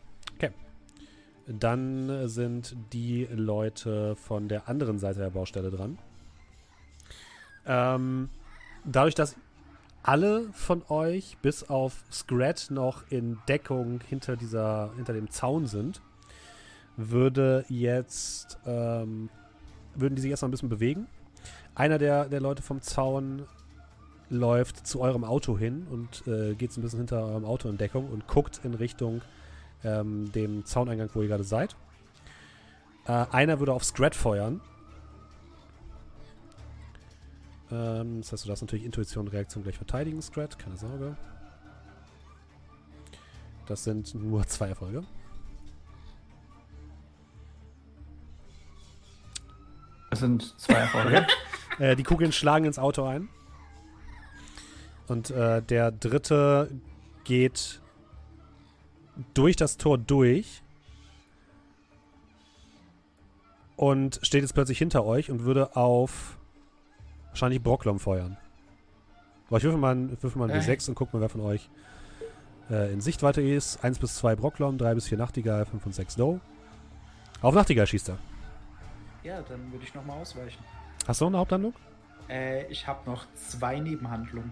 Dann 1.48 2.28
sind 2.28 2.76
die 2.92 3.28
Leute 3.32 4.16
von 4.16 4.48
der 4.48 4.68
anderen 4.68 4.98
Seite 4.98 5.20
der 5.20 5.30
Baustelle 5.30 5.70
dran. 5.70 5.98
Ähm, 7.68 8.30
dadurch, 8.84 9.16
dass 9.16 9.36
alle 10.02 10.50
von 10.54 10.84
euch 10.90 11.38
bis 11.42 11.64
auf 11.64 12.04
Scrat 12.12 12.68
noch 12.70 13.04
in 13.10 13.40
Deckung 13.48 14.02
hinter 14.08 14.36
dieser, 14.36 14.92
hinter 14.96 15.14
dem 15.14 15.30
Zaun 15.30 15.66
sind, 15.66 16.02
würde 16.98 17.66
jetzt, 17.70 18.60
ähm, 18.66 19.30
würden 19.96 20.16
die 20.16 20.22
sich 20.22 20.32
erstmal 20.32 20.50
ein 20.50 20.52
bisschen 20.52 20.70
bewegen. 20.70 21.08
Einer 21.74 21.98
der, 21.98 22.26
der 22.30 22.40
Leute 22.40 22.62
vom 22.62 22.82
Zaun 22.82 23.44
läuft 24.30 24.88
zu 24.88 25.02
eurem 25.02 25.24
Auto 25.24 25.58
hin 25.58 25.86
und 25.90 26.26
äh, 26.28 26.56
geht 26.56 26.72
so 26.72 26.80
ein 26.80 26.84
bisschen 26.84 27.00
hinter 27.00 27.26
eurem 27.26 27.46
Auto 27.46 27.70
in 27.70 27.78
Deckung 27.78 28.10
und 28.10 28.28
guckt 28.28 28.62
in 28.64 28.74
Richtung 28.74 29.22
ähm, 29.84 30.32
dem 30.32 30.66
Zauneingang, 30.66 31.10
wo 31.14 31.22
ihr 31.22 31.28
gerade 31.28 31.44
seid. 31.44 31.76
Äh, 33.06 33.26
einer 33.32 33.60
würde 33.60 33.74
auf 33.74 33.84
Scrat 33.84 34.16
feuern. 34.16 34.62
Ähm, 37.72 38.22
das 38.22 38.32
heißt, 38.32 38.46
du 38.46 38.48
darfst 38.48 38.64
natürlich 38.64 38.86
Intuition 38.86 39.26
und 39.26 39.34
Reaktion 39.34 39.64
gleich 39.64 39.78
verteidigen, 39.78 40.22
Scrat, 40.22 40.58
keine 40.58 40.78
Sorge. 40.78 41.16
Das 43.68 43.84
sind 43.84 44.14
nur 44.16 44.46
zwei 44.48 44.70
Erfolge. 44.70 45.04
Das 50.10 50.20
sind 50.20 50.60
zwei 50.60 50.76
Erfolge. 50.76 51.26
Äh, 51.78 51.98
die 51.98 52.04
Kugeln 52.04 52.32
schlagen 52.32 52.64
ins 52.64 52.80
Auto 52.80 53.04
ein. 53.04 53.28
Und 55.08 55.30
äh, 55.30 55.62
der 55.62 55.92
dritte 55.92 56.72
geht 57.26 57.82
durch 59.34 59.56
das 59.56 59.78
Tor 59.78 59.98
durch 59.98 60.62
und 63.76 64.20
steht 64.24 64.42
jetzt 64.42 64.54
plötzlich 64.54 64.78
hinter 64.78 65.06
euch 65.06 65.30
und 65.32 65.44
würde 65.44 65.76
auf 65.76 66.38
wahrscheinlich 67.30 67.62
Brocklom 67.62 68.00
feuern. 68.00 68.38
Aber 69.48 69.58
ich 69.58 69.64
würfel 69.64 69.80
mal, 69.80 69.96
ein- 69.96 70.18
würfel 70.22 70.40
mal 70.40 70.50
ein 70.50 70.58
Äh. 70.58 70.64
W6 70.64 70.90
und 70.90 70.96
guck 70.96 71.14
mal, 71.14 71.22
wer 71.22 71.30
von 71.30 71.42
euch 71.42 71.70
äh, 72.70 72.92
in 72.92 73.02
Sichtweite 73.02 73.42
ist. 73.42 73.84
1 73.84 74.00
bis 74.00 74.16
2 74.16 74.36
Brocklom, 74.36 74.78
3 74.78 74.96
bis 74.96 75.08
4 75.08 75.18
Nachtigall, 75.18 75.66
5 75.66 75.86
und 75.86 75.94
6 75.94 76.16
Doe. 76.16 76.40
Auf 77.42 77.54
Nachtigall 77.54 77.86
schießt 77.86 78.10
er. 78.10 78.18
Ja, 79.24 79.42
dann 79.42 79.72
würde 79.72 79.84
ich 79.84 79.94
nochmal 79.94 80.20
ausweichen. 80.20 80.64
Hast 81.08 81.22
du 81.22 81.26
noch 81.26 81.30
eine 81.32 81.38
Haupthandlung? 81.40 81.74
Äh, 82.30 82.66
ich 82.72 82.88
habe 82.88 83.08
noch 83.10 83.26
zwei 83.36 83.80
Nebenhandlungen. 83.80 84.52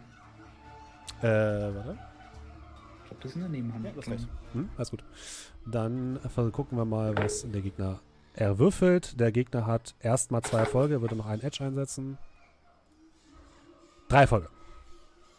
Äh, 1.21 1.25
warte. 1.27 1.97
Das 3.23 3.31
ist 3.31 3.37
eine 3.37 3.49
Nebenhandlung. 3.49 4.17
Hm, 4.51 4.69
alles 4.75 4.91
gut. 4.91 5.03
Dann 5.65 6.17
äh, 6.17 6.51
gucken 6.51 6.77
wir 6.77 6.85
mal, 6.85 7.17
was 7.17 7.49
der 7.49 7.61
Gegner 7.61 8.01
erwürfelt. 8.33 9.19
Der 9.19 9.31
Gegner 9.31 9.65
hat 9.65 9.95
erstmal 10.01 10.41
zwei 10.41 10.59
Erfolge, 10.59 11.01
würde 11.01 11.15
noch 11.15 11.25
einen 11.25 11.41
Edge 11.41 11.63
einsetzen. 11.63 12.17
Drei 14.09 14.21
Erfolge. 14.21 14.49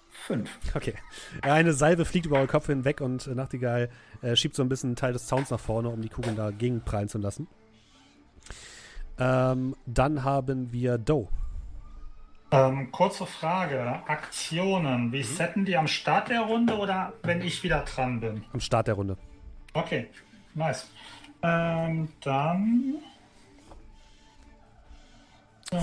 Fünf. 0.09 0.59
Okay. 0.75 0.95
Eine 1.43 1.75
Salve 1.75 2.07
fliegt 2.07 2.25
über 2.25 2.37
euren 2.37 2.49
Kopf 2.49 2.67
hinweg 2.67 3.03
und 3.03 3.27
äh, 3.27 3.35
Nachtigall 3.35 3.91
äh, 4.23 4.35
schiebt 4.35 4.55
so 4.55 4.63
ein 4.63 4.69
bisschen 4.71 4.91
einen 4.91 4.97
Teil 4.97 5.13
des 5.13 5.27
Zauns 5.27 5.51
nach 5.51 5.61
vorne, 5.61 5.91
um 5.91 6.01
die 6.01 6.09
Kugeln 6.09 6.37
da 6.37 6.51
gegenprallen 6.51 7.09
zu 7.09 7.19
lassen. 7.19 7.49
Ähm, 9.19 9.77
dann 9.85 10.25
haben 10.25 10.73
wir 10.73 10.97
Doe. 10.97 11.29
Ähm, 12.55 12.93
kurze 12.93 13.27
Frage, 13.27 14.01
Aktionen, 14.07 15.11
wie 15.11 15.19
mhm. 15.19 15.25
setten 15.25 15.65
die 15.65 15.77
am 15.77 15.89
Start 15.89 16.29
der 16.29 16.43
Runde 16.43 16.77
oder 16.79 17.13
wenn 17.25 17.43
ich 17.43 17.65
wieder 17.65 17.81
dran 17.81 18.21
bin? 18.21 18.45
Am 18.53 18.61
Start 18.61 18.87
der 18.87 18.95
Runde. 18.95 19.17
Okay, 19.73 20.09
nice. 20.55 20.89
Ähm, 21.43 22.09
dann... 22.21 22.95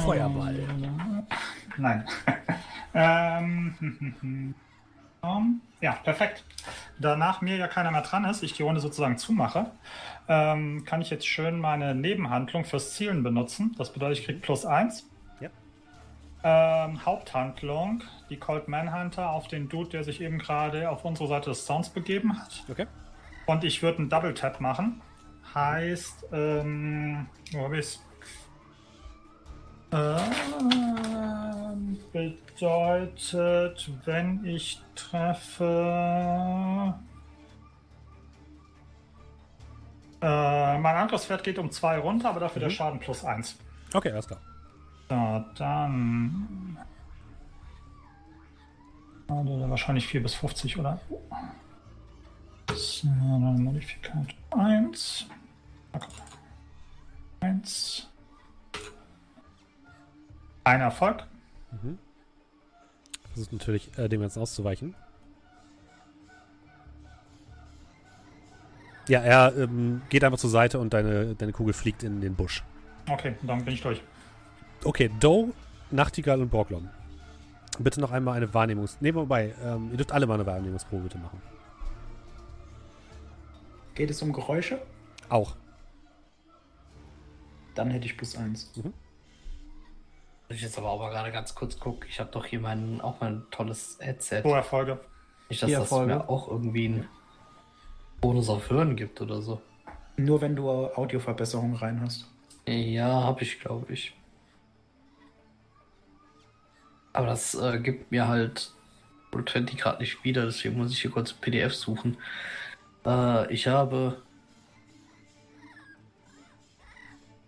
Feuerball. 0.06 0.56
Äh, 0.56 0.62
ähm, 0.64 1.28
nein. 1.76 2.06
ähm, 5.24 5.62
ja, 5.82 5.92
perfekt. 5.92 6.46
Da 7.00 7.18
nach 7.18 7.42
mir 7.42 7.58
ja 7.58 7.68
keiner 7.68 7.92
mehr 7.92 8.04
dran 8.04 8.24
ist, 8.24 8.44
ich 8.44 8.54
die 8.54 8.64
Runde 8.64 8.80
sozusagen 8.80 9.18
zumache, 9.18 9.72
ähm, 10.30 10.86
kann 10.86 11.02
ich 11.02 11.10
jetzt 11.10 11.28
schön 11.28 11.60
meine 11.60 11.96
Nebenhandlung 11.96 12.64
fürs 12.64 12.94
Zielen 12.94 13.24
benutzen. 13.24 13.76
Das 13.78 13.92
bedeutet, 13.92 14.20
ich 14.20 14.26
kriege 14.26 14.40
plus 14.40 14.66
eins. 14.66 15.11
Ähm, 16.44 17.06
Haupthandlung, 17.06 18.04
die 18.30 18.38
Cold 18.38 18.68
Manhunter 18.68 19.30
auf 19.30 19.48
den 19.48 19.70
Dude, 19.70 19.90
der 19.90 20.04
sich 20.04 20.22
eben 20.22 20.40
gerade 20.40 20.90
auf 20.90 21.06
unsere 21.06 21.30
Seite 21.30 21.52
des 21.52 21.66
Sounds 21.66 21.90
begeben 21.90 22.40
hat. 22.40 22.64
Okay. 22.70 22.88
Und 23.46 23.64
ich 23.64 23.84
würde 23.84 24.00
einen 24.00 24.10
Double 24.10 24.34
Tap 24.34 24.60
machen. 24.60 25.02
Heißt, 25.54 26.26
ähm, 26.32 27.28
wo 27.52 27.66
hab 27.66 27.74
ich's? 27.74 28.04
Ähm, 29.92 30.40
bedeutet, 32.12 33.92
wenn 34.06 34.44
ich 34.46 34.82
treffe. 34.96 36.96
Äh, 40.22 40.78
mein 40.78 40.96
Angriffswert 40.96 41.44
geht 41.44 41.60
um 41.60 41.70
2 41.70 42.00
runter, 42.00 42.30
aber 42.30 42.40
dafür 42.40 42.62
der 42.62 42.70
Schaden 42.70 43.00
plus 43.00 43.26
1. 43.26 43.58
Okay, 43.94 44.12
alles 44.12 44.28
klar. 44.28 44.40
Dann. 45.12 46.78
Der 49.28 49.70
wahrscheinlich 49.70 50.08
4 50.08 50.24
bis 50.24 50.36
50, 50.36 50.78
oder? 50.78 51.00
So, 52.74 53.08
dann 53.08 53.64
Modifikat 53.64 54.28
1. 54.52 55.26
1. 57.42 58.10
Ein 60.64 60.82
Erfolg. 60.82 61.26
Versucht 63.34 63.54
natürlich, 63.54 63.98
äh, 63.98 64.10
dem 64.10 64.22
Ganzen 64.22 64.42
auszuweichen. 64.42 64.96
Ja, 69.08 69.22
er 69.22 69.58
ähm, 69.58 70.02
geht 70.10 70.24
einfach 70.24 70.38
zur 70.38 70.50
Seite 70.50 70.80
und 70.80 70.94
deine, 70.94 71.36
deine 71.36 71.52
Kugel 71.52 71.74
fliegt 71.74 72.04
in 72.04 72.22
den 72.22 72.36
Busch. 72.36 72.64
Okay, 73.10 73.36
dann 73.42 73.66
bin 73.66 73.74
ich 73.74 73.82
durch. 73.82 74.02
Okay, 74.84 75.12
Doe, 75.20 75.54
Nachtigall 75.92 76.42
und 76.42 76.50
Borglom. 76.50 76.90
Bitte 77.80 78.02
noch 78.02 78.12
einmal 78.12 78.36
eine 78.36 78.54
Wahrnehmungs... 78.54 79.00
Ne, 79.00 79.14
wobei, 79.14 79.54
ähm, 79.64 79.90
ihr 79.92 79.98
dürft 79.98 80.12
alle 80.12 80.26
mal 80.26 80.36
eine 80.36 80.46
Wahrnehmungsprobe 80.46 81.04
bitte 81.04 81.18
machen. 81.18 81.42
Geht 83.96 84.10
es 84.10 84.22
um 84.22 84.34
Geräusche? 84.34 84.82
Auch. 85.30 85.56
Dann 87.76 87.92
hätte 87.92 88.06
ich 88.06 88.18
plus 88.18 88.36
eins. 88.36 88.72
Wenn 88.76 88.94
ich 90.50 90.62
jetzt 90.62 90.78
aber 90.78 90.90
auch 90.90 91.00
mal 91.00 91.10
gerade 91.10 91.32
ganz 91.32 91.56
kurz 91.56 91.80
gucke, 91.80 92.08
ich 92.08 92.20
habe 92.20 92.32
doch 92.32 92.46
hier 92.46 92.60
mein, 92.60 93.00
auch 93.02 93.22
mein 93.22 93.44
tolles 93.52 93.98
Headset. 94.02 94.42
Pro 94.42 94.54
Erfolge. 94.54 95.00
Nicht, 95.50 95.62
dass 95.62 95.70
Vier 95.70 95.80
das 95.80 95.92
mir 95.92 96.30
auch 96.30 96.50
irgendwie 96.50 96.86
einen 96.86 97.10
Bonus 98.20 98.50
auf 98.50 98.70
Hören 98.70 98.96
gibt 98.96 99.22
oder 99.22 99.42
so. 99.42 99.62
Nur 100.18 100.42
wenn 100.42 100.56
du 100.56 100.70
Audioverbesserungen 100.70 101.76
rein 101.76 102.02
hast. 102.02 102.28
Ja, 102.68 103.24
habe 103.24 103.44
ich, 103.44 103.60
glaube 103.60 103.94
ich. 103.94 104.14
Aber 107.14 107.28
das 107.28 107.56
äh, 107.56 107.80
gibt 107.80 108.12
mir 108.12 108.28
halt 108.28 108.74
Roll 109.34 109.46
20 109.46 109.78
gerade 109.78 110.00
nicht 110.00 110.24
wieder, 110.24 110.46
deswegen 110.46 110.78
muss 110.78 110.92
ich 110.92 111.02
hier 111.02 111.12
kurz 111.12 111.32
ein 111.32 111.42
PDF 111.42 111.74
suchen. 111.74 112.18
Äh, 113.06 113.52
ich 113.54 113.68
habe. 113.68 114.22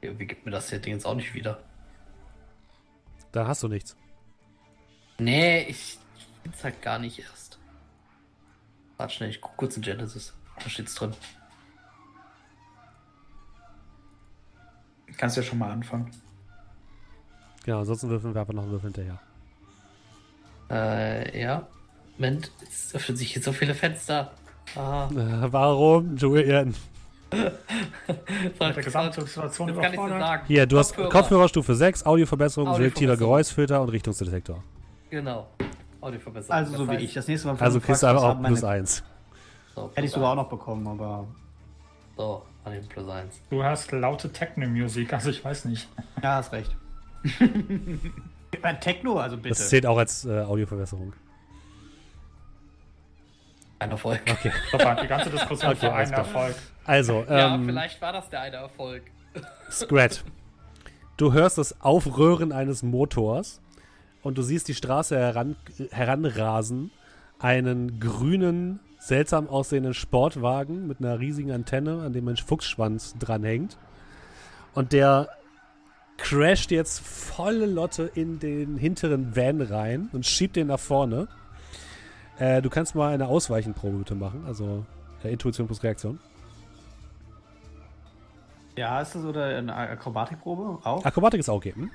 Ja, 0.02 0.18
Wie 0.18 0.26
gibt 0.26 0.46
mir 0.46 0.52
das 0.52 0.68
Setting 0.70 0.94
jetzt 0.94 1.06
auch 1.06 1.16
nicht 1.16 1.34
wieder? 1.34 1.62
Da 3.32 3.48
hast 3.48 3.64
du 3.64 3.68
nichts. 3.68 3.96
Nee, 5.18 5.64
ich 5.64 5.98
find's 6.42 6.64
halt 6.64 6.82
gar 6.82 7.00
nicht 7.00 7.20
erst. 7.20 7.60
Warte 8.98 9.14
schnell, 9.14 9.30
ich 9.30 9.42
guck 9.42 9.56
kurz 9.58 9.78
in 9.78 9.84
Genesis. 9.84 10.34
Da 10.62 10.70
steht's 10.70 10.96
drin. 10.96 11.14
Kannst 15.18 15.38
ja 15.38 15.44
schon 15.44 15.60
mal 15.60 15.72
anfangen. 15.72 16.12
Genau, 17.64 17.80
ansonsten 17.80 18.10
würfeln 18.10 18.34
wir 18.34 18.42
einfach 18.42 18.54
noch 18.54 18.64
einen 18.64 18.72
Würfel 18.72 18.88
hinterher. 18.92 19.20
Äh, 20.74 21.42
ja. 21.42 21.68
Moment, 22.18 22.52
es 22.68 22.94
öffnen 22.96 23.18
sich 23.18 23.34
hier 23.34 23.42
so 23.42 23.52
viele 23.52 23.76
Fenster. 23.76 24.32
Ah, 24.76 25.08
Äh, 25.12 25.52
warum, 25.52 26.16
Julian? 26.16 26.74
Mit 27.32 28.60
der 28.60 28.84
Gesamtsituation 28.84 29.68
das 29.68 29.76
kann 29.78 29.94
ich 29.94 30.00
so 30.00 30.06
überfordert. 30.06 30.20
sagen. 30.22 30.44
Hier, 30.48 30.66
du 30.68 30.78
hast 30.78 30.90
Kopfhörer. 30.96 31.10
Kopfhörer 31.10 31.48
Stufe 31.50 31.76
6, 31.76 32.06
Audioverbesserung, 32.06 32.74
selektiver 32.76 33.18
Geräuschfilter 33.18 33.82
und 33.82 33.90
Richtungsdetektor. 33.90 34.64
Genau. 35.10 35.48
Audioverbesserung. 36.02 36.56
Also 36.56 36.78
so 36.78 36.90
wie 36.92 36.96
ich. 36.98 37.14
Das 37.14 37.28
nächste 37.28 37.48
Mal, 37.48 37.60
wenn 37.60 37.66
Also 37.66 37.80
kriegst 37.80 38.04
du 38.04 38.08
einfach 38.08 38.24
auch 38.24 38.42
plus 38.44 38.64
1. 38.64 39.04
So, 39.76 39.90
Hätte 39.96 40.06
ich 40.06 40.12
sogar 40.12 40.32
auch 40.32 40.36
noch 40.36 40.50
bekommen, 40.50 40.86
aber. 40.88 41.26
So, 42.16 42.44
an 42.64 42.74
den 42.74 42.88
plus 42.88 43.10
1. 43.10 43.42
Du 43.50 43.64
hast 43.64 43.92
laute 43.92 44.32
Techno-Musik, 44.32 45.12
also 45.14 45.30
ich 45.32 45.44
weiß 45.44 45.66
nicht. 45.66 45.88
Ja, 46.22 46.36
hast 46.36 46.52
recht. 46.54 46.76
Äh, 48.64 48.80
Techno, 48.80 49.20
also 49.20 49.36
bitte. 49.38 49.50
Das 49.50 49.70
zählt 49.70 49.86
auch 49.86 49.98
als 49.98 50.26
äh, 50.26 50.42
Audioverbesserung. 50.42 51.14
Ein 53.80 53.92
Erfolg. 53.92 54.22
Okay. 54.30 54.52
Die 55.04 55.08
ganze 55.08 55.30
Diskussion 55.30 55.72
Okay, 55.72 55.80
für 55.88 55.94
einen. 55.94 56.14
Erfolg. 56.14 56.56
Also, 56.86 57.26
Ja, 57.30 57.56
ähm, 57.56 57.66
vielleicht 57.66 58.02
war 58.02 58.14
das 58.14 58.30
der 58.30 58.42
eine 58.42 58.58
Erfolg. 58.58 59.04
Scrat. 59.70 60.24
Du 61.18 61.34
hörst 61.34 61.58
das 61.58 61.82
Aufröhren 61.82 62.52
eines 62.52 62.82
Motors 62.84 63.62
und 64.22 64.38
du 64.38 64.42
siehst 64.42 64.68
die 64.68 64.74
Straße 64.76 65.18
heran, 65.18 65.56
heranrasen. 65.92 66.92
Einen 67.40 68.00
grünen, 68.00 68.80
seltsam 69.00 69.50
aussehenden 69.50 69.94
Sportwagen 69.94 70.88
mit 70.88 71.00
einer 71.00 71.20
riesigen 71.20 71.52
Antenne, 71.52 72.04
an 72.04 72.14
dem 72.14 72.28
ein 72.30 72.38
Fuchsschwanz 72.38 73.16
dranhängt. 73.20 73.78
Und 74.74 74.94
der 74.94 75.28
crasht 76.18 76.72
jetzt 76.72 77.00
volle 77.00 77.66
Lotte 77.66 78.12
in 78.14 78.40
den 78.40 78.78
hinteren 78.78 79.36
Van 79.36 79.62
rein 79.62 80.10
und 80.14 80.26
schiebt 80.26 80.56
den 80.56 80.68
nach 80.68 80.80
vorne. 80.80 81.28
Äh, 82.40 82.62
du 82.62 82.70
kannst 82.70 82.96
mal 82.96 83.14
eine 83.14 83.28
Ausweichenprobe 83.28 84.00
bitte 84.00 84.16
machen, 84.16 84.44
also 84.46 84.86
äh, 85.24 85.32
Intuition 85.32 85.68
plus 85.68 85.84
Reaktion. 85.84 86.20
Ja, 88.76 89.02
ist 89.02 89.14
das 89.14 89.24
oder 89.24 89.46
eine 89.46 89.76
Akrobatikprobe 89.76 90.80
auch? 90.84 91.06
Akrobatik 91.06 91.40
ist 91.40 91.50
auch 91.50 91.58
okay. 91.58 91.74
Hm? 91.76 91.92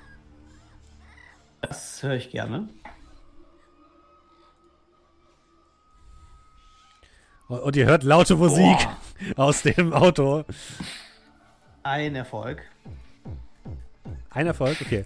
Das 1.61 2.03
höre 2.03 2.15
ich 2.15 2.31
gerne. 2.31 2.69
Und 7.49 7.61
und 7.61 7.77
ihr 7.77 7.87
hört 7.87 8.05
laute 8.05 8.37
Musik 8.37 8.77
aus 9.37 9.63
dem 9.63 9.93
Auto. 9.93 10.45
Ein 11.83 12.15
Erfolg. 12.15 12.63
Ein 14.31 14.47
Erfolg, 14.47 14.77
okay. 14.81 15.05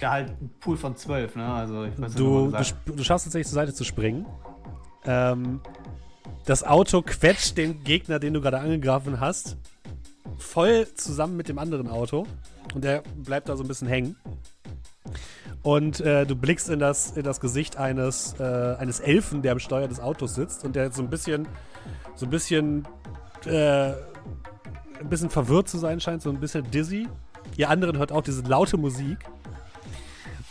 Ja, 0.00 0.12
halt 0.12 0.30
ein 0.30 0.50
Pool 0.60 0.76
von 0.76 0.96
zwölf, 0.96 1.34
ne? 1.34 1.46
Also 1.46 1.84
ich 1.84 1.92
weiß 1.92 2.10
nicht, 2.10 2.18
Du, 2.18 2.52
was 2.52 2.74
du, 2.84 2.92
du 2.92 3.04
schaffst 3.04 3.26
tatsächlich 3.26 3.48
zur 3.48 3.54
Seite 3.56 3.74
zu 3.74 3.84
springen. 3.84 4.26
Ähm, 5.04 5.60
das 6.44 6.64
Auto 6.64 7.02
quetscht 7.02 7.56
den 7.56 7.82
Gegner, 7.82 8.18
den 8.18 8.34
du 8.34 8.40
gerade 8.40 8.58
angegriffen 8.58 9.20
hast, 9.20 9.56
voll 10.38 10.86
zusammen 10.94 11.36
mit 11.36 11.48
dem 11.48 11.58
anderen 11.58 11.88
Auto. 11.88 12.26
Und 12.74 12.84
der 12.84 13.02
bleibt 13.16 13.48
da 13.48 13.56
so 13.56 13.64
ein 13.64 13.68
bisschen 13.68 13.88
hängen. 13.88 14.16
Und 15.62 16.00
äh, 16.00 16.26
du 16.26 16.36
blickst 16.36 16.68
in 16.68 16.78
das, 16.78 17.16
in 17.16 17.24
das 17.24 17.40
Gesicht 17.40 17.76
eines, 17.76 18.34
äh, 18.38 18.76
eines 18.78 19.00
Elfen, 19.00 19.42
der 19.42 19.52
am 19.52 19.58
Steuer 19.58 19.88
des 19.88 20.00
Autos 20.00 20.34
sitzt 20.34 20.64
und 20.64 20.76
der 20.76 20.92
so 20.92 21.02
ein 21.02 21.10
bisschen, 21.10 21.48
so 22.14 22.26
ein 22.26 22.30
bisschen, 22.30 22.86
äh, 23.46 23.92
ein 25.00 25.08
bisschen 25.08 25.30
verwirrt 25.30 25.68
zu 25.68 25.78
sein 25.78 26.00
scheint, 26.00 26.22
so 26.22 26.30
ein 26.30 26.40
bisschen 26.40 26.70
dizzy. 26.70 27.08
Ihr 27.56 27.70
anderen 27.70 27.98
hört 27.98 28.12
auch 28.12 28.22
diese 28.22 28.42
laute 28.42 28.76
Musik 28.76 29.18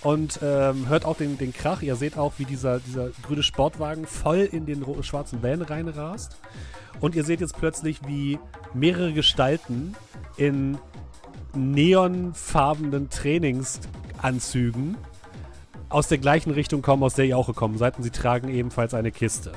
und 0.04 0.40
ähm, 0.42 0.88
hört 0.88 1.06
auch 1.06 1.18
den, 1.18 1.38
den 1.38 1.54
Krach. 1.54 1.82
Ihr 1.82 1.96
seht 1.96 2.18
auch, 2.18 2.34
wie 2.38 2.46
dieser, 2.46 2.80
dieser 2.80 3.10
grüne 3.24 3.44
Sportwagen 3.44 4.06
voll 4.06 4.40
in 4.52 4.66
den 4.66 4.86
schwarzen 5.04 5.44
Van 5.44 5.62
reinrast. 5.62 6.38
Und 7.00 7.16
ihr 7.16 7.24
seht 7.24 7.42
jetzt 7.42 7.58
plötzlich, 7.58 8.00
wie 8.08 8.40
mehrere 8.74 9.14
Gestalten 9.14 9.96
in 10.38 10.78
neonfarbenen 11.54 13.10
Trainingsanzügen 13.10 14.98
aus 15.90 16.08
der 16.08 16.18
gleichen 16.18 16.52
Richtung 16.52 16.82
kommen, 16.82 17.04
aus 17.04 17.16
der 17.16 17.26
ihr 17.26 17.38
auch 17.38 17.48
gekommen 17.48 17.78
seid. 17.78 17.98
Und 17.98 18.04
sie 18.04 18.12
tragen 18.12 18.50
ebenfalls 18.50 18.94
eine 18.94 19.12
Kiste. 19.12 19.52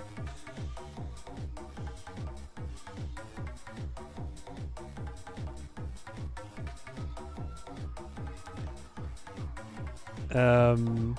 Ähm, 10.33 11.15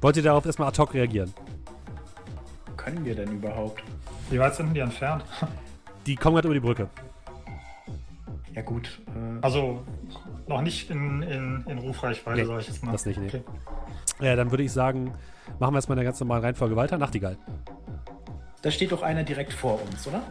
wollt 0.00 0.16
ihr 0.16 0.22
darauf 0.22 0.46
erstmal 0.46 0.68
ad 0.68 0.80
hoc 0.80 0.94
reagieren? 0.94 1.32
Können 2.76 3.04
wir 3.04 3.14
denn 3.14 3.32
überhaupt? 3.32 3.82
Wie 4.30 4.38
weit 4.38 4.54
sind 4.54 4.66
denn 4.66 4.74
die 4.74 4.80
entfernt? 4.80 5.24
Die 6.06 6.16
kommen 6.16 6.34
gerade 6.36 6.48
über 6.48 6.54
die 6.54 6.60
Brücke. 6.60 6.88
Ja 8.54 8.62
gut. 8.62 9.00
Äh, 9.08 9.38
Also 9.44 9.82
noch 10.46 10.62
nicht 10.62 10.88
in, 10.90 11.20
in, 11.22 11.62
in 11.68 11.78
Rufreichweite, 11.78 12.40
Nee, 12.40 12.46
sag 12.46 12.60
ich 12.60 12.68
jetzt 12.68 12.82
mal. 12.82 12.92
das 12.92 13.04
nicht, 13.04 13.20
nee. 13.20 13.26
Okay. 13.28 13.42
Ja, 14.20 14.34
dann 14.34 14.50
würde 14.50 14.62
ich 14.62 14.72
sagen, 14.72 15.12
machen 15.58 15.74
wir 15.74 15.76
erstmal 15.78 15.98
eine 15.98 16.04
ganz 16.06 16.18
normale 16.20 16.42
Reihenfolge 16.42 16.74
weiter. 16.74 16.96
Nachtigall. 16.96 17.36
da 18.62 18.70
steht 18.70 18.92
doch 18.92 19.02
einer 19.02 19.24
direkt 19.24 19.52
vor 19.52 19.78
uns, 19.82 20.06
oder? 20.06 20.22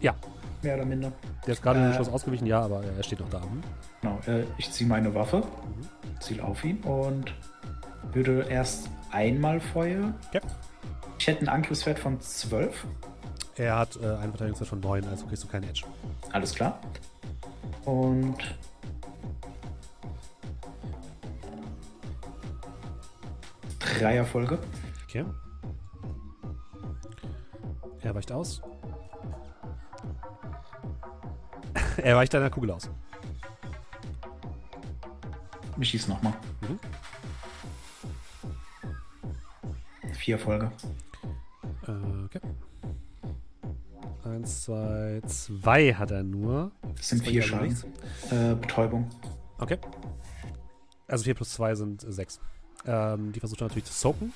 Ja. 0.00 0.14
mehr 0.62 0.76
oder 0.76 0.86
minder. 0.86 1.12
Der 1.46 1.52
ist 1.52 1.62
gerade 1.62 1.78
dem 1.80 1.92
Äh. 1.92 1.94
Schuss 1.96 2.08
ausgewichen, 2.08 2.46
ja, 2.46 2.62
aber 2.62 2.82
er 2.82 3.02
steht 3.02 3.20
noch 3.20 3.28
da. 3.28 3.42
Hm? 3.42 3.60
Genau, 4.00 4.18
äh, 4.26 4.44
ich 4.56 4.70
ziehe 4.72 4.88
meine 4.88 5.14
Waffe, 5.14 5.42
ziele 6.20 6.44
auf 6.44 6.64
ihn 6.64 6.78
und 6.82 7.32
würde 8.12 8.46
erst 8.48 8.88
einmal 9.10 9.60
Feuer. 9.60 10.14
Okay. 10.28 10.40
Ich 11.18 11.26
hätte 11.26 11.40
einen 11.40 11.48
Angriffswert 11.48 11.98
von 11.98 12.20
12. 12.20 12.86
Er 13.56 13.78
hat 13.78 13.96
äh, 13.96 14.06
einen 14.06 14.30
Verteidigungswert 14.32 14.68
von 14.68 14.80
9, 14.80 15.08
also 15.08 15.26
kriegst 15.26 15.44
du 15.44 15.48
keinen 15.48 15.64
Edge. 15.64 15.84
Alles 16.32 16.54
klar. 16.54 16.78
Und. 17.84 18.36
Drei 23.78 24.16
Erfolge. 24.16 24.58
Okay. 25.08 25.24
Er 28.02 28.14
weicht 28.14 28.30
aus. 28.30 28.60
er 31.96 32.16
weicht 32.16 32.34
deiner 32.34 32.50
Kugel 32.50 32.72
aus. 32.72 32.90
Ich 35.78 35.90
schieße 35.90 36.10
nochmal. 36.10 36.34
Mhm. 36.62 36.78
Vier 40.14 40.36
Erfolge. 40.36 40.72
Äh, 41.86 42.24
okay. 42.24 42.40
Eins, 44.24 44.64
zwei, 44.64 45.20
zwei 45.26 45.92
hat 45.94 46.10
er 46.10 46.22
nur. 46.22 46.72
Das 46.96 47.08
sind 47.10 47.22
Zwei 47.22 47.30
vier 47.30 47.42
Schaden. 47.42 47.76
Äh, 48.30 48.54
Betäubung. 48.54 49.08
Okay. 49.58 49.78
Also 51.08 51.24
4 51.24 51.34
plus 51.34 51.52
2 51.52 51.74
sind 51.76 52.00
6. 52.00 52.40
Ähm, 52.86 53.32
die 53.32 53.40
versucht 53.40 53.60
er 53.60 53.68
natürlich 53.68 53.84
zu 53.84 53.92
soaken. 53.92 54.32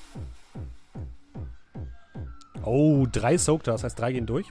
Oh, 2.63 3.05
drei 3.11 3.37
soaked 3.37 3.67
er, 3.67 3.73
das 3.73 3.83
heißt 3.83 3.99
drei 3.99 4.13
gehen 4.13 4.25
durch. 4.25 4.47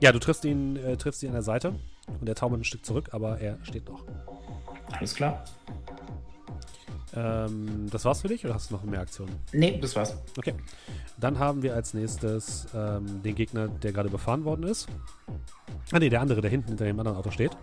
Ja, 0.00 0.12
du 0.12 0.18
triffst 0.18 0.44
ihn, 0.44 0.76
äh, 0.76 0.96
triffst 0.96 1.22
ihn 1.22 1.28
an 1.28 1.34
der 1.34 1.42
Seite 1.42 1.74
und 2.20 2.28
er 2.28 2.34
taumelt 2.34 2.62
ein 2.62 2.64
Stück 2.64 2.84
zurück, 2.84 3.10
aber 3.12 3.40
er 3.40 3.58
steht 3.64 3.88
noch. 3.88 4.04
Alles 4.98 5.14
klar. 5.14 5.44
Ähm, 7.16 7.88
das 7.90 8.04
war's 8.04 8.22
für 8.22 8.28
dich 8.28 8.44
oder 8.44 8.54
hast 8.54 8.70
du 8.70 8.74
noch 8.74 8.82
mehr 8.84 9.00
Aktionen? 9.00 9.36
Nee, 9.52 9.78
das 9.80 9.94
war's. 9.94 10.16
Okay. 10.36 10.54
Dann 11.18 11.38
haben 11.38 11.62
wir 11.62 11.74
als 11.74 11.94
nächstes 11.94 12.66
ähm, 12.74 13.22
den 13.22 13.34
Gegner, 13.34 13.68
der 13.68 13.92
gerade 13.92 14.08
überfahren 14.08 14.44
worden 14.44 14.64
ist. 14.64 14.88
Ah 15.92 15.98
ne, 15.98 16.08
der 16.08 16.20
andere, 16.20 16.40
der 16.40 16.50
hinten 16.50 16.68
hinter 16.68 16.84
dem 16.84 16.98
anderen 16.98 17.18
Auto 17.18 17.30
steht. 17.30 17.56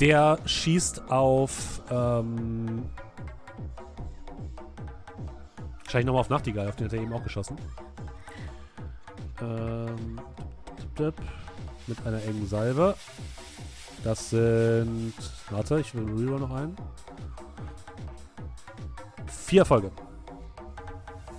Der 0.00 0.38
schießt 0.46 1.10
auf 1.10 1.82
ähm, 1.90 2.84
wahrscheinlich 5.84 6.06
nochmal 6.06 6.20
auf 6.20 6.30
Nachtigall, 6.30 6.68
auf 6.68 6.76
den 6.76 6.86
hat 6.86 6.92
er 6.94 7.02
eben 7.02 7.12
auch 7.12 7.22
geschossen. 7.22 7.56
Ähm, 9.42 10.20
mit 11.86 12.06
einer 12.06 12.22
engen 12.22 12.46
Salve. 12.46 12.94
Das 14.04 14.30
sind. 14.30 15.14
Warte, 15.50 15.80
ich 15.80 15.94
will 15.94 16.04
Reroll 16.04 16.40
noch 16.40 16.54
ein. 16.54 16.76
Vier 19.26 19.62
Erfolge. 19.62 19.90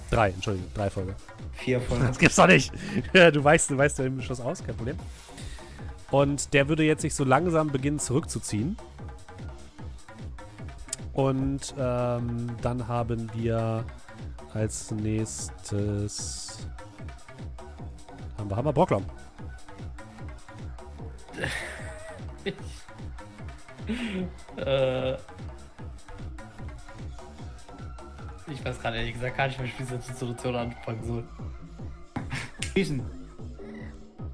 Drei, 0.10 0.32
Entschuldigung, 0.32 0.70
drei 0.74 0.86
Erfolge. 0.86 1.16
Vier 1.54 1.76
Erfolge. 1.76 2.06
Das 2.08 2.18
gibt's 2.18 2.36
doch 2.36 2.48
nicht. 2.48 2.72
du 3.14 3.44
weißt, 3.44 3.70
du 3.70 3.78
weißt 3.78 4.00
den 4.00 4.22
Schuss 4.22 4.42
aus, 4.42 4.64
kein 4.64 4.76
Problem. 4.76 4.98
Und 6.12 6.54
der 6.54 6.68
würde 6.68 6.84
jetzt 6.84 7.02
sich 7.02 7.14
so 7.14 7.24
langsam 7.24 7.70
beginnen 7.70 8.00
zurückzuziehen. 8.00 8.78
Und 11.14 11.74
ähm, 11.78 12.50
dann 12.62 12.88
haben 12.88 13.30
wir 13.34 13.86
als 14.54 14.92
nächstes 14.92 16.68
haben 18.38 18.50
wir, 18.50 18.56
haben 18.58 18.66
wir 18.66 18.74
Brocklom. 18.74 19.06
Äh, 24.58 25.14
ich 28.52 28.64
weiß 28.64 28.80
gerade 28.80 28.98
ehrlich 28.98 29.14
gesagt 29.14 29.38
gar 29.38 29.48
nicht, 29.48 29.62
wie 29.62 29.66
ich 29.66 29.78
diese 29.78 30.00
Situation 30.02 30.56
anfangen 30.56 31.04
soll. 31.04 31.24
Schießen. 32.74 33.02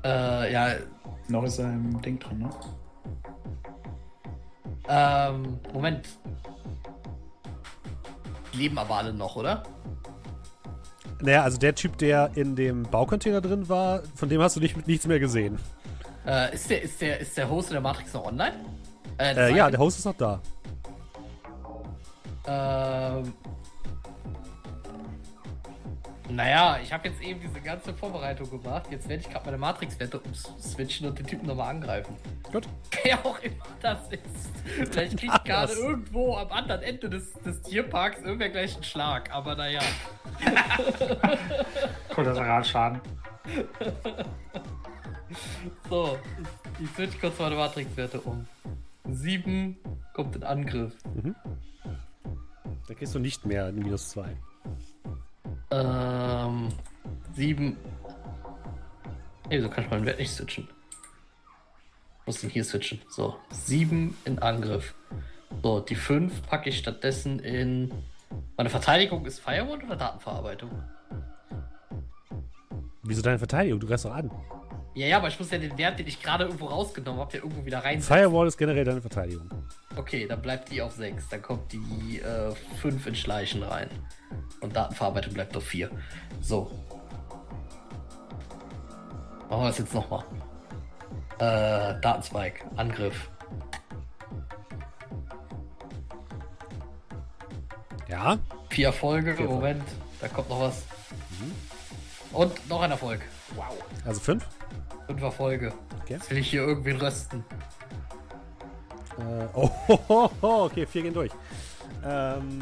Äh, 0.03 0.53
ja, 0.53 0.75
Noch 1.27 1.43
ist 1.43 1.59
er 1.59 1.71
im 1.71 2.01
Ding 2.01 2.19
drin, 2.19 2.39
ne? 2.39 2.49
ähm, 4.89 5.59
Moment. 5.73 6.07
Die 8.53 8.57
leben 8.57 8.77
aber 8.77 8.95
alle 8.95 9.13
noch, 9.13 9.35
oder? 9.35 9.63
Naja, 11.21 11.43
also 11.43 11.57
der 11.57 11.75
Typ, 11.75 11.97
der 11.99 12.31
in 12.35 12.55
dem 12.55 12.83
Baucontainer 12.83 13.41
drin 13.41 13.69
war, 13.69 14.01
von 14.15 14.27
dem 14.27 14.41
hast 14.41 14.55
du 14.55 14.59
nicht, 14.59 14.87
nichts 14.87 15.05
mehr 15.07 15.19
gesehen. 15.19 15.59
Äh, 16.25 16.53
ist 16.53 16.69
der, 16.69 16.81
ist 16.83 17.01
der, 17.01 17.19
ist 17.19 17.37
der 17.37 17.49
Host 17.49 17.69
in 17.69 17.73
der 17.73 17.81
Matrix 17.81 18.13
noch 18.13 18.25
online? 18.25 18.53
Äh, 19.17 19.33
Äh, 19.51 19.55
ja, 19.55 19.69
der 19.69 19.79
Host 19.79 19.99
ist 19.99 20.05
noch 20.05 20.15
da. 20.15 20.39
Ähm. 22.47 23.33
Naja, 26.29 26.79
ich 26.81 26.93
habe 26.93 27.09
jetzt 27.09 27.21
eben 27.21 27.41
diese 27.41 27.59
ganze 27.59 27.93
Vorbereitung 27.93 28.49
gemacht. 28.49 28.83
Jetzt 28.89 29.09
werde 29.09 29.21
ich 29.21 29.29
gerade 29.29 29.45
meine 29.45 29.57
Matrix-Wette 29.57 30.17
umswitchen 30.19 31.07
und 31.09 31.19
den 31.19 31.27
Typen 31.27 31.45
nochmal 31.45 31.71
angreifen. 31.71 32.15
Gut. 32.51 32.69
Wer 33.03 33.25
auch 33.25 33.37
immer 33.39 33.55
das 33.81 33.97
ist. 34.11 34.91
Vielleicht 34.93 35.17
kriegt 35.17 35.43
gerade 35.45 35.67
Das- 35.67 35.77
irgendwo 35.77 36.35
am 36.37 36.49
anderen 36.51 36.83
Ende 36.83 37.09
des, 37.09 37.33
des 37.45 37.61
Tierparks 37.63 38.21
irgendwer 38.21 38.47
gleich 38.49 38.75
einen 38.75 38.83
Schlag. 38.85 39.29
Aber 39.33 39.55
naja. 39.55 39.81
Kollateralschaden. 42.15 43.01
So, 45.89 46.17
ich, 46.77 46.85
ich 46.85 46.91
switch 46.91 47.19
kurz 47.19 47.39
meine 47.39 47.55
Matrix-Werte 47.55 48.21
um. 48.21 48.47
7 49.09 49.77
kommt 50.13 50.35
in 50.35 50.43
Angriff. 50.43 50.93
Da 52.87 52.93
kriegst 52.93 53.15
du 53.15 53.19
nicht 53.19 53.45
mehr 53.45 53.69
in 53.69 53.75
minus 53.75 54.09
2. 54.09 54.37
Ähm. 55.71 56.69
7. 57.33 57.77
Ey, 59.49 59.61
so 59.61 59.69
kann 59.69 59.83
ich 59.85 59.89
meinen 59.89 60.05
Wert 60.05 60.19
nicht 60.19 60.31
switchen. 60.31 60.67
Ich 62.21 62.27
muss 62.27 62.41
den 62.41 62.49
hier 62.49 62.63
switchen. 62.63 63.01
So, 63.09 63.37
7 63.51 64.15
in 64.25 64.39
Angriff. 64.39 64.93
So, 65.63 65.79
die 65.79 65.95
5 65.95 66.45
packe 66.47 66.69
ich 66.69 66.77
stattdessen 66.77 67.39
in. 67.39 67.91
Meine 68.57 68.69
Verteidigung 68.69 69.25
ist 69.25 69.39
Firewall 69.39 69.83
oder 69.83 69.95
Datenverarbeitung? 69.95 70.71
Wieso 73.03 73.21
deine 73.21 73.39
Verteidigung? 73.39 73.79
Du 73.79 73.87
greifst 73.87 74.05
doch 74.05 74.13
an. 74.13 74.29
Ja, 74.93 75.07
ja, 75.07 75.17
aber 75.17 75.29
ich 75.29 75.39
muss 75.39 75.49
ja 75.49 75.57
den 75.57 75.77
Wert, 75.77 75.99
den 75.99 76.07
ich 76.07 76.21
gerade 76.21 76.43
irgendwo 76.43 76.65
rausgenommen 76.65 77.21
habe, 77.21 77.37
ja 77.37 77.43
irgendwo 77.43 77.65
wieder 77.65 77.79
rein. 77.79 78.01
Firewall 78.01 78.47
ist 78.47 78.57
generell 78.57 78.83
deine 78.83 79.01
Verteidigung. 79.01 79.49
Okay, 79.95 80.27
dann 80.27 80.41
bleibt 80.41 80.69
die 80.69 80.81
auf 80.81 80.93
6. 80.93 81.29
Dann 81.29 81.41
kommt 81.41 81.71
die 81.71 82.19
äh, 82.19 82.51
5 82.81 83.07
in 83.07 83.15
Schleichen 83.15 83.63
rein. 83.63 83.89
Und 84.59 84.75
Datenverarbeitung 84.75 85.33
bleibt 85.33 85.55
auf 85.55 85.63
4. 85.63 85.89
So. 86.41 86.69
Machen 89.49 89.63
wir 89.63 89.67
das 89.67 89.77
jetzt 89.79 89.93
nochmal. 89.93 90.23
Äh, 91.39 91.99
Datenspike, 92.01 92.65
Angriff. 92.75 93.29
Ja? 98.09 98.37
Vier 98.69 98.87
Erfolge, 98.87 99.35
Vier 99.35 99.45
Erfolge. 99.45 99.53
Moment, 99.53 99.83
da 100.19 100.27
kommt 100.27 100.49
noch 100.49 100.59
was. 100.59 100.83
Und 102.33 102.69
noch 102.69 102.81
ein 102.81 102.91
Erfolg. 102.91 103.21
Wow. 103.55 103.77
Also 104.05 104.19
5? 104.21 104.45
Fünf 105.07 105.21
Erfolge. 105.21 105.73
Okay. 106.01 106.13
Jetzt 106.13 106.29
will 106.29 106.37
ich 106.37 106.49
hier 106.49 106.61
irgendwie 106.61 106.91
rösten. 106.91 107.43
Äh, 109.17 109.47
oh, 109.53 109.69
ho, 109.87 109.99
ho, 110.07 110.31
ho, 110.41 110.65
okay, 110.65 110.85
vier 110.85 111.03
gehen 111.03 111.13
durch. 111.13 111.31
Ähm. 112.05 112.61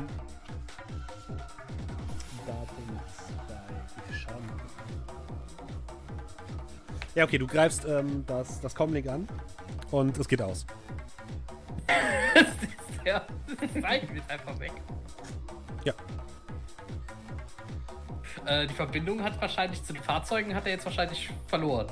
Ich. 4.09 4.27
Ja, 7.15 7.23
okay, 7.23 7.37
du 7.37 7.47
greifst 7.47 7.85
ähm, 7.85 8.23
das, 8.27 8.61
das 8.61 8.73
Comlink 8.73 9.07
an 9.07 9.27
und 9.91 10.17
es 10.17 10.27
geht 10.27 10.41
aus. 10.41 10.65
das 12.33 12.43
ist 12.43 13.05
ja. 13.05 13.25
Das 13.59 13.81
Zeichen 13.81 14.15
ist 14.15 14.29
einfach 14.29 14.59
weg. 14.59 14.71
Ja. 15.83 15.93
Äh, 18.45 18.68
die 18.68 18.73
Verbindung 18.73 19.23
hat 19.23 19.39
wahrscheinlich 19.41 19.84
zu 19.84 19.93
den 19.93 20.01
Fahrzeugen 20.03 20.53
hat 20.56 20.65
er 20.65 20.72
jetzt 20.73 20.85
wahrscheinlich 20.85 21.30
verloren. 21.47 21.88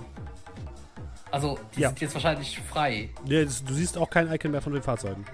Also, 1.31 1.59
die 1.75 1.81
Ja. 1.81 1.89
sind 1.89 2.01
jetzt 2.01 2.13
wahrscheinlich 2.13 2.59
frei. 2.59 3.09
Ja, 3.25 3.43
das- 3.43 3.63
Du 3.63 3.73
siehst 3.73 3.97
auch 3.97 4.09
kein 4.09 4.31
Icon 4.31 4.51
mehr 4.51 4.61
von 4.61 4.73
den 4.73 4.81
Fahrzeugen. 4.81 5.25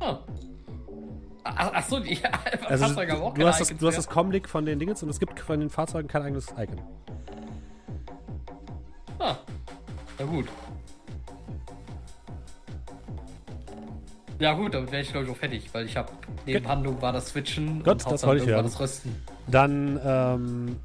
Ah. 0.00 0.18
Ach, 1.44 1.70
ach 1.74 1.84
so, 1.88 1.98
die 2.00 2.18
Also 2.68 2.84
Fahrzeuge 2.86 3.12
haben 3.12 3.22
auch 3.22 3.34
du, 3.34 3.46
hast 3.46 3.60
das, 3.60 3.68
du 3.76 3.86
hast 3.86 3.96
das 3.96 4.08
Comlink 4.08 4.48
von 4.48 4.64
den 4.66 4.78
Dingens 4.78 5.02
und 5.02 5.08
es 5.08 5.18
gibt 5.18 5.40
von 5.40 5.58
den 5.60 5.70
Fahrzeugen 5.70 6.08
kein 6.08 6.22
eigenes 6.22 6.48
Icon. 6.58 6.80
Ah. 9.18 9.36
Na 10.18 10.24
gut. 10.26 10.46
Ja 14.38 14.52
gut, 14.54 14.74
damit 14.74 14.92
wäre 14.92 15.02
ich 15.02 15.10
glaube 15.10 15.26
ich 15.26 15.32
auch 15.32 15.36
fertig, 15.36 15.68
weil 15.72 15.86
ich 15.86 15.96
habe 15.96 16.12
Nebenhandlung 16.46 17.00
war 17.02 17.12
das 17.12 17.28
Switchen 17.28 17.82
Gut, 17.82 17.96
das 18.00 18.06
Hauptsache 18.06 18.30
wollte 18.30 18.44
ich 18.44 18.48
irgendwann 18.48 18.64
hören. 18.64 18.72
das 18.72 18.80
Rösten. 18.80 19.16
Dann 19.48 20.00
ähm, 20.04 20.76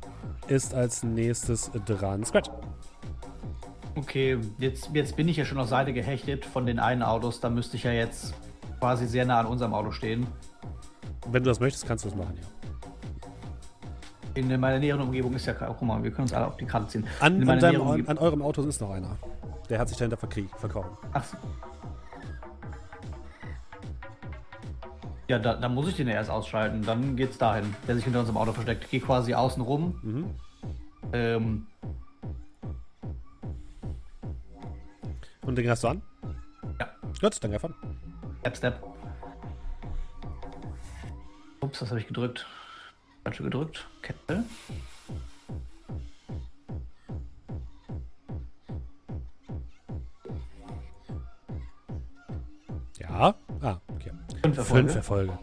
ist 0.48 0.74
als 0.74 1.04
nächstes 1.04 1.72
dran 1.86 2.24
Scratch. 2.26 2.50
Okay, 3.96 4.40
jetzt, 4.58 4.90
jetzt 4.94 5.16
bin 5.16 5.28
ich 5.28 5.38
ja 5.38 5.46
schon 5.46 5.60
auf 5.60 5.68
Seite 5.68 5.94
gehechtet 5.94 6.46
von 6.46 6.66
den 6.66 6.80
einen 6.80 7.04
Autos. 7.04 7.40
Da 7.42 7.50
müsste 7.50 7.78
ich 7.78 7.84
ja 7.84 7.92
jetzt 7.92 8.34
quasi 8.80 9.06
sehr 9.06 9.26
nah 9.26 9.40
an 9.40 9.46
unserem 9.46 9.74
Auto 9.74 9.92
stehen. 9.92 10.26
Wenn 11.30 11.44
du 11.44 11.50
das 11.50 11.60
möchtest, 11.60 11.88
kannst 11.88 12.06
du 12.06 12.10
das 12.10 12.18
machen, 12.18 12.36
ja. 12.42 12.48
In 14.36 14.60
meiner 14.60 14.80
näheren 14.80 15.02
Umgebung 15.02 15.34
ist 15.36 15.46
ja. 15.46 15.54
Guck 15.54 15.80
mal, 15.84 16.04
wir 16.04 16.10
können 16.10 16.24
uns 16.24 16.34
alle 16.34 16.48
auf 16.48 16.58
die 16.58 16.66
Karte 16.66 16.88
ziehen. 16.88 17.06
An, 17.20 17.48
an, 17.48 17.60
deinem, 17.60 18.08
an, 18.08 18.18
eurem 18.18 18.42
Auto 18.42 18.64
ist 18.64 18.82
noch 18.82 18.90
einer. 18.90 19.16
Der 19.70 19.78
hat 19.78 19.90
sich 19.90 19.98
dahinter 19.98 20.18
verkrie- 20.18 20.50
verkrochen. 20.58 20.90
Ach 21.14 21.24
so. 21.24 21.38
Ja, 25.28 25.40
da, 25.40 25.56
da 25.56 25.70
muss 25.70 25.88
ich 25.88 25.96
den 25.96 26.08
ja 26.08 26.16
erst 26.16 26.30
ausschalten. 26.30 26.82
Dann 26.84 27.16
geht's 27.16 27.38
dahin, 27.38 27.76
der 27.88 27.96
sich 27.96 28.04
hinter 28.04 28.20
unserem 28.20 28.38
Auto 28.38 28.52
versteckt. 28.52 28.90
Gehe 28.90 29.00
quasi 29.00 29.34
außen 29.34 29.64
rum. 29.64 30.00
Mhm. 30.04 30.36
Ähm, 31.14 31.68
Und 35.46 35.58
den 35.58 35.70
hast 35.70 35.84
du 35.84 35.90
an? 35.90 36.02
Ja. 36.80 36.90
Gut, 37.20 37.44
dann 37.44 37.52
greif 37.52 37.66
an. 37.66 37.76
Step, 38.40 38.58
Step. 38.58 38.84
Ups, 41.60 41.82
was 41.82 41.90
habe 41.90 42.00
ich 42.00 42.08
gedrückt? 42.08 42.48
Falsche 43.24 43.44
gedrückt. 43.44 43.88
Kette. 44.02 44.44
Ja. 53.00 53.36
Ah. 53.62 53.83
Fünf 54.44 54.58
Erfolge. 54.58 54.84
Fünf 54.90 54.96
Erfolge. 54.96 55.40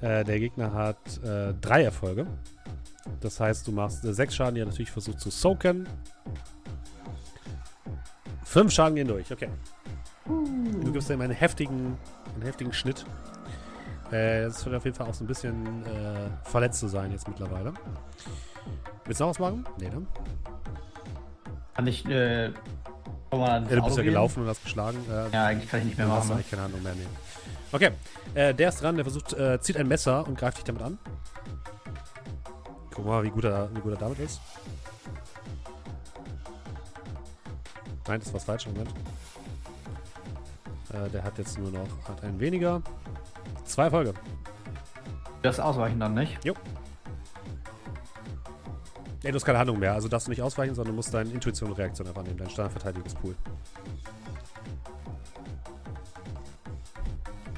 Äh, 0.00 0.24
der 0.24 0.38
Gegner 0.40 0.72
hat 0.72 1.22
äh, 1.24 1.52
drei 1.60 1.82
Erfolge. 1.84 2.26
Das 3.20 3.38
heißt, 3.40 3.66
du 3.66 3.72
machst 3.72 4.04
äh, 4.04 4.12
sechs 4.14 4.34
Schaden, 4.34 4.54
die 4.54 4.62
er 4.62 4.66
natürlich 4.66 4.90
versucht 4.90 5.20
zu 5.20 5.30
soaken. 5.30 5.86
Fünf 8.44 8.72
Schaden 8.72 8.94
gehen 8.96 9.08
durch, 9.08 9.30
okay. 9.32 9.48
Du 10.26 10.92
gibst 10.92 11.10
ihm 11.10 11.20
einen 11.20 11.32
heftigen, 11.32 11.96
einen 12.34 12.42
heftigen 12.42 12.72
Schnitt. 12.72 13.04
Äh, 14.12 14.42
Es 14.44 14.64
wird 14.64 14.74
auf 14.76 14.84
jeden 14.84 14.96
Fall 14.96 15.06
auch 15.08 15.14
so 15.14 15.24
ein 15.24 15.26
bisschen 15.26 15.84
äh, 15.86 16.28
verletzt 16.44 16.80
zu 16.80 16.88
sein 16.88 17.10
jetzt 17.12 17.28
mittlerweile. 17.28 17.72
Willst 19.04 19.20
du 19.20 19.24
noch 19.24 19.30
was 19.30 19.38
machen? 19.38 19.64
Nee, 19.78 19.88
ne? 19.90 20.06
Kann 21.74 21.86
ich, 21.86 22.04
äh, 22.06 22.50
mal 23.30 23.62
Ja, 23.68 23.76
du 23.76 23.82
bist 23.82 23.96
ja 23.96 24.02
gehen? 24.02 24.12
gelaufen 24.12 24.42
und 24.42 24.48
hast 24.48 24.62
geschlagen. 24.64 24.98
Äh, 25.10 25.30
Ja, 25.32 25.46
eigentlich 25.46 25.70
kann 25.70 25.80
ich 25.80 25.86
nicht 25.86 25.98
mehr 25.98 26.06
Dann 26.06 26.16
hast 26.16 26.28
machen. 26.28 26.28
du 26.28 26.34
Ne? 26.34 26.38
eigentlich 26.40 26.50
keine 26.50 26.62
Handlung 26.62 26.82
mehr 26.82 26.94
nehmen. 26.94 27.16
Okay, 27.72 27.90
äh, 28.34 28.52
der 28.52 28.68
ist 28.70 28.82
dran, 28.82 28.96
der 28.96 29.04
versucht, 29.04 29.32
äh, 29.32 29.60
zieht 29.60 29.76
ein 29.76 29.86
Messer 29.86 30.26
und 30.26 30.36
greift 30.36 30.58
dich 30.58 30.64
damit 30.64 30.82
an. 30.82 30.98
Guck 32.92 33.06
mal, 33.06 33.22
wie 33.22 33.30
gut 33.30 33.44
er, 33.44 33.68
wie 33.74 33.80
gut 33.80 33.92
er 33.92 33.98
damit 33.98 34.18
ist. 34.18 34.40
Nein, 38.08 38.20
das 38.20 38.32
war 38.32 38.40
falsch, 38.40 38.66
Moment. 38.66 38.90
Äh, 40.92 41.08
der 41.10 41.22
hat 41.22 41.38
jetzt 41.38 41.58
nur 41.58 41.70
noch 41.70 41.86
hat 42.08 42.24
einen 42.24 42.40
weniger. 42.40 42.82
Zwei 43.64 43.84
Erfolge. 43.84 44.14
Das 45.42 45.60
ausweichen 45.60 46.00
dann 46.00 46.14
nicht. 46.14 46.44
Nee, 49.22 49.30
du 49.30 49.36
hast 49.36 49.44
keine 49.44 49.58
Handlung 49.58 49.78
mehr, 49.78 49.92
also 49.92 50.08
darfst 50.08 50.26
du 50.26 50.30
nicht 50.30 50.42
ausweichen, 50.42 50.74
sondern 50.74 50.96
musst 50.96 51.12
deine 51.12 51.30
Intuition 51.30 51.70
und 51.70 51.76
Reaktion 51.76 52.08
einfach 52.08 52.22
nehmen, 52.22 52.38
dein 52.38 52.50
Standardverteidigungspool. 52.50 53.36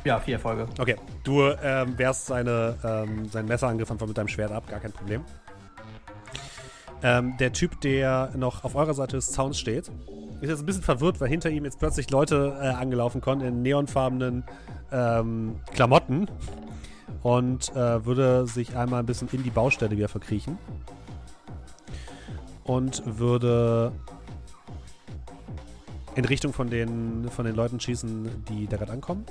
Ja, 0.05 0.19
vier 0.19 0.35
Erfolge. 0.35 0.67
Okay, 0.79 0.97
du 1.23 1.43
ähm, 1.63 1.97
wehrst 1.97 2.27
seine, 2.27 2.77
ähm, 2.85 3.29
seinen 3.29 3.47
Messerangriff 3.47 3.91
einfach 3.91 4.07
mit 4.07 4.19
deinem 4.19 4.29
Schwert 4.29 4.51
ab, 4.51 4.69
gar 4.69 4.81
kein 4.81 4.93
Problem. 4.93 5.25
Ähm, 7.03 7.37
der 7.39 7.53
Typ, 7.53 7.81
der 7.81 8.31
noch 8.37 8.65
auf 8.65 8.75
eurer 8.75 8.95
Seite 8.95 9.17
des 9.17 9.33
Zauns 9.33 9.59
steht, 9.59 9.91
ist 10.41 10.49
jetzt 10.49 10.61
ein 10.61 10.67
bisschen 10.67 10.83
verwirrt, 10.83 11.21
weil 11.21 11.29
hinter 11.29 11.51
ihm 11.51 11.65
jetzt 11.65 11.79
plötzlich 11.79 12.11
Leute 12.11 12.57
äh, 12.61 12.69
angelaufen 12.69 13.21
kommen 13.21 13.43
in 13.43 13.63
neonfarbenen 13.63 14.45
ähm, 14.91 15.61
Klamotten 15.73 16.29
und 17.23 17.71
äh, 17.75 18.05
würde 18.05 18.47
sich 18.47 18.77
einmal 18.77 19.01
ein 19.01 19.07
bisschen 19.07 19.29
in 19.33 19.43
die 19.43 19.51
Baustelle 19.51 19.97
wieder 19.97 20.09
verkriechen 20.09 20.59
und 22.65 23.03
würde 23.19 23.93
in 26.15 26.25
Richtung 26.25 26.53
von 26.53 26.71
den, 26.71 27.29
von 27.31 27.45
den 27.45 27.55
Leuten 27.55 27.81
schießen, 27.81 28.45
die 28.49 28.67
da 28.67 28.77
gerade 28.77 28.93
ankommen. 28.93 29.25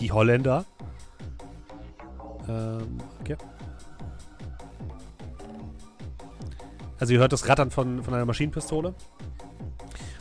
Die 0.00 0.12
Holländer. 0.12 0.64
Ähm, 2.48 2.98
okay. 3.20 3.36
Also 6.98 7.12
ihr 7.12 7.18
hört 7.18 7.32
das 7.32 7.48
Rattern 7.48 7.70
von, 7.70 8.02
von 8.02 8.14
einer 8.14 8.24
Maschinenpistole. 8.24 8.94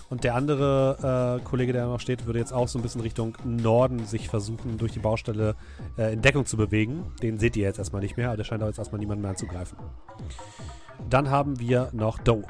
Und 0.10 0.24
der 0.24 0.36
andere 0.36 1.40
äh, 1.42 1.44
Kollege, 1.44 1.74
der 1.74 1.88
noch 1.88 2.00
steht, 2.00 2.28
würde 2.28 2.38
jetzt 2.38 2.54
auch 2.54 2.68
so 2.68 2.78
ein 2.78 2.84
bisschen 2.84 3.02
Richtung 3.02 3.36
Norden 3.44 4.06
sich 4.06 4.30
versuchen, 4.30 4.78
durch 4.78 4.92
die 4.92 5.00
Baustelle 5.00 5.56
äh, 5.98 6.14
in 6.14 6.22
Deckung 6.22 6.46
zu 6.46 6.56
bewegen. 6.56 7.12
Den 7.24 7.40
seht 7.40 7.58
ihr 7.58 7.64
jetzt 7.64 7.80
erstmal 7.80 8.02
nicht 8.02 8.16
mehr, 8.16 8.28
aber 8.28 8.38
der 8.38 8.44
scheint 8.44 8.62
auch 8.62 8.68
jetzt 8.68 8.78
erstmal 8.78 9.00
niemanden 9.00 9.24
mehr 9.24 9.32
anzugreifen. 9.32 9.78
Dann 11.10 11.32
haben 11.32 11.60
wir 11.60 11.90
noch 11.94 12.20
Doe. 12.20 12.44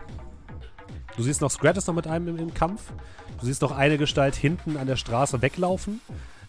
Du 1.15 1.23
siehst 1.23 1.39
noch 1.39 1.51
Scratus 1.51 1.87
noch 1.87 1.93
mit 1.93 2.05
einem 2.05 2.27
im, 2.27 2.37
im 2.37 2.53
Kampf. 2.53 2.91
Du 3.39 3.45
siehst 3.45 3.61
noch 3.61 3.71
eine 3.71 3.97
Gestalt 3.97 4.35
hinten 4.35 4.75
an 4.75 4.87
der 4.87 4.97
Straße 4.97 5.41
weglaufen. 5.41 6.01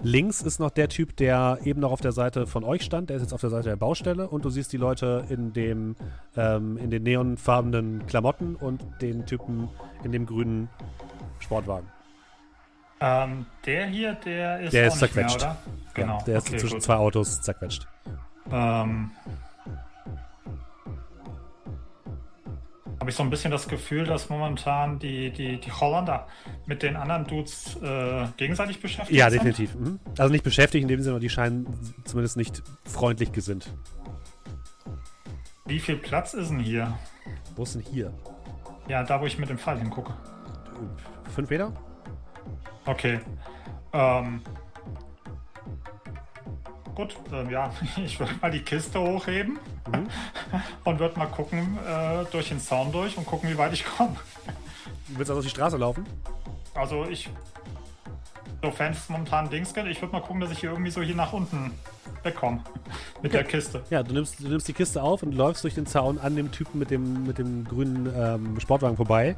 Links 0.03 0.43
ist 0.43 0.59
noch 0.61 0.71
der 0.71 0.89
Typ, 0.89 1.17
der 1.17 1.59
eben 1.65 1.81
noch 1.81 1.93
auf 1.93 2.01
der 2.01 2.13
Seite 2.13 2.47
von 2.47 2.65
euch 2.65 2.83
stand. 2.83 3.11
Der 3.11 3.17
ist 3.17 3.23
jetzt 3.23 3.33
auf 3.33 3.41
der 3.41 3.51
Seite 3.51 3.71
der 3.71 3.77
Baustelle. 3.77 4.29
Und 4.29 4.45
du 4.45 4.51
siehst 4.51 4.73
die 4.73 4.77
Leute 4.77 5.25
in, 5.29 5.53
dem, 5.53 5.97
ähm, 6.37 6.77
in 6.77 6.91
den 6.91 7.03
neonfarbenen 7.03 8.07
Klamotten 8.07 8.57
und 8.57 8.83
den 9.01 9.27
Typen 9.27 9.69
in 10.03 10.13
dem 10.13 10.27
grünen 10.27 10.69
Sportwagen. 11.41 11.89
Ähm, 13.01 13.47
der 13.67 13.87
hier, 13.87 14.15
der 14.15 14.61
ist 14.61 14.73
Der 14.73 14.87
ist 14.87 15.01
mehr, 15.01 15.09
zerquetscht. 15.09 15.37
oder? 15.43 15.57
Genau. 15.95 16.19
Ja, 16.19 16.25
der 16.25 16.39
ist 16.39 16.49
okay, 16.49 16.57
zwischen 16.59 16.75
gut. 16.75 16.83
zwei 16.83 16.95
Autos 16.97 17.43
zerquetscht. 17.43 17.87
Ähm, 18.51 19.11
habe 23.01 23.11
ich 23.11 23.17
so 23.17 23.23
ein 23.23 23.31
bisschen 23.31 23.51
das 23.51 23.69
Gefühl, 23.69 24.05
dass 24.05 24.29
momentan 24.29 24.99
die, 24.99 25.31
die, 25.31 25.59
die 25.61 25.73
Holländer 25.73 26.27
mit 26.67 26.83
den 26.83 26.97
anderen 26.97 27.27
Dudes 27.27 27.77
äh, 27.83 28.27
gegenseitig 28.37 28.81
beschäftigt 28.81 29.19
Ja, 29.19 29.31
sind. 29.31 29.45
definitiv. 29.45 29.75
Mhm. 29.75 30.01
Also 30.19 30.33
nicht 30.33 30.45
beschäftigt 30.45 30.83
in 30.83 30.89
dem 30.89 31.01
Sinne, 31.01 31.15
aber 31.15 31.21
die 31.21 31.29
scheinen 31.31 31.67
zumindest 32.05 32.37
nicht 32.37 32.63
freundlich 32.85 33.33
gesinnt. 33.33 33.73
Wie 35.67 35.81
viel 35.81 35.97
Platz 35.97 36.35
ist 36.35 36.51
denn 36.51 36.61
hier? 36.61 36.97
Wo 37.57 37.63
ist 37.63 37.75
denn 37.75 37.83
hier? 37.83 38.13
Ja, 38.89 39.03
da, 39.03 39.21
wo 39.21 39.27
ich 39.27 39.39
mit 39.39 39.49
dem 39.49 39.59
Pfeil 39.59 39.79
hingucke. 39.79 40.13
Fünf 41.35 41.49
Meter? 41.51 41.73
Okay. 42.87 43.19
Ähm, 43.93 44.43
gut, 46.95 47.17
ähm, 47.33 47.51
ja, 47.51 47.71
ich 47.97 48.19
würde 48.19 48.33
mal 48.41 48.51
die 48.51 48.63
Kiste 48.63 49.01
hochheben 49.01 49.59
Mhm. 49.93 50.09
und 50.85 50.99
würde 50.99 51.19
mal 51.19 51.27
gucken 51.27 51.79
äh, 51.87 52.25
durch 52.33 52.49
den 52.49 52.59
Zaun 52.59 52.91
durch 52.91 53.17
und 53.19 53.27
gucken, 53.27 53.51
wie 53.51 53.59
weit 53.59 53.73
ich 53.75 53.85
komme. 53.85 54.17
Du 55.09 55.19
willst 55.19 55.31
also 55.31 55.41
auf 55.41 55.45
die 55.45 55.51
Straße 55.51 55.77
laufen? 55.77 56.07
Also 56.75 57.05
ich, 57.05 57.29
sofern 58.63 58.93
es 58.93 59.09
momentan 59.11 59.51
Dings 59.51 59.75
geht, 59.75 59.87
ich 59.87 60.01
würde 60.01 60.13
mal 60.13 60.21
gucken, 60.23 60.41
dass 60.41 60.51
ich 60.51 60.59
hier 60.61 60.71
irgendwie 60.71 60.91
so 60.91 61.03
hier 61.03 61.15
nach 61.15 61.33
unten 61.35 61.73
wegkomme 62.23 62.61
mit 63.23 63.35
der 63.35 63.45
Kiste. 63.45 63.83
Ja, 63.91 64.03
du 64.03 64.15
nimmst, 64.15 64.41
du 64.41 64.49
nimmst 64.49 64.67
die 64.67 64.73
Kiste 64.73 65.03
auf 65.03 65.23
und 65.23 65.33
läufst 65.35 65.63
durch 65.65 65.75
den 65.75 65.85
Zaun 65.87 66.19
an 66.19 66.35
dem 66.35 66.51
Typen 66.51 66.79
mit 66.79 66.91
dem, 66.91 67.27
mit 67.27 67.37
dem 67.37 67.65
grünen 67.65 68.11
ähm, 68.17 68.59
Sportwagen 68.61 68.97
vorbei, 68.97 69.37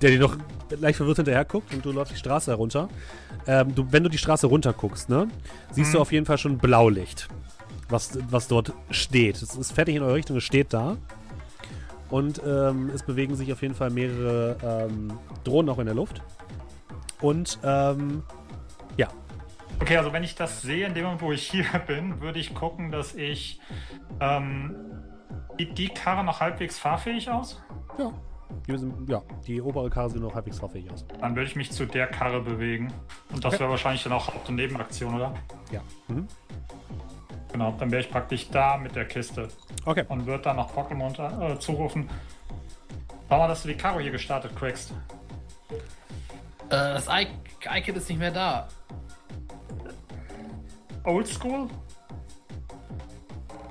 der 0.00 0.10
dir 0.10 0.20
noch 0.20 0.36
leicht 0.70 0.96
verwirrt 0.96 1.16
hinterher 1.16 1.44
guckt 1.44 1.72
und 1.74 1.84
du 1.84 1.92
läufst 1.92 2.14
die 2.14 2.18
Straße 2.18 2.50
herunter. 2.50 2.88
Ähm, 3.46 3.74
du, 3.74 3.86
wenn 3.90 4.02
du 4.02 4.08
die 4.08 4.18
Straße 4.18 4.46
runter 4.46 4.72
guckst, 4.72 5.08
ne, 5.08 5.28
siehst 5.70 5.94
du 5.94 6.00
auf 6.00 6.12
jeden 6.12 6.26
Fall 6.26 6.38
schon 6.38 6.58
Blaulicht, 6.58 7.28
was, 7.88 8.18
was 8.30 8.48
dort 8.48 8.72
steht. 8.90 9.36
Es 9.36 9.54
ist 9.54 9.72
fertig 9.72 9.96
in 9.96 10.02
eure 10.02 10.14
Richtung, 10.14 10.36
es 10.36 10.44
steht 10.44 10.72
da. 10.72 10.96
Und 12.10 12.40
ähm, 12.46 12.90
es 12.94 13.02
bewegen 13.02 13.36
sich 13.36 13.52
auf 13.52 13.60
jeden 13.60 13.74
Fall 13.74 13.90
mehrere 13.90 14.88
ähm, 14.90 15.12
Drohnen 15.44 15.68
auch 15.68 15.78
in 15.78 15.86
der 15.86 15.94
Luft. 15.94 16.22
Und 17.20 17.58
ähm, 17.62 18.22
ja, 18.96 19.08
Okay, 19.80 19.96
also 19.96 20.12
wenn 20.12 20.24
ich 20.24 20.34
das 20.34 20.62
sehe, 20.62 20.86
in 20.86 20.94
dem 20.94 21.04
Moment, 21.04 21.22
wo 21.22 21.32
ich 21.32 21.48
hier 21.48 21.64
bin, 21.86 22.20
würde 22.20 22.38
ich 22.38 22.54
gucken, 22.54 22.90
dass 22.90 23.14
ich. 23.14 23.60
Ähm, 24.20 24.74
sieht 25.56 25.78
die 25.78 25.88
Karre 25.88 26.24
noch 26.24 26.40
halbwegs 26.40 26.78
fahrfähig 26.78 27.30
aus? 27.30 27.60
ja, 27.98 28.12
ja, 29.06 29.22
die 29.46 29.60
obere 29.62 29.88
Karre 29.90 30.10
sieht 30.10 30.20
noch 30.20 30.34
halbwegs 30.34 30.58
fahrfähig 30.58 30.90
aus. 30.90 31.06
Dann 31.20 31.34
würde 31.36 31.48
ich 31.48 31.56
mich 31.56 31.70
zu 31.72 31.86
der 31.86 32.06
Karre 32.06 32.40
bewegen. 32.40 32.92
Und 33.32 33.44
das 33.44 33.54
Okay. 33.54 33.60
wäre 33.60 33.70
wahrscheinlich 33.70 34.02
dann 34.02 34.12
auch 34.12 34.28
Haupt- 34.28 34.48
und 34.48 34.56
Nebenaktion, 34.56 35.14
oder? 35.14 35.34
Ja. 35.70 35.80
Mhm. 36.08 36.26
Genau, 37.52 37.72
dann 37.78 37.90
wäre 37.90 38.02
ich 38.02 38.10
praktisch 38.10 38.50
da 38.50 38.76
mit 38.76 38.94
der 38.94 39.06
Kiste 39.06 39.48
Okay. 39.86 40.04
und 40.08 40.26
würde 40.26 40.42
dann 40.44 40.56
noch 40.56 40.74
Pokémon 40.74 41.52
äh, 41.54 41.58
zurufen. 41.58 42.08
Schau 43.28 43.38
mal, 43.38 43.48
dass 43.48 43.62
du 43.62 43.68
die 43.68 43.74
Karo 43.76 44.00
hier 44.00 44.10
gestartet 44.10 44.54
kriegst. 44.56 44.92
Äh, 45.70 45.74
das 46.68 47.08
I- 47.08 47.26
Icon 47.74 47.94
ist 47.96 48.08
nicht 48.08 48.18
mehr 48.18 48.30
da. 48.30 48.68
Oldschool? 51.04 51.68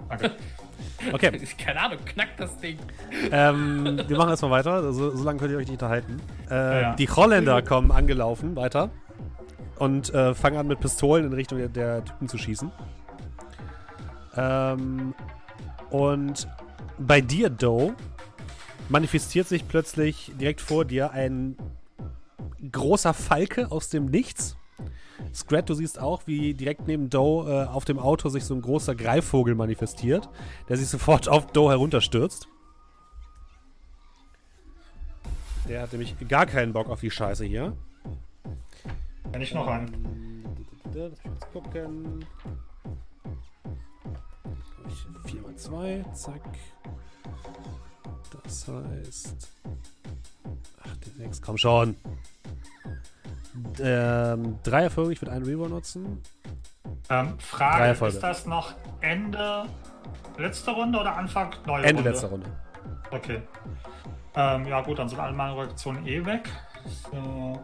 Okay. 0.10 0.32
Okay. 1.14 1.40
Keine 1.57 1.80
Ahnung, 1.82 1.99
knackt 2.06 2.40
das 2.40 2.57
Ding. 2.57 2.78
ähm, 3.32 4.02
wir 4.07 4.18
machen 4.18 4.30
erstmal 4.30 4.52
weiter. 4.52 4.91
So, 4.94 5.15
so 5.15 5.24
lange 5.24 5.40
könnt 5.40 5.52
ihr 5.52 5.57
euch 5.57 5.68
nicht 5.68 5.82
unterhalten. 5.82 6.22
Äh, 6.49 6.82
Ja. 6.82 6.95
Die 6.95 7.10
Holländer 7.10 7.61
kommen 7.61 7.91
angelaufen 7.91 8.56
weiter 8.56 8.90
und 9.78 10.14
äh, 10.14 10.34
fangen 10.34 10.57
an 10.57 10.68
mit 10.68 10.80
Pistolen 10.80 11.26
in 11.26 11.34
Richtung 11.34 11.60
der, 11.60 11.69
der 11.69 12.03
Typen 12.06 12.28
zu 12.28 12.38
schießen. 12.38 12.72
Ähm, 14.36 15.14
und 15.90 16.48
bei 16.98 17.22
dir, 17.22 17.49
Doe, 17.49 17.94
manifestiert 18.90 19.48
sich 19.48 19.68
plötzlich 19.68 20.32
direkt 20.40 20.61
vor 20.61 20.86
dir 20.86 21.11
ein 21.11 21.56
großer 22.72 23.14
Falke 23.14 23.72
aus 23.72 23.90
dem 23.90 24.06
Nichts. 24.06 24.57
Scrat, 25.34 25.70
du 25.70 25.74
siehst 25.74 25.99
auch, 25.99 26.24
wie 26.26 26.54
direkt 26.54 26.88
neben 26.88 27.10
Doe 27.10 27.49
äh, 27.49 27.68
auf 27.68 27.86
dem 27.86 27.99
Auto 27.99 28.30
sich 28.30 28.45
so 28.45 28.54
ein 28.54 28.62
großer 28.62 28.95
Greifvogel 28.95 29.56
manifestiert, 29.56 30.30
der 30.70 30.78
sich 30.78 30.88
sofort 30.88 31.28
auf 31.28 31.48
Doe 31.48 31.72
herunterstürzt. 31.72 32.48
Der 35.68 35.82
hat 35.82 35.91
nämlich 35.91 36.16
gar 36.28 36.45
keinen 36.45 36.72
Bock 36.74 36.90
auf 36.90 37.02
die 37.02 37.12
Scheiße 37.12 37.44
hier. 37.45 37.76
Wenn 39.32 39.41
ich 39.41 39.54
noch 39.54 39.68
einen. 39.68 40.45
Lass 40.94 41.12
mich 41.12 41.22
kurz 41.24 41.52
gucken. 41.52 42.26
4 45.26 45.41
mal 45.41 45.56
2, 45.56 46.06
zack. 46.14 46.41
Das 48.44 48.68
heißt. 48.68 49.49
Ach, 50.82 50.98
der 50.98 51.26
Next, 51.26 51.41
komm 51.41 51.58
schon. 51.58 51.98
Ähm, 53.79 54.59
drei 54.63 54.84
Erfolge, 54.84 55.13
ich 55.13 55.21
würde 55.21 55.31
einen 55.31 55.45
Reroll 55.45 55.69
nutzen. 55.69 56.21
Ähm, 57.09 57.38
Frage, 57.39 58.05
ist 58.05 58.21
das 58.21 58.45
noch 58.45 58.73
Ende 59.01 59.65
letzte 60.38 60.71
Runde 60.71 60.99
oder 60.99 61.15
Anfang 61.15 61.53
neue 61.65 61.84
Ende 61.84 61.95
Runde? 61.95 62.09
letzter 62.09 62.27
Runde. 62.27 62.47
Okay. 63.11 63.41
Ähm, 64.35 64.67
ja 64.67 64.81
gut, 64.81 64.99
dann 64.99 65.09
sind 65.09 65.19
alle 65.19 65.34
meine 65.34 65.57
Reaktionen 65.57 66.05
eh 66.05 66.25
weg. 66.25 66.49
So. 67.11 67.61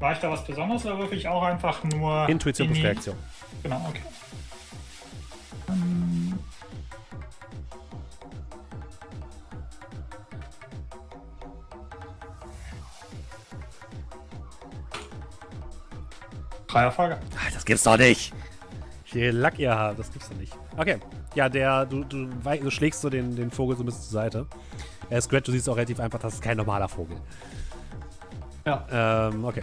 War 0.00 0.12
ich 0.12 0.18
da 0.18 0.30
was 0.30 0.44
Besonderes 0.44 0.84
oder 0.86 0.98
würfel 0.98 1.18
ich 1.18 1.28
auch 1.28 1.42
einfach 1.42 1.84
nur... 1.84 2.28
Intuition 2.28 2.68
in 2.68 2.74
plus 2.74 2.84
Reaktion. 2.84 3.16
Genau, 3.62 3.80
okay. 3.88 4.02
Drei 16.74 16.82
Erfolge. 16.82 17.18
Ah, 17.36 17.50
das 17.54 17.64
gibt's 17.64 17.84
doch 17.84 17.96
nicht. 17.96 18.32
Viel 19.04 19.30
Lack 19.30 19.60
ihr 19.60 19.72
habt, 19.72 19.96
das 19.96 20.10
gibt's 20.10 20.28
doch 20.28 20.36
nicht. 20.36 20.52
Okay. 20.76 20.98
Ja, 21.36 21.48
der, 21.48 21.86
du, 21.86 22.02
du, 22.02 22.26
du 22.26 22.70
schlägst 22.70 23.00
so 23.00 23.08
den, 23.08 23.36
den 23.36 23.52
Vogel 23.52 23.76
so 23.76 23.84
ein 23.84 23.86
bisschen 23.86 24.02
zur 24.02 24.10
Seite. 24.10 24.46
Er 25.08 25.18
ist 25.18 25.26
Scratch, 25.26 25.46
du 25.46 25.52
siehst 25.52 25.68
auch 25.68 25.76
relativ 25.76 26.00
einfach, 26.00 26.18
das 26.18 26.34
ist 26.34 26.42
kein 26.42 26.56
normaler 26.56 26.88
Vogel. 26.88 27.16
Ja. 28.66 29.28
Ähm, 29.30 29.44
okay. 29.44 29.62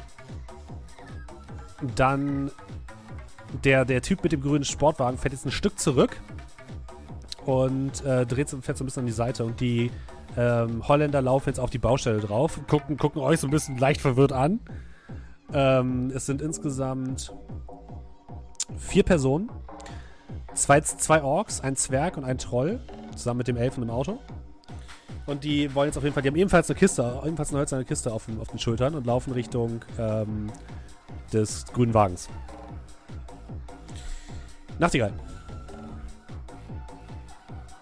Dann 1.97 2.49
der, 3.65 3.83
der 3.83 4.01
Typ 4.01 4.23
mit 4.23 4.31
dem 4.31 4.41
grünen 4.41 4.63
Sportwagen 4.63 5.17
fährt 5.17 5.33
jetzt 5.33 5.45
ein 5.45 5.51
Stück 5.51 5.79
zurück 5.79 6.15
und 7.45 8.05
äh, 8.05 8.25
dreht 8.25 8.47
so, 8.47 8.61
fährt 8.61 8.77
so 8.77 8.85
ein 8.85 8.88
bisschen 8.88 9.01
an 9.01 9.07
die 9.07 9.11
Seite 9.11 9.43
und 9.43 9.59
die 9.59 9.91
ähm, 10.38 10.88
Holländer 10.88 11.21
laufen 11.21 11.49
jetzt 11.49 11.59
auf 11.59 11.71
die 11.71 11.77
Baustelle 11.77 12.21
drauf, 12.21 12.61
gucken, 12.69 12.95
gucken 12.95 13.21
euch 13.21 13.41
so 13.41 13.47
ein 13.47 13.51
bisschen 13.51 13.77
leicht 13.77 13.99
verwirrt 13.99 14.31
an. 14.31 14.61
Ähm, 15.53 16.11
es 16.15 16.25
sind 16.25 16.41
insgesamt 16.41 17.33
vier 18.77 19.03
Personen, 19.03 19.49
zwei, 20.53 20.81
zwei 20.81 21.21
Orks, 21.23 21.61
ein 21.61 21.75
Zwerg 21.75 22.17
und 22.17 22.23
ein 22.23 22.37
Troll, 22.37 22.79
zusammen 23.15 23.39
mit 23.39 23.47
dem 23.47 23.57
Elfen 23.57 23.83
im 23.83 23.89
Auto. 23.89 24.19
Und 25.25 25.43
die 25.43 25.73
wollen 25.75 25.89
jetzt 25.89 25.97
auf 25.97 26.03
jeden 26.03 26.13
Fall, 26.13 26.23
die 26.23 26.29
haben 26.29 26.35
ebenfalls 26.35 26.69
eine 26.69 26.79
Kiste, 26.79 27.21
ebenfalls 27.23 27.49
eine 27.49 27.59
hölzerne 27.59 27.85
Kiste 27.85 28.11
auf, 28.11 28.25
den- 28.25 28.39
auf 28.39 28.47
den 28.47 28.59
Schultern 28.59 28.95
und 28.95 29.05
laufen 29.05 29.33
Richtung 29.33 29.81
ähm, 29.99 30.51
des 31.31 31.65
grünen 31.67 31.93
Wagens. 31.93 32.27
Nachtigall. 34.79 35.13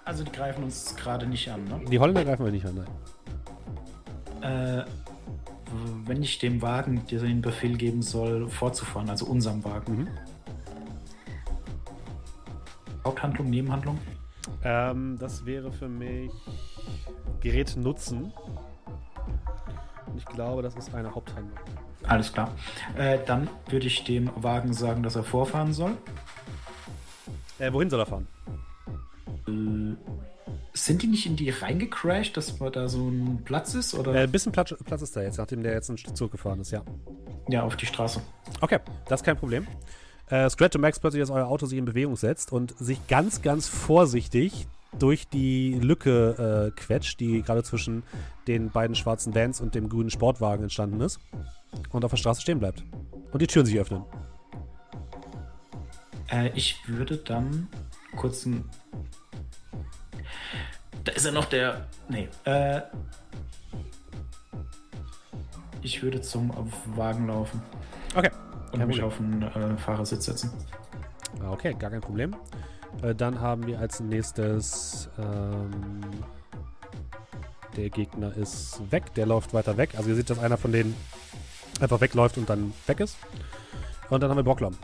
Also 0.04 0.24
die 0.24 0.32
greifen 0.32 0.64
uns 0.64 0.96
gerade 0.96 1.28
nicht 1.28 1.50
an, 1.50 1.64
ne? 1.66 1.80
Die 1.90 2.00
Holländer 2.00 2.26
greifen 2.26 2.44
wir 2.44 2.52
nicht 2.52 2.66
an, 2.66 2.86
nein. 4.42 4.82
Äh, 4.82 4.86
wenn 6.06 6.24
ich 6.24 6.40
dem 6.40 6.62
Wagen 6.62 7.06
dir 7.08 7.20
den 7.20 7.42
Befehl 7.42 7.78
geben 7.78 8.02
soll, 8.02 8.48
fortzufahren, 8.50 9.10
also 9.10 9.26
unserem 9.26 9.64
Wagen. 9.64 10.00
Mhm. 10.00 10.08
Haupthandlung, 13.04 13.50
Nebenhandlung? 13.50 14.00
Ähm, 14.64 15.18
das 15.20 15.46
wäre 15.46 15.72
für 15.72 15.88
mich 15.88 16.32
Gerät 17.40 17.76
nutzen. 17.78 18.32
Und 20.06 20.18
ich 20.18 20.26
glaube, 20.26 20.62
das 20.62 20.76
ist 20.76 20.94
eine 20.94 21.14
Haupthandlung. 21.14 21.58
Alles 22.04 22.34
klar. 22.34 22.52
Äh, 22.98 23.20
dann 23.26 23.50
würde 23.68 23.88
ich 23.88 24.04
dem 24.04 24.30
Wagen 24.36 24.74
sagen, 24.74 25.04
dass 25.04 25.16
er 25.16 25.24
vorfahren 25.24 25.74
soll. 25.74 25.98
Äh, 27.60 27.72
wohin 27.74 27.90
soll 27.90 28.00
er 28.00 28.06
fahren? 28.06 28.28
Sind 30.74 31.02
die 31.02 31.08
nicht 31.08 31.26
in 31.26 31.36
die 31.36 31.50
reingecrashed, 31.50 32.38
dass 32.38 32.58
da 32.58 32.88
so 32.88 33.10
ein 33.10 33.42
Platz 33.44 33.74
ist? 33.74 33.94
Oder? 33.94 34.14
Äh, 34.14 34.24
ein 34.24 34.32
bisschen 34.32 34.52
Platz, 34.52 34.74
Platz 34.86 35.02
ist 35.02 35.16
da 35.16 35.22
jetzt, 35.22 35.38
nachdem 35.38 35.64
der 35.64 35.74
jetzt 35.74 35.90
ein 35.90 35.98
Stück 35.98 36.16
zurückgefahren 36.16 36.60
ist, 36.62 36.72
ja. 36.72 36.84
ja, 37.48 37.64
auf 37.64 37.76
die 37.76 37.86
Straße. 37.86 38.22
Okay, 38.62 38.80
das 39.08 39.22
ist 39.22 39.26
kein 39.26 39.38
Problem. 39.38 39.68
Äh, 40.28 40.50
Scratch, 40.50 40.74
du 40.74 40.80
merkst 40.80 41.02
plötzlich, 41.02 41.22
dass 41.22 41.32
euer 41.32 41.48
Auto 41.48 41.66
sich 41.66 41.80
in 41.80 41.86
Bewegung 41.86 42.16
setzt 42.16 42.52
und 42.52 42.78
sich 42.78 43.08
ganz, 43.08 43.42
ganz 43.42 43.68
vorsichtig 43.68 44.68
durch 44.98 45.28
die 45.28 45.74
Lücke 45.74 46.72
äh, 46.76 46.80
quetscht, 46.80 47.20
die 47.20 47.42
gerade 47.42 47.64
zwischen 47.64 48.04
den 48.48 48.70
beiden 48.70 48.96
schwarzen 48.96 49.34
Vans 49.36 49.62
und 49.62 49.76
dem 49.76 49.90
grünen 49.90 50.10
Sportwagen 50.10 50.64
entstanden 50.64 51.02
ist. 51.02 51.20
Und 51.92 52.04
auf 52.06 52.12
der 52.12 52.18
Straße 52.18 52.42
stehen 52.42 52.60
bleibt. 52.60 52.84
Und 53.32 53.42
die 53.42 53.48
Türen 53.48 53.66
sich 53.66 53.80
öffnen. 53.80 54.04
Äh, 56.32 56.52
ich 56.56 56.78
würde 56.88 57.18
dann 57.18 57.68
kurz 58.16 58.46
ein. 58.46 58.66
Da 61.04 61.12
ist 61.14 61.26
ja 61.26 61.32
noch 61.32 61.46
der. 61.46 61.86
Nee. 62.08 62.28
Äh, 62.46 62.82
ich 65.82 66.02
würde 66.04 66.22
zum 66.22 66.52
Wagen 66.96 67.28
laufen 67.28 67.62
Okay. 68.16 68.32
und 68.74 68.86
mich 68.88 69.02
auf 69.02 69.18
den 69.18 69.42
äh, 69.44 69.78
Fahrersitz 69.78 70.26
setzen. 70.26 70.52
Ah, 71.42 71.52
Okay, 71.52 71.74
gar 71.74 71.90
kein 71.90 72.02
Problem. 72.02 72.36
Äh, 73.02 73.16
dann 73.16 73.40
haben 73.40 73.66
wir 73.68 73.80
als 73.80 74.00
nächstes. 74.00 75.10
Ähm, 75.18 76.02
der 77.78 77.90
Gegner 77.92 78.36
ist 78.36 78.82
weg, 78.92 79.14
der 79.14 79.26
läuft 79.28 79.54
weiter 79.54 79.78
weg. 79.78 79.92
Also 79.96 80.10
ihr 80.10 80.16
seht, 80.16 80.30
dass 80.30 80.40
einer 80.40 80.58
von 80.58 80.72
denen 80.72 80.96
einfach 81.80 82.02
wegläuft 82.02 82.38
und 82.38 82.50
dann 82.50 82.74
weg 82.88 83.00
ist. 83.00 83.16
Und 84.10 84.22
dann 84.22 84.30
haben 84.32 84.38
wir 84.38 84.44
Brocklom. 84.44 84.76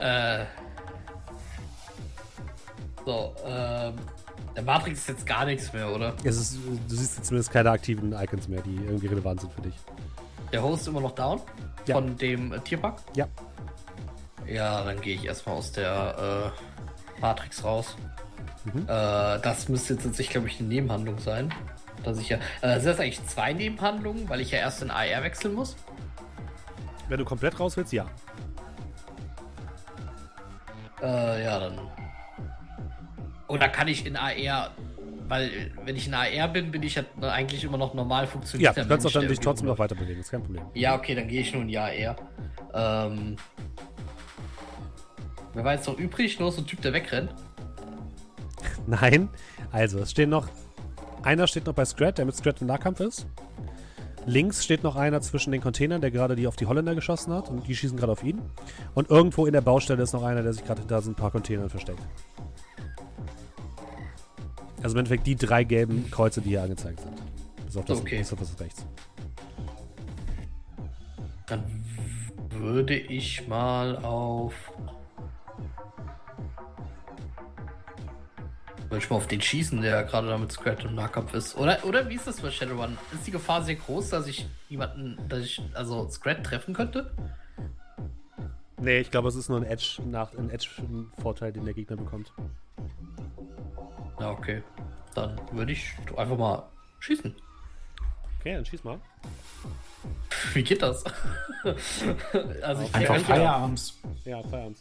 Äh. 0.00 0.44
So, 3.04 3.34
ähm. 3.46 3.94
Der 4.56 4.62
Matrix 4.62 5.00
ist 5.00 5.08
jetzt 5.08 5.26
gar 5.26 5.44
nichts 5.44 5.72
mehr, 5.72 5.92
oder? 5.92 6.14
Es 6.22 6.36
ist, 6.36 6.58
du 6.88 6.94
siehst 6.94 7.16
jetzt 7.16 7.26
zumindest 7.26 7.50
keine 7.50 7.70
aktiven 7.70 8.12
Icons 8.12 8.48
mehr, 8.48 8.62
die 8.62 8.76
irgendwie 8.76 9.08
relevant 9.08 9.40
sind 9.40 9.52
für 9.52 9.62
dich. 9.62 9.74
Der 10.52 10.62
Host 10.62 10.82
ist 10.82 10.88
immer 10.88 11.00
noch 11.00 11.12
down? 11.12 11.40
Ja. 11.86 11.96
Von 11.96 12.16
dem 12.16 12.52
äh, 12.52 12.60
Tierpark? 12.60 13.00
Ja. 13.16 13.26
Ja, 14.46 14.84
dann 14.84 15.00
gehe 15.00 15.16
ich 15.16 15.24
erstmal 15.24 15.56
aus 15.56 15.72
der 15.72 16.52
äh, 17.16 17.20
Matrix 17.20 17.64
raus. 17.64 17.96
Mhm. 18.64 18.82
Äh, 18.82 18.86
das 18.86 19.68
müsste 19.68 19.94
jetzt 19.94 20.04
tatsächlich, 20.04 20.30
glaube 20.30 20.48
ich, 20.48 20.60
eine 20.60 20.68
Nebenhandlung 20.68 21.18
sein. 21.18 21.52
Dass 22.04 22.18
ich 22.18 22.28
ja, 22.28 22.38
äh, 22.60 22.78
sind 22.78 22.90
das 22.90 23.00
eigentlich 23.00 23.26
zwei 23.26 23.52
Nebenhandlungen, 23.52 24.28
weil 24.28 24.40
ich 24.40 24.50
ja 24.50 24.58
erst 24.58 24.82
in 24.82 24.90
AR 24.90 25.22
wechseln 25.22 25.54
muss? 25.54 25.76
Wenn 27.08 27.18
du 27.18 27.24
komplett 27.24 27.58
raus 27.58 27.76
willst, 27.76 27.92
ja. 27.92 28.06
Äh, 31.02 31.44
ja, 31.44 31.58
dann. 31.58 31.78
Oder 33.48 33.68
kann 33.68 33.88
ich 33.88 34.06
in 34.06 34.16
AR, 34.16 34.70
weil 35.28 35.50
wenn 35.84 35.96
ich 35.96 36.06
in 36.06 36.14
AR 36.14 36.48
bin, 36.48 36.70
bin 36.70 36.82
ich 36.82 36.94
ja 36.94 37.02
eigentlich 37.20 37.64
immer 37.64 37.76
noch 37.78 37.94
normal 37.94 38.24
Ja, 38.24 38.30
funktioniert. 38.30 38.76
du 38.76 38.86
kannst 38.86 39.06
auch 39.06 39.12
dann 39.12 39.28
dich 39.28 39.40
trotzdem 39.40 39.68
noch 39.68 39.78
weiter 39.78 39.94
bewegen, 39.94 40.20
ist 40.20 40.30
kein 40.30 40.42
Problem. 40.42 40.62
Ja, 40.74 40.94
okay, 40.96 41.14
dann 41.14 41.28
gehe 41.28 41.40
ich 41.40 41.52
nur 41.52 41.62
in 41.62 41.76
AR. 41.76 42.16
Ähm. 42.74 43.36
Wer 45.54 45.64
war 45.64 45.74
jetzt 45.74 45.86
noch 45.86 45.98
übrig? 45.98 46.40
Nur 46.40 46.50
so 46.50 46.62
ein 46.62 46.66
Typ, 46.66 46.80
der 46.82 46.92
wegrennt. 46.92 47.32
Nein, 48.86 49.28
also 49.72 50.00
es 50.00 50.10
stehen 50.10 50.30
noch. 50.30 50.48
Einer 51.22 51.46
steht 51.46 51.66
noch 51.66 51.74
bei 51.74 51.84
Scrat, 51.84 52.18
der 52.18 52.24
mit 52.26 52.36
Scrat 52.36 52.60
im 52.60 52.66
Nahkampf 52.66 53.00
ist. 53.00 53.26
Links 54.26 54.64
steht 54.64 54.82
noch 54.82 54.96
einer 54.96 55.20
zwischen 55.20 55.52
den 55.52 55.60
Containern, 55.60 56.00
der 56.00 56.10
gerade 56.10 56.34
die 56.34 56.46
auf 56.46 56.56
die 56.56 56.66
Holländer 56.66 56.94
geschossen 56.94 57.32
hat 57.32 57.50
und 57.50 57.66
die 57.68 57.76
schießen 57.76 57.96
gerade 57.96 58.12
auf 58.12 58.22
ihn. 58.24 58.40
Und 58.94 59.10
irgendwo 59.10 59.46
in 59.46 59.52
der 59.52 59.60
Baustelle 59.60 60.02
ist 60.02 60.12
noch 60.12 60.22
einer, 60.22 60.42
der 60.42 60.52
sich 60.54 60.64
gerade 60.64 60.80
hinter 60.80 61.00
so 61.02 61.10
ein 61.10 61.14
paar 61.14 61.30
Containern 61.30 61.68
versteckt. 61.68 62.00
Also 64.84 64.96
im 64.96 64.98
Endeffekt 64.98 65.26
die 65.26 65.34
drei 65.34 65.64
gelben 65.64 66.10
Kreuze, 66.10 66.42
die 66.42 66.50
hier 66.50 66.62
angezeigt 66.62 67.00
sind. 67.00 67.14
Bis 67.64 67.74
auf 67.74 67.86
das, 67.86 68.00
Okay. 68.00 68.18
bis 68.18 68.30
auf 68.34 68.38
das 68.38 68.60
rechts. 68.60 68.84
Dann 71.46 71.64
würde 72.50 72.94
ich 72.94 73.48
mal 73.48 73.96
auf 73.96 74.52
Soll 78.90 78.98
ich 78.98 79.08
mal 79.08 79.16
auf 79.16 79.26
den 79.26 79.40
schießen, 79.40 79.80
der 79.80 80.04
gerade 80.04 80.28
da 80.28 80.36
mit 80.36 80.52
Scrat 80.52 80.84
im 80.84 80.94
Nahkampf 80.94 81.32
ist? 81.32 81.56
Oder, 81.56 81.82
oder 81.86 82.06
wie 82.10 82.14
ist 82.16 82.26
das 82.26 82.42
bei 82.42 82.50
Shadowrun? 82.50 82.98
Ist 83.14 83.26
die 83.26 83.30
Gefahr 83.30 83.62
sehr 83.62 83.76
groß, 83.76 84.10
dass 84.10 84.26
ich 84.26 84.46
jemanden, 84.68 85.18
dass 85.30 85.40
ich 85.40 85.62
also 85.72 86.10
Scrat 86.10 86.44
treffen 86.44 86.74
könnte? 86.74 87.10
Nee, 88.78 88.98
ich 89.00 89.10
glaube, 89.10 89.28
es 89.28 89.34
ist 89.34 89.48
nur 89.48 89.58
ein 89.58 89.64
Edge 89.64 90.02
Edge-Vorteil, 90.50 91.52
den 91.54 91.64
der 91.64 91.72
Gegner 91.72 91.96
bekommt. 91.96 92.32
Ja, 94.24 94.30
okay. 94.30 94.62
Dann 95.14 95.38
würde 95.52 95.72
ich 95.72 95.92
einfach 96.16 96.38
mal 96.38 96.62
schießen. 97.00 97.36
Okay, 98.40 98.54
dann 98.54 98.64
schieß 98.64 98.82
mal. 98.82 98.98
Wie 100.54 100.62
geht 100.62 100.80
das? 100.80 101.04
also 102.62 102.82
ich 102.82 102.94
Einfach 102.94 103.14
kann 103.16 103.24
Firearms. 103.24 104.00
Ja, 104.24 104.42
Feierabend. 104.42 104.78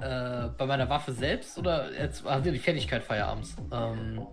äh, 0.00 0.48
bei 0.58 0.66
meiner 0.66 0.88
Waffe 0.90 1.12
selbst 1.12 1.56
oder 1.56 1.92
jetzt 1.92 2.24
haben 2.24 2.44
wir 2.44 2.50
die 2.50 2.58
Fertigkeit 2.58 3.04
Firearms? 3.04 3.54
Ähm, 3.70 4.26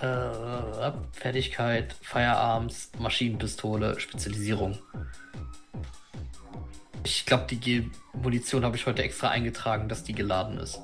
äh, 0.00 0.92
Fertigkeit, 1.12 1.92
Firearms, 2.02 2.90
Maschinenpistole, 2.98 4.00
Spezialisierung. 4.00 4.76
Ich 7.04 7.26
glaube, 7.26 7.44
die 7.48 7.60
Ge 7.60 7.90
Munition 8.12 8.64
habe 8.64 8.74
ich 8.76 8.86
heute 8.86 9.04
extra 9.04 9.28
eingetragen, 9.28 9.88
dass 9.88 10.02
die 10.02 10.14
geladen 10.14 10.58
ist. 10.58 10.80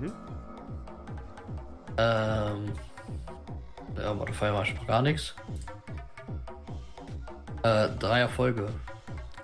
Mhm. 0.00 0.12
Ähm. 1.96 2.72
Ja, 3.96 4.14
Modifier 4.14 4.54
war 4.54 4.64
schon 4.64 4.86
gar 4.86 5.02
nichts. 5.02 5.34
Äh, 7.62 7.88
drei 7.98 8.20
Erfolge. 8.20 8.68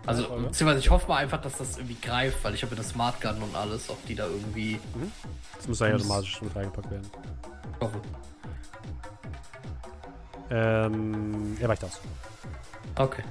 Also, 0.06 0.22
Erfolge? 0.22 0.46
beziehungsweise 0.46 0.80
ich 0.80 0.90
hoffe 0.90 1.08
mal 1.08 1.16
einfach, 1.16 1.40
dass 1.40 1.58
das 1.58 1.76
irgendwie 1.76 1.96
greift, 2.00 2.44
weil 2.44 2.54
ich 2.54 2.62
habe 2.62 2.74
ja 2.74 2.82
das 2.82 2.90
Smart 2.90 3.20
Gun 3.20 3.42
und 3.42 3.56
alles, 3.56 3.90
ob 3.90 4.04
die 4.06 4.14
da 4.14 4.26
irgendwie. 4.26 4.78
Das 5.56 5.66
muss 5.66 5.82
eigentlich 5.82 6.02
automatisch 6.02 6.42
mit 6.42 6.54
reingepackt 6.54 6.90
werden. 6.90 7.10
Ich 7.74 7.80
hoffe. 7.80 8.00
Ähm, 10.50 11.56
er 11.60 11.68
weicht 11.68 11.84
aus. 11.84 12.00
Okay. 12.96 13.24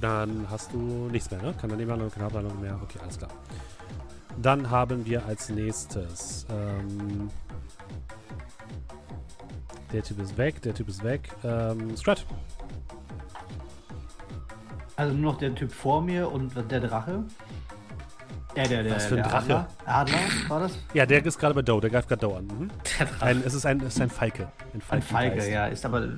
Dann 0.00 0.46
hast 0.48 0.72
du 0.72 0.78
nichts 1.10 1.30
mehr, 1.30 1.42
ne? 1.42 1.54
Keine 1.60 1.76
Nebenhandlung, 1.76 2.10
keine 2.10 2.24
Haupthandlung 2.24 2.60
mehr. 2.60 2.78
Okay, 2.82 2.98
alles 3.02 3.18
klar. 3.18 3.30
Dann 4.40 4.70
haben 4.70 5.04
wir 5.04 5.26
als 5.26 5.48
nächstes. 5.50 6.46
Ähm, 6.50 7.30
der 9.92 10.02
Typ 10.02 10.20
ist 10.20 10.38
weg, 10.38 10.62
der 10.62 10.74
Typ 10.74 10.88
ist 10.88 11.02
weg. 11.02 11.30
Ähm, 11.44 11.96
Strat. 11.96 12.24
Also 14.96 15.14
nur 15.14 15.32
noch 15.32 15.38
der 15.38 15.54
Typ 15.54 15.72
vor 15.72 16.00
mir 16.02 16.30
und 16.30 16.52
der 16.70 16.80
Drache. 16.80 17.24
Äh, 18.54 18.68
der, 18.68 18.82
der, 18.82 18.96
Was 18.96 19.06
für 19.06 19.16
ein 19.16 19.22
der 19.22 19.30
Drache? 19.30 19.54
Adler. 19.54 19.68
Adler 19.86 20.18
war 20.48 20.60
das? 20.60 20.78
Ja, 20.94 21.06
der 21.06 21.24
ist 21.24 21.38
gerade 21.38 21.54
bei 21.54 21.62
Doe, 21.62 21.80
der 21.80 21.90
greift 21.90 22.08
gerade 22.08 22.20
Doe 22.20 22.36
an. 22.36 22.46
Mhm. 22.46 22.70
Der 22.98 23.06
Drache. 23.06 23.24
Ein, 23.24 23.42
es, 23.44 23.54
ist 23.54 23.66
ein, 23.66 23.80
es 23.80 23.94
ist 23.94 24.00
ein 24.00 24.10
Falke. 24.10 24.48
Ein, 24.74 24.82
Ein. 24.88 25.02
Falke, 25.02 25.50
ja. 25.50 25.66
Ist 25.66 25.84
aber 25.84 26.08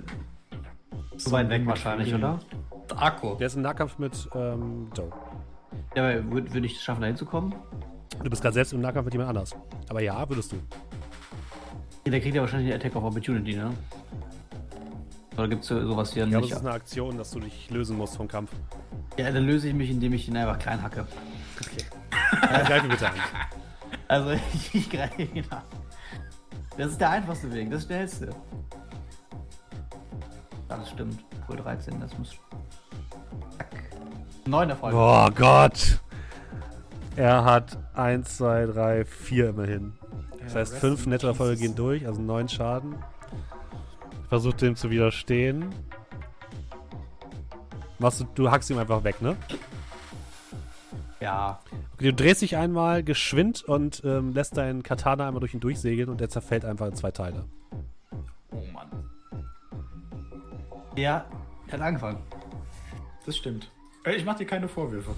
so 1.16 1.30
weit 1.30 1.48
weg 1.48 1.66
wahrscheinlich, 1.66 2.14
oder? 2.14 2.40
Akku. 2.98 3.34
Der 3.36 3.46
ist 3.46 3.56
im 3.56 3.62
Nahkampf 3.62 3.98
mit 3.98 4.28
ähm, 4.34 4.88
Doe. 4.94 5.10
Ja, 5.94 6.02
aber 6.02 6.30
würde 6.30 6.52
würd 6.52 6.64
ich 6.64 6.76
es 6.76 6.82
schaffen, 6.82 7.00
da 7.00 7.06
hinzukommen? 7.06 7.54
Du 8.22 8.30
bist 8.30 8.42
gerade 8.42 8.54
selbst 8.54 8.72
im 8.72 8.80
Nahkampf 8.80 9.06
mit 9.06 9.14
jemand 9.14 9.30
anders. 9.30 9.56
Aber 9.88 10.02
ja, 10.02 10.28
würdest 10.28 10.52
du. 10.52 10.56
Ja, 12.04 12.10
der 12.10 12.20
kriegt 12.20 12.34
ja 12.34 12.40
wahrscheinlich 12.40 12.72
eine 12.72 12.80
Attack 12.80 12.96
of 12.96 13.04
Opportunity, 13.04 13.54
ne? 13.54 13.72
Oder 15.36 15.48
gibt 15.48 15.62
es 15.62 15.68
so, 15.68 15.80
sowas 15.86 16.12
hier 16.12 16.26
glaube, 16.26 16.42
nicht? 16.42 16.52
es 16.52 16.58
ist 16.58 16.66
eine 16.66 16.74
Aktion, 16.74 17.16
dass 17.16 17.30
du 17.30 17.40
dich 17.40 17.70
lösen 17.70 17.96
musst 17.96 18.16
vom 18.16 18.28
Kampf. 18.28 18.50
Ja, 19.16 19.30
dann 19.30 19.44
löse 19.44 19.68
ich 19.68 19.74
mich, 19.74 19.90
indem 19.90 20.12
ich 20.12 20.28
ihn 20.28 20.36
einfach 20.36 20.58
klein 20.58 20.82
hacke. 20.82 21.06
Okay. 21.60 21.84
Dann 22.40 22.64
greif 22.64 22.84
ihn 22.84 22.90
bitte 22.90 23.08
an. 23.08 23.14
Also 24.08 24.30
ich, 24.32 24.74
ich 24.74 24.90
greife 24.90 25.22
ihn 25.22 25.44
an. 25.48 25.62
Das 26.76 26.90
ist 26.90 27.00
der 27.00 27.10
einfachste 27.10 27.50
Weg, 27.52 27.70
das 27.70 27.84
schnellste. 27.84 28.26
Ja, 30.68 30.76
das 30.76 30.90
stimmt. 30.90 31.24
Wohl 31.46 31.56
13, 31.56 31.98
das 31.98 32.18
muss. 32.18 32.36
Zack. 33.62 33.82
Neun 34.46 34.70
Erfolge. 34.70 34.96
Oh 34.96 35.28
Gott. 35.34 36.00
Er 37.16 37.44
hat 37.44 37.78
1, 37.94 38.38
2, 38.38 38.66
3, 38.66 39.04
4 39.04 39.50
immerhin. 39.50 39.92
Das 40.40 40.54
heißt, 40.56 40.72
rest 40.72 40.80
5 40.80 41.04
in 41.04 41.10
nette 41.10 41.26
Erfolge 41.28 41.60
gehen 41.60 41.74
durch, 41.74 42.06
also 42.06 42.20
9 42.20 42.48
Schaden. 42.48 42.96
Versucht 44.28 44.62
dem 44.62 44.76
zu 44.76 44.90
widerstehen. 44.90 45.66
Machst 47.98 48.20
du, 48.20 48.24
du 48.34 48.50
hackst 48.50 48.70
ihm 48.70 48.78
einfach 48.78 49.04
weg, 49.04 49.22
ne? 49.22 49.36
Ja. 51.20 51.60
Okay, 51.94 52.06
du 52.06 52.14
drehst 52.14 52.42
dich 52.42 52.56
einmal 52.56 53.04
geschwind 53.04 53.62
und 53.62 54.02
ähm, 54.04 54.32
lässt 54.32 54.56
deinen 54.56 54.82
Katana 54.82 55.28
einmal 55.28 55.38
durch 55.40 55.54
ihn 55.54 55.60
durchsegeln 55.60 56.08
und 56.08 56.20
der 56.20 56.30
zerfällt 56.30 56.64
einfach 56.64 56.86
in 56.86 56.96
zwei 56.96 57.12
Teile. 57.12 57.44
Oh 58.50 58.64
Mann. 58.72 58.88
Ja, 60.96 61.26
hat 61.70 61.80
angefangen. 61.80 62.18
Das 63.26 63.36
stimmt. 63.36 63.70
Ich 64.04 64.24
mach 64.24 64.36
dir 64.36 64.46
keine 64.46 64.68
Vorwürfe. 64.68 65.14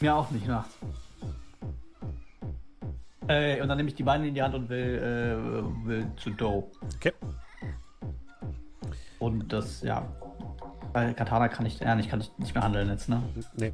Mir 0.00 0.14
auch 0.14 0.30
nicht 0.30 0.46
nach. 0.46 0.66
Äh, 3.28 3.60
und 3.60 3.68
dann 3.68 3.76
nehme 3.76 3.88
ich 3.88 3.94
die 3.94 4.02
Beine 4.02 4.28
in 4.28 4.34
die 4.34 4.42
Hand 4.42 4.54
und 4.54 4.68
will, 4.68 4.98
äh, 4.98 5.86
will 5.86 6.06
zu 6.16 6.30
Doe. 6.30 6.64
Okay. 6.96 7.12
Und 9.18 9.52
das, 9.52 9.82
ja. 9.82 10.06
Bei 10.92 11.12
Katana 11.12 11.48
kann 11.48 11.66
ich, 11.66 11.80
ja, 11.80 11.94
nicht, 11.94 12.08
kann 12.08 12.20
ich 12.20 12.30
nicht 12.38 12.54
mehr 12.54 12.62
handeln 12.62 12.88
jetzt, 12.88 13.08
ne? 13.08 13.22
Nee. 13.56 13.72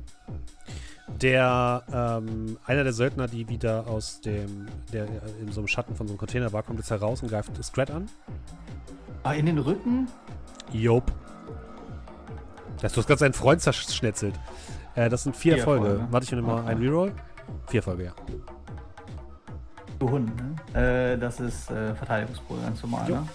Der, 1.21 1.83
ähm, 1.93 2.59
einer 2.65 2.85
der 2.85 2.93
Söldner, 2.93 3.29
die 3.29 3.49
wieder 3.49 3.87
aus 3.87 4.21
dem, 4.21 4.67
der 4.93 5.07
in 5.41 5.53
so 5.53 5.61
einem 5.61 5.69
Schatten 5.69 5.95
von 5.95 6.07
so 6.07 6.13
einem 6.13 6.19
Container 6.19 6.53
war, 6.53 6.63
kommt 6.63 6.79
jetzt 6.79 6.91
heraus 6.91 7.23
und 7.23 7.29
greift 7.29 7.63
Scrat 7.63 7.91
an. 7.91 8.09
Ah, 9.23 9.35
in 9.35 9.47
den 9.47 9.59
Rücken? 9.59 10.09
Jope. 10.73 11.13
Das, 12.81 12.93
du 12.93 12.99
hast 13.01 13.07
gerade 13.07 13.19
seinen 13.21 13.33
Freund 13.35 13.61
zerschnetzelt. 13.61 14.35
Äh, 14.95 15.09
das 15.09 15.23
sind 15.25 15.37
vier, 15.37 15.53
Vier 15.55 15.59
Erfolge. 15.61 15.87
Erfolge. 15.89 16.07
Warte, 16.13 16.25
ich 16.25 16.33
nehme 16.33 16.43
mal 16.47 16.61
Okay. 16.61 16.69
einen 16.71 16.83
Reroll. 16.83 17.13
Vier 17.69 17.79
Erfolge, 17.81 18.05
ja. 18.05 18.13
Du 19.99 20.11
Hund, 20.11 20.31
ne? 20.75 21.13
Äh, 21.15 21.19
das 21.19 21.39
ist 21.41 21.71
äh, 21.71 21.95
Verteidigungsprobe, 21.95 22.61
ganz 22.63 22.83
normal, 22.83 23.09
ne? 23.09 23.29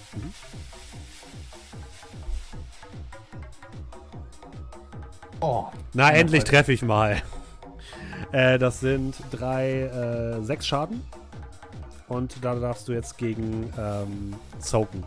Oh, 5.40 5.66
Na, 5.94 6.10
endlich 6.12 6.44
treffe 6.44 6.74
ich 6.74 6.82
mal. 6.82 7.22
Äh, 8.32 8.58
das 8.58 8.80
sind 8.80 9.16
drei, 9.32 9.84
äh, 9.84 10.42
sechs 10.44 10.68
Schaden. 10.68 11.04
Und 12.08 12.44
da 12.44 12.56
darfst 12.56 12.88
du 12.88 12.94
jetzt 12.94 13.18
gegen 13.18 13.72
ähm, 13.78 14.34
Soaken. 14.60 15.04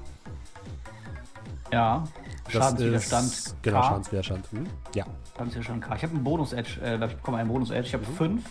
ja. 1.73 2.05
Schadenswiderstand. 2.51 3.27
Ist, 3.27 3.62
genau. 3.62 3.82
Schadenswiderstand. 3.82 4.47
Hm? 4.52 4.66
Ja. 4.94 5.05
Schadenswiderstand 5.36 5.82
K. 5.82 5.97
Ich 5.97 6.02
habe 6.02 6.14
einen 6.14 6.24
Bonus-Edge, 6.24 6.81
äh, 6.82 7.05
ich 7.06 7.16
bekomme 7.16 7.39
einen 7.39 7.48
Bonus-Edge. 7.48 7.86
Ich 7.89 7.94
habe 7.94 8.05
Mhm. 8.06 8.14
fünf 8.16 8.44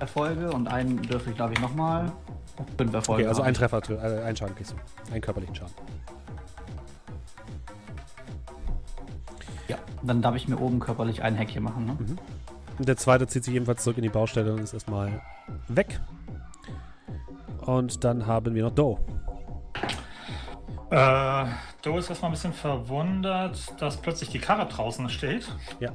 Erfolge 0.00 0.50
und 0.50 0.68
einen 0.68 1.00
dürfte 1.02 1.30
ich, 1.30 1.36
glaube 1.36 1.52
ich, 1.54 1.60
nochmal. 1.60 2.10
Fünf 2.76 2.92
Erfolge. 2.92 3.22
Okay, 3.22 3.28
also 3.28 3.42
ein. 3.42 3.54
Treffer, 3.54 3.80
äh, 3.90 4.22
ein 4.24 4.36
Schaden 4.36 4.54
kriegst 4.54 4.72
du. 4.72 5.12
Einen 5.12 5.20
körperlichen 5.20 5.54
Schaden. 5.54 5.72
Ja, 9.68 9.76
dann 10.02 10.20
darf 10.22 10.34
ich 10.36 10.48
mir 10.48 10.60
oben 10.60 10.80
körperlich 10.80 11.22
ein 11.22 11.34
Häkchen 11.34 11.62
machen, 11.62 11.86
ne? 11.86 11.96
Mhm. 11.98 12.84
Der 12.84 12.96
zweite 12.96 13.26
zieht 13.26 13.44
sich 13.44 13.54
ebenfalls 13.54 13.82
zurück 13.84 13.98
in 13.98 14.02
die 14.02 14.08
Baustelle 14.08 14.52
und 14.52 14.60
ist 14.60 14.72
erstmal 14.74 15.20
weg. 15.68 16.00
Und 17.60 18.02
dann 18.02 18.26
haben 18.26 18.54
wir 18.54 18.64
noch 18.64 18.72
Doe. 18.74 18.98
Äh, 20.92 21.46
Doe 21.82 21.98
ist 21.98 22.10
erstmal 22.10 22.30
ein 22.30 22.34
bisschen 22.34 22.52
verwundert, 22.52 23.58
dass 23.80 23.96
plötzlich 23.96 24.28
die 24.28 24.38
Karre 24.38 24.66
draußen 24.66 25.08
steht. 25.08 25.50
Ja. 25.80 25.90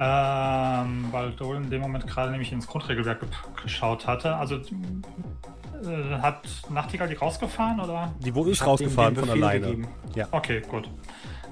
Ähm, 0.00 1.08
weil 1.10 1.30
Doe 1.32 1.56
in 1.56 1.70
dem 1.70 1.80
Moment 1.80 2.06
gerade 2.06 2.30
nämlich 2.30 2.52
ins 2.52 2.66
Grundregelwerk 2.66 3.20
ge- 3.20 3.28
geschaut 3.62 4.06
hatte. 4.06 4.36
Also 4.36 4.56
äh, 4.56 6.18
hat 6.20 6.46
Nachtigall 6.70 7.08
die 7.08 7.14
rausgefahren 7.14 7.80
oder? 7.80 8.12
Die 8.20 8.34
wo 8.34 8.44
ist 8.44 8.60
Ich 8.60 8.66
rausgefahren 8.66 9.16
von 9.16 9.30
alleine. 9.30 9.60
gegeben. 9.66 9.88
Ja. 10.14 10.28
Okay, 10.30 10.62
gut. 10.68 10.88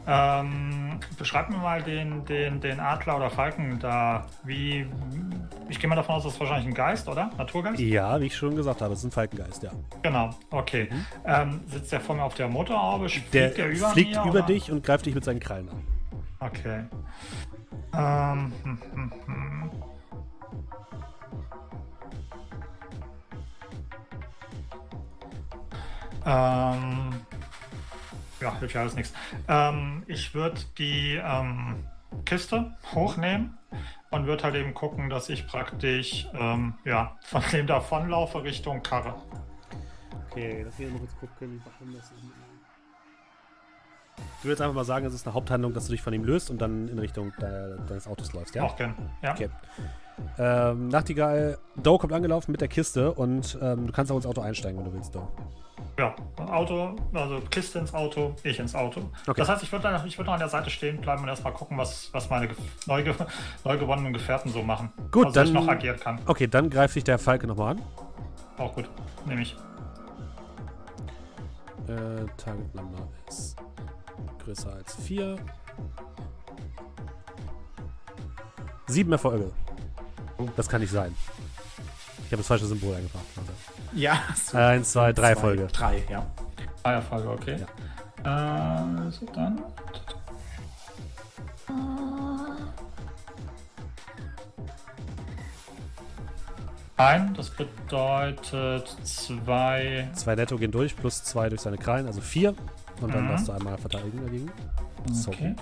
Ähm, 0.08 1.00
beschreib 1.18 1.50
mir 1.50 1.56
mal 1.56 1.82
den, 1.82 2.24
den, 2.26 2.60
den 2.60 2.78
Adler 2.78 3.16
oder 3.16 3.28
Falken 3.30 3.78
da. 3.80 4.26
Wie. 4.44 4.86
Ich 5.68 5.80
gehe 5.80 5.88
mal 5.88 5.96
davon 5.96 6.14
aus, 6.14 6.22
das 6.22 6.34
ist 6.34 6.40
wahrscheinlich 6.40 6.68
ein 6.68 6.74
Geist, 6.74 7.08
oder? 7.08 7.30
Naturgeist? 7.36 7.80
Ja, 7.80 8.20
wie 8.20 8.26
ich 8.26 8.36
schon 8.36 8.54
gesagt 8.54 8.82
habe, 8.82 8.92
es 8.92 9.00
ist 9.00 9.06
ein 9.06 9.10
Falkengeist, 9.10 9.64
ja. 9.64 9.72
Genau, 10.02 10.30
okay. 10.50 10.88
Ähm, 11.24 11.60
sitzt 11.66 11.90
der 11.90 12.00
vor 12.00 12.14
mir 12.14 12.22
auf 12.22 12.34
der 12.34 12.48
Motorhaube? 12.48 13.08
Fliegt 13.08 13.34
Der 13.34 13.48
der 13.48 13.70
über 13.70 13.88
fliegt 13.88 14.14
mir, 14.14 14.20
über 14.22 14.30
oder? 14.30 14.42
dich 14.42 14.70
und 14.70 14.84
greift 14.84 15.06
dich 15.06 15.14
mit 15.14 15.24
seinen 15.24 15.40
Krallen 15.40 15.68
an. 15.68 15.82
Okay. 16.38 16.84
Ähm, 17.94 18.52
hm, 18.62 18.78
hm, 18.92 19.12
hm. 19.26 19.70
Ähm, 26.24 27.15
ja, 28.46 28.58
hilft 28.58 28.74
ja 28.74 28.80
alles 28.82 28.94
nichts. 28.94 29.12
Ähm, 29.48 30.04
ich 30.06 30.34
würde 30.34 30.60
die 30.78 31.20
ähm, 31.22 31.84
Kiste 32.24 32.72
hochnehmen 32.94 33.58
und 34.10 34.26
würde 34.26 34.44
halt 34.44 34.54
eben 34.54 34.74
gucken, 34.74 35.10
dass 35.10 35.28
ich 35.28 35.46
praktisch 35.46 36.28
ähm, 36.34 36.74
ja, 36.84 37.16
von 37.22 37.42
dem 37.52 37.66
davonlaufe 37.66 38.42
Richtung 38.42 38.82
Karre. 38.82 39.14
Okay, 40.30 40.62
lass 40.64 40.78
mich 40.78 40.90
mal 40.90 40.98
kurz 40.98 41.16
gucken, 41.18 41.62
warum 41.64 41.94
das 41.94 42.10
ist. 42.10 42.45
Du 44.42 44.48
würdest 44.48 44.62
einfach 44.62 44.74
mal 44.74 44.84
sagen, 44.84 45.06
es 45.06 45.14
ist 45.14 45.26
eine 45.26 45.34
Haupthandlung, 45.34 45.72
dass 45.74 45.86
du 45.86 45.92
dich 45.92 46.02
von 46.02 46.12
ihm 46.12 46.24
löst 46.24 46.50
und 46.50 46.58
dann 46.60 46.88
in 46.88 46.98
Richtung 46.98 47.32
de 47.40 47.76
deines 47.88 48.06
Autos 48.06 48.32
läufst, 48.32 48.54
ja? 48.54 48.62
Auch 48.64 48.76
gern. 48.76 48.94
Ja. 49.22 49.32
Okay. 49.32 49.48
Ähm, 50.38 50.88
Nachtigall, 50.88 51.58
Doe 51.76 51.98
kommt 51.98 52.12
angelaufen 52.12 52.52
mit 52.52 52.60
der 52.60 52.68
Kiste 52.68 53.12
und 53.12 53.58
ähm, 53.60 53.86
du 53.86 53.92
kannst 53.92 54.10
auch 54.12 54.16
ins 54.16 54.26
Auto 54.26 54.40
einsteigen, 54.40 54.78
wenn 54.78 54.84
du 54.86 54.92
willst, 54.94 55.14
Doe. 55.14 55.26
Ja, 55.98 56.14
Auto, 56.36 56.94
also 57.14 57.40
Kiste 57.50 57.78
ins 57.78 57.92
Auto, 57.94 58.34
ich 58.42 58.58
ins 58.58 58.74
Auto. 58.74 59.00
Okay. 59.26 59.34
Das 59.40 59.48
heißt, 59.48 59.62
ich 59.62 59.72
würde 59.72 60.02
ich 60.06 60.16
würd 60.18 60.26
noch 60.26 60.34
an 60.34 60.38
der 60.40 60.48
Seite 60.48 60.68
stehen 60.70 61.00
bleiben 61.00 61.22
und 61.22 61.28
erstmal 61.28 61.52
gucken, 61.52 61.76
was, 61.78 62.10
was 62.12 62.28
meine 62.30 62.48
neu, 62.86 63.02
ge 63.02 63.14
neu 63.64 63.78
gewonnenen 63.78 64.12
Gefährten 64.12 64.50
so 64.52 64.62
machen. 64.62 64.90
Gut, 65.10 65.26
also 65.26 65.40
ich 65.42 65.52
dann- 65.52 65.64
noch 65.64 65.68
agieren 65.68 65.98
kann. 65.98 66.18
Okay, 66.26 66.46
dann 66.46 66.70
greift 66.70 66.94
sich 66.94 67.04
der 67.04 67.18
Falke 67.18 67.46
nochmal 67.46 67.72
an. 67.76 67.82
Auch 68.58 68.74
gut, 68.74 68.88
nehme 69.26 69.42
ich. 69.42 69.54
Äh, 71.88 72.26
Target 72.36 72.74
Number 72.74 73.08
ist 73.28 73.56
größer 74.44 74.72
als 74.72 74.94
4. 74.94 75.36
Sieben 78.86 79.12
Erfolge. 79.12 79.50
Das 80.56 80.68
kann 80.68 80.80
nicht 80.80 80.92
sein. 80.92 81.14
Ich 82.26 82.32
habe 82.32 82.38
das 82.38 82.46
falsche 82.46 82.66
Symbol 82.66 82.94
eingebracht. 82.94 83.24
Also. 83.36 83.52
Ja. 83.92 84.20
so 84.34 84.58
Eins, 84.58 84.92
zwei, 84.92 85.12
drei 85.12 85.22
zwei, 85.22 85.28
Erfolge. 85.30 85.66
Drei, 85.68 86.02
ja. 86.08 86.26
Feierfrage, 86.82 87.30
okay. 87.30 87.54
Äh, 88.24 89.10
so 89.10 89.26
dann. 89.34 89.62
Ein, 96.96 97.34
das 97.34 97.50
bedeutet 97.50 98.88
zwei. 99.04 100.08
Zwei 100.14 100.34
Netto 100.34 100.56
gehen 100.56 100.72
durch, 100.72 100.96
plus 100.96 101.22
zwei 101.24 101.48
durch 101.50 101.60
seine 101.60 101.76
Krallen, 101.76 102.06
also 102.06 102.20
vier. 102.20 102.54
Und 103.00 103.14
dann 103.14 103.24
Mhm. 103.24 103.28
darfst 103.28 103.48
du 103.48 103.52
einmal 103.52 103.76
verteidigen 103.78 104.24
dagegen. 104.24 104.50
So. 105.12 105.30
Okay. 105.30 105.54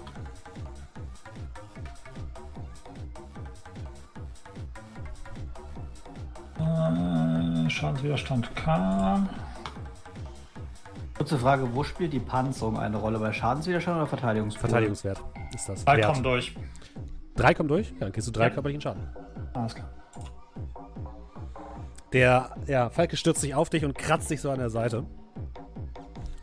Äh, 6.59 7.70
Schadenswiderstand 7.70 8.55
K. 8.56 9.27
Kurze 11.16 11.39
Frage, 11.39 11.74
wo 11.74 11.82
spielt 11.85 12.12
die 12.12 12.20
Panzerung 12.20 12.78
eine 12.78 12.97
Rolle? 12.97 13.19
Bei 13.19 13.32
Schadenswiderstand 13.32 13.97
oder 13.97 14.06
Verteidigungspool? 14.06 14.61
Verteidigungswert 14.69 15.23
ist 15.55 15.69
das. 15.69 15.85
Drei 15.85 15.97
Wert. 15.98 16.06
kommen 16.12 16.23
durch. 16.23 16.55
Drei 17.36 17.55
kommen 17.55 17.69
durch? 17.69 17.90
Ja, 17.93 17.97
dann 18.01 18.12
kriegst 18.12 18.28
du 18.28 18.32
drei 18.32 18.44
Ja. 18.44 18.51
körperlichen 18.51 18.81
Schaden. 18.81 19.09
Alles 19.55 19.74
klar. 19.74 19.89
Der 22.12 22.51
ja, 22.66 22.90
Falke 22.90 23.16
stürzt 23.16 23.40
sich 23.40 23.55
auf 23.55 23.70
dich 23.70 23.85
und 23.85 23.97
kratzt 23.98 24.31
dich 24.31 24.40
so 24.40 24.51
an 24.51 24.59
der 24.59 24.70
Seite. 24.70 25.05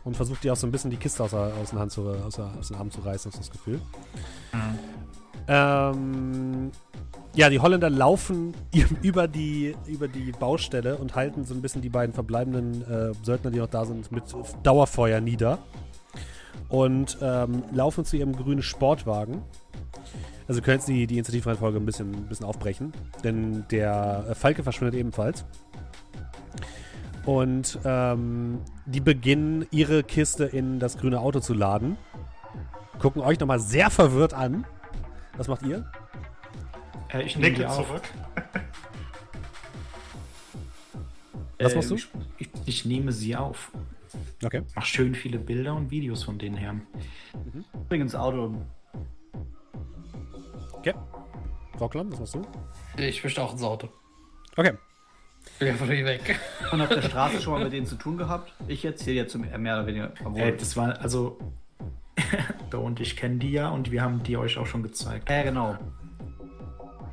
Und 0.04 0.16
versucht 0.16 0.42
dir 0.42 0.52
auch 0.52 0.56
so 0.56 0.66
ein 0.66 0.72
bisschen 0.72 0.90
die 0.90 0.96
Kiste 0.96 1.22
aus, 1.22 1.32
aus, 1.32 1.70
den 1.70 1.78
Hand 1.78 1.92
zu, 1.92 2.08
aus, 2.08 2.34
der, 2.34 2.50
aus 2.58 2.68
den 2.68 2.76
Armen 2.76 2.90
zu 2.90 3.00
reißen, 3.00 3.30
hast 3.30 3.36
du 3.36 3.40
das 3.40 3.50
Gefühl. 3.50 3.80
Ähm, 5.48 6.70
ja, 7.34 7.48
die 7.48 7.60
Holländer 7.60 7.88
laufen 7.88 8.54
über 9.02 9.28
die, 9.28 9.74
über 9.86 10.08
die 10.08 10.32
Baustelle 10.32 10.96
und 10.96 11.14
halten 11.14 11.44
so 11.44 11.54
ein 11.54 11.62
bisschen 11.62 11.82
die 11.82 11.88
beiden 11.88 12.14
verbleibenden 12.14 12.82
äh, 12.82 13.12
Söldner, 13.22 13.50
die 13.50 13.58
noch 13.58 13.68
da 13.68 13.84
sind, 13.84 14.12
mit 14.12 14.24
Dauerfeuer 14.62 15.20
nieder. 15.20 15.58
Und 16.68 17.18
ähm, 17.20 17.64
laufen 17.72 18.04
zu 18.04 18.16
ihrem 18.16 18.34
grünen 18.34 18.62
Sportwagen. 18.62 19.42
Also 20.48 20.60
können 20.60 20.78
jetzt 20.78 20.88
die, 20.88 21.06
die 21.06 21.14
Initiativreihenfolge 21.14 21.78
ein 21.78 21.86
bisschen, 21.86 22.12
ein 22.12 22.28
bisschen 22.28 22.46
aufbrechen. 22.46 22.92
Denn 23.24 23.64
der 23.70 24.26
äh, 24.30 24.34
Falke 24.34 24.62
verschwindet 24.62 24.94
ebenfalls. 24.94 25.44
Und 27.24 27.78
ähm, 27.84 28.60
die 28.86 29.00
beginnen, 29.00 29.66
ihre 29.70 30.02
Kiste 30.02 30.44
in 30.44 30.80
das 30.80 30.98
grüne 30.98 31.20
Auto 31.20 31.40
zu 31.40 31.54
laden. 31.54 31.96
Gucken 32.98 33.22
euch 33.22 33.38
nochmal 33.38 33.60
sehr 33.60 33.90
verwirrt 33.90 34.34
an. 34.34 34.64
Was 35.36 35.48
macht 35.48 35.62
ihr? 35.62 35.90
Äh, 37.12 37.22
ich 37.22 37.36
nehme 37.36 37.56
die 37.56 37.60
Nickel 37.60 37.66
auf. 37.66 37.86
zurück. 37.86 38.02
Was 41.58 41.74
machst 41.74 41.90
du? 41.90 41.94
Ich, 41.94 42.08
ich, 42.38 42.48
ich 42.66 42.84
nehme 42.84 43.12
sie 43.12 43.36
auf. 43.36 43.70
Okay. 44.44 44.62
Mach 44.74 44.84
schön 44.84 45.14
viele 45.14 45.38
Bilder 45.38 45.74
und 45.74 45.90
Videos 45.90 46.24
von 46.24 46.38
den 46.38 46.54
Herren. 46.54 46.82
Bring 47.88 48.00
ins 48.00 48.14
Auto. 48.14 48.54
Okay. 50.72 50.94
Rocklam, 51.78 52.10
was 52.12 52.18
machst 52.18 52.34
du? 52.34 52.42
Ich 52.98 53.22
möchte 53.22 53.42
auch 53.42 53.52
ins 53.52 53.62
Auto. 53.62 53.88
Okay. 54.56 54.72
Ja 55.66 55.74
von 55.74 55.90
hier 55.90 56.04
weg. 56.04 56.38
Und 56.70 56.80
auf 56.80 56.88
der 56.88 57.02
Straße 57.02 57.40
schon 57.40 57.54
mal 57.54 57.64
mit 57.64 57.72
denen 57.72 57.86
zu 57.86 57.96
tun 57.96 58.16
gehabt? 58.16 58.52
Ich 58.68 58.82
jetzt 58.82 59.02
hier 59.02 59.14
jetzt 59.14 59.32
zum 59.32 59.42
mehr 59.42 59.76
oder 59.76 59.86
weniger. 59.86 60.12
Äh, 60.34 60.56
das 60.56 60.76
war, 60.76 61.00
also, 61.00 61.38
da 62.70 62.78
und 62.78 63.00
ich 63.00 63.16
kenne 63.16 63.36
die 63.36 63.52
ja 63.52 63.70
und 63.70 63.90
wir 63.90 64.02
haben 64.02 64.22
die 64.22 64.36
euch 64.36 64.58
auch 64.58 64.66
schon 64.66 64.82
gezeigt. 64.82 65.30
ja, 65.30 65.42
genau. 65.42 65.76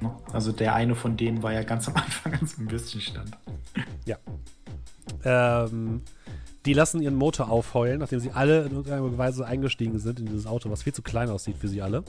ne? 0.02 0.12
Also 0.34 0.52
der 0.52 0.76
eine 0.76 0.96
von 0.96 1.18
denen 1.18 1.44
war 1.44 1.54
ja 1.54 1.64
ganz 1.64 1.88
am 1.88 1.96
Anfang 1.96 2.32
ganz 2.34 2.54
im 2.56 2.70
Würstchenstand. 2.70 3.38
Ähm, 5.24 6.02
die 6.66 6.74
lassen 6.74 7.02
ihren 7.02 7.16
Motor 7.16 7.50
aufheulen, 7.50 8.00
nachdem 8.00 8.20
sie 8.20 8.32
alle 8.32 8.66
in 8.66 8.72
irgendeiner 8.72 9.18
Weise 9.18 9.46
eingestiegen 9.46 9.98
sind 10.00 10.20
in 10.20 10.26
dieses 10.26 10.46
Auto, 10.46 10.70
was 10.70 10.84
viel 10.84 10.94
zu 10.94 11.02
klein 11.02 11.30
aussieht 11.30 11.58
für 11.58 11.68
sie 11.68 11.82
alle. 11.82 12.04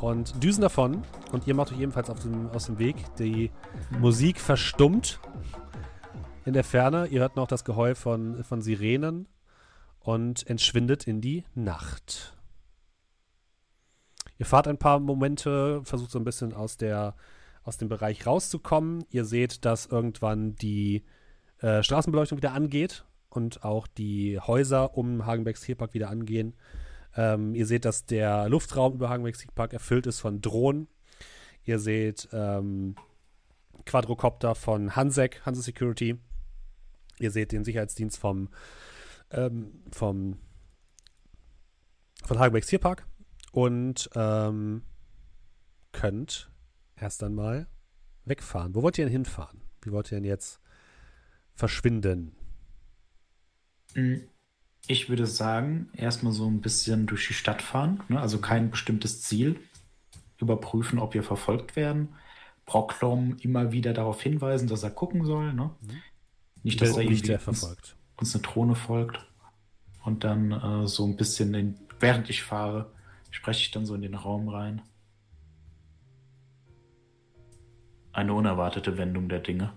Und 0.00 0.42
düsen 0.42 0.60
davon. 0.60 1.02
Und 1.32 1.46
ihr 1.46 1.54
macht 1.54 1.72
euch 1.72 1.80
ebenfalls 1.80 2.10
auf 2.10 2.20
dem, 2.20 2.50
aus 2.50 2.66
dem 2.66 2.78
Weg. 2.78 2.96
Die 3.18 3.50
Musik 3.98 4.40
verstummt 4.40 5.20
in 6.44 6.52
der 6.52 6.64
Ferne. 6.64 7.06
Ihr 7.06 7.20
hört 7.20 7.36
noch 7.36 7.48
das 7.48 7.64
Geheul 7.64 7.94
von, 7.94 8.44
von 8.44 8.62
Sirenen 8.62 9.26
und 10.00 10.46
entschwindet 10.46 11.06
in 11.06 11.20
die 11.20 11.44
Nacht. 11.54 12.36
Ihr 14.38 14.46
fahrt 14.46 14.68
ein 14.68 14.78
paar 14.78 15.00
Momente, 15.00 15.80
versucht 15.84 16.10
so 16.10 16.18
ein 16.18 16.24
bisschen 16.24 16.52
aus, 16.52 16.76
der, 16.76 17.16
aus 17.64 17.78
dem 17.78 17.88
Bereich 17.88 18.26
rauszukommen. 18.26 19.04
Ihr 19.10 19.24
seht, 19.24 19.64
dass 19.64 19.86
irgendwann 19.86 20.54
die 20.56 21.04
äh, 21.60 21.82
Straßenbeleuchtung 21.82 22.38
wieder 22.38 22.52
angeht 22.52 23.04
und 23.30 23.64
auch 23.64 23.86
die 23.86 24.38
Häuser 24.38 24.96
um 24.96 25.26
Hagenbecks 25.26 25.62
Tierpark 25.62 25.94
wieder 25.94 26.10
angehen. 26.10 26.54
Ähm, 27.16 27.54
ihr 27.54 27.66
seht, 27.66 27.84
dass 27.84 28.04
der 28.04 28.48
Luftraum 28.48 28.94
über 28.94 29.08
Hagenbecks 29.08 29.38
Tierpark 29.38 29.72
erfüllt 29.72 30.06
ist 30.06 30.20
von 30.20 30.40
Drohnen. 30.40 30.88
Ihr 31.64 31.78
seht 31.78 32.28
ähm, 32.32 32.94
Quadrocopter 33.84 34.54
von 34.54 34.94
Hansek, 34.94 35.44
Hanse 35.46 35.62
Security. 35.62 36.18
Ihr 37.18 37.30
seht 37.30 37.52
den 37.52 37.64
Sicherheitsdienst 37.64 38.18
vom, 38.18 38.50
ähm, 39.30 39.82
vom 39.90 40.38
von 42.24 42.38
Hagenbecks 42.38 42.66
Tierpark 42.66 43.06
und 43.52 44.10
ähm, 44.14 44.82
könnt 45.92 46.50
erst 46.96 47.22
einmal 47.22 47.68
wegfahren. 48.24 48.74
Wo 48.74 48.82
wollt 48.82 48.98
ihr 48.98 49.04
denn 49.06 49.12
hinfahren? 49.12 49.62
Wie 49.82 49.92
wollt 49.92 50.10
ihr 50.12 50.16
denn 50.16 50.24
jetzt 50.24 50.60
verschwinden? 51.54 52.36
Mm, 53.94 54.16
Ich 54.88 55.08
würde 55.08 55.26
sagen, 55.26 55.88
erstmal 55.94 56.32
so 56.32 56.46
ein 56.46 56.60
bisschen 56.60 57.06
durch 57.06 57.26
die 57.26 57.34
Stadt 57.34 57.60
fahren, 57.62 58.02
ne? 58.08 58.20
also 58.20 58.38
kein 58.38 58.70
bestimmtes 58.70 59.22
Ziel. 59.22 59.60
Überprüfen, 60.38 60.98
ob 60.98 61.14
wir 61.14 61.22
verfolgt 61.22 61.76
werden. 61.76 62.10
Brocklom 62.66 63.36
immer 63.40 63.72
wieder 63.72 63.94
darauf 63.94 64.20
hinweisen, 64.20 64.68
dass 64.68 64.82
er 64.82 64.90
gucken 64.90 65.24
soll. 65.24 65.54
Ne? 65.54 65.70
Nicht, 66.62 66.80
dass 66.80 66.96
er 66.96 67.04
nicht 67.04 67.24
irgendwie 67.24 67.32
uns, 67.32 67.60
verfolgt. 67.60 67.96
uns 68.16 68.34
eine 68.34 68.42
Drohne 68.42 68.74
folgt. 68.74 69.26
Und 70.04 70.24
dann 70.24 70.52
äh, 70.52 70.86
so 70.86 71.04
ein 71.04 71.16
bisschen, 71.16 71.54
in, 71.54 71.78
während 71.98 72.28
ich 72.28 72.42
fahre, 72.42 72.92
spreche 73.30 73.60
ich 73.60 73.70
dann 73.70 73.86
so 73.86 73.94
in 73.94 74.02
den 74.02 74.14
Raum 74.14 74.48
rein. 74.48 74.82
Eine 78.12 78.34
unerwartete 78.34 78.96
Wendung 78.98 79.28
der 79.28 79.40
Dinge. 79.40 79.72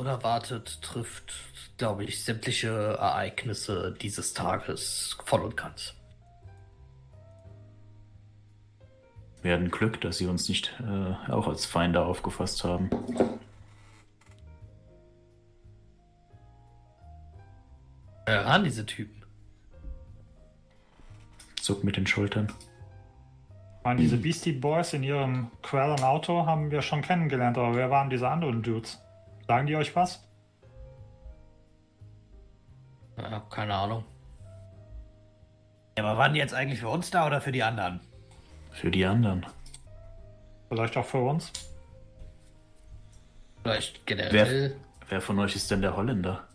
Äh, 0.00 0.02
unerwartet 0.02 0.80
trifft, 0.82 1.34
glaube 1.76 2.04
ich, 2.04 2.24
sämtliche 2.24 2.68
Ereignisse 2.98 3.94
dieses 4.00 4.32
Tages 4.34 5.16
voll 5.24 5.42
und 5.42 5.56
ganz. 5.56 5.94
Wir 9.42 9.54
hatten 9.54 9.70
Glück, 9.70 10.00
dass 10.00 10.18
sie 10.18 10.26
uns 10.26 10.48
nicht 10.48 10.74
äh, 10.80 11.30
auch 11.30 11.46
als 11.46 11.64
Feinde 11.64 12.04
aufgefasst 12.04 12.64
haben. 12.64 12.90
Wer 18.26 18.44
waren 18.44 18.64
diese 18.64 18.84
Typen? 18.84 19.22
Zuck 21.60 21.84
mit 21.84 21.96
den 21.96 22.06
Schultern. 22.06 22.52
Waren 23.82 23.96
diese 23.96 24.18
Beastie 24.18 24.52
Boys 24.52 24.92
in 24.92 25.02
ihrem 25.02 25.50
quellen 25.62 26.02
Auto 26.02 26.44
haben 26.44 26.70
wir 26.70 26.82
schon 26.82 27.00
kennengelernt, 27.00 27.56
aber 27.56 27.74
wer 27.74 27.90
waren 27.90 28.10
diese 28.10 28.28
anderen 28.28 28.62
Dudes? 28.62 29.00
Sagen 29.50 29.66
die 29.66 29.74
euch 29.74 29.96
was? 29.96 30.22
Ja, 33.18 33.40
keine 33.50 33.74
Ahnung. 33.74 34.04
Ja, 35.98 36.04
aber 36.04 36.16
waren 36.16 36.34
die 36.34 36.38
jetzt 36.38 36.54
eigentlich 36.54 36.78
für 36.78 36.88
uns 36.88 37.10
da 37.10 37.26
oder 37.26 37.40
für 37.40 37.50
die 37.50 37.64
anderen? 37.64 37.98
Für 38.70 38.92
die 38.92 39.04
anderen. 39.04 39.44
Vielleicht 40.68 40.96
auch 40.96 41.04
für 41.04 41.18
uns. 41.18 41.50
Vielleicht 43.64 44.06
generell. 44.06 44.76
Wer 45.08 45.20
von 45.20 45.36
euch 45.40 45.56
ist 45.56 45.68
denn 45.68 45.82
der 45.82 45.96
Holländer? 45.96 46.46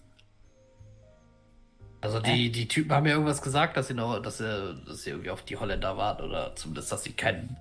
Also 2.00 2.22
die, 2.22 2.50
die 2.50 2.70
Typen 2.70 2.94
haben 2.94 3.08
ja 3.08 3.12
irgendwas 3.12 3.42
gesagt, 3.42 3.76
dass 3.76 3.90
sie 3.90 3.94
noch, 3.94 4.22
dass 4.22 4.38
sie, 4.38 4.82
dass 4.88 5.04
sie 5.04 5.10
irgendwie 5.10 5.32
auf 5.32 5.42
die 5.42 5.58
Holländer 5.58 5.98
waren 5.98 6.24
oder 6.24 6.56
zumindest, 6.56 6.94
dass 6.94 7.04
sie 7.04 7.12
kein, 7.12 7.58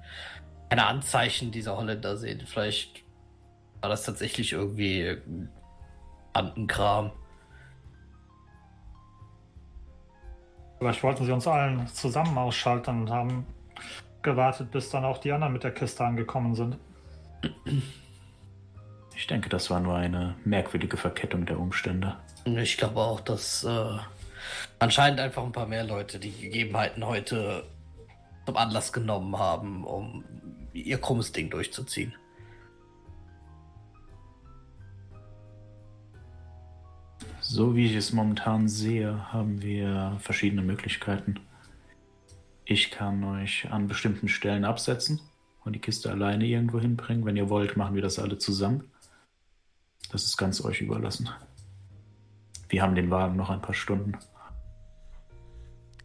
keine 0.71 0.87
Anzeichen 0.87 1.51
dieser 1.51 1.77
Holländer 1.77 2.17
sehen. 2.17 2.47
Vielleicht 2.47 3.04
war 3.85 3.91
das 3.91 4.05
tatsächlich 4.05 4.55
irgendwie 4.55 5.19
Bandenkram. 6.33 7.13
Vielleicht 10.79 11.03
wollten 11.03 11.27
sie 11.27 11.33
uns 11.33 11.47
allen 11.47 11.87
zusammen 11.89 12.39
ausschalten 12.39 13.03
und 13.03 13.11
haben 13.11 13.47
gewartet, 14.23 14.71
bis 14.71 14.89
dann 14.89 15.05
auch 15.05 15.19
die 15.19 15.33
anderen 15.33 15.53
mit 15.53 15.65
der 15.65 15.73
Kiste 15.73 16.03
angekommen 16.03 16.55
sind. 16.55 16.79
Ich 19.15 19.27
denke, 19.27 19.51
das 19.51 19.69
war 19.69 19.81
nur 19.81 19.97
eine 19.97 20.35
merkwürdige 20.47 20.97
Verkettung 20.97 21.45
der 21.45 21.61
Umstände. 21.61 22.17
Ich 22.47 22.79
glaube 22.79 23.01
auch, 23.01 23.21
dass 23.21 23.65
äh, 23.65 23.99
anscheinend 24.79 25.21
einfach 25.21 25.45
ein 25.45 25.53
paar 25.53 25.67
mehr 25.67 25.85
Leute 25.85 26.19
die 26.19 26.33
Gegebenheiten 26.33 27.05
heute 27.07 27.67
zum 28.47 28.57
Anlass 28.57 28.95
genommen 28.95 29.39
haben, 29.39 29.85
um 29.85 30.25
ihr 30.73 30.97
krummes 30.97 31.33
Ding 31.33 31.51
durchzuziehen. 31.51 32.15
So 37.47 37.77
wie 37.77 37.85
ich 37.85 37.95
es 37.95 38.15
momentan 38.15 38.69
sehe, 38.69 39.31
haben 39.31 39.61
wir 39.61 40.17
verschiedene 40.19 40.63
Möglichkeiten. 40.63 41.41
Ich 42.65 42.91
kann 42.91 43.23
euch 43.23 43.71
an 43.71 43.87
bestimmten 43.87 44.29
Stellen 44.29 44.65
absetzen 44.65 45.21
und 45.63 45.75
die 45.75 45.79
Kiste 45.79 46.11
alleine 46.11 46.47
irgendwo 46.47 46.81
hinbringen. 46.81 47.27
Wenn 47.27 47.37
ihr 47.37 47.51
wollt, 47.51 47.77
machen 47.77 47.95
wir 47.95 48.01
das 48.01 48.19
alle 48.19 48.39
zusammen. 48.39 48.91
Das 50.11 50.25
ist 50.25 50.39
ganz 50.39 50.65
euch 50.65 50.81
überlassen. 50.81 51.29
Wir 52.71 52.81
haben 52.81 52.95
den 52.95 53.11
Wagen 53.11 53.37
noch 53.37 53.51
ein 53.51 53.61
paar 53.61 53.75
Stunden. 53.75 54.17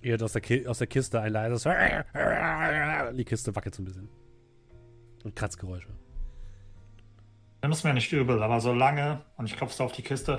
Ihr 0.01 0.11
hört 0.11 0.23
aus 0.23 0.33
der, 0.33 0.41
Ki 0.41 0.67
aus 0.67 0.79
der 0.79 0.87
Kiste 0.87 1.21
ein 1.21 1.31
leises. 1.31 1.63
Die 3.15 3.25
Kiste 3.25 3.55
wackelt 3.55 3.75
so 3.75 3.81
ein 3.81 3.85
bisschen. 3.85 4.09
Und 5.23 5.37
Kratzgeräusche. 5.37 5.89
Nimm 7.61 7.71
es 7.71 7.85
mir 7.85 7.93
nicht 7.93 8.11
übel, 8.11 8.43
aber 8.43 8.59
solange, 8.59 9.21
und 9.37 9.45
ich 9.45 9.55
klopfe 9.55 9.83
auf 9.83 9.93
die 9.93 10.01
Kiste, 10.01 10.35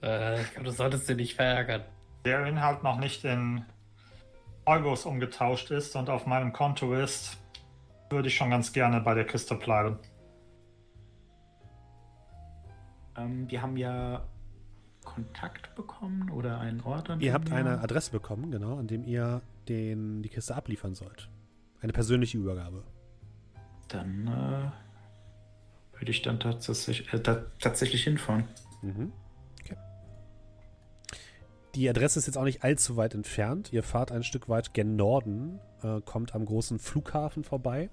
Äh, 0.00 0.42
ich 0.42 0.50
glaube, 0.52 0.66
du 0.66 0.70
solltest 0.70 1.08
dich 1.08 1.16
nicht 1.16 1.34
verärgern. 1.34 1.82
der 2.24 2.46
Inhalt 2.46 2.82
noch 2.82 2.98
nicht 2.98 3.24
in 3.24 3.64
Euros 4.64 5.06
umgetauscht 5.06 5.70
ist 5.70 5.96
und 5.96 6.10
auf 6.10 6.26
meinem 6.26 6.52
Konto 6.52 6.94
ist, 6.94 7.36
würde 8.10 8.28
ich 8.28 8.36
schon 8.36 8.50
ganz 8.50 8.72
gerne 8.72 9.00
bei 9.00 9.14
der 9.14 9.24
Kiste 9.24 9.54
bleiben. 9.54 9.98
Ähm, 13.16 13.50
wir 13.50 13.62
haben 13.62 13.76
ja 13.76 14.22
Kontakt 15.04 15.74
bekommen 15.74 16.30
oder 16.30 16.60
einen 16.60 16.80
Ort 16.82 17.10
an 17.10 17.20
Ihr 17.20 17.32
habt 17.32 17.50
eine 17.50 17.80
Adresse 17.80 18.10
bekommen, 18.12 18.50
genau, 18.50 18.78
an 18.78 18.86
dem 18.86 19.04
ihr 19.04 19.40
den, 19.68 20.22
die 20.22 20.28
Kiste 20.28 20.54
abliefern 20.54 20.94
sollt. 20.94 21.28
Eine 21.80 21.92
persönliche 21.92 22.38
Übergabe. 22.38 22.84
Dann 23.88 24.26
äh, 24.28 24.70
würde 25.98 26.10
ich 26.10 26.22
dann 26.22 26.40
tatsächlich, 26.40 27.12
äh, 27.12 27.20
ta 27.20 27.44
tatsächlich 27.58 28.04
hinfahren. 28.04 28.44
Mhm. 28.82 29.12
Okay. 29.60 29.76
Die 31.74 31.88
Adresse 31.88 32.18
ist 32.18 32.26
jetzt 32.26 32.36
auch 32.38 32.44
nicht 32.44 32.62
allzu 32.62 32.96
weit 32.96 33.14
entfernt. 33.14 33.72
Ihr 33.72 33.82
fahrt 33.82 34.12
ein 34.12 34.22
Stück 34.22 34.48
weit 34.48 34.74
gen 34.74 34.96
Norden, 34.96 35.60
äh, 35.82 36.00
kommt 36.00 36.34
am 36.34 36.44
großen 36.44 36.78
Flughafen 36.78 37.44
vorbei. 37.44 37.90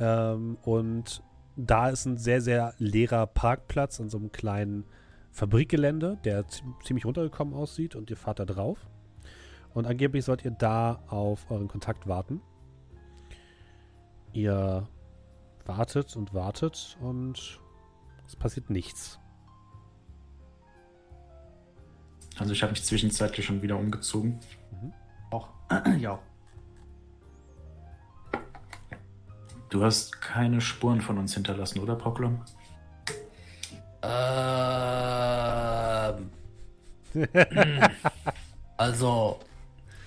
Ähm, 0.00 0.58
und 0.62 1.22
da 1.56 1.88
ist 1.90 2.04
ein 2.04 2.16
sehr, 2.16 2.40
sehr 2.40 2.74
leerer 2.78 3.26
Parkplatz 3.26 4.00
an 4.00 4.08
so 4.08 4.18
einem 4.18 4.32
kleinen 4.32 4.84
Fabrikgelände, 5.30 6.18
der 6.24 6.48
zi- 6.48 6.62
ziemlich 6.84 7.04
runtergekommen 7.04 7.54
aussieht 7.54 7.94
und 7.94 8.10
ihr 8.10 8.16
fahrt 8.16 8.38
da 8.40 8.44
drauf. 8.44 8.86
Und 9.72 9.86
angeblich 9.86 10.24
sollt 10.24 10.44
ihr 10.44 10.52
da 10.52 11.02
auf 11.08 11.50
euren 11.50 11.68
Kontakt 11.68 12.06
warten. 12.06 12.40
Ihr 14.32 14.88
wartet 15.66 16.16
und 16.16 16.34
wartet 16.34 16.96
und 17.00 17.60
es 18.26 18.36
passiert 18.36 18.70
nichts. 18.70 19.18
Also 22.38 22.52
ich 22.52 22.62
habe 22.62 22.72
mich 22.72 22.84
zwischenzeitlich 22.84 23.46
schon 23.46 23.62
wieder 23.62 23.76
umgezogen. 23.76 24.40
Auch. 25.30 25.48
ja. 25.98 26.18
Du 29.70 29.82
hast 29.84 30.20
keine 30.20 30.60
Spuren 30.60 31.00
von 31.00 31.18
uns 31.18 31.34
hinterlassen, 31.34 31.80
oder 31.80 31.96
Proklom? 31.96 32.40
Ähm. 34.02 34.10
also, 38.76 39.40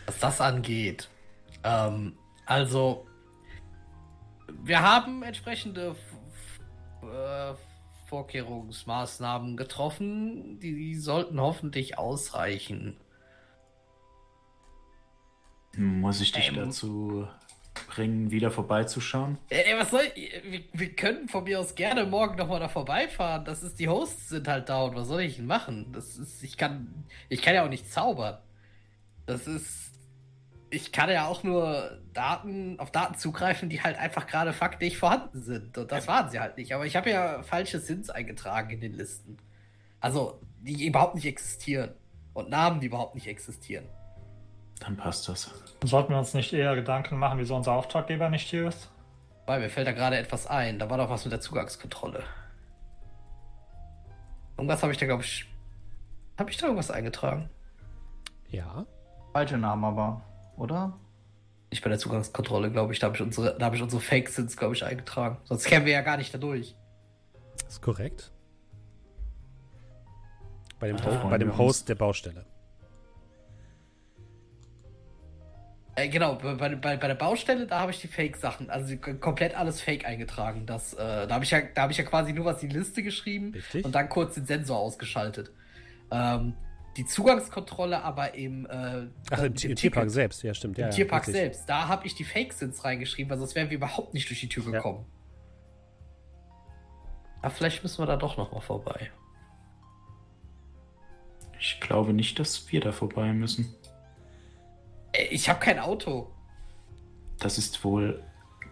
was 0.06 0.20
das 0.20 0.40
angeht. 0.40 1.10
Ähm, 1.64 2.16
also, 2.46 3.07
wir 4.68 4.81
haben 4.81 5.23
entsprechende 5.23 5.95
äh, 7.02 7.53
Vorkehrungsmaßnahmen 8.07 9.57
getroffen. 9.57 10.60
Die 10.60 10.95
sollten 10.95 11.39
hoffentlich 11.39 11.98
ausreichen. 11.98 12.98
Muss 15.76 16.22
ich 16.22 16.31
dich 16.31 16.49
Ähm. 16.49 16.56
dazu 16.56 17.27
bringen, 17.88 18.31
wieder 18.31 18.49
vorbeizuschauen? 18.49 19.38
Ey, 19.49 19.77
was 19.77 19.91
soll 19.91 20.03
ich? 20.15 20.31
Wir, 20.44 20.64
wir 20.73 20.95
können 20.95 21.30
von 21.30 21.44
mir 21.44 21.60
aus 21.60 21.76
gerne 21.76 22.06
morgen 22.06 22.35
nochmal 22.35 22.60
da 22.60 22.68
vorbeifahren. 22.69 23.45
Das 23.45 23.61
ist, 23.61 23.80
die 23.80 23.88
Hosts 23.88 24.30
sind 24.30 24.48
halt 24.48 24.69
da 24.69 24.84
und 24.84 24.95
was 24.95 25.07
soll 25.07 25.22
ich 25.22 25.35
denn 25.35 25.45
machen? 25.45 25.91
Das 25.94 26.18
ist, 26.18 26.44
ich 26.44 26.57
kann, 26.57 27.06
ich 27.30 27.41
kann 27.41 27.53
ja 27.53 27.64
auch 27.64 27.69
nicht 27.69 27.91
zaubern. 27.91 28.39
Das 29.26 29.45
ist, 29.45 29.94
ich 30.69 30.91
kann 30.91 31.10
ja 31.10 31.27
auch 31.27 31.44
nur 31.44 32.02
Daten, 32.18 32.80
auf 32.80 32.91
Daten 32.91 33.15
zugreifen, 33.15 33.69
die 33.69 33.81
halt 33.81 33.98
einfach 33.98 34.26
gerade 34.26 34.52
faktisch 34.52 34.98
vorhanden 34.98 35.41
sind. 35.44 35.77
Und 35.77 35.91
das 35.91 36.07
waren 36.07 36.30
sie 36.30 36.39
halt 36.39 36.57
nicht. 36.57 36.73
Aber 36.73 36.85
ich 36.85 36.95
habe 36.95 37.11
ja 37.11 37.44
falsche 37.44 37.80
Sins 37.80 38.10
eingetragen 38.10 38.72
in 38.72 38.81
den 38.81 38.94
Listen. 38.94 39.38
Also, 39.99 40.41
die 40.60 40.88
überhaupt 40.88 41.15
nicht 41.15 41.26
existieren. 41.26 41.91
Und 42.34 42.49
Namen, 42.49 42.80
die 42.80 42.88
überhaupt 42.88 43.15
nicht 43.15 43.27
existieren. 43.27 43.85
Dann 44.80 44.98
passt 44.98 45.30
das. 45.30 45.52
Sollten 45.84 46.14
wir 46.14 46.18
uns 46.18 46.34
nicht 46.34 46.53
eher 46.53 46.76
Gedanken 46.76 47.18
machen, 47.18 47.39
wieso 47.39 47.56
unser 47.56 47.73
Auftraggeber 47.73 48.30
nicht 48.30 48.49
hier 48.49 48.68
ist? 48.68 48.89
Weil 49.45 49.60
mir 49.60 49.69
fällt 49.69 49.88
da 49.88 49.91
gerade 49.91 50.18
etwas 50.18 50.48
ein. 50.48 50.80
Da 50.80 50.89
war 50.89 50.98
doch 50.98 51.10
was 51.10 51.23
mit 51.23 51.31
der 51.31 51.39
Zugangskontrolle. 51.39 52.23
Irgendwas 54.57 54.81
habe 54.81 54.91
ich 54.91 54.98
da, 54.98 55.06
glaube 55.06 55.23
ich. 55.23 55.45
Habe 56.38 56.49
ich 56.49 56.57
da 56.57 56.65
irgendwas 56.65 56.91
eingetragen? 56.91 57.49
Ja. 58.49 58.85
Falsche 59.34 59.57
Namen 59.57 59.84
aber, 59.84 60.22
oder? 60.57 60.98
Nicht 61.72 61.84
bei 61.84 61.89
der 61.89 61.99
Zugangskontrolle, 61.99 62.72
glaube 62.72 62.94
ich. 62.94 62.99
Da 62.99 63.07
habe 63.07 63.15
ich 63.18 63.22
unsere, 63.22 63.57
da 63.57 63.65
habe 63.65 63.76
ich 63.76 63.81
unsere 63.81 64.02
Fake-Sins, 64.02 64.56
glaube 64.56 64.73
ich, 64.76 64.85
eingetragen. 64.85 65.38
Sonst 65.44 65.65
kämen 65.65 65.85
wir 65.85 65.94
ja 65.94 66.02
gar 66.02 66.18
nicht 66.18 66.34
da 66.34 66.38
durch. 66.38 66.76
Ist 67.68 67.81
korrekt. 67.81 68.31
Bei 70.80 70.88
dem, 70.88 70.98
Ah, 70.98 71.27
bei 71.30 71.38
dem. 71.38 71.57
Host 71.57 71.89
der 71.89 71.95
Baustelle. 71.95 72.45
Äh, 75.95 76.10
genau, 76.10 76.35
bei, 76.35 76.53
bei, 76.53 76.95
bei 76.95 77.07
der 77.07 77.15
Baustelle, 77.15 77.65
da 77.65 77.80
habe 77.80 77.91
ich 77.91 77.99
die 77.99 78.07
Fake-Sachen, 78.07 78.69
also 78.69 78.95
komplett 78.98 79.57
alles 79.57 79.81
Fake 79.81 80.06
eingetragen. 80.06 80.68
Das, 80.68 80.94
äh, 80.94 80.98
da 81.27 81.34
habe 81.34 81.44
ich, 81.44 81.49
ja, 81.49 81.61
da 81.73 81.81
hab 81.81 81.91
ich 81.91 81.98
ja 81.98 82.03
quasi 82.03 82.34
nur 82.34 82.45
was 82.45 82.61
in 82.61 82.69
die 82.69 82.77
Liste 82.77 83.02
geschrieben 83.02 83.52
Richtig. 83.53 83.84
und 83.84 83.95
dann 83.95 84.07
kurz 84.07 84.35
den 84.35 84.45
Sensor 84.45 84.77
ausgeschaltet. 84.77 85.52
Ähm, 86.11 86.53
die 86.98 87.06
Zugangskontrolle 87.06 88.02
aber 88.03 88.34
im, 88.34 88.65
äh, 88.65 89.07
Ach, 89.32 89.38
im, 89.44 89.53
im 89.53 89.76
Tierpark 89.76 90.10
selbst, 90.10 90.44
ja, 90.44 90.53
stimmt. 90.53 90.78
Im 90.80 90.86
ja, 90.86 90.90
Tierpark 90.90 91.22
richtig. 91.28 91.36
selbst. 91.36 91.69
Da 91.69 91.88
habe 91.88 92.06
ich 92.07 92.15
die 92.15 92.24
Fake-Sins 92.24 92.84
reingeschrieben, 92.84 93.30
weil 93.30 93.38
sonst 93.38 93.56
wären 93.56 93.69
wir 93.69 93.78
überhaupt 93.78 94.14
nicht 94.14 94.30
durch 94.30 94.40
die 94.40 94.49
Tür 94.49 94.64
Ja. 94.65 94.72
gekommen. 94.72 95.06
Aber 97.41 97.52
vielleicht 97.52 97.84
müssen 97.84 97.99
wir 98.02 98.07
da 98.07 98.18
doch 98.18 98.36
noch 98.38 98.52
mal 98.52 98.61
vorbei. 98.61 99.11
Ich 101.60 101.80
glaube 101.80 102.14
nicht, 102.14 102.40
dass 102.40 102.72
wir 102.72 102.82
da 102.82 102.91
vorbei 102.91 103.32
müssen. 103.34 103.74
Äh, 105.14 105.26
Ich 105.26 105.49
habe 105.49 105.60
kein 105.60 105.80
Auto. 105.80 106.32
Das 107.40 107.57
ist 107.57 107.84
wohl 107.84 108.24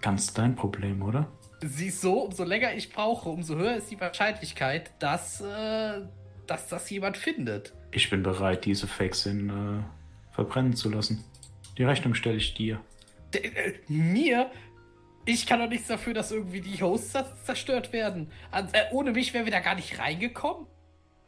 ganz 0.02 0.34
dein 0.34 0.56
Problem, 0.56 1.02
oder? 1.04 1.32
Siehst 1.64 2.02
so, 2.02 2.24
umso 2.26 2.44
länger 2.44 2.74
ich 2.74 2.92
brauche, 2.92 3.30
umso 3.30 3.56
höher 3.56 3.76
ist 3.78 3.90
die 3.92 4.00
Wahrscheinlichkeit, 4.00 4.92
dass, 5.00 5.42
äh, 5.42 6.02
dass 6.48 6.68
das 6.68 6.90
jemand 6.90 7.18
findet. 7.18 7.74
Ich 7.96 8.10
bin 8.10 8.24
bereit, 8.24 8.66
diese 8.66 8.88
Fakes 8.88 9.26
in 9.26 9.50
äh, 9.50 10.34
verbrennen 10.34 10.76
zu 10.76 10.90
lassen. 10.90 11.24
Die 11.78 11.86
Rechnung 11.86 12.14
stelle 12.14 12.36
ich 12.36 12.54
dir. 12.54 12.82
D 13.34 13.40
äh, 13.40 13.80
mir? 13.88 14.52
Ich 15.24 15.48
kann 15.48 15.60
doch 15.62 15.70
nichts 15.70 15.88
dafür, 15.88 16.14
dass 16.14 16.30
irgendwie 16.30 16.60
die 16.60 16.82
Hosts 16.82 17.16
zer- 17.16 17.42
zerstört 17.46 17.94
werden. 17.94 18.30
An, 18.52 18.68
äh, 18.74 18.92
ohne 18.92 19.14
mich 19.14 19.34
wären 19.34 19.46
wir 19.46 19.52
da 19.54 19.62
gar 19.62 19.76
nicht 19.76 19.98
reingekommen. 19.98 20.68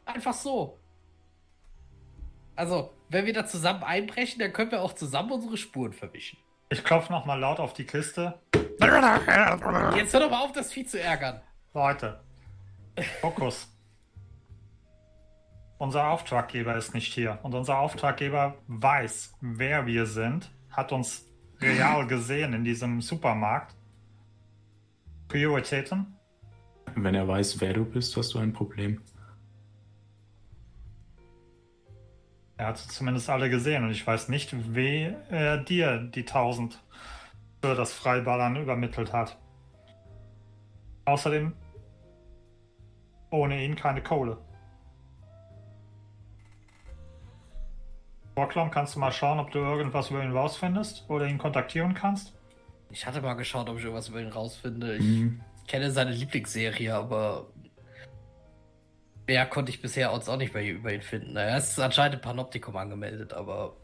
Einfach 0.04 0.34
so. 0.34 0.78
Also, 2.54 2.92
wenn 3.08 3.24
wir 3.24 3.32
da 3.32 3.46
zusammen 3.46 3.82
einbrechen, 3.82 4.38
dann 4.38 4.52
können 4.52 4.70
wir 4.70 4.82
auch 4.82 4.92
zusammen 4.92 5.32
unsere 5.32 5.56
Spuren 5.56 5.94
verwischen. 5.94 6.36
Ich 6.68 6.84
klopfe 6.84 7.10
nochmal 7.10 7.40
laut 7.40 7.60
auf 7.60 7.72
die 7.72 7.84
Kiste. 7.84 8.38
Jetzt 8.52 8.82
hör 10.12 10.20
doch 10.20 10.30
mal 10.30 10.44
auf, 10.44 10.52
das 10.52 10.70
Vieh 10.70 10.84
zu 10.84 11.00
ärgern. 11.00 11.40
Leute, 11.72 12.20
Fokus. 13.22 13.68
Unser 15.78 16.08
Auftraggeber 16.08 16.74
ist 16.74 16.92
nicht 16.92 17.14
hier 17.14 17.38
und 17.44 17.54
unser 17.54 17.78
Auftraggeber 17.78 18.56
weiß, 18.66 19.34
wer 19.40 19.86
wir 19.86 20.06
sind, 20.06 20.50
hat 20.70 20.90
uns 20.90 21.24
real 21.60 22.06
gesehen 22.08 22.52
in 22.52 22.64
diesem 22.64 23.00
Supermarkt. 23.00 23.76
Prioritäten? 25.28 26.16
Wenn 26.96 27.14
er 27.14 27.28
weiß, 27.28 27.60
wer 27.60 27.74
du 27.74 27.84
bist, 27.84 28.16
hast 28.16 28.34
du 28.34 28.40
ein 28.40 28.52
Problem. 28.52 29.00
Er 32.56 32.66
hat 32.66 32.78
zumindest 32.78 33.30
alle 33.30 33.48
gesehen 33.48 33.84
und 33.84 33.92
ich 33.92 34.04
weiß 34.04 34.30
nicht, 34.30 34.52
wer 34.74 35.30
er 35.30 35.58
dir 35.58 35.98
die 35.98 36.26
1000 36.26 36.82
für 37.62 37.76
das 37.76 37.92
Freiballern 37.92 38.56
übermittelt 38.56 39.12
hat. 39.12 39.38
Außerdem 41.04 41.52
ohne 43.30 43.64
ihn 43.64 43.76
keine 43.76 44.02
Kohle. 44.02 44.38
Vorklamm, 48.38 48.70
kannst 48.70 48.94
du 48.94 49.00
mal 49.00 49.10
schauen, 49.10 49.40
ob 49.40 49.50
du 49.50 49.58
irgendwas 49.58 50.10
über 50.10 50.22
ihn 50.22 50.30
rausfindest 50.30 51.06
oder 51.08 51.26
ihn 51.26 51.38
kontaktieren 51.38 51.92
kannst? 51.92 52.34
Ich 52.92 53.04
hatte 53.04 53.20
mal 53.20 53.34
geschaut, 53.34 53.68
ob 53.68 53.78
ich 53.78 53.82
irgendwas 53.82 54.10
über 54.10 54.20
ihn 54.20 54.28
rausfinde. 54.28 54.94
Ich 54.94 55.02
Mhm. 55.02 55.40
kenne 55.66 55.90
seine 55.90 56.12
Lieblingsserie, 56.12 56.94
aber 56.94 57.46
mehr 59.26 59.44
konnte 59.44 59.72
ich 59.72 59.82
bisher 59.82 60.12
uns 60.12 60.28
auch 60.28 60.36
nicht 60.36 60.54
mehr 60.54 60.62
über 60.64 60.92
ihn 60.92 61.02
finden. 61.02 61.34
Er 61.34 61.58
ist 61.58 61.80
anscheinend 61.80 62.14
im 62.14 62.20
Panoptikum 62.20 62.76
angemeldet, 62.76 63.32
aber 63.32 63.74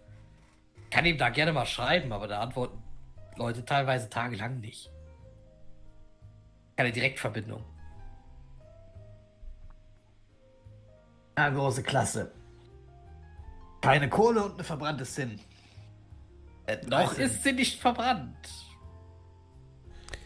kann 0.89 1.05
ihm 1.05 1.19
da 1.19 1.31
gerne 1.31 1.53
mal 1.53 1.67
schreiben, 1.67 2.13
aber 2.13 2.29
da 2.29 2.39
antworten 2.39 2.81
Leute 3.35 3.65
teilweise 3.65 4.09
tagelang 4.09 4.61
nicht. 4.61 4.89
Keine 6.77 6.93
Direktverbindung. 6.93 7.65
Na, 11.35 11.51
große 11.51 11.83
Klasse. 11.83 12.31
Keine 13.85 14.09
Kohle 14.09 14.45
und 14.45 14.59
ein 14.59 14.65
verbranntes 14.65 15.15
Sinn. 15.15 15.39
Äh, 16.67 16.79
noch 16.87 17.19
ist 17.19 17.43
sie 17.45 17.53
nicht 17.53 17.81
verbrannt. 17.81 18.49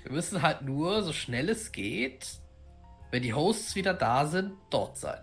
Wir 0.05 0.13
müssen 0.13 0.43
halt 0.43 0.63
nur, 0.63 1.03
so 1.03 1.13
schnell 1.13 1.49
es 1.49 1.73
geht, 1.73 2.39
wenn 3.11 3.23
die 3.23 3.35
Hosts 3.35 3.75
wieder 3.75 3.95
da 3.95 4.27
sind, 4.27 4.53
dort 4.71 4.97
sein. 4.97 5.19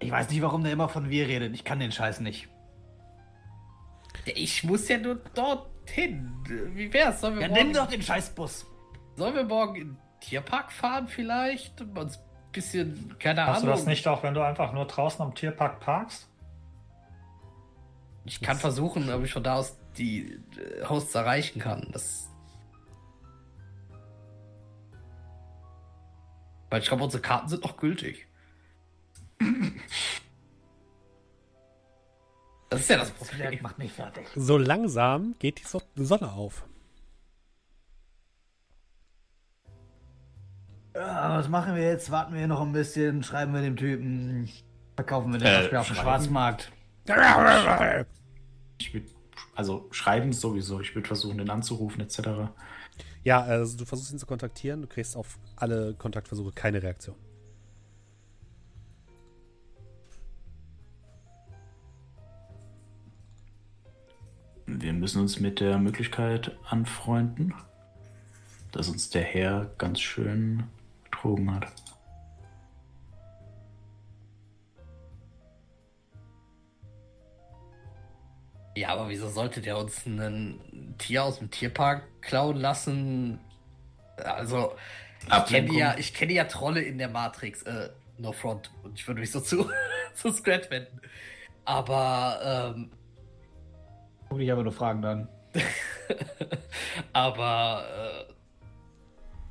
Ich 0.00 0.10
weiß 0.10 0.28
nicht, 0.28 0.42
warum 0.42 0.62
der 0.62 0.72
immer 0.72 0.88
von 0.88 1.08
wir 1.08 1.26
redet. 1.26 1.54
Ich 1.54 1.64
kann 1.64 1.80
den 1.80 1.90
Scheiß 1.92 2.20
nicht. 2.20 2.48
Ich 4.26 4.64
muss 4.64 4.88
ja 4.88 4.98
nur 4.98 5.16
dorthin. 5.34 6.30
Wie 6.74 6.92
wär's? 6.92 7.20
Sollen 7.20 7.36
wir, 7.36 7.42
Ja, 7.42 7.48
morgen, 7.48 7.62
nimm 7.64 7.72
doch 7.72 7.86
den 7.88 8.02
Scheißbus. 8.02 8.66
sollen 9.16 9.34
wir 9.34 9.44
morgen 9.44 9.74
in 9.76 9.88
den 9.88 9.98
Tierpark 10.20 10.70
fahren 10.72 11.08
vielleicht? 11.08 11.80
Und 11.80 11.96
uns 11.98 12.18
bisschen, 12.56 13.16
keine 13.18 13.46
Hast 13.46 13.62
du 13.62 13.66
Ahnung. 13.66 13.76
das 13.78 13.86
nicht 13.86 14.06
auch, 14.08 14.22
wenn 14.24 14.34
du 14.34 14.42
einfach 14.42 14.72
nur 14.72 14.86
draußen 14.86 15.20
am 15.22 15.34
Tierpark 15.34 15.78
parkst? 15.80 16.28
Ich 18.24 18.40
kann 18.40 18.56
versuchen, 18.56 19.08
ob 19.12 19.22
ich 19.22 19.32
von 19.32 19.44
da 19.44 19.54
aus 19.56 19.76
die 19.96 20.32
äh, 20.58 20.84
Hosts 20.88 21.14
erreichen 21.14 21.60
kann. 21.60 21.88
Das. 21.92 22.28
Weil 26.70 26.80
ich 26.82 26.88
glaube, 26.88 27.04
unsere 27.04 27.22
Karten 27.22 27.48
sind 27.48 27.62
noch 27.62 27.76
gültig. 27.76 28.26
Das 32.68 32.80
ist 32.80 32.90
ja 32.90 32.96
das 32.98 33.16
Das 33.16 33.28
Problem. 33.28 33.62
macht 33.62 33.78
mich 33.78 33.92
fertig. 33.92 34.26
So 34.34 34.58
langsam 34.58 35.36
geht 35.38 35.60
die 35.60 35.64
So- 35.64 35.82
Sonne 35.94 36.32
auf. 36.32 36.64
Ja, 40.96 41.36
was 41.36 41.50
machen 41.50 41.74
wir 41.74 41.82
jetzt? 41.82 42.10
Warten 42.10 42.34
wir 42.34 42.46
noch 42.46 42.62
ein 42.62 42.72
bisschen, 42.72 43.22
schreiben 43.22 43.52
wir 43.52 43.60
dem 43.60 43.76
Typen, 43.76 44.48
verkaufen 44.94 45.30
wir 45.30 45.38
den 45.38 45.46
Äh, 45.46 45.58
Beispiel 45.58 45.78
auf 45.78 45.86
dem? 45.88 45.96
Schwarzmarkt. 45.96 46.72
Ich 48.78 48.94
würd, 48.94 49.04
also 49.54 49.88
schreiben 49.90 50.32
sowieso. 50.32 50.80
Ich 50.80 50.94
würde 50.94 51.06
versuchen, 51.06 51.36
den 51.36 51.50
anzurufen, 51.50 52.00
etc. 52.00 52.50
Ja, 53.24 53.42
also 53.42 53.76
du 53.76 53.84
versuchst 53.84 54.10
ihn 54.10 54.18
zu 54.18 54.24
kontaktieren, 54.24 54.80
du 54.80 54.88
kriegst 54.88 55.16
auf 55.18 55.38
alle 55.56 55.92
Kontaktversuche 55.94 56.52
keine 56.52 56.82
Reaktion. 56.82 57.16
Wir 64.64 64.94
müssen 64.94 65.20
uns 65.20 65.40
mit 65.40 65.60
der 65.60 65.76
Möglichkeit 65.76 66.56
anfreunden, 66.70 67.52
dass 68.72 68.88
uns 68.88 69.10
der 69.10 69.22
Herr 69.22 69.70
ganz 69.76 70.00
schön 70.00 70.64
betrogen 71.16 71.54
hat. 71.54 71.72
Ja, 78.76 78.90
aber 78.90 79.08
wieso 79.08 79.28
sollte 79.28 79.62
der 79.62 79.78
uns 79.78 80.04
ein 80.04 80.94
Tier 80.98 81.24
aus 81.24 81.38
dem 81.38 81.50
Tierpark 81.50 82.02
klauen 82.20 82.58
lassen? 82.58 83.40
Also, 84.18 84.74
ich 85.22 85.44
kenne 85.46 85.72
ja, 85.72 85.96
ich 85.96 86.12
kenne 86.12 86.34
ja 86.34 86.44
Trolle 86.44 86.82
in 86.82 86.98
der 86.98 87.08
Matrix, 87.08 87.62
äh, 87.62 87.88
no 88.18 88.32
front. 88.32 88.70
Und 88.82 88.98
ich 88.98 89.06
würde 89.06 89.20
mich 89.20 89.32
so 89.32 89.40
zu, 89.40 89.70
zu 90.14 90.30
Scrat 90.30 90.70
wenden. 90.70 91.00
Aber, 91.64 92.74
ähm, 92.76 92.90
Guck 94.28 94.38
dich 94.38 94.52
aber 94.52 94.62
nur 94.62 94.72
Fragen 94.72 95.00
dann. 95.00 95.28
aber, 97.14 98.26
äh, 98.28 98.35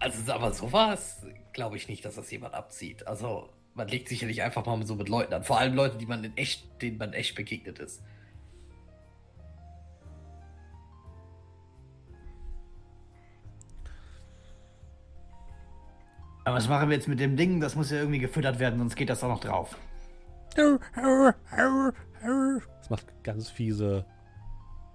also, 0.05 0.31
aber 0.31 0.53
sowas 0.53 1.25
glaube 1.51 1.77
ich 1.77 1.87
nicht, 1.87 2.05
dass 2.05 2.15
das 2.15 2.29
jemand 2.29 2.53
abzieht. 2.53 3.07
Also, 3.07 3.49
man 3.73 3.87
legt 3.87 4.07
sich 4.07 4.21
ja 4.21 4.27
nicht 4.27 4.43
einfach 4.43 4.63
mal 4.65 4.85
so 4.85 4.95
mit 4.95 5.09
Leuten 5.09 5.33
an. 5.33 5.43
Vor 5.43 5.59
allem 5.59 5.73
Leute, 5.73 5.97
die 5.97 6.05
man 6.05 6.23
in 6.23 6.37
echt, 6.37 6.81
denen 6.81 6.97
man 6.99 7.13
echt 7.13 7.35
begegnet 7.35 7.79
ist. 7.79 8.03
Aber 16.43 16.57
was 16.57 16.69
machen 16.69 16.89
wir 16.89 16.95
jetzt 16.95 17.07
mit 17.07 17.19
dem 17.19 17.35
Ding? 17.35 17.59
Das 17.59 17.75
muss 17.75 17.89
ja 17.89 17.97
irgendwie 17.97 18.19
gefüttert 18.19 18.59
werden, 18.59 18.77
sonst 18.77 18.95
geht 18.95 19.09
das 19.09 19.23
auch 19.23 19.29
noch 19.29 19.39
drauf. 19.39 19.75
Es 22.79 22.89
macht 22.91 23.23
ganz 23.23 23.49
fiese 23.49 24.05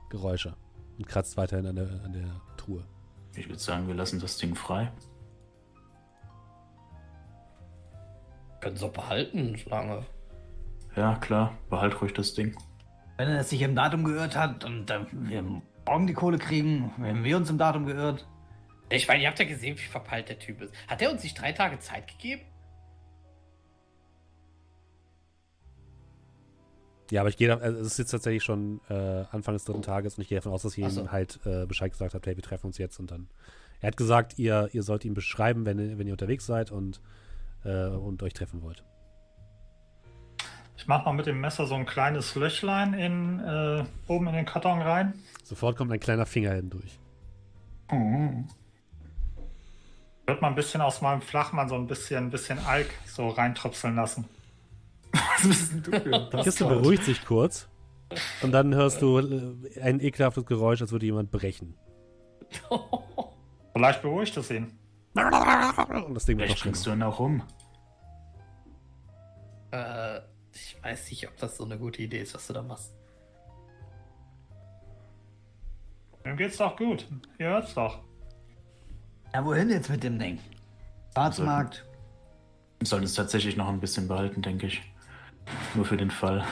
Geräusche 0.09 0.55
und 0.97 1.09
kratzt 1.09 1.37
weiterhin 1.37 1.67
an 1.67 1.75
der, 1.75 1.89
an 2.05 2.13
der 2.13 2.41
Truhe. 2.57 2.85
Ich 3.41 3.49
würde 3.49 3.59
sagen, 3.59 3.89
wir 3.89 3.95
lassen 3.95 4.21
das 4.21 4.37
Ding 4.37 4.55
frei. 4.55 4.93
Können 8.61 8.77
sie 8.77 8.85
auch 8.85 8.93
behalten, 8.93 9.59
lange. 9.65 10.05
Ja, 10.95 11.17
klar, 11.17 11.57
behalt 11.71 12.03
ruhig 12.03 12.13
das 12.13 12.35
Ding. 12.35 12.55
Wenn 13.17 13.29
er 13.29 13.43
sich 13.43 13.63
im 13.63 13.75
Datum 13.75 14.05
geirrt 14.05 14.37
hat 14.37 14.67
und 14.67 14.91
äh, 14.91 15.07
wir 15.11 15.43
morgen 15.87 16.07
die 16.07 16.13
Kohle 16.13 16.37
kriegen, 16.37 16.93
wenn 16.99 17.25
wir 17.25 17.39
uns 17.39 17.49
im 17.49 17.57
Datum 17.57 17.87
geirrt. 17.87 18.29
Ich 18.91 19.09
meine, 19.09 19.23
ihr 19.23 19.29
habt 19.29 19.39
ja 19.39 19.47
gesehen, 19.47 19.79
wie 19.79 19.89
verpeilt 19.89 20.29
der 20.29 20.39
Typ 20.39 20.61
ist. 20.61 20.75
Hat 20.87 21.01
er 21.01 21.11
uns 21.11 21.23
nicht 21.23 21.41
drei 21.41 21.53
Tage 21.53 21.79
Zeit 21.79 22.09
gegeben? 22.09 22.43
Ja, 27.11 27.23
aber 27.23 27.29
ich 27.29 27.37
gehe 27.37 27.49
da, 27.49 27.57
also 27.57 27.81
es 27.81 27.89
ist 27.89 27.99
jetzt 27.99 28.11
tatsächlich 28.11 28.45
schon 28.45 28.81
äh, 28.89 29.25
Anfang 29.33 29.55
des 29.55 29.65
dritten 29.65 29.83
Tages 29.83 30.17
und 30.17 30.23
ich 30.23 30.29
gehe 30.29 30.39
davon 30.39 30.53
aus, 30.53 30.63
dass 30.63 30.79
ihr 30.79 30.89
so. 30.91 31.03
ihm 31.03 31.13
halt 31.13 31.41
äh, 31.45 31.67
Bescheid 31.67 31.91
gesagt 31.91 32.15
habt, 32.15 32.27
hey, 32.27 32.37
wir 32.37 32.43
treffen 32.43 32.67
uns 32.67 32.79
jetzt 32.79 33.01
und 33.01 33.11
dann. 33.11 33.29
Er 33.81 33.89
hat 33.89 33.97
gesagt, 33.97 34.39
ihr, 34.39 34.69
ihr 34.73 34.83
sollt 34.83 35.05
ihm 35.05 35.15
beschreiben, 35.15 35.65
wenn, 35.65 35.99
wenn 35.99 36.07
ihr 36.07 36.13
unterwegs 36.13 36.47
seid 36.47 36.71
und, 36.71 37.01
äh, 37.65 37.87
und 37.87 38.23
euch 38.23 38.35
treffen 38.35 38.63
wollt. 38.63 38.85
Ich 40.77 40.87
mach 40.87 41.05
mal 41.05 41.13
mit 41.13 41.27
dem 41.27 41.41
Messer 41.41 41.67
so 41.67 41.75
ein 41.75 41.85
kleines 41.85 42.35
Löchlein 42.37 42.95
in, 42.95 43.41
äh, 43.41 43.85
oben 44.07 44.29
in 44.29 44.35
den 44.35 44.47
Karton 44.47 44.81
rein. 44.81 45.15
Sofort 45.43 45.77
kommt 45.77 45.93
ein 45.93 46.01
kleiner 46.01 46.27
Finger 46.27 46.53
hindurch. 46.53 46.99
Wird 50.27 50.41
mal 50.41 50.49
ein 50.49 50.55
bisschen 50.55 50.81
aus 50.81 51.03
meinem 51.03 51.23
Flachmann 51.23 51.69
so 51.69 51.75
ein 51.75 51.87
bisschen, 51.87 52.27
ein 52.27 52.31
bisschen 52.31 52.59
Alk 52.61 52.89
so 53.05 53.29
reintröpseln 53.29 53.97
lassen. 53.97 54.27
Was 55.13 55.49
bist 55.49 55.73
denn 55.73 55.83
du 55.83 55.91
für 56.01 56.37
Die 56.37 56.43
Kiste 56.43 56.65
beruhigt 56.67 57.05
sich 57.05 57.25
kurz 57.25 57.69
und 58.43 58.53
dann 58.53 58.75
hörst 58.75 59.03
du 59.03 59.19
äh, 59.19 59.81
ein 59.81 60.01
ekelhaftes 60.01 60.47
Geräusch, 60.47 60.81
als 60.83 60.93
würde 60.93 61.07
jemand 61.07 61.31
brechen. 61.31 61.75
Vielleicht 63.73 64.03
beruhigt 64.03 64.37
es 64.37 64.51
ihn. 64.51 64.79
Und 65.15 66.15
das 66.15 66.25
Ding 66.27 66.39
wird 66.39 66.49
noch 66.51 66.57
Vielleicht 66.57 66.59
schlimmer. 66.59 66.77
du 66.85 66.91
ihn 66.93 67.03
auch 67.03 67.21
um. 67.21 67.43
Äh, 69.73 70.21
ich 70.53 70.77
weiß 70.83 71.11
nicht, 71.11 71.29
ob 71.29 71.37
das 71.37 71.57
so 71.57 71.65
eine 71.65 71.79
gute 71.79 72.03
Idee 72.03 72.21
ist, 72.21 72.35
was 72.35 72.47
du 72.47 72.53
da 72.53 72.63
machst. 72.63 72.93
Dem 76.25 76.37
geht's 76.37 76.59
doch 76.59 76.77
gut. 76.77 77.07
Ihr 77.39 77.49
hört's 77.49 77.75
doch. 77.75 78.01
Ja, 79.33 79.45
wohin 79.45 79.71
jetzt 79.71 79.89
mit 79.89 80.03
dem 80.03 80.19
Ding? 80.19 80.39
Schwarzmarkt. 81.15 81.87
Wir 82.81 82.87
sollten 82.87 83.05
es 83.05 83.15
tatsächlich 83.15 83.57
noch 83.57 83.69
ein 83.69 83.81
bisschen 83.81 84.09
behalten, 84.09 84.43
denke 84.43 84.67
ich. 84.67 84.83
Nur 85.75 85.85
für 85.85 85.97
den 85.97 86.11
Fall. 86.11 86.45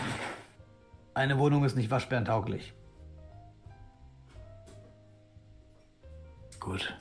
Eine 1.15 1.39
Wohnung 1.39 1.65
ist 1.65 1.77
nicht 1.77 1.91
waschbärentauglich. 1.91 2.73
Gut. 6.61 6.97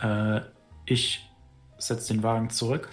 Äh, 0.00 0.40
ich 0.86 1.28
setze 1.78 2.14
den 2.14 2.22
Wagen 2.22 2.50
zurück. 2.50 2.88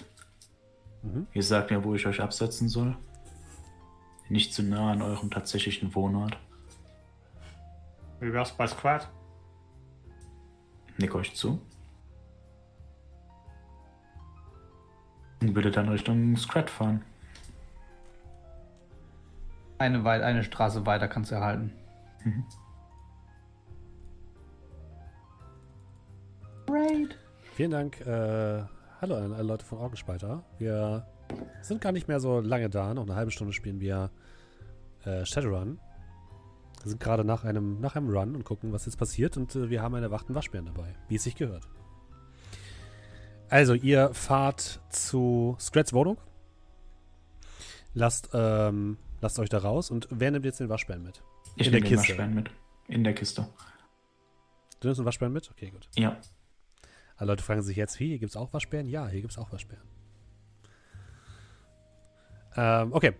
Mhm. 1.02 1.26
Ihr 1.32 1.42
sagt 1.42 1.70
mir, 1.70 1.82
wo 1.84 1.94
ich 1.94 2.06
euch 2.06 2.20
absetzen 2.20 2.68
soll. 2.68 2.96
Nicht 4.28 4.54
zu 4.54 4.62
nah 4.62 4.92
an 4.92 5.02
eurem 5.02 5.30
tatsächlichen 5.30 5.94
Wohnort. 5.94 6.36
Wie 8.20 8.32
wär's 8.32 8.52
bei 8.52 8.66
Squad? 8.66 9.08
Nick 10.98 11.14
euch 11.14 11.34
zu. 11.34 11.60
Und 15.40 15.54
würde 15.54 15.70
dann 15.70 15.88
Richtung 15.88 16.36
Scrat 16.36 16.68
fahren. 16.68 17.02
Eine, 19.80 20.04
wei- 20.04 20.22
eine 20.22 20.44
Straße 20.44 20.84
weiter 20.84 21.08
kannst 21.08 21.30
du 21.30 21.36
erhalten. 21.36 21.72
Great. 26.66 27.16
Vielen 27.54 27.70
Dank. 27.70 27.98
Äh, 28.02 28.62
hallo 29.00 29.16
an 29.16 29.32
alle 29.32 29.42
Leute 29.42 29.64
von 29.64 29.78
Orgenspalter. 29.78 30.44
Wir 30.58 31.06
sind 31.62 31.80
gar 31.80 31.92
nicht 31.92 32.08
mehr 32.08 32.20
so 32.20 32.40
lange 32.40 32.68
da. 32.68 32.92
Noch 32.92 33.04
eine 33.04 33.14
halbe 33.14 33.30
Stunde 33.30 33.54
spielen 33.54 33.80
wir 33.80 34.10
äh, 35.06 35.24
Shadowrun. 35.24 35.80
Wir 36.82 36.90
sind 36.90 37.00
gerade 37.00 37.24
nach 37.24 37.44
einem, 37.44 37.80
nach 37.80 37.96
einem 37.96 38.10
Run 38.10 38.34
und 38.36 38.44
gucken, 38.44 38.72
was 38.74 38.84
jetzt 38.84 38.96
passiert. 38.98 39.38
Und 39.38 39.54
äh, 39.56 39.70
wir 39.70 39.80
haben 39.80 39.94
einen 39.94 40.04
erwachten 40.04 40.34
Waschbären 40.34 40.66
dabei, 40.66 40.94
wie 41.08 41.16
es 41.16 41.24
sich 41.24 41.36
gehört. 41.36 41.66
Also, 43.48 43.72
ihr 43.72 44.12
fahrt 44.12 44.80
zu 44.90 45.56
Scrats 45.58 45.94
Wohnung. 45.94 46.18
Lasst, 47.94 48.28
ähm, 48.34 48.98
lasst 49.20 49.38
euch 49.38 49.48
da 49.48 49.58
raus. 49.58 49.90
Und 49.90 50.08
wer 50.10 50.30
nimmt 50.30 50.44
jetzt 50.44 50.60
den 50.60 50.68
Waschbären 50.68 51.02
mit? 51.02 51.22
Ich 51.56 51.66
In 51.66 51.72
nehme 51.72 51.80
der 51.82 51.90
den 51.90 51.98
Kiste. 51.98 52.08
Waschbären 52.08 52.34
mit. 52.34 52.50
In 52.88 53.04
der 53.04 53.14
Kiste. 53.14 53.48
Du 54.80 54.88
nimmst 54.88 54.98
den 54.98 55.04
Waschbären 55.04 55.32
mit? 55.32 55.50
Okay, 55.50 55.70
gut. 55.70 55.88
Ja. 55.96 56.16
Alle 57.16 57.32
Leute 57.32 57.44
fragen 57.44 57.62
sich 57.62 57.76
jetzt, 57.76 58.00
wie, 58.00 58.08
hier 58.08 58.18
gibt 58.18 58.30
es 58.30 58.36
auch 58.36 58.52
Waschbären? 58.52 58.86
Ja, 58.86 59.06
hier 59.08 59.20
gibt 59.20 59.32
es 59.32 59.38
auch 59.38 59.52
Waschbären. 59.52 59.84
Ähm, 62.56 62.92
okay. 62.92 63.12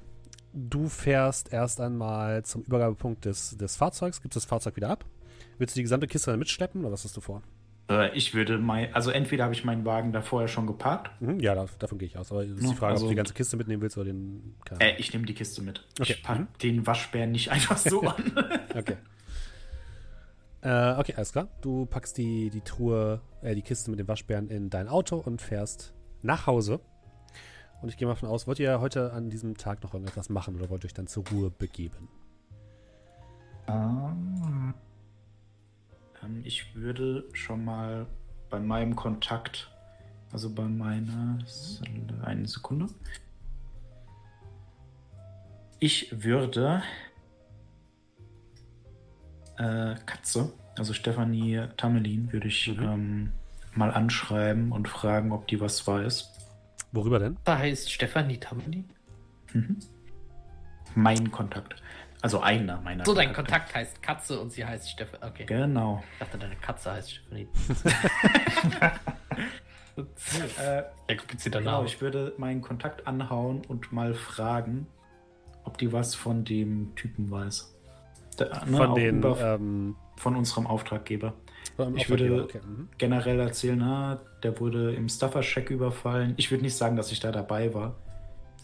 Du 0.52 0.88
fährst 0.88 1.52
erst 1.52 1.80
einmal 1.80 2.44
zum 2.44 2.62
Übergabepunkt 2.62 3.24
des, 3.24 3.56
des 3.56 3.76
Fahrzeugs, 3.76 4.20
gibst 4.20 4.34
das 4.34 4.44
Fahrzeug 4.44 4.74
wieder 4.74 4.90
ab. 4.90 5.04
Willst 5.58 5.76
du 5.76 5.78
die 5.78 5.82
gesamte 5.82 6.08
Kiste 6.08 6.30
dann 6.30 6.40
mitschleppen 6.40 6.80
oder 6.80 6.92
was 6.92 7.04
hast 7.04 7.16
du 7.16 7.20
vor? 7.20 7.42
Äh, 7.90 8.16
ich 8.16 8.32
würde 8.34 8.56
mein, 8.58 8.94
also 8.94 9.10
entweder 9.10 9.44
habe 9.44 9.52
ich 9.52 9.64
meinen 9.64 9.84
Wagen 9.84 10.12
da 10.12 10.22
vorher 10.22 10.48
schon 10.48 10.66
geparkt. 10.66 11.10
Mhm, 11.20 11.40
ja, 11.40 11.54
da, 11.54 11.66
davon 11.78 11.98
gehe 11.98 12.06
ich 12.06 12.16
aus. 12.16 12.30
Aber 12.30 12.44
es 12.44 12.50
ist 12.52 12.62
die 12.62 12.74
Frage, 12.74 12.92
ob 12.92 12.96
also- 12.96 13.06
du 13.06 13.10
die 13.10 13.16
ganze 13.16 13.34
Kiste 13.34 13.56
mitnehmen 13.56 13.82
willst 13.82 13.96
oder 13.98 14.06
den. 14.06 14.54
Äh, 14.78 14.94
ich 14.98 15.12
nehme 15.12 15.26
die 15.26 15.34
Kiste 15.34 15.60
mit. 15.60 15.84
Okay. 16.00 16.12
Ich 16.12 16.22
pack 16.22 16.38
Mhm. 16.38 16.46
den 16.62 16.86
Waschbären 16.86 17.32
nicht 17.32 17.50
einfach 17.50 17.76
so 17.76 18.00
an. 18.02 18.32
Okay. 18.76 18.96
Äh, 20.62 20.92
okay, 20.98 21.14
alles 21.16 21.32
klar. 21.32 21.48
Du 21.62 21.86
packst 21.86 22.16
die, 22.18 22.50
die 22.50 22.60
Truhe, 22.60 23.20
äh, 23.42 23.54
die 23.54 23.62
Kiste 23.62 23.90
mit 23.90 23.98
den 23.98 24.06
Waschbären 24.06 24.48
in 24.48 24.68
dein 24.70 24.88
Auto 24.88 25.16
und 25.16 25.40
fährst 25.42 25.92
nach 26.22 26.46
Hause. 26.46 26.80
Und 27.82 27.88
ich 27.88 27.96
gehe 27.96 28.06
mal 28.06 28.12
davon 28.14 28.28
aus, 28.28 28.46
wollt 28.46 28.58
ihr 28.60 28.78
heute 28.80 29.12
an 29.14 29.30
diesem 29.30 29.56
Tag 29.56 29.82
noch 29.82 29.94
irgendetwas 29.94 30.28
machen 30.28 30.54
oder 30.56 30.68
wollt 30.68 30.84
ihr 30.84 30.88
euch 30.88 30.94
dann 30.94 31.06
zur 31.06 31.24
Ruhe 31.32 31.50
begeben? 31.50 32.08
Ähm, 33.68 34.74
ähm, 36.22 36.42
ich 36.44 36.74
würde 36.74 37.24
schon 37.32 37.64
mal 37.64 38.06
bei 38.48 38.58
meinem 38.60 38.96
Kontakt, 38.96 39.70
also 40.32 40.52
bei 40.52 40.64
meiner, 40.64 41.38
eine 42.22 42.48
Sekunde. 42.48 42.86
Ich 45.78 46.22
würde 46.24 46.82
äh, 49.56 49.94
Katze, 50.06 50.52
also 50.76 50.92
Stefanie 50.92 51.68
Tamelin, 51.76 52.32
würde 52.32 52.48
ich 52.48 52.68
Mhm. 52.68 52.82
ähm, 52.82 53.32
mal 53.74 53.90
anschreiben 53.92 54.72
und 54.72 54.88
fragen, 54.88 55.32
ob 55.32 55.46
die 55.46 55.60
was 55.60 55.86
weiß. 55.86 56.28
Worüber 56.92 57.18
denn? 57.18 57.36
Da 57.44 57.58
heißt 57.58 57.90
Stefanie 57.90 58.38
Tammeli. 58.38 58.84
Mein 60.94 61.30
Kontakt. 61.30 61.80
Also 62.22 62.40
einer 62.40 62.80
meiner 62.82 63.04
So, 63.04 63.14
dein 63.14 63.28
Kontakte. 63.32 63.52
Kontakt 63.52 63.74
heißt 63.74 64.02
Katze 64.02 64.40
und 64.40 64.52
sie 64.52 64.64
heißt 64.64 64.90
Stefanie. 64.90 65.24
Okay. 65.24 65.44
Genau. 65.46 66.02
Ich 66.14 66.18
dachte, 66.18 66.38
deine 66.38 66.56
Katze 66.56 66.92
heißt 66.92 67.12
Stefanie. 67.12 67.48
Äh, 69.96 70.82
Der 71.08 71.16
komplizierter 71.16 71.58
Genau, 71.58 71.84
ich 71.84 72.00
würde 72.00 72.32
meinen 72.38 72.62
Kontakt 72.62 73.06
anhauen 73.06 73.60
und 73.68 73.92
mal 73.92 74.14
fragen, 74.14 74.86
ob 75.64 75.76
die 75.76 75.92
was 75.92 76.14
von 76.14 76.44
dem 76.44 76.94
Typen 76.94 77.30
weiß. 77.30 77.74
Da, 78.38 78.64
ne, 78.64 78.76
Von 78.76 78.94
den. 78.94 79.18
über- 79.18 79.38
Ähm, 79.56 79.96
von 80.16 80.36
unserem 80.36 80.66
Auftraggeber. 80.66 81.34
vom 81.76 81.96
ich 81.96 82.02
Auftraggeber, 82.02 82.30
würde- 82.36 82.44
okay. 82.44 82.60
Mhm. 82.66 82.88
Generell 82.96 83.40
erzählen, 83.40 83.78
na, 83.78 84.20
der 84.42 84.58
wurde 84.60 84.94
im 84.94 85.08
Stuffer-Check 85.08 85.68
überfallen. 85.70 86.32
Ich 86.38 86.50
würde 86.50 86.62
nicht 86.64 86.76
sagen, 86.76 86.96
dass 86.96 87.12
ich 87.12 87.20
da 87.20 87.30
dabei 87.32 87.74
war, 87.74 87.96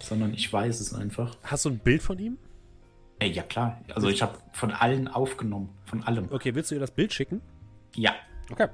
sondern 0.02 0.32
ich 0.32 0.50
weiß 0.50 0.80
es 0.80 0.94
einfach. 0.94 1.36
Hast 1.42 1.64
du 1.66 1.70
ein 1.70 1.78
Bild 1.78 2.02
von 2.02 2.18
ihm? 2.18 2.38
Ey, 3.18 3.30
ja 3.30 3.42
klar. 3.42 3.80
Also 3.94 4.08
ich 4.08 4.20
habe 4.22 4.38
von 4.52 4.72
allen 4.72 5.08
aufgenommen. 5.08 5.70
Von 5.84 6.02
allem. 6.02 6.28
Okay, 6.30 6.54
willst 6.54 6.70
du 6.70 6.74
ihr 6.74 6.80
das 6.80 6.90
Bild 6.90 7.12
schicken? 7.12 7.40
Ja. 7.94 8.14
Okay. 8.50 8.68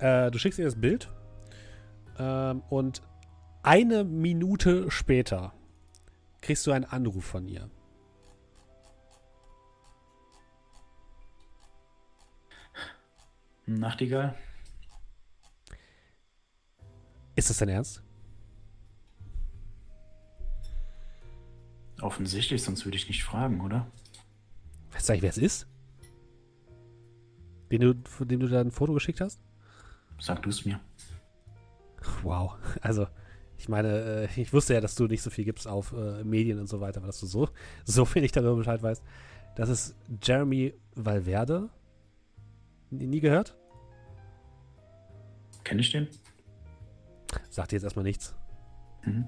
Äh, 0.00 0.30
du 0.30 0.38
schickst 0.38 0.58
ihr 0.58 0.66
das 0.66 0.78
Bild 0.78 1.10
ähm, 2.18 2.62
und 2.68 3.02
eine 3.62 4.04
Minute 4.04 4.90
später 4.90 5.54
kriegst 6.42 6.66
du 6.66 6.72
einen 6.72 6.84
Anruf 6.84 7.24
von 7.24 7.48
ihr. 7.48 7.70
Nachtigall. 13.66 14.34
Ist 17.34 17.48
das 17.48 17.58
dein 17.58 17.70
Ernst? 17.70 18.03
Offensichtlich, 22.04 22.62
sonst 22.62 22.84
würde 22.84 22.98
ich 22.98 23.08
nicht 23.08 23.24
fragen, 23.24 23.62
oder? 23.62 23.86
Weißt 24.92 25.08
du 25.08 25.14
eigentlich, 25.14 25.22
wer 25.22 25.30
es 25.30 25.38
ist? 25.38 25.66
Den 27.70 27.80
du, 27.80 27.94
von 28.04 28.28
dem 28.28 28.40
du 28.40 28.46
da 28.46 28.60
ein 28.60 28.70
Foto 28.70 28.92
geschickt 28.92 29.22
hast? 29.22 29.40
Sag 30.20 30.42
du 30.42 30.50
es 30.50 30.66
mir. 30.66 30.78
Wow. 32.22 32.56
Also, 32.82 33.06
ich 33.56 33.70
meine, 33.70 34.28
äh, 34.28 34.40
ich 34.40 34.52
wusste 34.52 34.74
ja, 34.74 34.82
dass 34.82 34.96
du 34.96 35.06
nicht 35.06 35.22
so 35.22 35.30
viel 35.30 35.46
gibst 35.46 35.66
auf 35.66 35.94
äh, 35.94 36.22
Medien 36.24 36.58
und 36.58 36.66
so 36.66 36.78
weiter, 36.78 36.98
aber 36.98 37.06
dass 37.06 37.20
du 37.20 37.26
so, 37.26 37.48
so 37.86 38.14
wenig 38.14 38.32
darüber 38.32 38.56
Bescheid 38.56 38.82
weißt. 38.82 39.02
Das 39.56 39.70
ist 39.70 39.96
Jeremy 40.22 40.74
Valverde. 40.94 41.70
Nie, 42.90 43.06
nie 43.06 43.20
gehört? 43.20 43.56
Kenne 45.64 45.80
ich 45.80 45.90
den? 45.90 46.08
Sagt 47.48 47.72
dir 47.72 47.76
jetzt 47.76 47.84
erstmal 47.84 48.04
nichts. 48.04 48.34
Mhm. 49.06 49.26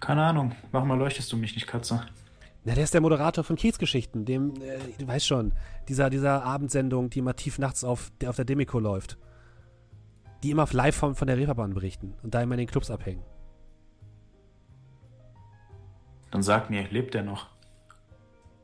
Keine 0.00 0.22
Ahnung. 0.24 0.52
Warum 0.72 0.90
erleuchtest 0.90 1.32
du 1.32 1.36
mich 1.36 1.54
nicht, 1.54 1.66
Katze? 1.66 2.06
Na, 2.64 2.74
der 2.74 2.84
ist 2.84 2.94
der 2.94 3.00
Moderator 3.00 3.44
von 3.44 3.56
Kiezgeschichten, 3.56 4.24
dem, 4.24 4.54
äh, 4.60 4.78
du 4.98 5.06
weißt 5.06 5.26
schon, 5.26 5.52
dieser, 5.88 6.10
dieser 6.10 6.42
Abendsendung, 6.42 7.10
die 7.10 7.20
immer 7.20 7.36
tief 7.36 7.58
nachts 7.58 7.84
auf 7.84 8.10
der, 8.20 8.30
auf 8.30 8.36
der 8.36 8.44
Demiko 8.44 8.80
läuft. 8.80 9.18
Die 10.42 10.50
immer 10.50 10.66
live 10.70 10.96
von, 10.96 11.14
von 11.14 11.28
der 11.28 11.36
Reeperbahn 11.36 11.74
berichten 11.74 12.14
und 12.22 12.34
da 12.34 12.42
immer 12.42 12.54
in 12.54 12.58
den 12.58 12.66
Clubs 12.66 12.90
abhängen. 12.90 13.22
Dann 16.30 16.42
sag 16.42 16.68
mir, 16.70 16.88
lebt 16.90 17.14
er 17.14 17.22
noch? 17.22 17.46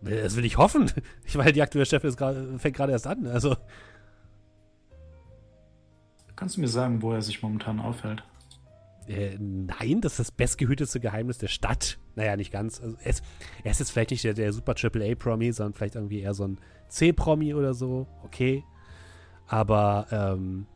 Äh, 0.05 0.23
Das 0.23 0.37
will 0.37 0.45
ich 0.45 0.59
hoffen. 0.59 0.91
Ich 1.25 1.37
meine, 1.37 1.53
die 1.53 1.63
aktuelle 1.63 1.87
Chefin 1.87 2.13
fängt 2.59 2.77
gerade 2.77 2.93
erst 2.93 3.07
an. 3.07 3.27
Also, 3.27 3.57
Kannst 6.35 6.57
du 6.57 6.61
mir 6.61 6.69
sagen, 6.69 7.03
wo 7.03 7.13
er 7.13 7.23
sich 7.23 7.41
momentan 7.41 7.79
aufhält? 7.79 8.25
Äh, 9.07 9.37
nein, 9.39 10.01
das 10.01 10.13
ist 10.13 10.19
das 10.19 10.31
bestgehütete 10.31 11.01
Geheimnis 11.01 11.39
der 11.39 11.49
Stadt. 11.49 11.99
Naja, 12.15 12.37
nicht 12.37 12.53
ganz. 12.53 12.81
Also, 12.81 12.97
er, 13.03 13.11
ist, 13.11 13.25
er 13.65 13.71
ist 13.71 13.81
jetzt 13.81 13.91
vielleicht 13.91 14.11
nicht 14.11 14.25
der, 14.25 14.35
der 14.35 14.53
super 14.53 14.75
AAA-Promi, 14.81 15.53
sondern 15.53 15.75
vielleicht 15.75 15.97
irgendwie 15.97 16.21
eher 16.21 16.35
so 16.35 16.45
ein 16.45 16.59
C-Promi 16.89 17.55
oder 17.55 17.75
so. 17.75 18.07
Okay. 18.25 18.65
Aber, 19.47 20.07
ähm, 20.11 20.67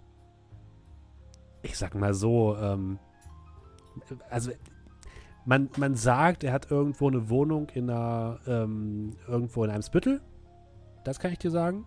ich 1.63 1.77
sag 1.77 1.95
mal 1.95 2.15
so, 2.15 2.57
ähm, 2.57 2.99
also, 4.31 4.51
man, 5.45 5.71
man 5.77 5.95
sagt, 5.95 6.43
er 6.43 6.53
hat 6.53 6.71
irgendwo 6.71 7.09
eine 7.09 7.31
Wohnung 7.31 7.69
in 7.75 7.89
einer, 7.89 8.41
ähm, 8.47 9.17
irgendwo 9.29 9.65
in 9.65 9.71
einem 9.71 9.83
Spittel. 9.83 10.21
Das 11.05 11.21
kann 11.21 11.33
ich 11.33 11.39
dir 11.39 11.51
sagen. 11.51 11.87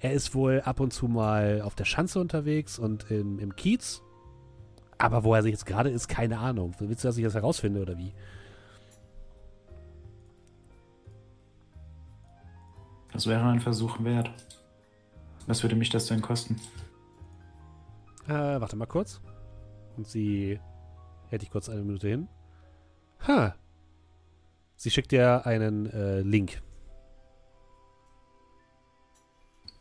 Er 0.00 0.12
ist 0.12 0.34
wohl 0.34 0.60
ab 0.62 0.80
und 0.80 0.92
zu 0.92 1.06
mal 1.06 1.62
auf 1.62 1.76
der 1.76 1.84
Schanze 1.84 2.18
unterwegs 2.18 2.80
und 2.80 3.08
im, 3.08 3.38
im 3.38 3.54
Kiez. 3.54 4.02
Aber 5.02 5.24
wo 5.24 5.34
er 5.34 5.42
sich 5.42 5.50
jetzt 5.50 5.66
gerade 5.66 5.90
ist, 5.90 6.06
keine 6.06 6.38
Ahnung. 6.38 6.76
Willst 6.78 7.02
du, 7.02 7.08
dass 7.08 7.16
ich 7.16 7.24
das 7.24 7.34
herausfinde 7.34 7.82
oder 7.82 7.98
wie? 7.98 8.14
Das 13.12 13.26
wäre 13.26 13.42
ein 13.42 13.58
Versuch 13.58 14.00
wert. 14.04 14.30
Was 15.48 15.60
würde 15.64 15.74
mich 15.74 15.90
das 15.90 16.06
denn 16.06 16.22
kosten? 16.22 16.54
Äh, 18.28 18.60
warte 18.60 18.76
mal 18.76 18.86
kurz. 18.86 19.20
Und 19.96 20.06
sie 20.06 20.60
hält 21.30 21.42
dich 21.42 21.50
kurz 21.50 21.68
eine 21.68 21.82
Minute 21.82 22.06
hin. 22.06 22.28
Ha. 23.26 23.56
Sie 24.76 24.90
schickt 24.90 25.10
dir 25.10 25.44
einen 25.44 25.86
äh, 25.86 26.20
Link. 26.20 26.62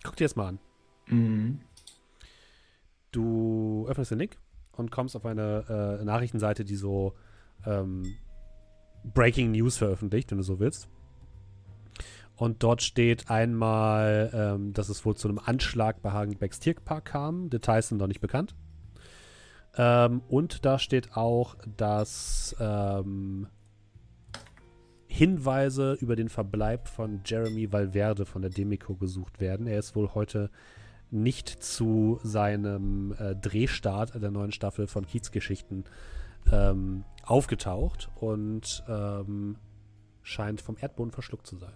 Guck 0.04 0.16
dir 0.16 0.26
das 0.26 0.36
mal 0.36 0.48
an. 0.48 0.60
Mhm. 1.06 1.62
Du 3.12 3.86
öffnest 3.88 4.10
den 4.10 4.18
Link 4.18 4.41
und 4.78 4.92
kommst 4.92 5.16
auf 5.16 5.26
eine 5.26 6.00
äh, 6.02 6.06
Nachrichtenseite, 6.06 6.66
die 6.66 6.76
so 6.76 7.14
ähm, 7.66 8.16
Breaking 9.04 9.52
News 9.52 9.78
veröffentlicht, 9.78 10.32
wenn 10.32 10.38
du 10.38 10.44
so 10.44 10.60
willst. 10.60 10.88
Und 12.36 12.64
dort 12.64 12.82
steht 12.82 13.30
einmal, 13.30 14.32
ähm, 14.34 14.74
dass 14.74 14.90
es 14.90 15.06
wohl 15.06 15.16
zu 15.16 15.28
einem 15.28 15.40
Anschlag 15.40 16.02
bei 16.02 16.12
Hagenbecks 16.12 16.60
Tierpark 16.60 17.06
kam. 17.06 17.50
Details 17.50 17.90
sind 17.90 18.00
noch 18.00 18.08
nicht 18.08 18.22
bekannt. 18.22 18.56
Ähm, 19.78 20.22
und 20.28 20.66
da 20.66 20.80
steht 20.80 21.16
auch, 21.16 21.56
dass 21.78 22.56
ähm, 22.60 23.48
Hinweise 25.08 25.94
über 26.00 26.16
den 26.16 26.30
Verbleib 26.30 26.88
von 26.88 27.22
Jeremy 27.26 27.72
Valverde 27.72 28.26
von 28.26 28.42
der 28.42 28.52
Demico 28.52 28.96
gesucht 28.96 29.40
werden. 29.40 29.68
Er 29.68 29.80
ist 29.80 29.96
wohl 29.96 30.14
heute 30.14 30.50
nicht 31.12 31.50
zu 31.50 32.20
seinem 32.24 33.14
äh, 33.20 33.36
Drehstart 33.36 34.16
der 34.22 34.32
neuen 34.32 34.52
Staffel 34.52 34.88
von 34.88 35.06
Kiezgeschichten 35.06 35.84
ähm, 36.52 37.04
aufgetaucht 37.24 38.10
und 38.16 38.84
ähm, 38.88 39.58
scheint 40.24 40.62
vom 40.62 40.78
Erdboden 40.80 41.12
verschluckt 41.12 41.46
zu 41.46 41.58
sein. 41.58 41.74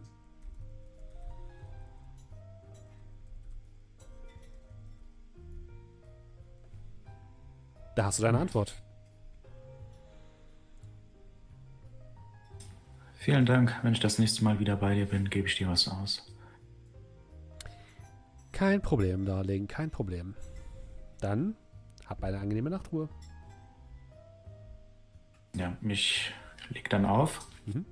Da 7.95 8.05
hast 8.05 8.19
du 8.19 8.23
deine 8.23 8.39
Antwort. 8.39 8.73
Vielen 13.13 13.45
Dank. 13.45 13.73
Wenn 13.81 13.93
ich 13.93 13.99
das 13.99 14.19
nächste 14.19 14.43
Mal 14.43 14.59
wieder 14.59 14.75
bei 14.75 14.93
dir 14.93 15.05
bin, 15.05 15.29
gebe 15.29 15.47
ich 15.47 15.55
dir 15.55 15.67
was 15.67 15.87
aus. 15.87 16.34
Kein 18.55 18.81
Problem, 18.81 19.25
Darling, 19.25 19.67
kein 19.67 19.91
Problem. 19.91 20.33
Dann 21.19 21.57
hab 22.05 22.23
eine 22.23 22.39
angenehme 22.39 22.69
Nachtruhe. 22.69 23.09
Ja, 25.57 25.75
mich 25.81 26.31
leg 26.69 26.89
dann 26.89 27.05
auf. 27.05 27.49
Mhm. 27.65 27.85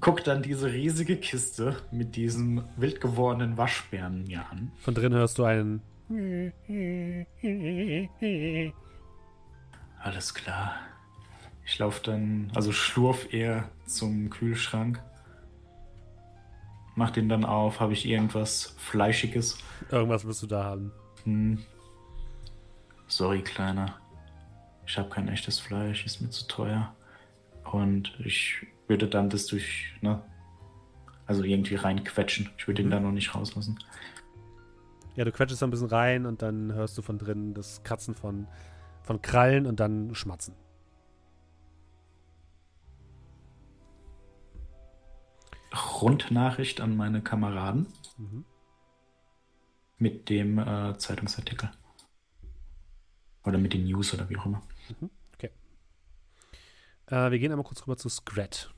Guck 0.00 0.24
dann 0.24 0.42
diese 0.42 0.72
riesige 0.72 1.16
Kiste 1.16 1.76
mit 1.92 2.16
diesem 2.16 2.64
wild 2.76 3.00
gewordenen 3.00 3.56
Waschbären 3.56 4.24
mir 4.24 4.44
an. 4.50 4.72
Von 4.78 4.94
drin 4.96 5.14
hörst 5.14 5.38
du 5.38 5.44
einen. 5.44 5.80
Alles 10.00 10.34
klar. 10.34 10.74
Ich 11.64 11.78
laufe 11.78 12.02
dann, 12.02 12.50
also 12.56 12.72
schlurf 12.72 13.32
eher 13.32 13.70
zum 13.86 14.28
Kühlschrank. 14.28 15.00
Mach 16.94 17.10
den 17.10 17.28
dann 17.28 17.44
auf. 17.44 17.80
Habe 17.80 17.92
ich 17.92 18.06
irgendwas 18.06 18.74
Fleischiges? 18.78 19.58
Irgendwas 19.90 20.24
wirst 20.24 20.42
du 20.42 20.46
da 20.46 20.64
haben. 20.64 20.92
Hm. 21.24 21.58
Sorry, 23.08 23.42
Kleiner. 23.42 23.98
Ich 24.86 24.98
habe 24.98 25.08
kein 25.08 25.28
echtes 25.28 25.58
Fleisch, 25.58 26.04
ist 26.04 26.20
mir 26.20 26.30
zu 26.30 26.46
teuer. 26.46 26.94
Und 27.70 28.12
ich 28.24 28.66
würde 28.86 29.08
dann 29.08 29.30
das 29.30 29.46
durch, 29.46 29.94
ne? 30.00 30.22
Also 31.26 31.42
irgendwie 31.42 31.76
reinquetschen. 31.76 32.50
Ich 32.58 32.66
würde 32.66 32.82
ihn 32.82 32.90
da 32.90 33.00
noch 33.00 33.12
nicht 33.12 33.34
rauslassen. 33.34 33.78
Ja, 35.16 35.24
du 35.24 35.32
quetschst 35.32 35.62
da 35.62 35.66
ein 35.66 35.70
bisschen 35.70 35.88
rein 35.88 36.26
und 36.26 36.42
dann 36.42 36.72
hörst 36.74 36.98
du 36.98 37.02
von 37.02 37.18
drinnen 37.18 37.54
das 37.54 37.82
Kratzen 37.82 38.14
von, 38.14 38.46
von 39.02 39.22
Krallen 39.22 39.66
und 39.66 39.80
dann 39.80 40.14
Schmatzen. 40.14 40.54
Rundnachricht 45.74 46.80
an 46.80 46.96
meine 46.96 47.22
Kameraden 47.22 47.86
Mhm. 48.16 48.44
mit 49.98 50.28
dem 50.28 50.58
äh, 50.58 50.96
Zeitungsartikel. 50.98 51.70
Oder 53.44 53.58
mit 53.58 53.72
den 53.72 53.84
News 53.84 54.14
oder 54.14 54.28
wie 54.30 54.36
auch 54.38 54.46
immer. 54.46 54.62
Äh, 57.06 57.30
wir 57.30 57.38
gehen 57.38 57.52
einmal 57.52 57.66
kurz 57.66 57.82
rüber 57.82 57.98
zu 57.98 58.08
Scrat. 58.08 58.72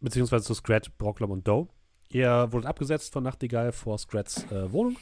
Beziehungsweise 0.00 0.44
zu 0.46 0.54
Scrat, 0.54 0.96
Brocklom 0.98 1.30
und 1.32 1.46
Doe. 1.46 1.68
Ihr 2.08 2.48
wurdet 2.50 2.66
abgesetzt 2.68 3.12
von 3.12 3.22
Nachtigall 3.24 3.72
vor 3.72 3.98
Scrats 3.98 4.44
äh, 4.50 4.72
Wohnung. 4.72 4.96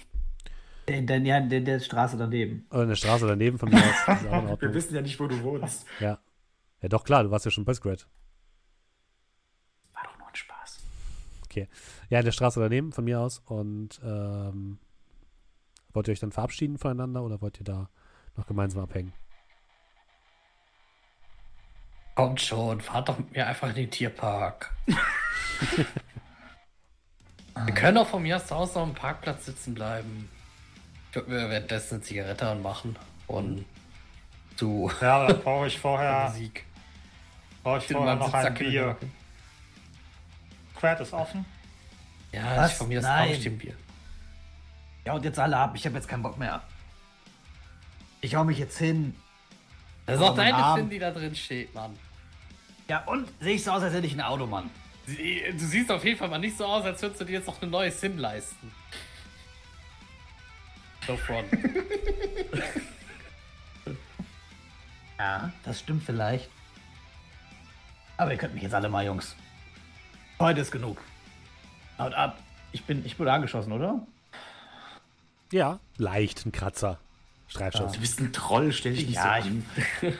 Der, 0.88 1.02
der, 1.02 1.18
ja, 1.20 1.40
der, 1.40 1.60
der 1.60 1.78
Straße 1.80 2.16
daneben. 2.16 2.66
Oder 2.70 2.82
in 2.82 2.88
der 2.88 2.96
Straße 2.96 3.26
daneben 3.26 3.58
von 3.58 3.68
mir 3.68 3.76
aus. 3.78 4.08
In 4.22 4.60
Wir 4.60 4.74
wissen 4.74 4.94
ja 4.94 5.00
nicht, 5.00 5.18
wo 5.20 5.28
du 5.28 5.40
wohnst. 5.42 5.86
Ja. 6.00 6.18
Ja, 6.80 6.88
doch, 6.88 7.04
klar, 7.04 7.22
du 7.22 7.30
warst 7.30 7.44
ja 7.44 7.50
schon 7.52 7.64
bei 7.64 7.74
Scrat. 7.74 8.08
War 9.92 10.02
doch 10.02 10.18
nur 10.18 10.26
ein 10.26 10.34
Spaß. 10.34 10.80
Ja, 11.56 12.18
in 12.18 12.24
der 12.24 12.32
Straße 12.32 12.60
daneben 12.60 12.92
von 12.92 13.04
mir 13.04 13.20
aus. 13.20 13.40
Und 13.46 14.00
ähm, 14.04 14.78
wollt 15.92 16.08
ihr 16.08 16.12
euch 16.12 16.20
dann 16.20 16.32
verabschieden 16.32 16.78
voneinander 16.78 17.22
oder 17.22 17.40
wollt 17.40 17.58
ihr 17.60 17.64
da 17.64 17.88
noch 18.36 18.46
gemeinsam 18.46 18.82
abhängen? 18.82 19.12
Kommt 22.14 22.40
schon, 22.40 22.80
fahrt 22.80 23.08
doch 23.08 23.18
mit 23.18 23.32
mir 23.32 23.46
einfach 23.46 23.68
in 23.70 23.74
den 23.74 23.90
Tierpark. 23.90 24.70
Wir 27.66 27.74
können 27.74 27.98
auch 27.98 28.06
von 28.06 28.22
mir 28.22 28.36
aus 28.36 28.50
Hause 28.50 28.80
auf 28.80 28.88
dem 28.88 28.94
Parkplatz 28.94 29.44
sitzen 29.46 29.74
bleiben. 29.74 30.28
Ich 31.10 31.16
würde 31.16 31.30
mir 31.30 31.50
währenddessen 31.50 31.94
eine 31.96 32.02
Zigarette 32.02 32.48
anmachen 32.48 32.96
und 33.26 33.64
zu 34.56 34.90
Ja, 35.00 35.26
dann 35.26 35.40
brauche 35.42 35.66
ich 35.66 35.78
vorher, 35.78 36.28
Musik. 36.32 36.64
brauche 37.62 37.78
ich 37.78 37.86
vorher 37.88 38.16
noch 38.16 38.32
ein 38.32 38.54
Bier. 38.54 38.88
hocken. 38.90 39.12
Quert 40.82 41.00
ist 41.00 41.12
offen. 41.12 41.44
Ja, 42.32 42.56
Was? 42.56 42.72
ich 42.72 42.76
von 42.78 42.88
mir 42.88 42.98
aus 42.98 43.04
Nein. 43.04 43.56
Bier. 43.56 43.76
Ja, 45.06 45.12
und 45.12 45.24
jetzt 45.24 45.38
alle 45.38 45.56
ab. 45.56 45.74
Ich 45.76 45.86
habe 45.86 45.94
jetzt 45.94 46.08
keinen 46.08 46.24
Bock 46.24 46.36
mehr. 46.38 46.60
Ich 48.20 48.34
hau 48.34 48.42
mich 48.42 48.58
jetzt 48.58 48.78
hin. 48.78 49.14
Das 50.06 50.16
ist 50.16 50.22
auch 50.22 50.34
deine 50.34 50.74
Finn, 50.74 50.90
die 50.90 50.98
da 50.98 51.12
drin 51.12 51.36
steht, 51.36 51.72
Mann. 51.72 51.96
Ja, 52.88 53.04
und 53.04 53.28
sehe 53.38 53.54
ich 53.54 53.62
so 53.62 53.70
aus, 53.70 53.84
als 53.84 53.94
hätte 53.94 54.08
ich 54.08 54.14
ein 54.14 54.20
Auto, 54.22 54.44
Mann. 54.46 54.70
Sie- 55.06 55.44
Du 55.52 55.64
siehst 55.64 55.88
auf 55.92 56.04
jeden 56.04 56.18
Fall 56.18 56.28
mal 56.28 56.38
nicht 56.40 56.56
so 56.58 56.66
aus, 56.66 56.84
als 56.84 57.00
würdest 57.00 57.20
du 57.20 57.26
dir 57.26 57.34
jetzt 57.38 57.46
noch 57.46 57.62
eine 57.62 57.70
neue 57.70 57.92
Sim 57.92 58.18
leisten. 58.18 58.72
So 61.06 61.16
von. 61.16 61.44
Ja, 65.18 65.52
das 65.62 65.78
stimmt 65.78 66.02
vielleicht. 66.02 66.50
Aber 68.16 68.32
ihr 68.32 68.38
könnt 68.38 68.54
mich 68.54 68.64
jetzt 68.64 68.74
alle 68.74 68.88
mal, 68.88 69.04
Jungs. 69.06 69.36
Heute 70.42 70.60
ist 70.60 70.72
genug. 70.72 70.98
Haut 72.00 72.14
ab. 72.14 72.36
Ich 72.72 72.82
bin, 72.84 73.06
ich 73.06 73.16
wurde 73.16 73.32
angeschossen, 73.32 73.70
oder? 73.70 74.04
Ja, 75.52 75.78
leicht 75.98 76.44
ein 76.44 76.50
Kratzer. 76.50 76.98
Streifschuss. 77.46 77.92
Du 77.92 78.00
bist 78.00 78.18
ein 78.18 78.32
Troll, 78.32 78.72
stell 78.72 78.92
dich 78.92 79.06
nicht 79.06 79.14
Ja, 79.14 79.40
so 79.40 79.48
an. 79.48 79.64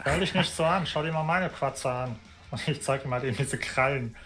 Stell 0.00 0.18
dich 0.20 0.34
nicht 0.34 0.52
so 0.52 0.64
an, 0.64 0.86
schau 0.86 1.04
dir 1.04 1.12
mal 1.12 1.22
meine 1.22 1.50
Quatze 1.50 1.88
an. 1.88 2.16
Und 2.50 2.66
ich 2.66 2.82
zeige 2.82 3.04
dir 3.04 3.10
mal 3.10 3.22
eben 3.24 3.36
diese 3.36 3.58
Krallen. 3.58 4.16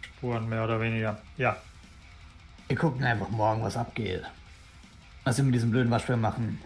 Spuren 0.00 0.48
mehr 0.48 0.64
oder 0.64 0.80
weniger. 0.80 1.20
Ja, 1.36 1.58
Wir 2.68 2.76
gucken 2.78 3.04
einfach 3.04 3.28
morgen, 3.28 3.62
was 3.62 3.76
abgeht. 3.76 4.22
Was 5.24 5.36
wir 5.36 5.44
mit 5.44 5.54
diesem 5.56 5.72
blöden 5.72 5.90
Waschbär 5.90 6.16
machen. 6.16 6.58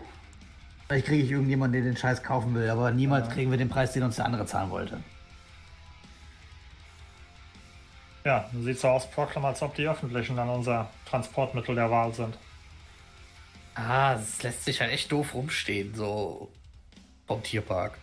Vielleicht 0.87 1.07
kriege 1.07 1.25
ich 1.25 1.31
irgendjemanden, 1.33 1.83
der 1.83 1.91
den 1.91 1.97
Scheiß 1.97 2.23
kaufen 2.23 2.55
will, 2.55 2.71
aber 2.71 2.93
niemals 2.93 3.29
kriegen 3.29 3.51
wir 3.51 3.59
den 3.59 3.69
Preis, 3.71 3.93
den 3.93 4.05
uns 4.05 4.15
der 4.17 4.27
andere 4.27 4.47
zahlen 4.47 4.71
wollte. 4.71 5.03
Ja, 8.29 8.47
sieht 8.61 8.79
so 8.79 8.89
aus, 8.89 9.11
Proclam, 9.11 9.47
als 9.47 9.63
ob 9.63 9.75
die 9.75 9.89
Öffentlichen 9.89 10.37
dann 10.37 10.51
unser 10.51 10.91
Transportmittel 11.07 11.75
der 11.75 11.91
Wahl 11.91 12.13
sind. 12.13 12.37
Ah, 13.75 14.13
es 14.13 14.43
lässt 14.43 14.67
sich 14.67 14.83
halt 14.83 14.93
echt 14.93 15.11
doof 15.11 15.33
rumstehen, 15.33 15.95
so 15.95 16.53
vom 17.27 17.43
Tierpark. 17.43 17.97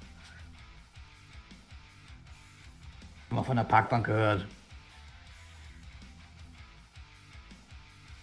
Mal 3.29 3.43
von 3.43 3.55
der 3.55 3.65
Parkbank 3.65 4.07
gehört. 4.07 4.47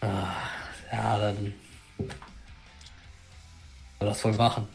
Ja, 0.03 1.19
dann. 1.19 1.55
Soll 4.01 4.09
das 4.09 4.25
wohl 4.25 4.33
machen. 4.33 4.67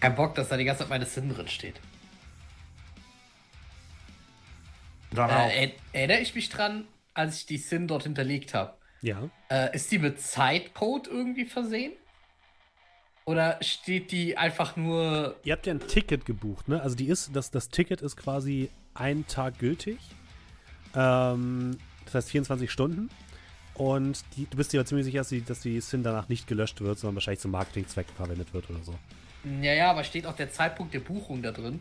Kein 0.00 0.14
Bock, 0.14 0.34
dass 0.34 0.48
da 0.48 0.56
die 0.56 0.64
ganze 0.64 0.84
Zeit 0.84 0.88
meine 0.88 1.04
Sim 1.04 1.28
drin 1.28 1.48
steht. 1.48 1.78
Äh, 5.14 5.16
er- 5.66 5.70
erinnere 5.92 6.20
ich 6.20 6.34
mich 6.34 6.48
dran, 6.48 6.86
als 7.14 7.38
ich 7.38 7.46
die 7.46 7.58
Sim 7.58 7.86
dort 7.88 8.04
hinterlegt 8.04 8.54
habe. 8.54 8.74
Ja. 9.02 9.28
Äh, 9.50 9.74
ist 9.74 9.90
die 9.90 9.98
mit 9.98 10.20
Zeitcode 10.20 11.08
irgendwie 11.08 11.44
versehen? 11.44 11.92
Oder 13.24 13.58
steht 13.62 14.12
die 14.12 14.36
einfach 14.36 14.76
nur. 14.76 15.36
Ihr 15.44 15.52
habt 15.52 15.66
ja 15.66 15.74
ein 15.74 15.80
Ticket 15.86 16.24
gebucht, 16.26 16.68
ne? 16.68 16.80
Also 16.82 16.96
die 16.96 17.06
ist, 17.08 17.30
das, 17.34 17.50
das 17.50 17.68
Ticket 17.68 18.00
ist 18.02 18.16
quasi 18.16 18.70
einen 18.94 19.26
Tag 19.26 19.58
gültig. 19.58 19.98
Ähm, 20.94 21.78
das 22.06 22.14
heißt 22.14 22.30
24 22.30 22.70
Stunden. 22.70 23.08
Und 23.74 24.24
die, 24.36 24.46
du 24.46 24.56
bist 24.56 24.72
dir 24.72 24.80
aber 24.80 24.86
ziemlich 24.86 25.06
sicher, 25.06 25.18
dass 25.18 25.28
die, 25.28 25.42
dass 25.42 25.60
die 25.60 25.80
SIN 25.80 26.02
danach 26.02 26.28
nicht 26.28 26.46
gelöscht 26.46 26.80
wird, 26.80 26.98
sondern 26.98 27.16
wahrscheinlich 27.16 27.40
zum 27.40 27.52
Marketingzweck 27.52 28.06
verwendet 28.16 28.52
wird 28.52 28.68
oder 28.68 28.82
so. 28.82 28.94
Ja, 29.62 29.72
ja, 29.72 29.90
aber 29.90 30.04
steht 30.04 30.26
auch 30.26 30.36
der 30.36 30.50
Zeitpunkt 30.50 30.92
der 30.92 31.00
Buchung 31.00 31.40
da 31.40 31.50
drin? 31.52 31.80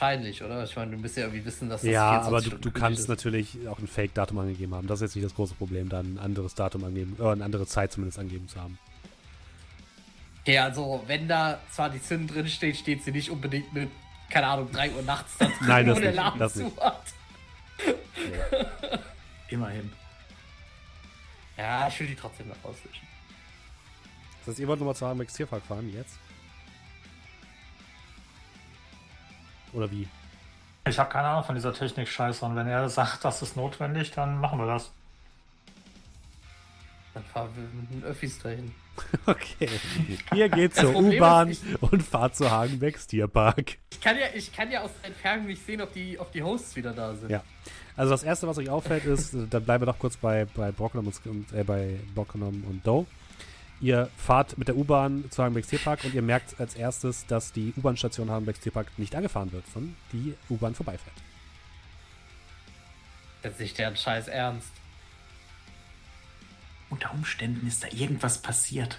Wahrscheinlich, 0.00 0.42
oder? 0.42 0.64
Ich 0.64 0.74
meine, 0.74 0.90
du 0.90 0.96
musst 0.98 1.16
ja 1.16 1.22
irgendwie 1.24 1.44
wissen, 1.44 1.68
dass 1.68 1.82
das 1.82 1.90
Ja, 1.90 2.20
24 2.22 2.52
aber 2.52 2.58
du, 2.60 2.70
du 2.70 2.78
kannst 2.78 3.00
ist. 3.02 3.08
natürlich 3.08 3.68
auch 3.68 3.78
ein 3.78 3.86
Fake-Datum 3.86 4.38
angegeben 4.38 4.74
haben. 4.74 4.88
Das 4.88 5.00
ist 5.00 5.10
jetzt 5.10 5.14
nicht 5.16 5.24
das 5.24 5.34
große 5.36 5.54
Problem, 5.54 5.88
dann 5.88 6.14
ein 6.14 6.18
anderes 6.18 6.54
Datum 6.56 6.82
angeben, 6.84 7.16
äh, 7.20 7.28
eine 7.28 7.44
andere 7.44 7.64
Zeit 7.66 7.92
zumindest 7.92 8.18
angeben 8.18 8.48
zu 8.48 8.60
haben. 8.60 8.76
Okay, 10.42 10.58
also, 10.58 11.02
wenn 11.06 11.28
da 11.28 11.60
zwar 11.70 11.90
die 11.90 12.02
Zinn 12.02 12.26
drin 12.26 12.48
steht, 12.48 12.76
steht 12.76 13.04
sie 13.04 13.12
nicht 13.12 13.30
unbedingt 13.30 13.72
mit, 13.72 13.88
keine 14.30 14.48
Ahnung, 14.48 14.68
3 14.72 14.90
Uhr 14.90 15.02
nachts 15.02 15.38
da 15.38 15.44
drin, 15.46 15.54
Nein, 15.66 15.86
das 15.86 15.96
wo 15.96 16.00
der 16.00 16.10
nicht, 16.10 16.16
Laden 16.16 16.38
das 16.40 16.52
zu 16.54 16.64
nicht. 16.64 16.80
hat. 16.80 17.02
Immerhin. 19.48 19.92
Ja, 21.56 21.86
ich 21.86 22.00
will 22.00 22.08
die 22.08 22.16
trotzdem 22.16 22.48
noch 22.48 22.56
auslöschen. 22.64 23.06
Das 24.40 24.48
heißt, 24.48 24.58
ihr 24.58 24.66
wollt 24.66 24.80
nochmal 24.80 24.96
zu 24.96 25.06
Hagenbecks 25.06 25.34
Tierpark 25.34 25.62
fahren 25.64 25.88
jetzt? 25.94 26.18
Oder 29.74 29.90
wie? 29.90 30.08
Ich 30.86 30.98
habe 30.98 31.10
keine 31.10 31.28
Ahnung 31.28 31.44
von 31.44 31.54
dieser 31.54 31.72
Technik-Scheiße 31.72 32.44
und 32.44 32.56
wenn 32.56 32.66
er 32.66 32.88
sagt, 32.88 33.24
das 33.24 33.42
ist 33.42 33.56
notwendig, 33.56 34.10
dann 34.12 34.38
machen 34.38 34.58
wir 34.58 34.66
das. 34.66 34.90
Dann 37.14 37.24
fahren 37.24 37.50
wir 37.54 37.62
mit 37.80 37.90
den 37.90 38.04
Öffis 38.04 38.38
dahin. 38.38 38.72
Okay. 39.26 39.68
Ihr 40.36 40.48
geht 40.48 40.76
zur 40.76 40.94
U-Bahn 40.94 41.56
und 41.80 42.00
fahrt 42.00 42.36
zu 42.36 42.48
Hagenbecks 42.48 43.08
Tierpark. 43.08 43.78
Ich 43.90 44.00
kann 44.00 44.16
ja, 44.16 44.26
ich 44.32 44.52
kann 44.52 44.70
ja 44.70 44.82
aus 44.82 44.90
der 45.00 45.10
Entfernung 45.10 45.46
nicht 45.46 45.66
sehen, 45.66 45.80
ob 45.80 45.92
die, 45.92 46.16
ob 46.16 46.30
die 46.30 46.44
Hosts 46.44 46.76
wieder 46.76 46.92
da 46.92 47.12
sind. 47.14 47.30
Ja. 47.30 47.42
Also 47.96 48.12
das 48.12 48.22
erste, 48.22 48.46
was 48.46 48.58
euch 48.58 48.70
auffällt, 48.70 49.04
ist, 49.04 49.34
dann 49.50 49.64
bleiben 49.64 49.82
wir 49.82 49.86
doch 49.86 49.98
kurz 49.98 50.16
bei, 50.16 50.44
bei 50.54 50.70
Brockenham 50.70 51.10
und, 51.24 51.52
äh, 51.52 51.64
bei 51.64 51.98
Brockenham 52.14 52.62
und 52.68 52.86
Doe. 52.86 53.06
Ihr 53.84 54.08
fahrt 54.16 54.56
mit 54.56 54.68
der 54.68 54.78
U-Bahn 54.78 55.30
zu 55.30 55.42
Hagenbecks 55.42 55.68
Tierpark 55.68 56.04
und 56.04 56.14
ihr 56.14 56.22
merkt 56.22 56.58
als 56.58 56.74
erstes, 56.74 57.26
dass 57.26 57.52
die 57.52 57.74
U-Bahn-Station 57.76 58.30
Hagenbecks 58.30 58.60
Tierpark 58.60 58.98
nicht 58.98 59.14
angefahren 59.14 59.52
wird, 59.52 59.66
sondern 59.74 59.94
die 60.10 60.34
U-Bahn 60.48 60.74
vorbeifährt. 60.74 61.14
Jetzt 63.42 63.60
nicht 63.60 63.76
deren 63.76 63.94
Scheiß 63.94 64.28
ernst. 64.28 64.70
Unter 66.88 67.12
Umständen 67.12 67.66
ist 67.66 67.84
da 67.84 67.88
irgendwas 67.88 68.40
passiert. 68.40 68.96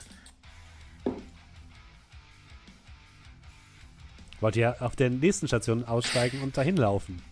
Wollt 4.39 4.55
ihr 4.55 4.79
auf 4.83 4.95
der 4.95 5.09
nächsten 5.09 5.47
Station 5.47 5.83
aussteigen 5.83 6.43
und 6.43 6.57
dahin 6.57 6.77
laufen? 6.77 7.23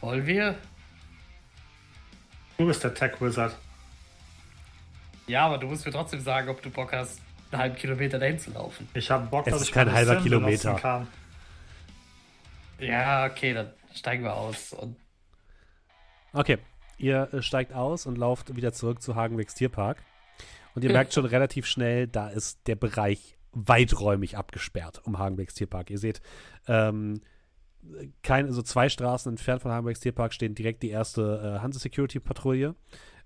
Wollen 0.00 0.26
wir? 0.26 0.58
Du 2.58 2.66
bist 2.66 2.82
der 2.82 2.92
Tech-Wizard. 2.94 3.56
Ja, 5.30 5.46
aber 5.46 5.58
du 5.58 5.68
musst 5.68 5.86
mir 5.86 5.92
trotzdem 5.92 6.20
sagen, 6.20 6.48
ob 6.48 6.60
du 6.60 6.70
Bock 6.70 6.92
hast, 6.92 7.20
einen 7.52 7.62
halben 7.62 7.76
Kilometer 7.76 8.18
dahin 8.18 8.38
zu 8.38 8.50
laufen. 8.50 8.88
Ich 8.94 9.10
habe 9.12 9.26
Bock, 9.28 9.46
Es 9.46 9.52
dass 9.52 9.62
ist 9.62 9.68
ich 9.68 9.74
kein 9.74 9.92
halber 9.92 10.16
Kilometer. 10.16 10.74
Kann. 10.74 11.06
Ja, 12.80 13.26
okay, 13.26 13.54
dann 13.54 13.70
steigen 13.94 14.24
wir 14.24 14.34
aus. 14.34 14.72
Und 14.72 14.96
Okay, 16.32 16.58
ihr 16.98 17.32
äh, 17.32 17.42
steigt 17.42 17.72
aus 17.72 18.06
und 18.06 18.18
lauft 18.18 18.56
wieder 18.56 18.72
zurück 18.72 19.02
zu 19.02 19.14
Hagenbecks 19.14 19.54
Tierpark. 19.54 20.02
Und 20.74 20.82
ihr 20.82 20.90
merkt 20.90 21.14
schon 21.14 21.24
relativ 21.36 21.64
schnell, 21.66 22.08
da 22.08 22.28
ist 22.28 22.66
der 22.66 22.76
Bereich 22.76 23.36
weiträumig 23.52 24.36
abgesperrt 24.36 25.00
um 25.04 25.18
Hagenbecks 25.18 25.54
Tierpark. 25.54 25.90
Ihr 25.90 25.98
seht, 25.98 26.20
ähm, 26.66 27.20
kein, 28.24 28.46
also 28.46 28.62
zwei 28.62 28.88
Straßen 28.88 29.30
entfernt 29.30 29.62
von 29.62 29.70
Hagenbecks 29.70 30.00
Tierpark 30.00 30.32
stehen 30.32 30.56
direkt 30.56 30.82
die 30.82 30.90
erste 30.90 31.56
äh, 31.56 31.60
Hanse-Security-Patrouille, 31.60 32.74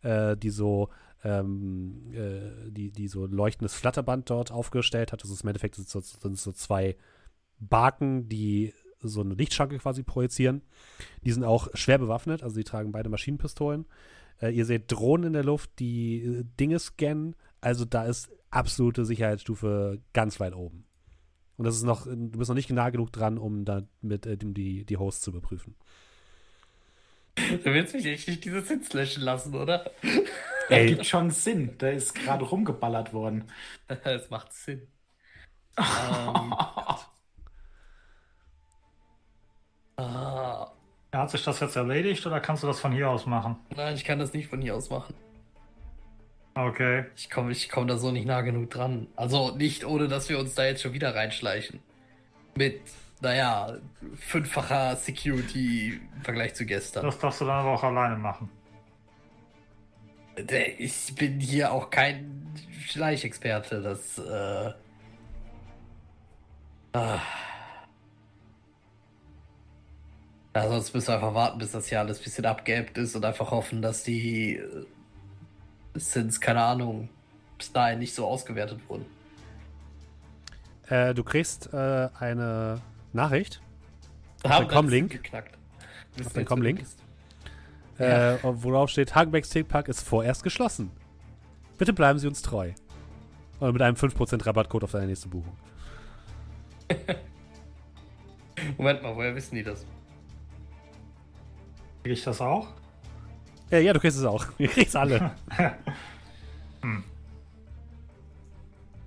äh, 0.02 0.36
die 0.36 0.50
so 0.50 0.90
ähm, 1.24 2.12
äh, 2.12 2.70
die, 2.70 2.90
die 2.90 3.08
so 3.08 3.26
leuchtendes 3.26 3.74
Flatterband 3.74 4.30
dort 4.30 4.52
aufgestellt 4.52 5.10
hat. 5.10 5.22
Das 5.22 5.30
ist 5.30 5.42
im 5.42 5.48
Endeffekt 5.48 5.76
so, 5.76 6.00
sind 6.00 6.38
so 6.38 6.52
zwei 6.52 6.96
Barken, 7.58 8.28
die 8.28 8.74
so 9.00 9.22
eine 9.22 9.34
Lichtschranke 9.34 9.78
quasi 9.78 10.02
projizieren. 10.02 10.62
Die 11.24 11.32
sind 11.32 11.44
auch 11.44 11.68
schwer 11.74 11.98
bewaffnet, 11.98 12.42
also 12.42 12.56
die 12.56 12.64
tragen 12.64 12.92
beide 12.92 13.08
Maschinenpistolen. 13.08 13.86
Äh, 14.40 14.50
ihr 14.50 14.66
seht 14.66 14.92
Drohnen 14.92 15.28
in 15.28 15.32
der 15.32 15.44
Luft, 15.44 15.70
die 15.78 16.22
äh, 16.22 16.44
Dinge 16.60 16.78
scannen. 16.78 17.36
Also 17.60 17.84
da 17.84 18.04
ist 18.04 18.30
absolute 18.50 19.04
Sicherheitsstufe 19.04 20.00
ganz 20.12 20.40
weit 20.40 20.54
oben. 20.54 20.84
Und 21.56 21.64
das 21.64 21.76
ist 21.76 21.84
noch, 21.84 22.06
du 22.06 22.38
bist 22.38 22.48
noch 22.48 22.56
nicht 22.56 22.70
nah 22.70 22.90
genug 22.90 23.12
dran, 23.12 23.38
um 23.38 23.64
da 23.64 23.82
mit 24.02 24.26
äh, 24.26 24.36
die, 24.36 24.84
die 24.84 24.96
Hosts 24.96 25.22
zu 25.22 25.30
überprüfen. 25.30 25.74
du 27.36 27.64
willst 27.64 27.94
mich 27.94 28.06
echt 28.06 28.28
nicht 28.28 28.44
diese 28.44 28.60
Sins 28.60 28.92
löschen 28.92 29.22
lassen, 29.22 29.54
oder? 29.54 29.90
Ey. 30.68 30.86
Gibt 30.86 31.06
schon 31.06 31.30
Sinn. 31.30 31.74
Da 31.78 31.88
ist 31.88 32.14
gerade 32.14 32.44
rumgeballert 32.44 33.12
worden. 33.12 33.44
Das 34.04 34.30
macht 34.30 34.52
Sinn. 34.52 34.88
ähm, 35.78 36.54
ah, 39.96 40.72
Hat 41.12 41.30
sich 41.30 41.44
das 41.44 41.60
jetzt 41.60 41.76
erledigt 41.76 42.24
oder 42.26 42.40
kannst 42.40 42.62
du 42.62 42.66
das 42.66 42.80
von 42.80 42.92
hier 42.92 43.10
aus 43.10 43.26
machen? 43.26 43.56
nein, 43.76 43.94
ich 43.94 44.04
kann 44.04 44.18
das 44.18 44.32
nicht 44.32 44.48
von 44.48 44.62
hier 44.62 44.74
aus 44.76 44.88
machen. 44.90 45.14
Okay. 46.54 47.06
Ich 47.16 47.30
komme 47.30 47.50
ich 47.50 47.68
komm 47.68 47.88
da 47.88 47.96
so 47.98 48.12
nicht 48.12 48.26
nah 48.26 48.40
genug 48.42 48.70
dran. 48.70 49.08
Also 49.16 49.54
nicht, 49.56 49.84
ohne 49.84 50.08
dass 50.08 50.28
wir 50.28 50.38
uns 50.38 50.54
da 50.54 50.64
jetzt 50.64 50.82
schon 50.82 50.92
wieder 50.92 51.14
reinschleichen. 51.14 51.80
Mit, 52.54 52.80
naja, 53.20 53.78
fünffacher 54.14 54.94
Security 54.96 56.00
im 56.14 56.22
Vergleich 56.22 56.54
zu 56.54 56.64
gestern. 56.64 57.04
Das 57.04 57.18
darfst 57.18 57.40
du 57.40 57.44
dann 57.44 57.58
aber 57.58 57.72
auch 57.72 57.82
alleine 57.82 58.16
machen. 58.16 58.48
Der- 60.38 60.80
Ich 60.80 61.14
bin 61.14 61.40
hier 61.40 61.72
auch 61.72 61.90
kein 61.90 62.46
Schleichexperte. 62.86 63.80
Das, 63.82 64.18
äh. 64.18 64.72
Ah. 66.92 67.20
Ja, 70.54 70.68
sonst 70.68 70.94
müssen 70.94 71.08
wir 71.08 71.14
einfach 71.14 71.34
warten, 71.34 71.58
bis 71.58 71.72
das 71.72 71.88
hier 71.88 71.98
alles 71.98 72.18
ein 72.20 72.24
bisschen 72.24 72.46
abgeebbt 72.46 72.96
ist 72.98 73.16
und 73.16 73.24
einfach 73.24 73.50
hoffen, 73.50 73.82
dass 73.82 74.04
die 74.04 74.56
äh, 74.56 74.86
Sins, 75.94 76.40
keine 76.40 76.62
Ahnung, 76.62 77.08
bis 77.58 77.72
dahin 77.72 77.98
nicht 77.98 78.14
so 78.14 78.26
ausgewertet 78.26 78.78
wurden. 78.88 79.04
Äh, 80.88 81.12
du 81.14 81.24
kriegst 81.24 81.72
äh, 81.72 82.08
eine 82.18 82.80
Nachricht, 83.12 83.60
Haben 84.44 84.66
den 84.68 84.74
Com-Link? 84.76 85.10
geknackt. 85.10 85.56
Auf 86.24 86.32
den 86.32 86.44
Com-Link? 86.44 86.84
Äh, 87.98 88.38
worauf 88.42 88.90
steht, 88.90 89.14
Hagenbecks 89.14 89.50
Tierpark 89.50 89.88
ist 89.88 90.02
vorerst 90.02 90.42
geschlossen. 90.42 90.90
Bitte 91.78 91.92
bleiben 91.92 92.18
Sie 92.18 92.26
uns 92.26 92.42
treu. 92.42 92.72
Und 93.60 93.72
mit 93.72 93.82
einem 93.82 93.96
5% 93.96 94.44
Rabattcode 94.46 94.84
auf 94.84 94.92
deine 94.92 95.06
nächste 95.06 95.28
Buchung. 95.28 95.56
Moment 98.76 99.02
mal, 99.02 99.14
woher 99.14 99.34
wissen 99.34 99.54
die 99.54 99.62
das? 99.62 99.86
Krieg 102.02 102.12
ich 102.12 102.24
das 102.24 102.40
auch? 102.40 102.68
Äh, 103.70 103.80
ja, 103.80 103.92
du 103.92 104.00
kriegst 104.00 104.18
es 104.18 104.24
auch. 104.24 104.46
Ihr 104.58 104.68
kriegt's 104.68 104.96
alle. 104.96 105.32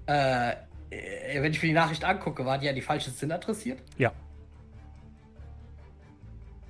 Äh, 0.10 0.52
äh, 0.90 1.42
wenn 1.42 1.52
ich 1.52 1.62
mir 1.62 1.68
die 1.68 1.74
Nachricht 1.74 2.06
angucke, 2.06 2.46
waren 2.46 2.62
die 2.62 2.70
an 2.70 2.76
die 2.76 2.82
falschen 2.82 3.14
Sinn 3.14 3.30
adressiert? 3.30 3.82
ja. 3.98 4.14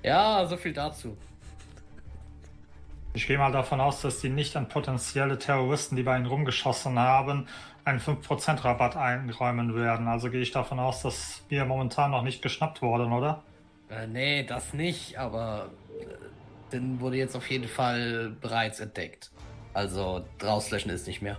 Ja, 0.02 0.44
so 0.46 0.56
viel 0.56 0.72
dazu. 0.72 1.16
Ich 3.18 3.26
gehe 3.26 3.36
mal 3.36 3.50
davon 3.50 3.80
aus, 3.80 4.02
dass 4.02 4.20
die 4.20 4.28
nicht 4.28 4.54
an 4.54 4.68
potenzielle 4.68 5.40
Terroristen, 5.40 5.96
die 5.96 6.04
bei 6.04 6.16
ihnen 6.16 6.26
rumgeschossen 6.26 7.00
haben, 7.00 7.48
einen 7.84 7.98
5% 7.98 8.62
Rabatt 8.62 8.94
einräumen 8.96 9.74
werden. 9.74 10.06
Also 10.06 10.30
gehe 10.30 10.40
ich 10.40 10.52
davon 10.52 10.78
aus, 10.78 11.02
dass 11.02 11.42
wir 11.48 11.64
momentan 11.64 12.12
noch 12.12 12.22
nicht 12.22 12.42
geschnappt 12.42 12.80
wurden, 12.80 13.12
oder? 13.12 13.42
Äh, 13.90 14.06
nee, 14.06 14.44
das 14.44 14.72
nicht, 14.72 15.18
aber 15.18 15.68
äh, 15.98 16.70
den 16.70 17.00
wurde 17.00 17.16
jetzt 17.16 17.34
auf 17.34 17.50
jeden 17.50 17.66
Fall 17.66 18.36
bereits 18.40 18.78
entdeckt. 18.78 19.32
Also 19.74 20.24
rauslöschen 20.40 20.92
ist 20.92 21.08
nicht 21.08 21.20
mehr. 21.20 21.38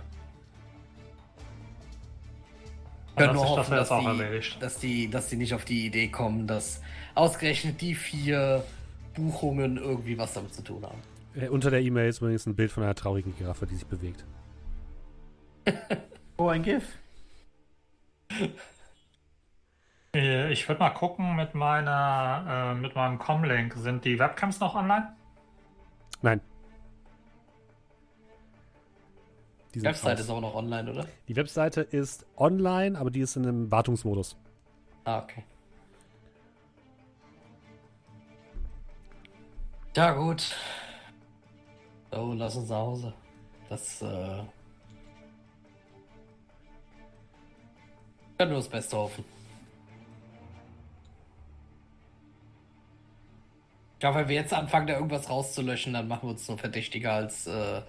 Dann 3.16 3.28
Können 3.28 3.36
nur 3.36 3.44
das 3.44 3.56
hoffen, 3.56 3.72
jetzt 3.72 3.80
dass 3.80 3.90
auch 3.90 4.00
die, 4.00 4.20
erledigt. 4.20 4.56
dass, 4.60 4.78
die, 4.78 5.08
dass 5.08 5.28
die 5.28 5.36
nicht 5.36 5.54
auf 5.54 5.64
die 5.64 5.86
Idee 5.86 6.08
kommen, 6.08 6.46
dass 6.46 6.82
ausgerechnet 7.14 7.80
die 7.80 7.94
vier 7.94 8.64
Buchungen 9.14 9.78
irgendwie 9.78 10.18
was 10.18 10.34
damit 10.34 10.52
zu 10.52 10.62
tun 10.62 10.82
haben. 10.84 11.09
Äh, 11.34 11.48
unter 11.48 11.70
der 11.70 11.80
E-Mail 11.80 12.08
ist 12.08 12.20
übrigens 12.20 12.46
ein 12.46 12.56
Bild 12.56 12.72
von 12.72 12.82
einer 12.82 12.94
traurigen 12.94 13.36
Giraffe, 13.36 13.66
die 13.66 13.74
sich 13.74 13.86
bewegt. 13.86 14.24
Oh, 16.36 16.48
ein 16.48 16.62
GIF. 16.62 16.98
Äh, 20.14 20.52
Ich 20.52 20.68
würde 20.68 20.80
mal 20.80 20.90
gucken 20.90 21.36
mit 21.36 21.54
meiner, 21.54 22.72
äh, 22.72 22.80
mit 22.80 22.94
meinem 22.94 23.18
Comlink. 23.18 23.74
Sind 23.76 24.04
die 24.04 24.18
Webcams 24.18 24.58
noch 24.60 24.74
online? 24.74 25.14
Nein. 26.22 26.40
Die, 29.74 29.82
Website 29.82 30.14
raus. 30.14 30.20
ist 30.20 30.30
aber 30.30 30.40
noch 30.40 30.54
online, 30.56 30.90
oder? 30.90 31.06
die 31.28 31.36
Webseite 31.36 31.82
ist 31.82 32.26
online, 32.36 32.98
aber 32.98 33.10
die 33.10 33.20
ist 33.20 33.36
in 33.36 33.46
einem 33.46 33.70
Wartungsmodus. 33.70 34.36
Ah, 35.04 35.20
okay. 35.20 35.44
Ja, 39.96 40.12
gut. 40.12 40.54
Oh, 42.12 42.32
lass 42.36 42.56
uns 42.56 42.68
nach 42.68 42.76
Hause. 42.78 43.12
Das, 43.68 44.02
äh. 44.02 44.42
Kann 48.38 48.48
nur 48.48 48.58
das 48.58 48.68
Beste 48.68 48.96
hoffen. 48.96 49.24
Ich 53.94 54.00
glaube, 54.00 54.20
wenn 54.20 54.28
wir 54.28 54.36
jetzt 54.36 54.54
anfangen, 54.54 54.86
da 54.86 54.94
irgendwas 54.94 55.28
rauszulöschen, 55.28 55.92
dann 55.92 56.08
machen 56.08 56.22
wir 56.28 56.30
uns 56.30 56.48
nur 56.48 56.56
verdächtiger, 56.56 57.12
als, 57.12 57.46
äh, 57.46 57.82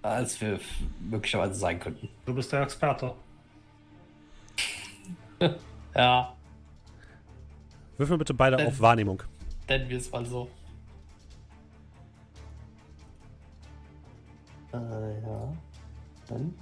als 0.00 0.40
wir 0.40 0.60
möglicherweise 1.00 1.54
sein 1.54 1.80
könnten. 1.80 2.08
Du 2.24 2.34
bist 2.34 2.52
der 2.52 2.62
Experte. 2.62 3.14
Ja, 5.96 6.34
Würfeln 7.98 8.18
bitte 8.18 8.34
beide 8.34 8.56
Äh. 8.58 8.66
auf 8.66 8.80
Wahrnehmung. 8.80 9.22
nennen 9.68 9.88
wir 9.88 9.98
es 9.98 10.10
mal 10.10 10.26
so. 10.26 10.48
Äh, 14.74 15.20
ja. 15.22 15.52
Und? 16.30 16.54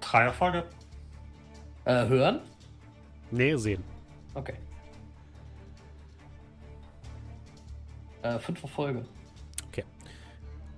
Drei 0.00 0.24
Erfolge. 0.24 0.64
Äh, 1.84 2.06
hören? 2.06 2.40
Nee, 3.30 3.56
sehen. 3.56 3.82
Okay. 4.34 4.54
Äh, 8.22 8.38
fünf 8.38 8.62
Erfolge. 8.62 9.04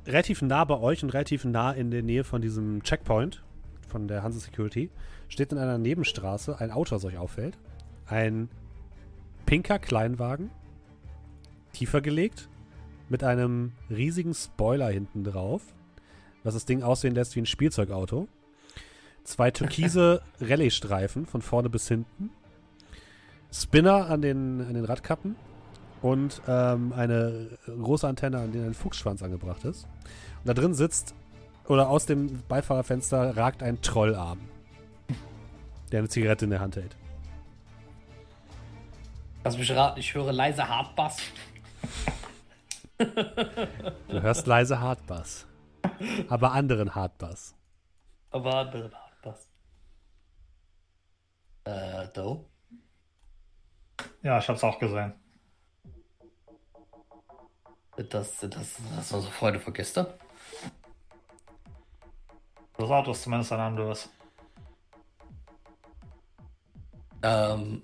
relativ 0.07 0.43
nah 0.43 0.65
bei 0.65 0.79
euch 0.79 1.03
und 1.03 1.11
relativ 1.11 1.45
nah 1.45 1.73
in 1.73 1.91
der 1.91 2.03
Nähe 2.03 2.25
von 2.25 2.43
diesem 2.43 2.83
Checkpoint 2.83 3.43
von 3.89 4.09
der 4.09 4.23
Hanse 4.23 4.41
Security 4.41 4.91
steht 5.29 5.53
in 5.53 5.59
einer 5.59 5.79
Nebenstraße 5.79 6.59
ein 6.61 6.71
Auto, 6.71 6.95
das 6.95 7.05
euch 7.05 7.17
auffällt. 7.17 7.57
Ein 8.07 8.49
pinker 9.47 9.79
Kleinwagen, 9.79 10.51
tiefer 11.75 12.01
gelegt, 12.01 12.49
mit 13.09 13.23
einem 13.23 13.73
riesigen 13.91 14.33
Spoiler 14.35 14.89
hinten 14.89 15.25
drauf, 15.25 15.63
was 16.43 16.55
das 16.55 16.65
Ding 16.65 16.83
aussehen 16.83 17.15
lässt 17.15 17.37
wie 17.37 17.41
ein 17.41 17.47
Spielzeugauto. 17.47 18.29
Zwei 19.25 19.51
türkise 19.51 20.23
Rallye-Streifen 20.41 21.27
von 21.27 21.43
vorne 21.43 21.69
bis 21.69 21.89
hinten. 21.89 22.31
Spinner 23.53 24.11
an 24.11 24.23
den, 24.23 24.61
an 24.61 24.75
den 24.75 24.85
Radkappen 24.85 25.37
und 26.03 26.43
ähm, 26.49 26.93
eine 26.93 27.57
große 27.67 28.07
Antenne, 28.07 28.39
an 28.39 28.53
der 28.53 28.65
ein 28.65 28.75
Fuchsschwanz 28.75 29.23
angebracht 29.23 29.65
ist. 29.65 29.85
Und 30.41 30.49
da 30.49 30.55
drin 30.55 30.75
sitzt, 30.75 31.15
oder 31.67 31.89
aus 31.89 32.05
dem 32.05 32.43
Beifahrerfenster 32.49 33.37
ragt 33.37 33.63
ein 33.63 33.81
Trollarm, 33.81 34.41
der 35.93 36.01
eine 36.01 36.09
Zigarette 36.09 36.45
in 36.45 36.51
der 36.51 36.61
Hand 36.61 36.77
hält. 36.77 36.97
Lass 39.45 39.57
mich 39.57 39.71
raten, 39.71 40.01
ich 40.01 40.15
höre 40.15 40.33
leise 40.33 40.69
Hardbass. 40.69 41.19
Du 42.99 44.23
hörst 44.23 44.47
leise 44.47 44.81
Hardbass. 44.81 45.47
Aber 46.29 46.53
anderen 46.53 46.95
Hardbass. 46.95 47.55
Aber 48.31 48.55
andere 48.57 48.91
Hardbass. 48.93 49.49
Äh, 51.65 52.09
Do? 52.15 52.49
Ja, 54.23 54.39
ich 54.39 54.49
hab's 54.49 54.65
auch 54.65 54.79
gesehen. 54.79 55.13
Das, 57.97 58.41
sind 58.41 58.57
das, 58.57 58.77
das 58.97 59.13
war 59.13 59.21
so 59.21 59.31
Freunde 59.31 59.61
von 59.61 59.73
gestern? 59.73 60.07
Das 62.77 62.91
Auto 62.91 63.13
ist 63.13 63.23
zumindest 63.23 63.53
ein 63.53 63.61
anderes. 63.61 64.09
Ähm, 67.23 67.83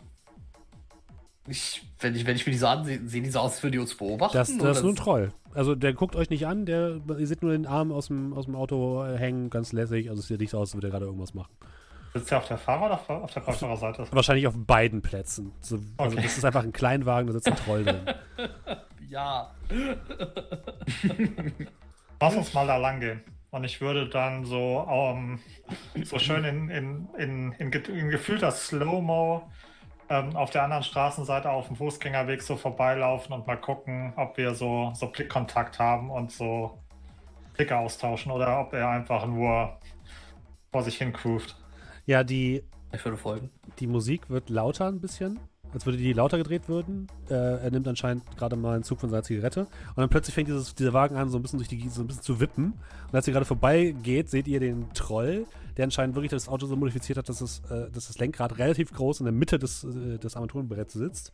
ich, 1.50 1.82
wenn, 2.00 2.14
ich, 2.14 2.26
wenn 2.26 2.36
ich 2.36 2.46
mir 2.46 2.52
die 2.52 2.58
so 2.58 2.66
ansehe, 2.66 3.00
sehen 3.06 3.24
die 3.24 3.30
so 3.30 3.40
aus, 3.40 3.52
als 3.52 3.62
würden 3.62 3.72
die 3.72 3.78
uns 3.78 3.94
beobachten? 3.94 4.36
Das, 4.36 4.56
das 4.56 4.76
ist 4.78 4.82
nur 4.82 4.92
ein 4.92 4.96
Troll. 4.96 5.32
Also 5.54 5.74
der 5.74 5.92
guckt 5.92 6.14
euch 6.16 6.30
nicht 6.30 6.46
an, 6.46 6.64
der, 6.66 7.00
ihr 7.18 7.26
seht 7.26 7.42
nur 7.42 7.52
den 7.52 7.66
Arm 7.66 7.90
aus 7.92 8.06
dem, 8.06 8.32
aus 8.34 8.44
dem 8.46 8.54
Auto 8.54 9.04
äh, 9.04 9.16
hängen, 9.18 9.50
ganz 9.50 9.72
lässig. 9.72 10.08
Also 10.08 10.20
es 10.20 10.28
sieht 10.28 10.40
nicht 10.40 10.50
so 10.50 10.58
aus, 10.58 10.68
als 10.70 10.74
würde 10.74 10.86
er 10.88 10.90
gerade 10.92 11.06
irgendwas 11.06 11.34
machen. 11.34 11.50
Sitzt 12.14 12.32
er 12.32 12.38
auf 12.38 12.48
der 12.48 12.58
Fahrer- 12.58 12.86
oder 12.86 12.94
auf- 12.94 13.08
auf 13.10 13.32
der 13.34 13.40
Beifahrerseite? 13.40 14.06
Wahrscheinlich 14.12 14.46
auf 14.46 14.54
beiden 14.56 15.02
Plätzen. 15.02 15.52
So, 15.60 15.78
also 15.96 16.16
Okay. 16.16 16.24
das 16.26 16.38
ist 16.38 16.44
einfach 16.44 16.62
ein 16.64 16.72
Kleinwagen, 16.72 17.26
da 17.28 17.32
sitzt 17.32 17.48
ein 17.48 17.56
Troll 17.56 17.84
drin. 17.84 18.00
Ja. 19.08 19.50
Lass 22.20 22.36
uns 22.36 22.54
mal 22.54 22.66
da 22.66 22.76
lang 22.76 23.00
gehen. 23.00 23.20
Und 23.50 23.64
ich 23.64 23.80
würde 23.80 24.08
dann 24.08 24.44
so, 24.44 24.86
ähm, 24.88 25.40
so 26.04 26.18
schön 26.20 26.44
in, 26.44 26.68
in, 26.70 27.08
in, 27.18 27.52
in, 27.58 27.72
in 27.72 28.08
gefühlter 28.10 28.52
Slow-Mo 28.52 29.42
ähm, 30.10 30.36
auf 30.36 30.50
der 30.50 30.64
anderen 30.64 30.82
Straßenseite 30.82 31.48
auf 31.50 31.68
dem 31.68 31.76
Fußgängerweg 31.76 32.42
so 32.42 32.56
vorbeilaufen 32.56 33.32
und 33.32 33.46
mal 33.46 33.56
gucken, 33.56 34.12
ob 34.16 34.36
wir 34.36 34.54
so, 34.54 34.92
so 34.94 35.06
Blickkontakt 35.06 35.78
haben 35.78 36.10
und 36.10 36.32
so 36.32 36.78
Blicke 37.54 37.76
austauschen 37.76 38.32
oder 38.32 38.60
ob 38.60 38.72
er 38.72 38.88
einfach 38.88 39.26
nur 39.26 39.78
vor 40.72 40.82
sich 40.82 40.96
hin 40.98 41.12
groovt. 41.12 41.56
Ja, 42.06 42.24
die, 42.24 42.62
Ich 42.92 43.04
würde 43.04 43.16
folgen. 43.16 43.50
die 43.78 43.86
Musik 43.86 44.28
wird 44.30 44.50
lauter 44.50 44.88
ein 44.88 45.00
bisschen, 45.00 45.38
als 45.72 45.86
würde 45.86 45.98
die 45.98 46.12
lauter 46.12 46.38
gedreht 46.38 46.68
würden. 46.68 47.06
Äh, 47.28 47.34
er 47.34 47.70
nimmt 47.70 47.86
anscheinend 47.86 48.24
gerade 48.36 48.56
mal 48.56 48.74
einen 48.74 48.82
Zug 48.82 49.00
von 49.00 49.10
seiner 49.10 49.22
Zigarette 49.22 49.60
und 49.60 49.96
dann 49.96 50.08
plötzlich 50.08 50.34
fängt 50.34 50.48
dieses, 50.48 50.74
dieser 50.74 50.92
Wagen 50.92 51.16
an, 51.16 51.28
so 51.28 51.38
ein 51.38 51.42
bisschen 51.42 51.58
durch 51.58 51.68
die 51.68 51.88
so 51.88 52.02
ein 52.02 52.08
bisschen 52.08 52.22
zu 52.22 52.40
wippen. 52.40 52.72
Und 53.08 53.14
als 53.14 53.26
ihr 53.28 53.32
gerade 53.32 53.46
vorbeigeht, 53.46 54.28
seht 54.30 54.48
ihr 54.48 54.58
den 54.58 54.92
Troll, 54.92 55.46
der 55.80 55.86
anscheinend 55.86 56.14
wirklich 56.14 56.30
das 56.30 56.46
Auto 56.46 56.66
so 56.66 56.76
modifiziert 56.76 57.16
hat, 57.16 57.30
dass, 57.30 57.40
es, 57.40 57.62
äh, 57.70 57.90
dass 57.90 58.08
das 58.08 58.18
Lenkrad 58.18 58.58
relativ 58.58 58.92
groß 58.92 59.20
in 59.20 59.24
der 59.24 59.32
Mitte 59.32 59.58
des, 59.58 59.82
äh, 59.82 60.18
des 60.18 60.36
Armaturenbretts 60.36 60.92
sitzt. 60.92 61.32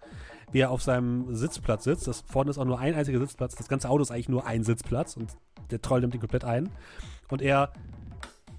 Wie 0.52 0.60
er 0.60 0.70
auf 0.70 0.82
seinem 0.82 1.34
Sitzplatz 1.34 1.82
sitzt. 1.82 2.06
Das 2.06 2.20
vorne 2.20 2.50
ist 2.50 2.58
auch 2.58 2.64
nur 2.64 2.78
ein 2.78 2.94
einziger 2.94 3.18
Sitzplatz. 3.18 3.56
Das 3.56 3.66
ganze 3.66 3.90
Auto 3.90 4.02
ist 4.02 4.12
eigentlich 4.12 4.28
nur 4.28 4.46
ein 4.46 4.62
Sitzplatz 4.62 5.16
und 5.16 5.36
der 5.72 5.82
Troll 5.82 6.00
nimmt 6.00 6.14
ihn 6.14 6.20
komplett 6.20 6.44
ein. 6.44 6.70
Und 7.28 7.42
er 7.42 7.72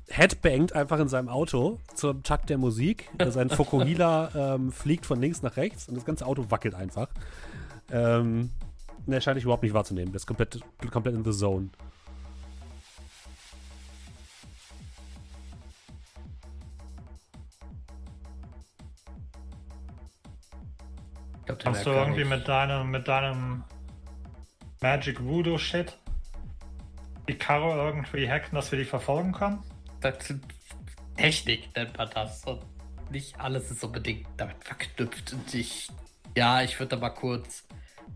headbangt 0.10 0.74
einfach 0.74 1.00
in 1.00 1.08
seinem 1.08 1.30
Auto 1.30 1.80
zum 1.96 2.22
Takt 2.22 2.50
der 2.50 2.58
Musik. 2.58 3.10
Sein 3.30 3.50
Fokuhila 3.50 4.56
ähm, 4.56 4.74
fliegt 4.74 5.06
von 5.06 5.22
links 5.22 5.42
nach 5.42 5.56
rechts 5.56 5.88
und 5.88 5.96
das 5.96 6.04
ganze 6.04 6.26
Auto 6.26 6.52
wackelt 6.52 6.76
einfach. 6.76 7.08
Ähm, 7.92 8.52
er 9.08 9.22
scheint 9.22 9.38
dich 9.38 9.46
überhaupt 9.46 9.64
nicht 9.64 9.74
wahrzunehmen. 9.74 10.12
Der 10.12 10.18
ist 10.18 10.28
komplett, 10.28 10.60
komplett 10.92 11.16
in 11.16 11.24
the 11.24 11.32
zone. 11.32 11.70
Glaub, 21.48 21.60
Kannst 21.64 21.86
du 21.86 21.90
irgendwie 21.92 22.20
nicht. 22.22 22.30
mit 22.30 22.48
deinem, 22.48 22.90
mit 22.92 23.08
deinem 23.08 23.64
Magic 24.82 25.24
Voodoo 25.24 25.58
Shit 25.58 25.98
die 27.28 27.34
Karre 27.38 27.76
irgendwie 27.88 28.30
hacken, 28.30 28.56
dass 28.56 28.72
wir 28.72 28.80
die 28.80 28.86
verfolgen 28.86 29.32
können? 29.34 29.60
Das 30.02 30.28
sind 30.28 30.44
Technik 31.18 31.76
nennt 31.76 31.98
man 31.98 32.10
das. 32.14 32.44
Und 32.46 32.62
nicht 33.10 33.40
alles 33.40 33.72
ist 33.72 33.84
unbedingt 33.84 34.28
damit 34.38 34.58
verknüpft. 34.64 35.34
Und 35.34 35.54
ich, 35.54 35.90
ja, 36.36 36.62
ich 36.62 36.80
würde 36.80 36.96
da 36.96 37.02
mal 37.02 37.10
kurz. 37.10 37.64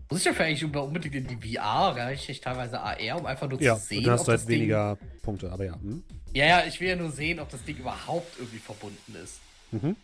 Muss 0.08 0.20
ich 0.20 0.24
dafür 0.26 0.46
eigentlich 0.46 0.62
über- 0.62 0.84
unbedingt 0.84 1.14
in 1.14 1.26
die 1.40 1.56
VR? 1.56 1.96
Reiche 1.96 2.32
ich 2.32 2.40
teilweise 2.40 2.80
AR, 2.80 3.18
um 3.18 3.26
einfach 3.26 3.48
nur 3.48 3.60
Ja, 3.60 3.76
zu 3.76 3.86
sehen, 3.86 4.04
du 4.04 4.10
hast 4.12 4.22
ob 4.22 4.28
halt 4.28 4.38
das 4.40 4.46
Ding, 4.46 4.60
weniger 4.60 4.96
Punkte, 5.22 5.50
aber 5.50 5.64
ja. 5.64 5.74
Hm? 5.74 6.02
Ja, 6.34 6.46
ja, 6.46 6.64
ich 6.66 6.80
will 6.80 6.88
ja 6.88 6.96
nur 6.96 7.10
sehen, 7.10 7.40
ob 7.40 7.48
das 7.50 7.62
Ding 7.64 7.76
überhaupt 7.78 8.38
irgendwie 8.38 8.58
verbunden 8.58 9.14
ist. 9.22 9.40
Mhm. 9.70 9.96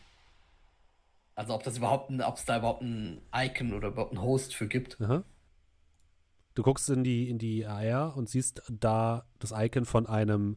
Also 1.38 1.54
ob 1.54 1.62
das 1.62 1.76
überhaupt 1.76 2.10
ein, 2.10 2.20
ob 2.20 2.36
es 2.36 2.46
da 2.46 2.58
überhaupt 2.58 2.82
ein 2.82 3.20
Icon 3.32 3.72
oder 3.72 3.88
überhaupt 3.88 4.12
ein 4.12 4.20
Host 4.20 4.56
für 4.56 4.66
gibt. 4.66 5.00
Aha. 5.00 5.22
Du 6.56 6.64
guckst 6.64 6.90
in 6.90 7.04
die, 7.04 7.30
in 7.30 7.38
die 7.38 7.64
AR 7.64 8.16
und 8.16 8.28
siehst 8.28 8.60
da 8.68 9.24
das 9.38 9.52
Icon 9.54 9.84
von 9.84 10.08
einem 10.08 10.56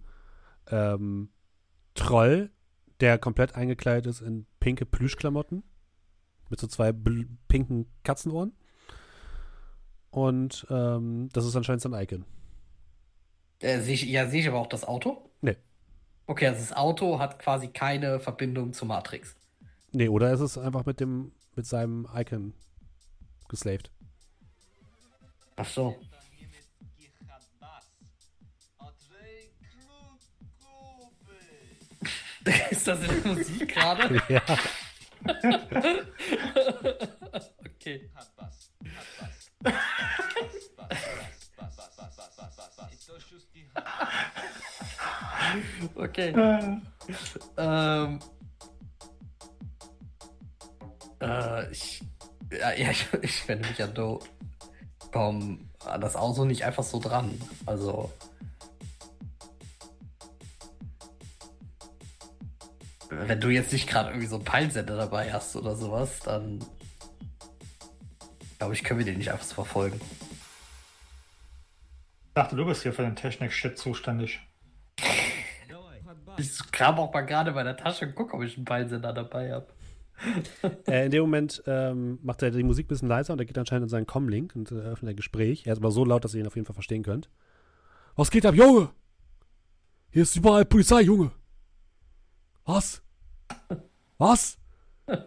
ähm, 0.72 1.30
Troll, 1.94 2.50
der 3.00 3.20
komplett 3.20 3.54
eingekleidet 3.54 4.08
ist 4.08 4.22
in 4.22 4.48
pinke 4.60 4.88
Plüschklamotten. 4.88 5.62
Mit 6.50 6.60
so 6.60 6.66
zwei 6.66 6.92
pinken 7.48 7.86
Katzenohren. 8.04 8.54
Und 10.10 10.66
ähm, 10.72 11.30
das 11.32 11.46
ist 11.46 11.56
anscheinend 11.56 11.84
sein 11.84 11.94
Icon. 11.94 12.26
Äh, 13.60 13.82
sehe 13.82 13.94
ich, 13.94 14.04
ja, 14.06 14.28
sehe 14.28 14.40
ich 14.40 14.48
aber 14.48 14.58
auch 14.58 14.66
das 14.66 14.84
Auto? 14.84 15.30
Nee. 15.42 15.58
Okay, 16.26 16.48
also 16.48 16.60
das 16.60 16.74
Auto 16.74 17.20
hat 17.20 17.38
quasi 17.38 17.68
keine 17.68 18.20
Verbindung 18.20 18.74
zur 18.74 18.88
Matrix. 18.88 19.36
Nee, 19.94 20.08
oder 20.10 20.32
ist 20.32 20.40
es 20.40 20.58
einfach 20.58 20.86
mit 20.86 21.00
dem, 21.00 21.32
mit 21.56 21.66
seinem 21.66 22.08
Icon 22.16 22.54
geslaved? 23.50 23.92
Ach 25.58 25.66
so. 25.66 25.96
Ist 32.72 32.88
das 32.88 33.00
in 33.04 33.22
der 33.22 33.34
Musik 33.34 33.70
gerade? 33.70 34.22
Ja. 34.30 34.42
Okay. 37.66 38.10
Okay. 45.96 46.34
ähm. 47.58 48.20
Äh, 51.22 51.72
ich. 51.72 52.04
Ja, 52.52 52.72
ich, 52.92 53.08
ich 53.22 53.48
wende 53.48 53.68
mich 53.70 53.82
an. 53.82 54.20
Komm 55.12 55.72
an 55.86 56.02
das 56.02 56.16
Auto 56.16 56.46
nicht 56.46 56.64
einfach 56.64 56.84
so 56.84 57.00
dran. 57.00 57.40
Also. 57.66 58.12
Wenn 63.10 63.42
du 63.42 63.50
jetzt 63.50 63.74
nicht 63.74 63.90
gerade 63.90 64.10
irgendwie 64.10 64.28
so 64.28 64.36
einen 64.36 64.46
Peilsender 64.46 64.96
dabei 64.96 65.32
hast 65.34 65.56
oder 65.56 65.76
sowas, 65.76 66.20
dann. 66.20 66.64
Glaube 68.58 68.74
ich, 68.74 68.84
können 68.84 69.00
wir 69.00 69.06
den 69.06 69.18
nicht 69.18 69.32
einfach 69.32 69.46
so 69.46 69.56
verfolgen. 69.56 70.00
Ich 72.28 72.36
dachte, 72.36 72.56
du 72.56 72.66
bist 72.66 72.84
hier 72.84 72.94
für 72.94 73.02
den 73.02 73.16
Technik-Shit 73.16 73.78
zuständig. 73.78 74.40
Ich 76.38 76.72
kram 76.72 76.98
auch 76.98 77.14
mal 77.14 77.22
gerade 77.22 77.52
bei 77.52 77.64
der 77.64 77.76
Tasche 77.76 78.06
und 78.06 78.16
guck, 78.16 78.34
ob 78.34 78.42
ich 78.42 78.56
einen 78.56 78.66
Peilsender 78.66 79.12
dabei 79.12 79.52
habe. 79.52 79.68
Äh, 80.88 81.06
in 81.06 81.12
dem 81.12 81.22
Moment 81.22 81.64
ähm, 81.68 82.20
macht 82.22 82.42
er 82.44 82.52
die 82.52 82.64
Musik 82.64 82.86
ein 82.86 82.90
bisschen 82.90 83.08
leiser 83.08 83.34
und 83.34 83.40
er 83.40 83.46
geht 83.46 83.58
anscheinend 83.58 83.86
in 83.86 83.90
seinen 83.90 84.06
Com-Link 84.06 84.56
und 84.56 84.72
äh, 84.72 84.76
öffnet 84.76 85.12
ein 85.12 85.16
Gespräch. 85.16 85.66
Er 85.66 85.74
ist 85.74 85.80
aber 85.80 85.92
so 85.92 86.06
laut, 86.06 86.24
dass 86.24 86.34
ihr 86.34 86.42
ihn 86.42 86.48
auf 86.48 86.56
jeden 86.56 86.66
Fall 86.66 86.74
verstehen 86.74 87.04
könnt. 87.04 87.30
Was 88.16 88.32
geht 88.32 88.46
ab, 88.46 88.56
Junge? 88.56 88.90
Hier 90.12 90.24
ist 90.24 90.36
überall 90.36 90.66
Polizei, 90.66 91.02
Junge. 91.02 91.32
Was? 92.66 93.02
Was? 94.18 94.58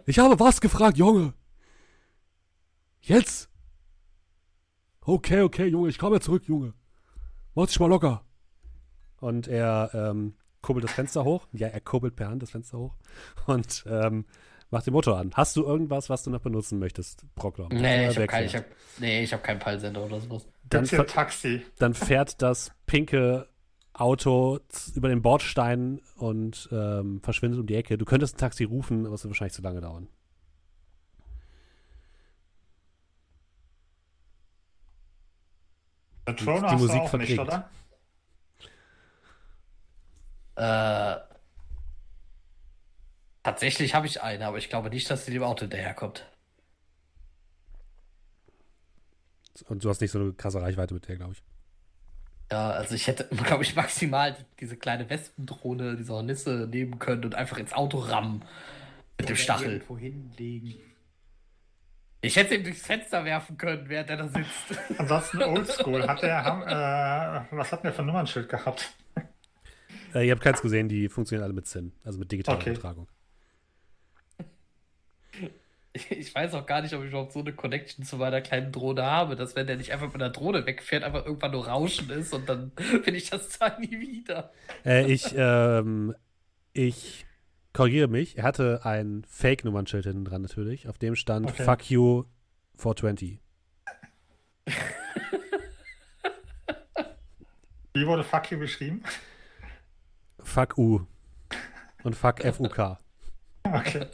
Ich 0.07 0.19
habe 0.19 0.39
was 0.39 0.61
gefragt, 0.61 0.97
Junge. 0.97 1.35
Jetzt? 3.01 3.51
Okay, 5.01 5.43
okay, 5.43 5.67
Junge, 5.67 5.89
ich 5.89 5.99
komme 5.99 6.21
zurück, 6.21 6.45
Junge. 6.47 6.75
Mach 7.55 7.67
dich 7.67 7.79
mal 7.79 7.89
locker. 7.89 8.25
Und 9.21 9.49
er 9.49 9.91
ähm, 9.95 10.35
kurbelt 10.63 10.85
das 10.85 10.93
Fenster 10.93 11.25
hoch. 11.25 11.47
Ja, 11.53 11.69
er 11.69 11.81
kurbelt 11.81 12.17
per 12.17 12.29
Hand 12.29 12.43
das 12.43 12.51
Fenster 12.51 12.79
hoch. 12.79 12.97
Und 13.47 13.85
ähm, 13.87 14.25
macht 14.75 14.87
den 14.87 14.93
Motor 14.93 15.19
an. 15.19 15.31
Hast 15.35 15.57
du 15.57 15.65
irgendwas, 15.65 16.11
was 16.11 16.23
du 16.25 16.31
noch 16.31 16.41
benutzen 16.41 16.79
möchtest, 16.79 17.25
Brockler? 17.35 17.69
Nee, 17.71 18.09
ich 18.09 18.17
habe 18.17 18.27
kein, 18.27 18.45
ich 18.45 18.55
hab, 18.55 18.65
nee, 18.99 19.23
ich 19.23 19.33
hab 19.33 19.43
keinen 19.43 19.59
Peilsender 19.59 20.05
oder 20.05 20.21
sowas. 20.21 20.47
Dann, 20.69 20.87
ein 20.89 21.07
Taxi? 21.07 21.63
dann 21.79 21.95
fährt 21.95 22.43
das 22.43 22.73
pinke 22.87 23.49
Auto 23.93 24.59
über 24.95 25.09
den 25.09 25.23
Bordstein 25.23 26.01
und 26.17 26.69
ähm, 26.73 27.21
verschwindet 27.23 27.61
um 27.61 27.67
die 27.67 27.77
Ecke. 27.77 27.97
Du 27.97 28.05
könntest 28.05 28.35
ein 28.35 28.39
Taxi 28.39 28.65
rufen, 28.65 29.07
aber 29.07 29.15
es 29.15 29.23
wird 29.23 29.31
wahrscheinlich 29.31 29.55
zu 29.55 29.63
lange 29.63 29.81
dauern. 29.81 30.09
Der 36.27 36.37
Troner 36.37 36.61
die 36.61 36.75
hast 36.75 36.81
Musik 36.81 36.97
du 36.97 37.01
auch 37.03 37.13
nicht, 37.19 37.35
verklingt. 37.35 37.41
oder? 37.41 37.71
Äh, 40.57 41.34
tatsächlich 43.45 43.95
habe 43.95 44.07
ich 44.09 44.23
eine, 44.23 44.47
aber 44.47 44.59
ich 44.59 44.69
glaube 44.69 44.91
nicht, 44.91 45.09
dass 45.09 45.25
sie 45.25 45.33
dem 45.33 45.45
Auto 45.45 45.61
hinterherkommt. 45.61 46.27
Und 49.69 49.85
du 49.85 49.89
hast 49.89 50.01
nicht 50.01 50.11
so 50.11 50.19
eine 50.19 50.33
krasse 50.33 50.61
Reichweite 50.61 50.95
mit 50.95 51.07
der, 51.07 51.17
glaube 51.17 51.35
ich. 51.35 51.43
Ja, 52.51 52.71
also 52.71 52.95
ich 52.95 53.07
hätte, 53.07 53.29
glaube 53.45 53.63
ich, 53.63 53.77
maximal 53.77 54.33
die, 54.33 54.45
diese 54.61 54.77
kleine 54.77 55.09
Wespendrohne, 55.09 55.97
diese 55.97 56.13
Hornisse 56.13 56.67
nehmen 56.69 56.99
können 56.99 57.25
und 57.25 57.37
einfach 57.37 57.59
ins 57.59 57.73
Auto 57.73 57.99
rammen. 57.99 58.45
Mit 59.19 59.29
dem 59.29 59.37
Stachel. 59.37 59.75
Irgendwo 59.75 59.97
hinlegen. 59.97 60.75
Ich 62.21 62.37
hätte 62.37 62.57
ihn 62.57 62.65
durchs 62.65 62.85
Fenster 62.85 63.25
werfen 63.25 63.57
können, 63.59 63.89
während 63.89 64.11
er 64.11 64.17
da 64.17 64.29
sitzt. 64.29 64.81
Ansonsten 64.99 65.43
Oldschool. 65.43 66.09
Hat 66.09 66.23
der, 66.23 66.43
haben, 66.43 66.63
äh, 66.63 67.57
was 67.57 67.71
hat 67.71 67.85
der 67.85 67.93
für 67.93 68.03
ein 68.03 68.07
Nummernschild 68.07 68.49
gehabt? 68.49 68.93
Äh, 70.15 70.27
ihr 70.27 70.33
habt 70.33 70.43
keins 70.43 70.63
gesehen, 70.63 70.89
die 70.89 71.09
funktionieren 71.09 71.45
alle 71.45 71.53
mit 71.53 71.67
SIN, 71.69 71.93
also 72.03 72.19
mit 72.19 72.33
digitaler 72.33 72.59
Okay. 72.59 72.71
Übertragung. 72.71 73.09
Ich 76.11 76.35
weiß 76.35 76.55
auch 76.55 76.67
gar 76.67 76.83
nicht, 76.83 76.95
ob 76.95 77.03
ich 77.03 77.11
überhaupt 77.11 77.33
so 77.33 77.41
eine 77.41 77.53
Connection 77.53 78.05
zu 78.05 78.17
meiner 78.17 78.41
kleinen 78.41 78.73
Drohne 78.73 79.05
habe, 79.05 79.37
dass 79.37 79.55
wenn 79.55 79.67
der 79.67 79.77
nicht 79.77 79.93
einfach 79.93 80.13
mit 80.13 80.21
der 80.21 80.31
Drohne 80.31 80.67
wegfährt, 80.67 81.05
einfach 81.05 81.25
irgendwann 81.25 81.53
nur 81.53 81.69
Rauschen 81.69 82.11
ist 82.11 82.33
und 82.33 82.49
dann 82.49 82.73
finde 82.77 83.17
ich 83.17 83.31
das 83.31 83.59
da 83.59 83.79
nie 83.79 84.01
wieder. 84.01 84.53
Äh, 84.85 85.11
ich, 85.11 85.35
ähm, 85.37 86.15
ich 86.73 87.27
korrigiere 87.73 88.09
mich. 88.09 88.39
Er 88.39 88.45
hatte 88.45 88.81
ein 88.85 89.25
Fake-Nummernschild 89.29 90.05
hinten 90.05 90.25
dran 90.25 90.43
natürlich. 90.43 90.89
Auf 90.89 90.99
dem 90.99 91.15
stand 91.15 91.47
Okay. 91.47 91.65
Fuck 91.65 91.91
you 91.91 92.25
420. 92.77 93.39
Wie 97.95 98.07
wurde 98.07 98.25
Fuck 98.25 98.51
you 98.51 98.59
geschrieben? 98.59 99.05
Fuck 100.41 100.77
U. 100.77 101.07
Und 102.03 102.17
Fuck 102.17 102.43
FUK. 102.43 102.99
Okay. 103.67 104.07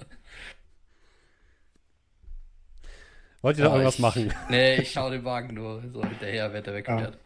Wollt 3.42 3.58
ihr 3.58 3.64
da 3.64 3.70
irgendwas 3.70 3.94
ich- 3.94 4.00
machen? 4.00 4.34
Nee, 4.50 4.76
ich 4.76 4.92
schaue 4.92 5.10
den 5.12 5.24
Wagen 5.24 5.54
nur 5.54 5.82
so 5.88 6.04
hinterher, 6.04 6.52
wenn 6.52 6.62
der 6.62 6.74
wegfährt. 6.74 7.18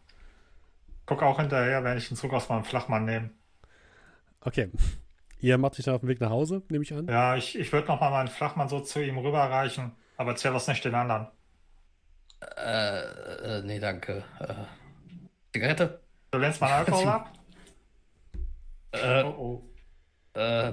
Guck 1.07 1.23
auch 1.23 1.39
hinterher, 1.39 1.83
wenn 1.85 1.99
ich 1.99 2.09
einen 2.11 2.17
Zug 2.17 2.33
aus 2.33 2.49
meinem 2.49 2.65
Flachmann 2.65 3.05
nehme. 3.05 3.31
Okay. 4.41 4.71
Ihr 5.41 5.59
macht 5.59 5.79
euch 5.79 5.85
dann 5.85 5.95
auf 5.95 6.01
den 6.01 6.09
Weg 6.09 6.21
nach 6.21 6.31
Hause, 6.31 6.63
nehme 6.71 6.85
ich 6.85 6.95
an. 6.95 7.07
Ja, 7.09 7.37
ich, 7.37 7.59
ich 7.59 7.71
würde 7.73 7.89
nochmal 7.89 8.11
meinen 8.11 8.29
Flachmann 8.29 8.69
so 8.69 8.81
zu 8.81 9.03
ihm 9.05 9.19
rüberreichen, 9.19 9.93
aber 10.17 10.31
erzähl 10.31 10.53
das 10.53 10.67
nicht 10.69 10.85
den 10.85 10.95
anderen. 10.95 11.27
Äh, 12.57 13.01
äh, 13.59 13.63
nee, 13.65 13.79
danke. 13.81 14.25
Äh, 14.41 14.55
Zigarette? 15.53 16.01
Du 16.31 16.39
lehnst 16.39 16.61
meinen 16.61 16.73
Alkohol 16.73 17.09
ab? 17.09 17.33
Äh, 18.93 19.23
Oh, 19.25 19.63
oh. 20.35 20.39
äh, 20.39 20.73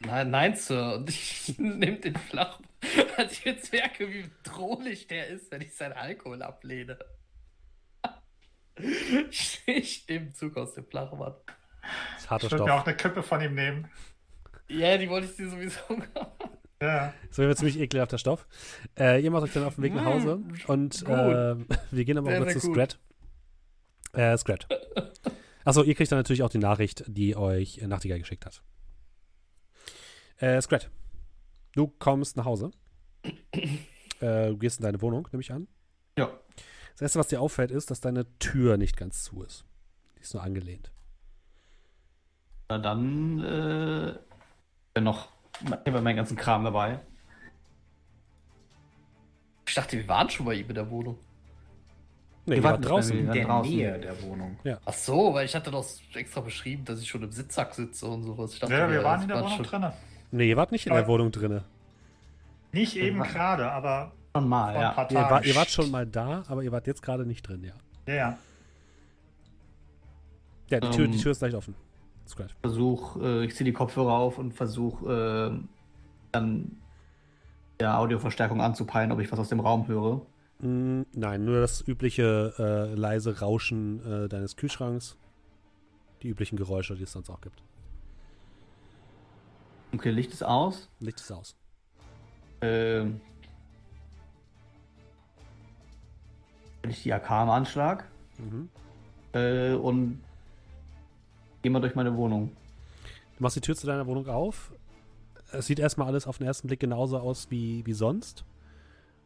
nein, 0.00 0.30
nein, 0.30 0.54
Sir. 0.56 0.96
Und 0.96 1.08
ich 1.08 1.54
nehme 1.58 1.98
den 1.98 2.16
Flach, 2.16 2.60
als 3.16 3.32
ich 3.32 3.44
jetzt 3.44 3.72
merke, 3.72 4.08
wie 4.08 4.22
bedrohlich 4.22 5.06
der 5.06 5.28
ist, 5.28 5.50
wenn 5.50 5.60
ich 5.60 5.74
seinen 5.74 5.92
Alkohol 5.92 6.42
ablehne. 6.42 6.98
Ich, 9.30 9.60
ich 9.66 10.08
nehme 10.08 10.26
einen 10.26 10.34
Zug 10.34 10.56
aus 10.56 10.72
dem 10.72 10.86
Flachmann. 10.86 11.34
Das 12.14 12.22
ist 12.22 12.30
harter 12.30 12.46
Ich 12.46 12.52
würde 12.52 12.64
mir 12.64 12.72
auch 12.72 12.86
eine 12.86 12.96
Kippe 12.96 13.22
von 13.22 13.42
ihm 13.42 13.54
nehmen. 13.54 13.90
Ja, 14.68 14.96
die 14.96 15.10
wollte 15.10 15.26
ich 15.26 15.36
dir 15.36 15.50
sowieso 15.50 15.80
Ja. 16.82 17.12
Das 17.28 17.36
wäre 17.36 17.54
ziemlich 17.56 17.78
ekelhafter 17.78 18.16
Stoff. 18.16 18.46
Äh, 18.98 19.22
ihr 19.22 19.30
macht 19.30 19.42
euch 19.42 19.52
dann 19.52 19.64
auf 19.64 19.74
den 19.74 19.84
Weg 19.84 19.94
nach 19.94 20.06
Hause 20.06 20.40
und 20.66 21.04
gut. 21.04 21.14
äh, 21.14 21.56
wir 21.90 22.04
gehen 22.06 22.16
aber 22.16 22.30
Sehr, 22.30 22.40
auch 22.40 22.44
mal 22.46 22.52
zu. 22.52 22.72
Scrat. 22.72 22.98
Äh, 24.14 24.38
Scrat. 24.38 24.66
Achso, 25.64 25.82
ihr 25.82 25.94
kriegt 25.94 26.10
dann 26.10 26.18
natürlich 26.18 26.42
auch 26.42 26.48
die 26.48 26.56
Nachricht, 26.58 27.04
die 27.06 27.36
euch 27.36 27.82
Nachtigall 27.82 28.18
geschickt 28.20 28.46
hat. 28.46 28.62
Äh, 30.40 30.60
Scrat. 30.60 30.90
Du 31.74 31.86
kommst 31.86 32.36
nach 32.36 32.44
Hause. 32.44 32.70
Äh, 34.22 34.48
du 34.48 34.58
gehst 34.58 34.80
in 34.80 34.84
deine 34.84 35.00
Wohnung, 35.00 35.26
nehme 35.32 35.40
ich 35.40 35.50
an. 35.50 35.66
Ja. 36.18 36.28
Das 36.92 37.00
erste, 37.00 37.18
was 37.20 37.28
dir 37.28 37.40
auffällt, 37.40 37.70
ist, 37.70 37.90
dass 37.90 38.02
deine 38.02 38.26
Tür 38.38 38.76
nicht 38.76 38.98
ganz 38.98 39.24
zu 39.24 39.42
ist. 39.42 39.64
Die 40.18 40.20
ist 40.20 40.34
nur 40.34 40.42
angelehnt. 40.42 40.92
Na 42.68 42.76
dann, 42.76 43.42
äh, 43.42 44.14
dann 44.92 45.04
noch, 45.04 45.28
ich 45.62 45.70
habe 45.70 46.02
meinen 46.02 46.16
ganzen 46.16 46.36
Kram 46.36 46.64
dabei. 46.64 47.00
Ich 49.66 49.74
dachte, 49.74 49.96
wir 49.96 50.06
waren 50.06 50.28
schon 50.28 50.44
bei 50.44 50.52
ihm 50.52 50.68
in 50.68 50.74
der 50.74 50.90
Wohnung. 50.90 51.16
Nee, 52.44 52.62
Wir 52.62 52.72
nicht 52.76 52.90
draußen. 52.90 53.16
In 53.20 53.32
der 53.32 53.44
draußen. 53.46 53.72
Nähe 53.74 53.98
der 54.00 54.22
Wohnung. 54.22 54.58
Ach 54.84 54.92
so, 54.92 55.32
weil 55.32 55.46
ich 55.46 55.54
hatte 55.54 55.70
doch 55.70 55.86
extra 56.12 56.42
beschrieben, 56.42 56.84
dass 56.84 57.00
ich 57.00 57.08
schon 57.08 57.22
im 57.22 57.32
Sitzsack 57.32 57.74
sitze 57.74 58.06
und 58.06 58.24
sowas. 58.24 58.52
Ich 58.52 58.60
dachte, 58.60 58.74
Ja, 58.74 58.90
wir 58.90 59.02
waren 59.02 59.22
in 59.22 59.28
der 59.28 59.36
waren 59.38 59.44
Wohnung 59.46 59.64
schon- 59.64 59.80
drin. 59.80 59.92
Nee, 60.30 60.48
ihr 60.48 60.56
wart 60.56 60.72
nicht 60.72 60.86
in 60.86 60.92
der 60.92 61.02
Aber- 61.02 61.12
Wohnung 61.14 61.30
drinne. 61.32 61.64
Nicht 62.72 62.96
eben 62.96 63.20
gerade, 63.22 63.70
aber 63.70 64.12
Schon 64.36 64.48
mal, 64.48 64.74
ja. 64.74 64.90
paar 64.92 65.10
Ihr, 65.10 65.16
war, 65.18 65.44
ihr 65.44 65.56
wart 65.56 65.70
schon 65.70 65.90
mal 65.90 66.06
da, 66.06 66.44
aber 66.46 66.62
ihr 66.62 66.70
wart 66.70 66.86
jetzt 66.86 67.02
gerade 67.02 67.26
nicht 67.26 67.42
drin, 67.48 67.64
ja. 67.64 67.74
Ja, 68.06 68.14
ja. 68.14 68.38
Ja, 70.70 70.78
die 70.80 70.90
Tür, 70.90 71.04
Ähm, 71.06 71.12
die 71.12 71.18
Tür 71.18 71.32
ist 71.32 71.40
leicht 71.42 71.54
offen. 71.56 71.74
Versuch, 72.60 73.16
äh, 73.20 73.44
ich 73.44 73.56
ziehe 73.56 73.64
die 73.64 73.72
Kopfhörer 73.72 74.12
auf 74.12 74.38
und 74.38 74.52
versuche 74.54 75.52
äh, 75.60 75.64
dann 76.30 76.76
der 77.80 77.98
Audioverstärkung 77.98 78.60
anzupeilen, 78.60 79.10
ob 79.10 79.18
ich 79.18 79.32
was 79.32 79.38
aus 79.40 79.48
dem 79.48 79.58
Raum 79.58 79.88
höre. 79.88 80.22
Mm, 80.60 81.02
nein, 81.12 81.44
nur 81.44 81.60
das 81.60 81.82
übliche 81.88 82.54
äh, 82.56 82.94
leise 82.94 83.40
Rauschen 83.40 84.00
äh, 84.06 84.28
deines 84.28 84.54
Kühlschranks. 84.54 85.16
Die 86.22 86.28
üblichen 86.28 86.56
Geräusche, 86.56 86.94
die 86.94 87.02
es 87.02 87.10
sonst 87.10 87.30
auch 87.30 87.40
gibt. 87.40 87.60
Okay, 89.94 90.10
Licht 90.10 90.32
ist 90.32 90.42
aus. 90.42 90.88
Licht 91.00 91.20
ist 91.20 91.30
aus. 91.32 91.56
Ähm, 92.60 93.20
ich 96.88 97.02
die 97.02 97.12
AK 97.12 97.30
im 97.42 97.50
Anschlag 97.50 98.04
Mhm. 98.38 98.68
äh, 99.32 99.72
und 99.74 100.22
gehe 101.62 101.70
mal 101.70 101.80
durch 101.80 101.94
meine 101.94 102.16
Wohnung. 102.16 102.56
Du 103.36 103.42
machst 103.42 103.56
die 103.56 103.60
Tür 103.60 103.76
zu 103.76 103.86
deiner 103.86 104.06
Wohnung 104.06 104.26
auf. 104.28 104.72
Es 105.52 105.66
sieht 105.66 105.78
erstmal 105.78 106.06
alles 106.08 106.26
auf 106.26 106.38
den 106.38 106.46
ersten 106.46 106.68
Blick 106.68 106.80
genauso 106.80 107.18
aus 107.18 107.50
wie, 107.50 107.84
wie 107.84 107.92
sonst. 107.92 108.44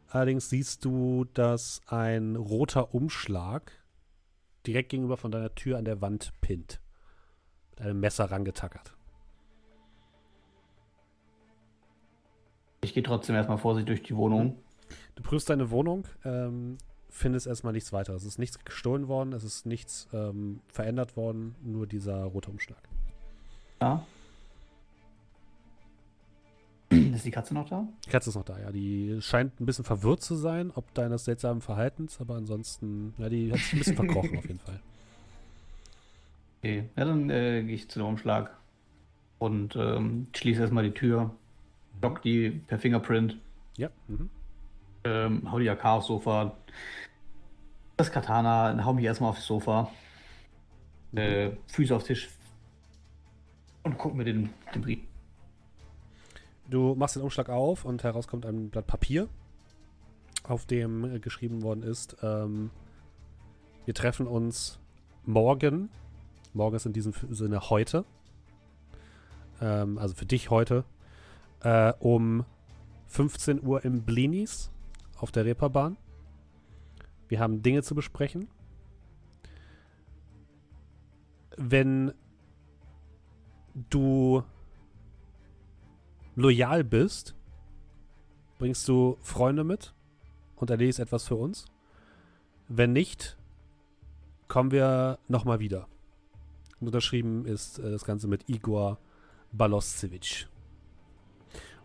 Allerdings 0.09 0.49
siehst 0.49 0.83
du, 0.83 1.25
dass 1.33 1.81
ein 1.87 2.35
roter 2.35 2.93
Umschlag 2.93 3.71
direkt 4.65 4.89
gegenüber 4.89 5.17
von 5.17 5.31
deiner 5.31 5.53
Tür 5.55 5.77
an 5.77 5.85
der 5.85 6.01
Wand 6.01 6.33
pinnt. 6.41 6.79
Mit 7.71 7.81
einem 7.81 7.99
Messer 7.99 8.25
rangetackert. 8.31 8.93
Ich 12.85 12.93
gehe 12.93 13.01
trotzdem 13.01 13.35
erstmal 13.35 13.57
vorsichtig 13.57 13.87
durch 13.87 14.03
die 14.03 14.15
Wohnung. 14.15 14.57
Du 15.15 15.23
prüfst 15.23 15.49
deine 15.49 15.71
Wohnung, 15.71 16.05
ähm, 16.23 16.77
findest 17.09 17.47
erstmal 17.47 17.73
nichts 17.73 17.91
weiter. 17.91 18.13
Es 18.13 18.23
ist 18.23 18.37
nichts 18.37 18.63
gestohlen 18.63 19.07
worden, 19.07 19.33
es 19.33 19.43
ist 19.43 19.65
nichts 19.65 20.07
ähm, 20.13 20.59
verändert 20.67 21.17
worden, 21.17 21.55
nur 21.63 21.87
dieser 21.87 22.23
rote 22.25 22.51
Umschlag. 22.51 22.77
Ja. 23.81 24.05
Ist 26.91 27.25
die 27.25 27.31
Katze 27.31 27.55
noch 27.55 27.67
da? 27.67 27.87
Die 28.05 28.09
Katze 28.11 28.29
ist 28.29 28.35
noch 28.35 28.45
da, 28.45 28.59
ja. 28.59 28.71
Die 28.71 29.17
scheint 29.19 29.59
ein 29.59 29.65
bisschen 29.65 29.83
verwirrt 29.83 30.21
zu 30.21 30.35
sein, 30.35 30.71
ob 30.75 30.93
deines 30.93 31.25
seltsamen 31.25 31.61
Verhaltens, 31.61 32.21
aber 32.21 32.35
ansonsten, 32.35 33.15
ja, 33.17 33.29
die 33.29 33.51
hat 33.51 33.57
sich 33.57 33.73
ein 33.73 33.79
bisschen 33.79 33.95
verkrochen 33.95 34.37
auf 34.37 34.45
jeden 34.45 34.59
Fall. 34.59 34.79
Okay, 36.59 36.87
ja, 36.95 37.05
dann 37.05 37.31
äh, 37.31 37.63
gehe 37.63 37.73
ich 37.73 37.89
zu 37.89 37.97
dem 37.97 38.07
Umschlag 38.09 38.55
und 39.39 39.75
ähm, 39.75 40.27
schließe 40.35 40.61
erstmal 40.61 40.83
die 40.83 40.93
Tür, 40.93 41.35
lock 42.05 42.21
die 42.21 42.49
per 42.67 42.77
Fingerprint, 42.79 43.37
Ja. 43.77 43.89
Mhm. 44.07 44.29
ähm, 45.03 45.51
hau 45.51 45.59
die 45.59 45.69
AK 45.69 45.85
aufs 45.85 46.07
Sofa, 46.07 46.55
das 47.97 48.11
Katana, 48.11 48.83
hau 48.85 48.93
mich 48.93 49.05
erstmal 49.05 49.31
aufs 49.31 49.45
Sofa, 49.45 49.89
äh, 51.13 51.51
Füße 51.67 51.95
auf 51.95 52.03
den 52.03 52.07
Tisch 52.07 52.29
und 53.83 53.97
guck 53.97 54.13
mir 54.15 54.23
den, 54.23 54.49
den 54.73 54.81
Brief. 54.81 54.99
Du 56.69 56.95
machst 56.95 57.15
den 57.15 57.23
Umschlag 57.23 57.49
auf 57.49 57.85
und 57.85 58.03
heraus 58.03 58.27
kommt 58.27 58.45
ein 58.45 58.69
Blatt 58.69 58.87
Papier, 58.87 59.27
auf 60.43 60.65
dem 60.65 61.15
äh, 61.15 61.19
geschrieben 61.19 61.63
worden 61.63 61.83
ist, 61.83 62.17
ähm, 62.21 62.69
wir 63.85 63.93
treffen 63.93 64.25
uns 64.25 64.79
morgen, 65.25 65.89
morgen 66.53 66.75
ist 66.75 66.85
in 66.87 66.93
diesem 66.93 67.13
Sinne 67.29 67.69
heute, 67.69 68.03
ähm, 69.61 69.97
also 69.99 70.15
für 70.15 70.25
dich 70.25 70.49
heute, 70.49 70.83
äh, 71.65 71.93
um 71.99 72.45
15 73.07 73.65
Uhr 73.65 73.83
im 73.83 74.03
Blinis 74.03 74.71
auf 75.17 75.31
der 75.31 75.45
Reeperbahn. 75.45 75.97
Wir 77.27 77.39
haben 77.39 77.63
Dinge 77.63 77.81
zu 77.81 77.95
besprechen. 77.95 78.47
Wenn 81.57 82.13
du 83.89 84.43
loyal 86.35 86.83
bist, 86.83 87.35
bringst 88.59 88.87
du 88.87 89.17
Freunde 89.21 89.63
mit 89.63 89.93
und 90.55 90.69
erledigst 90.69 90.99
etwas 90.99 91.27
für 91.27 91.35
uns. 91.35 91.65
Wenn 92.67 92.93
nicht, 92.93 93.37
kommen 94.47 94.69
wir 94.71 95.17
nochmal 95.27 95.59
wieder. 95.59 95.87
Unterschrieben 96.79 97.45
ist 97.45 97.79
äh, 97.79 97.89
das 97.89 98.05
Ganze 98.05 98.27
mit 98.27 98.47
Igor 98.49 98.99
Baloscevic. 99.51 100.47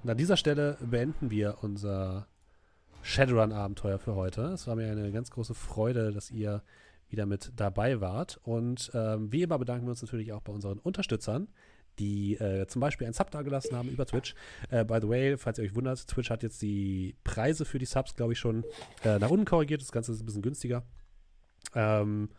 Und 0.03 0.09
an 0.11 0.17
dieser 0.17 0.37
Stelle 0.37 0.79
beenden 0.81 1.31
wir 1.31 1.59
unser 1.62 2.27
Shadowrun-Abenteuer 3.03 3.99
für 3.99 4.15
heute. 4.15 4.43
Es 4.45 4.67
war 4.67 4.77
mir 4.77 4.91
eine 4.91 5.12
ganz 5.12 5.31
große 5.31 5.55
Freude, 5.55 6.12
dass 6.12 6.31
ihr 6.31 6.62
wieder 7.09 7.27
mit 7.27 7.53
dabei 7.57 8.01
wart. 8.01 8.41
Und 8.43 8.91
ähm, 8.95 9.31
wie 9.33 9.43
immer 9.43 9.59
bedanken 9.59 9.87
wir 9.87 9.91
uns 9.91 10.03
natürlich 10.03 10.33
auch 10.33 10.41
bei 10.41 10.53
unseren 10.53 10.79
Unterstützern, 10.79 11.49
die 11.99 12.37
äh, 12.37 12.67
zum 12.67 12.81
Beispiel 12.81 13.07
einen 13.07 13.15
Sub 13.15 13.31
dagelassen 13.31 13.77
haben 13.77 13.91
über 13.91 14.07
Twitch. 14.07 14.35
Äh, 14.70 14.85
by 14.85 14.99
the 15.03 15.09
way, 15.09 15.37
falls 15.37 15.59
ihr 15.59 15.65
euch 15.65 15.75
wundert, 15.75 16.07
Twitch 16.07 16.31
hat 16.31 16.43
jetzt 16.43 16.62
die 16.62 17.15
Preise 17.25 17.65
für 17.65 17.79
die 17.79 17.87
Subs, 17.87 18.15
glaube 18.15 18.33
ich, 18.33 18.39
schon 18.39 18.65
äh, 19.05 19.19
nach 19.19 19.31
unten 19.31 19.45
korrigiert. 19.45 19.83
Das 19.83 19.93
Ganze 19.93 20.12
ist 20.12 20.23
ein 20.23 20.27
bisschen 20.27 20.43
günstiger. 20.43 20.83
Ähm, 21.75 22.31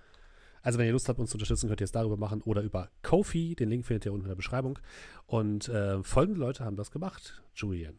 also, 0.62 0.80
wenn 0.80 0.86
ihr 0.86 0.92
Lust 0.92 1.10
habt, 1.10 1.20
uns 1.20 1.30
zu 1.30 1.36
unterstützen, 1.36 1.68
könnt 1.68 1.82
ihr 1.82 1.86
es 1.86 1.92
darüber 1.92 2.18
machen 2.18 2.42
oder 2.42 2.62
über 2.62 2.90
Kofi. 3.04 3.56
Den 3.56 3.70
Link 3.70 3.86
findet 3.86 4.06
ihr 4.06 4.14
unten 4.14 4.26
in 4.26 4.30
der 4.30 4.36
Beschreibung. 4.36 4.80
Und 5.26 5.70
äh, 5.70 6.04
folgende 6.04 6.40
Leute 6.40 6.66
haben 6.66 6.76
das 6.76 6.92
gemacht. 6.92 7.42
Julian. 7.56 7.96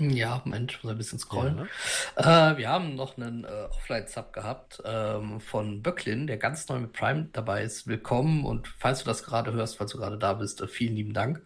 Ja, 0.00 0.42
Mensch, 0.44 0.80
muss 0.84 0.92
ein 0.92 0.96
bisschen 0.98 1.18
scrollen. 1.18 1.68
Ja. 2.16 2.52
Äh, 2.52 2.56
wir 2.56 2.68
haben 2.68 2.94
noch 2.94 3.16
einen 3.16 3.42
äh, 3.42 3.48
Offline-Sub 3.48 4.32
gehabt 4.32 4.80
ähm, 4.84 5.40
von 5.40 5.82
Böcklin, 5.82 6.28
der 6.28 6.36
ganz 6.36 6.68
neu 6.68 6.78
mit 6.78 6.92
Prime 6.92 7.30
dabei 7.32 7.64
ist. 7.64 7.88
Willkommen 7.88 8.44
und 8.44 8.68
falls 8.68 9.00
du 9.00 9.06
das 9.06 9.24
gerade 9.24 9.52
hörst, 9.52 9.76
falls 9.76 9.90
du 9.90 9.98
gerade 9.98 10.16
da 10.16 10.34
bist, 10.34 10.60
äh, 10.60 10.68
vielen 10.68 10.94
lieben 10.94 11.14
Dank. 11.14 11.42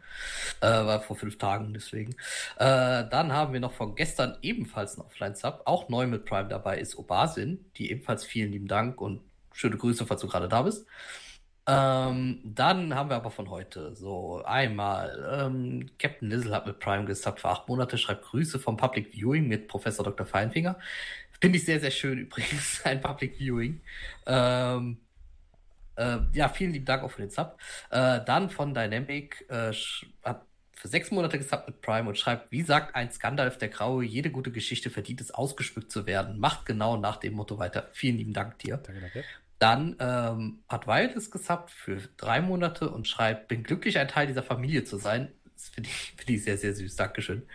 Äh, 0.60 0.66
war 0.66 1.00
vor 1.00 1.16
fünf 1.16 1.38
Tagen, 1.38 1.72
deswegen. 1.72 2.12
Äh, 2.58 3.08
dann 3.08 3.32
haben 3.32 3.54
wir 3.54 3.60
noch 3.60 3.72
von 3.72 3.94
gestern 3.94 4.36
ebenfalls 4.42 4.98
einen 4.98 5.06
Offline-Sub, 5.06 5.62
auch 5.64 5.88
neu 5.88 6.06
mit 6.06 6.26
Prime 6.26 6.48
dabei 6.48 6.76
ist 6.76 6.98
Obasin, 6.98 7.64
die 7.78 7.90
ebenfalls 7.90 8.22
vielen 8.22 8.52
lieben 8.52 8.68
Dank 8.68 9.00
und 9.00 9.22
schöne 9.52 9.76
Grüße, 9.76 10.06
falls 10.06 10.20
du 10.20 10.28
gerade 10.28 10.48
da 10.48 10.62
bist. 10.62 10.86
Ähm, 11.66 12.40
dann 12.44 12.94
haben 12.94 13.08
wir 13.08 13.16
aber 13.16 13.30
von 13.30 13.48
heute 13.48 13.94
so 13.94 14.42
einmal 14.44 15.46
ähm, 15.46 15.90
Captain 15.96 16.28
Lizzle 16.28 16.52
hat 16.52 16.66
mit 16.66 16.80
Prime 16.80 17.04
gesubbt 17.04 17.40
für 17.40 17.50
acht 17.50 17.68
Monate, 17.68 17.98
schreibt 17.98 18.24
Grüße 18.24 18.58
vom 18.58 18.76
Public 18.76 19.12
Viewing 19.12 19.46
mit 19.46 19.68
Professor 19.68 20.04
Dr. 20.04 20.26
Feinfinger. 20.26 20.76
Finde 21.40 21.58
ich 21.58 21.64
sehr, 21.64 21.78
sehr 21.78 21.92
schön 21.92 22.18
übrigens, 22.26 22.82
ein 22.84 23.00
Public 23.00 23.36
Viewing. 23.36 23.80
Ähm, 24.26 24.98
äh, 25.96 26.18
ja, 26.32 26.48
vielen 26.48 26.72
lieben 26.72 26.84
Dank 26.84 27.04
auch 27.04 27.12
für 27.12 27.22
den 27.22 27.30
Sub. 27.30 27.58
Äh, 27.90 28.20
dann 28.24 28.50
von 28.50 28.74
Dynamic 28.74 29.46
äh, 29.48 29.72
hat 30.24 30.46
für 30.74 30.88
sechs 30.88 31.12
Monate 31.12 31.38
gesubbt 31.38 31.68
mit 31.68 31.80
Prime 31.80 32.08
und 32.08 32.18
schreibt, 32.18 32.50
wie 32.50 32.62
sagt 32.62 32.96
ein 32.96 33.12
Skandalf 33.12 33.56
der 33.58 33.68
Graue, 33.68 34.04
jede 34.04 34.32
gute 34.32 34.50
Geschichte 34.50 34.90
verdient 34.90 35.20
es, 35.20 35.30
ausgeschmückt 35.30 35.92
zu 35.92 36.06
werden. 36.06 36.40
Macht 36.40 36.66
genau 36.66 36.96
nach 36.96 37.18
dem 37.18 37.34
Motto 37.34 37.58
weiter. 37.58 37.88
Vielen 37.92 38.16
lieben 38.16 38.32
Dank 38.32 38.58
dir. 38.58 38.78
Danke, 38.78 39.00
danke. 39.00 39.24
Dann 39.62 39.94
ähm, 40.00 40.58
hat 40.68 40.88
Wireless 40.88 41.30
gesubbt 41.30 41.70
für 41.70 41.98
drei 42.16 42.40
Monate 42.40 42.90
und 42.90 43.06
schreibt, 43.06 43.46
bin 43.46 43.62
glücklich, 43.62 43.96
ein 43.96 44.08
Teil 44.08 44.26
dieser 44.26 44.42
Familie 44.42 44.82
zu 44.82 44.96
sein. 44.96 45.30
Das 45.54 45.68
finde 45.68 45.88
ich, 45.88 46.14
find 46.16 46.30
ich 46.30 46.42
sehr, 46.42 46.58
sehr 46.58 46.74
süß. 46.74 46.96
Dankeschön. 46.96 47.46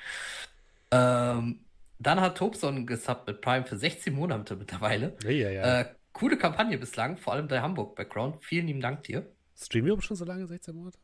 Ähm, 0.89 1.65
dann 1.99 2.21
hat 2.21 2.37
Tobson 2.37 2.87
gesubbt 2.87 3.27
mit 3.27 3.41
Prime 3.41 3.65
für 3.65 3.75
16 3.75 4.13
Monate 4.13 4.55
mittlerweile. 4.55 5.17
Ja, 5.21 5.31
ja, 5.31 5.49
ja. 5.49 5.81
Äh, 5.81 5.95
coole 6.13 6.37
Kampagne 6.37 6.77
bislang, 6.77 7.17
vor 7.17 7.33
allem 7.33 7.49
der 7.49 7.61
Hamburg-Background. 7.61 8.37
Vielen 8.41 8.67
lieben 8.67 8.79
Dank 8.79 9.03
dir. 9.03 9.29
Streamen 9.59 9.89
wir 9.89 10.01
schon 10.01 10.15
so 10.15 10.23
lange? 10.23 10.47
16 10.47 10.73
Monate? 10.73 10.97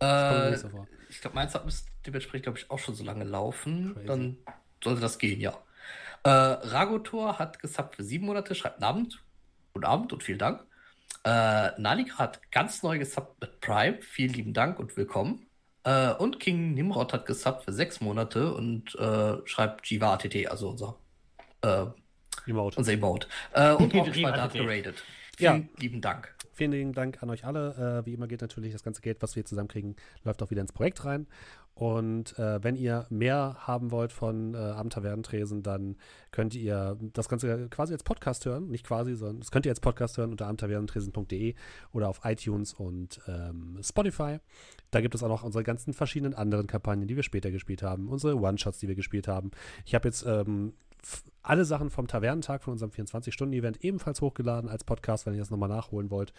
Äh, 0.00 0.56
so 0.56 0.86
ich 1.10 1.20
glaube, 1.20 1.34
mein 1.34 1.50
Sub 1.50 1.66
müsste 1.66 1.90
dementsprechend, 2.06 2.44
glaube 2.44 2.58
ich, 2.58 2.70
auch 2.70 2.78
schon 2.78 2.94
so 2.94 3.04
lange 3.04 3.24
laufen. 3.24 3.92
Crazy. 3.92 4.06
Dann 4.06 4.38
sollte 4.82 5.02
das 5.02 5.18
gehen, 5.18 5.38
ja. 5.38 5.52
Äh, 6.22 6.30
Ragotor 6.30 7.38
hat 7.38 7.58
gesubbt 7.58 7.96
für 7.96 8.04
sieben 8.04 8.24
Monate, 8.24 8.54
schreibt 8.54 8.76
Guten 8.76 8.84
Abend. 8.84 9.22
Guten 9.78 9.86
Abend 9.86 10.12
und 10.12 10.24
vielen 10.24 10.40
Dank. 10.40 10.64
Äh, 11.22 11.80
Nalika 11.80 12.18
hat 12.18 12.50
ganz 12.50 12.82
neu 12.82 12.98
gesubbt 12.98 13.40
mit 13.40 13.60
Prime. 13.60 13.98
Vielen 14.02 14.32
lieben 14.32 14.52
Dank 14.52 14.80
und 14.80 14.96
willkommen. 14.96 15.46
Äh, 15.84 16.14
und 16.14 16.40
King 16.40 16.74
Nimrod 16.74 17.12
hat 17.12 17.26
gesubbt 17.26 17.62
für 17.62 17.72
sechs 17.72 18.00
Monate 18.00 18.52
und 18.52 18.96
äh, 18.96 19.36
schreibt 19.44 19.86
Jiva 19.86 20.14
ATT, 20.14 20.48
also 20.48 20.70
unser, 20.70 20.96
äh, 21.62 21.84
Emote. 22.50 22.76
unser 22.76 22.92
Emote. 22.92 23.28
Äh, 23.52 23.74
und 23.74 23.94
mal 24.20 24.42
hat 24.42 24.52
geradet. 24.52 25.04
Ja. 25.38 25.52
Vielen 25.52 25.68
lieben 25.78 26.00
Dank. 26.00 26.34
Vielen 26.54 26.72
lieben 26.72 26.92
Dank 26.92 27.22
an 27.22 27.30
euch 27.30 27.44
alle. 27.44 28.00
Äh, 28.02 28.06
wie 28.06 28.14
immer 28.14 28.26
geht 28.26 28.40
natürlich 28.40 28.72
das 28.72 28.82
ganze 28.82 29.00
Geld, 29.00 29.22
was 29.22 29.36
wir 29.36 29.44
zusammenkriegen, 29.44 29.94
läuft 30.24 30.42
auch 30.42 30.50
wieder 30.50 30.62
ins 30.62 30.72
Projekt 30.72 31.04
rein. 31.04 31.28
Und 31.78 32.36
äh, 32.40 32.60
wenn 32.64 32.74
ihr 32.74 33.06
mehr 33.08 33.54
haben 33.60 33.92
wollt 33.92 34.12
von 34.12 34.52
äh, 34.54 34.56
Abenteuertresen, 34.56 35.62
dann 35.62 35.94
könnt 36.32 36.56
ihr 36.56 36.98
das 37.12 37.28
Ganze 37.28 37.68
quasi 37.68 37.92
als 37.92 38.02
Podcast 38.02 38.44
hören. 38.46 38.68
Nicht 38.68 38.84
quasi, 38.84 39.14
sondern 39.14 39.38
das 39.38 39.52
könnt 39.52 39.64
ihr 39.64 39.70
als 39.70 39.78
Podcast 39.78 40.18
hören 40.18 40.32
unter 40.32 40.46
abenteuertresen.de 40.46 41.54
oder 41.92 42.08
auf 42.08 42.22
iTunes 42.24 42.74
und 42.74 43.20
ähm, 43.28 43.78
Spotify. 43.80 44.38
Da 44.90 45.00
gibt 45.00 45.14
es 45.14 45.22
auch 45.22 45.28
noch 45.28 45.44
unsere 45.44 45.62
ganzen 45.62 45.92
verschiedenen 45.92 46.34
anderen 46.34 46.66
Kampagnen, 46.66 47.06
die 47.06 47.14
wir 47.14 47.22
später 47.22 47.52
gespielt 47.52 47.84
haben, 47.84 48.08
unsere 48.08 48.34
One-Shots, 48.34 48.80
die 48.80 48.88
wir 48.88 48.96
gespielt 48.96 49.28
haben. 49.28 49.52
Ich 49.86 49.94
habe 49.94 50.08
jetzt 50.08 50.26
ähm, 50.26 50.72
alle 51.44 51.64
Sachen 51.64 51.90
vom 51.90 52.08
Tavernentag 52.08 52.64
von 52.64 52.72
unserem 52.72 52.90
24-Stunden-Event 52.90 53.84
ebenfalls 53.84 54.20
hochgeladen 54.20 54.68
als 54.68 54.82
Podcast, 54.82 55.26
wenn 55.26 55.34
ihr 55.34 55.40
das 55.40 55.50
nochmal 55.50 55.68
nachholen 55.68 56.10
wollt. 56.10 56.32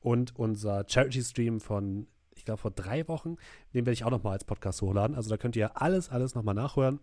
Und 0.00 0.38
unser 0.38 0.84
Charity-Stream 0.86 1.58
von, 1.58 2.06
ich 2.36 2.44
glaube, 2.44 2.58
vor 2.58 2.70
drei 2.70 3.06
Wochen, 3.08 3.36
den 3.72 3.86
werde 3.86 3.92
ich 3.92 4.04
auch 4.04 4.10
nochmal 4.10 4.34
als 4.34 4.44
Podcast 4.44 4.82
hochladen. 4.82 5.16
Also 5.16 5.30
da 5.30 5.36
könnt 5.36 5.56
ihr 5.56 5.80
alles, 5.80 6.10
alles 6.10 6.34
nochmal 6.34 6.54
nachhören. 6.54 7.00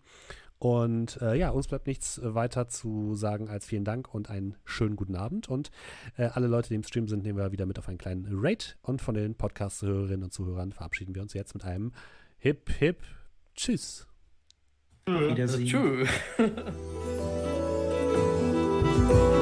Und 0.60 1.20
äh, 1.24 1.36
ja, 1.36 1.50
uns 1.50 1.68
bleibt 1.68 1.88
nichts 1.88 2.22
weiter 2.24 2.68
zu 2.68 3.16
sagen 3.16 3.50
als 3.50 3.66
vielen 3.66 3.84
Dank 3.84 4.14
und 4.14 4.30
einen 4.30 4.56
schönen 4.64 4.96
guten 4.96 5.16
Abend. 5.16 5.50
Und 5.50 5.72
äh, 6.18 6.26
alle 6.26 6.46
Leute, 6.46 6.70
die 6.70 6.76
im 6.76 6.84
Stream 6.84 7.08
sind, 7.08 7.24
nehmen 7.24 7.40
wir 7.40 7.52
wieder 7.52 7.66
mit 7.66 7.80
auf 7.80 7.90
einen 7.90 7.98
kleinen 7.98 8.28
Rate. 8.30 8.76
Und 8.84 9.02
von 9.02 9.16
den 9.16 9.34
Podcast-Hörerinnen 9.34 10.24
und 10.24 10.32
Zuhörern 10.32 10.72
verabschieden 10.72 11.16
wir 11.16 11.24
uns 11.24 11.34
jetzt 11.34 11.56
mit 11.56 11.66
einem 11.66 11.94
Hip, 12.38 12.70
Hip, 12.78 13.02
Tschüss. 13.56 14.08
Wiedersehen. 15.08 15.66
Tschüss. 15.66 16.10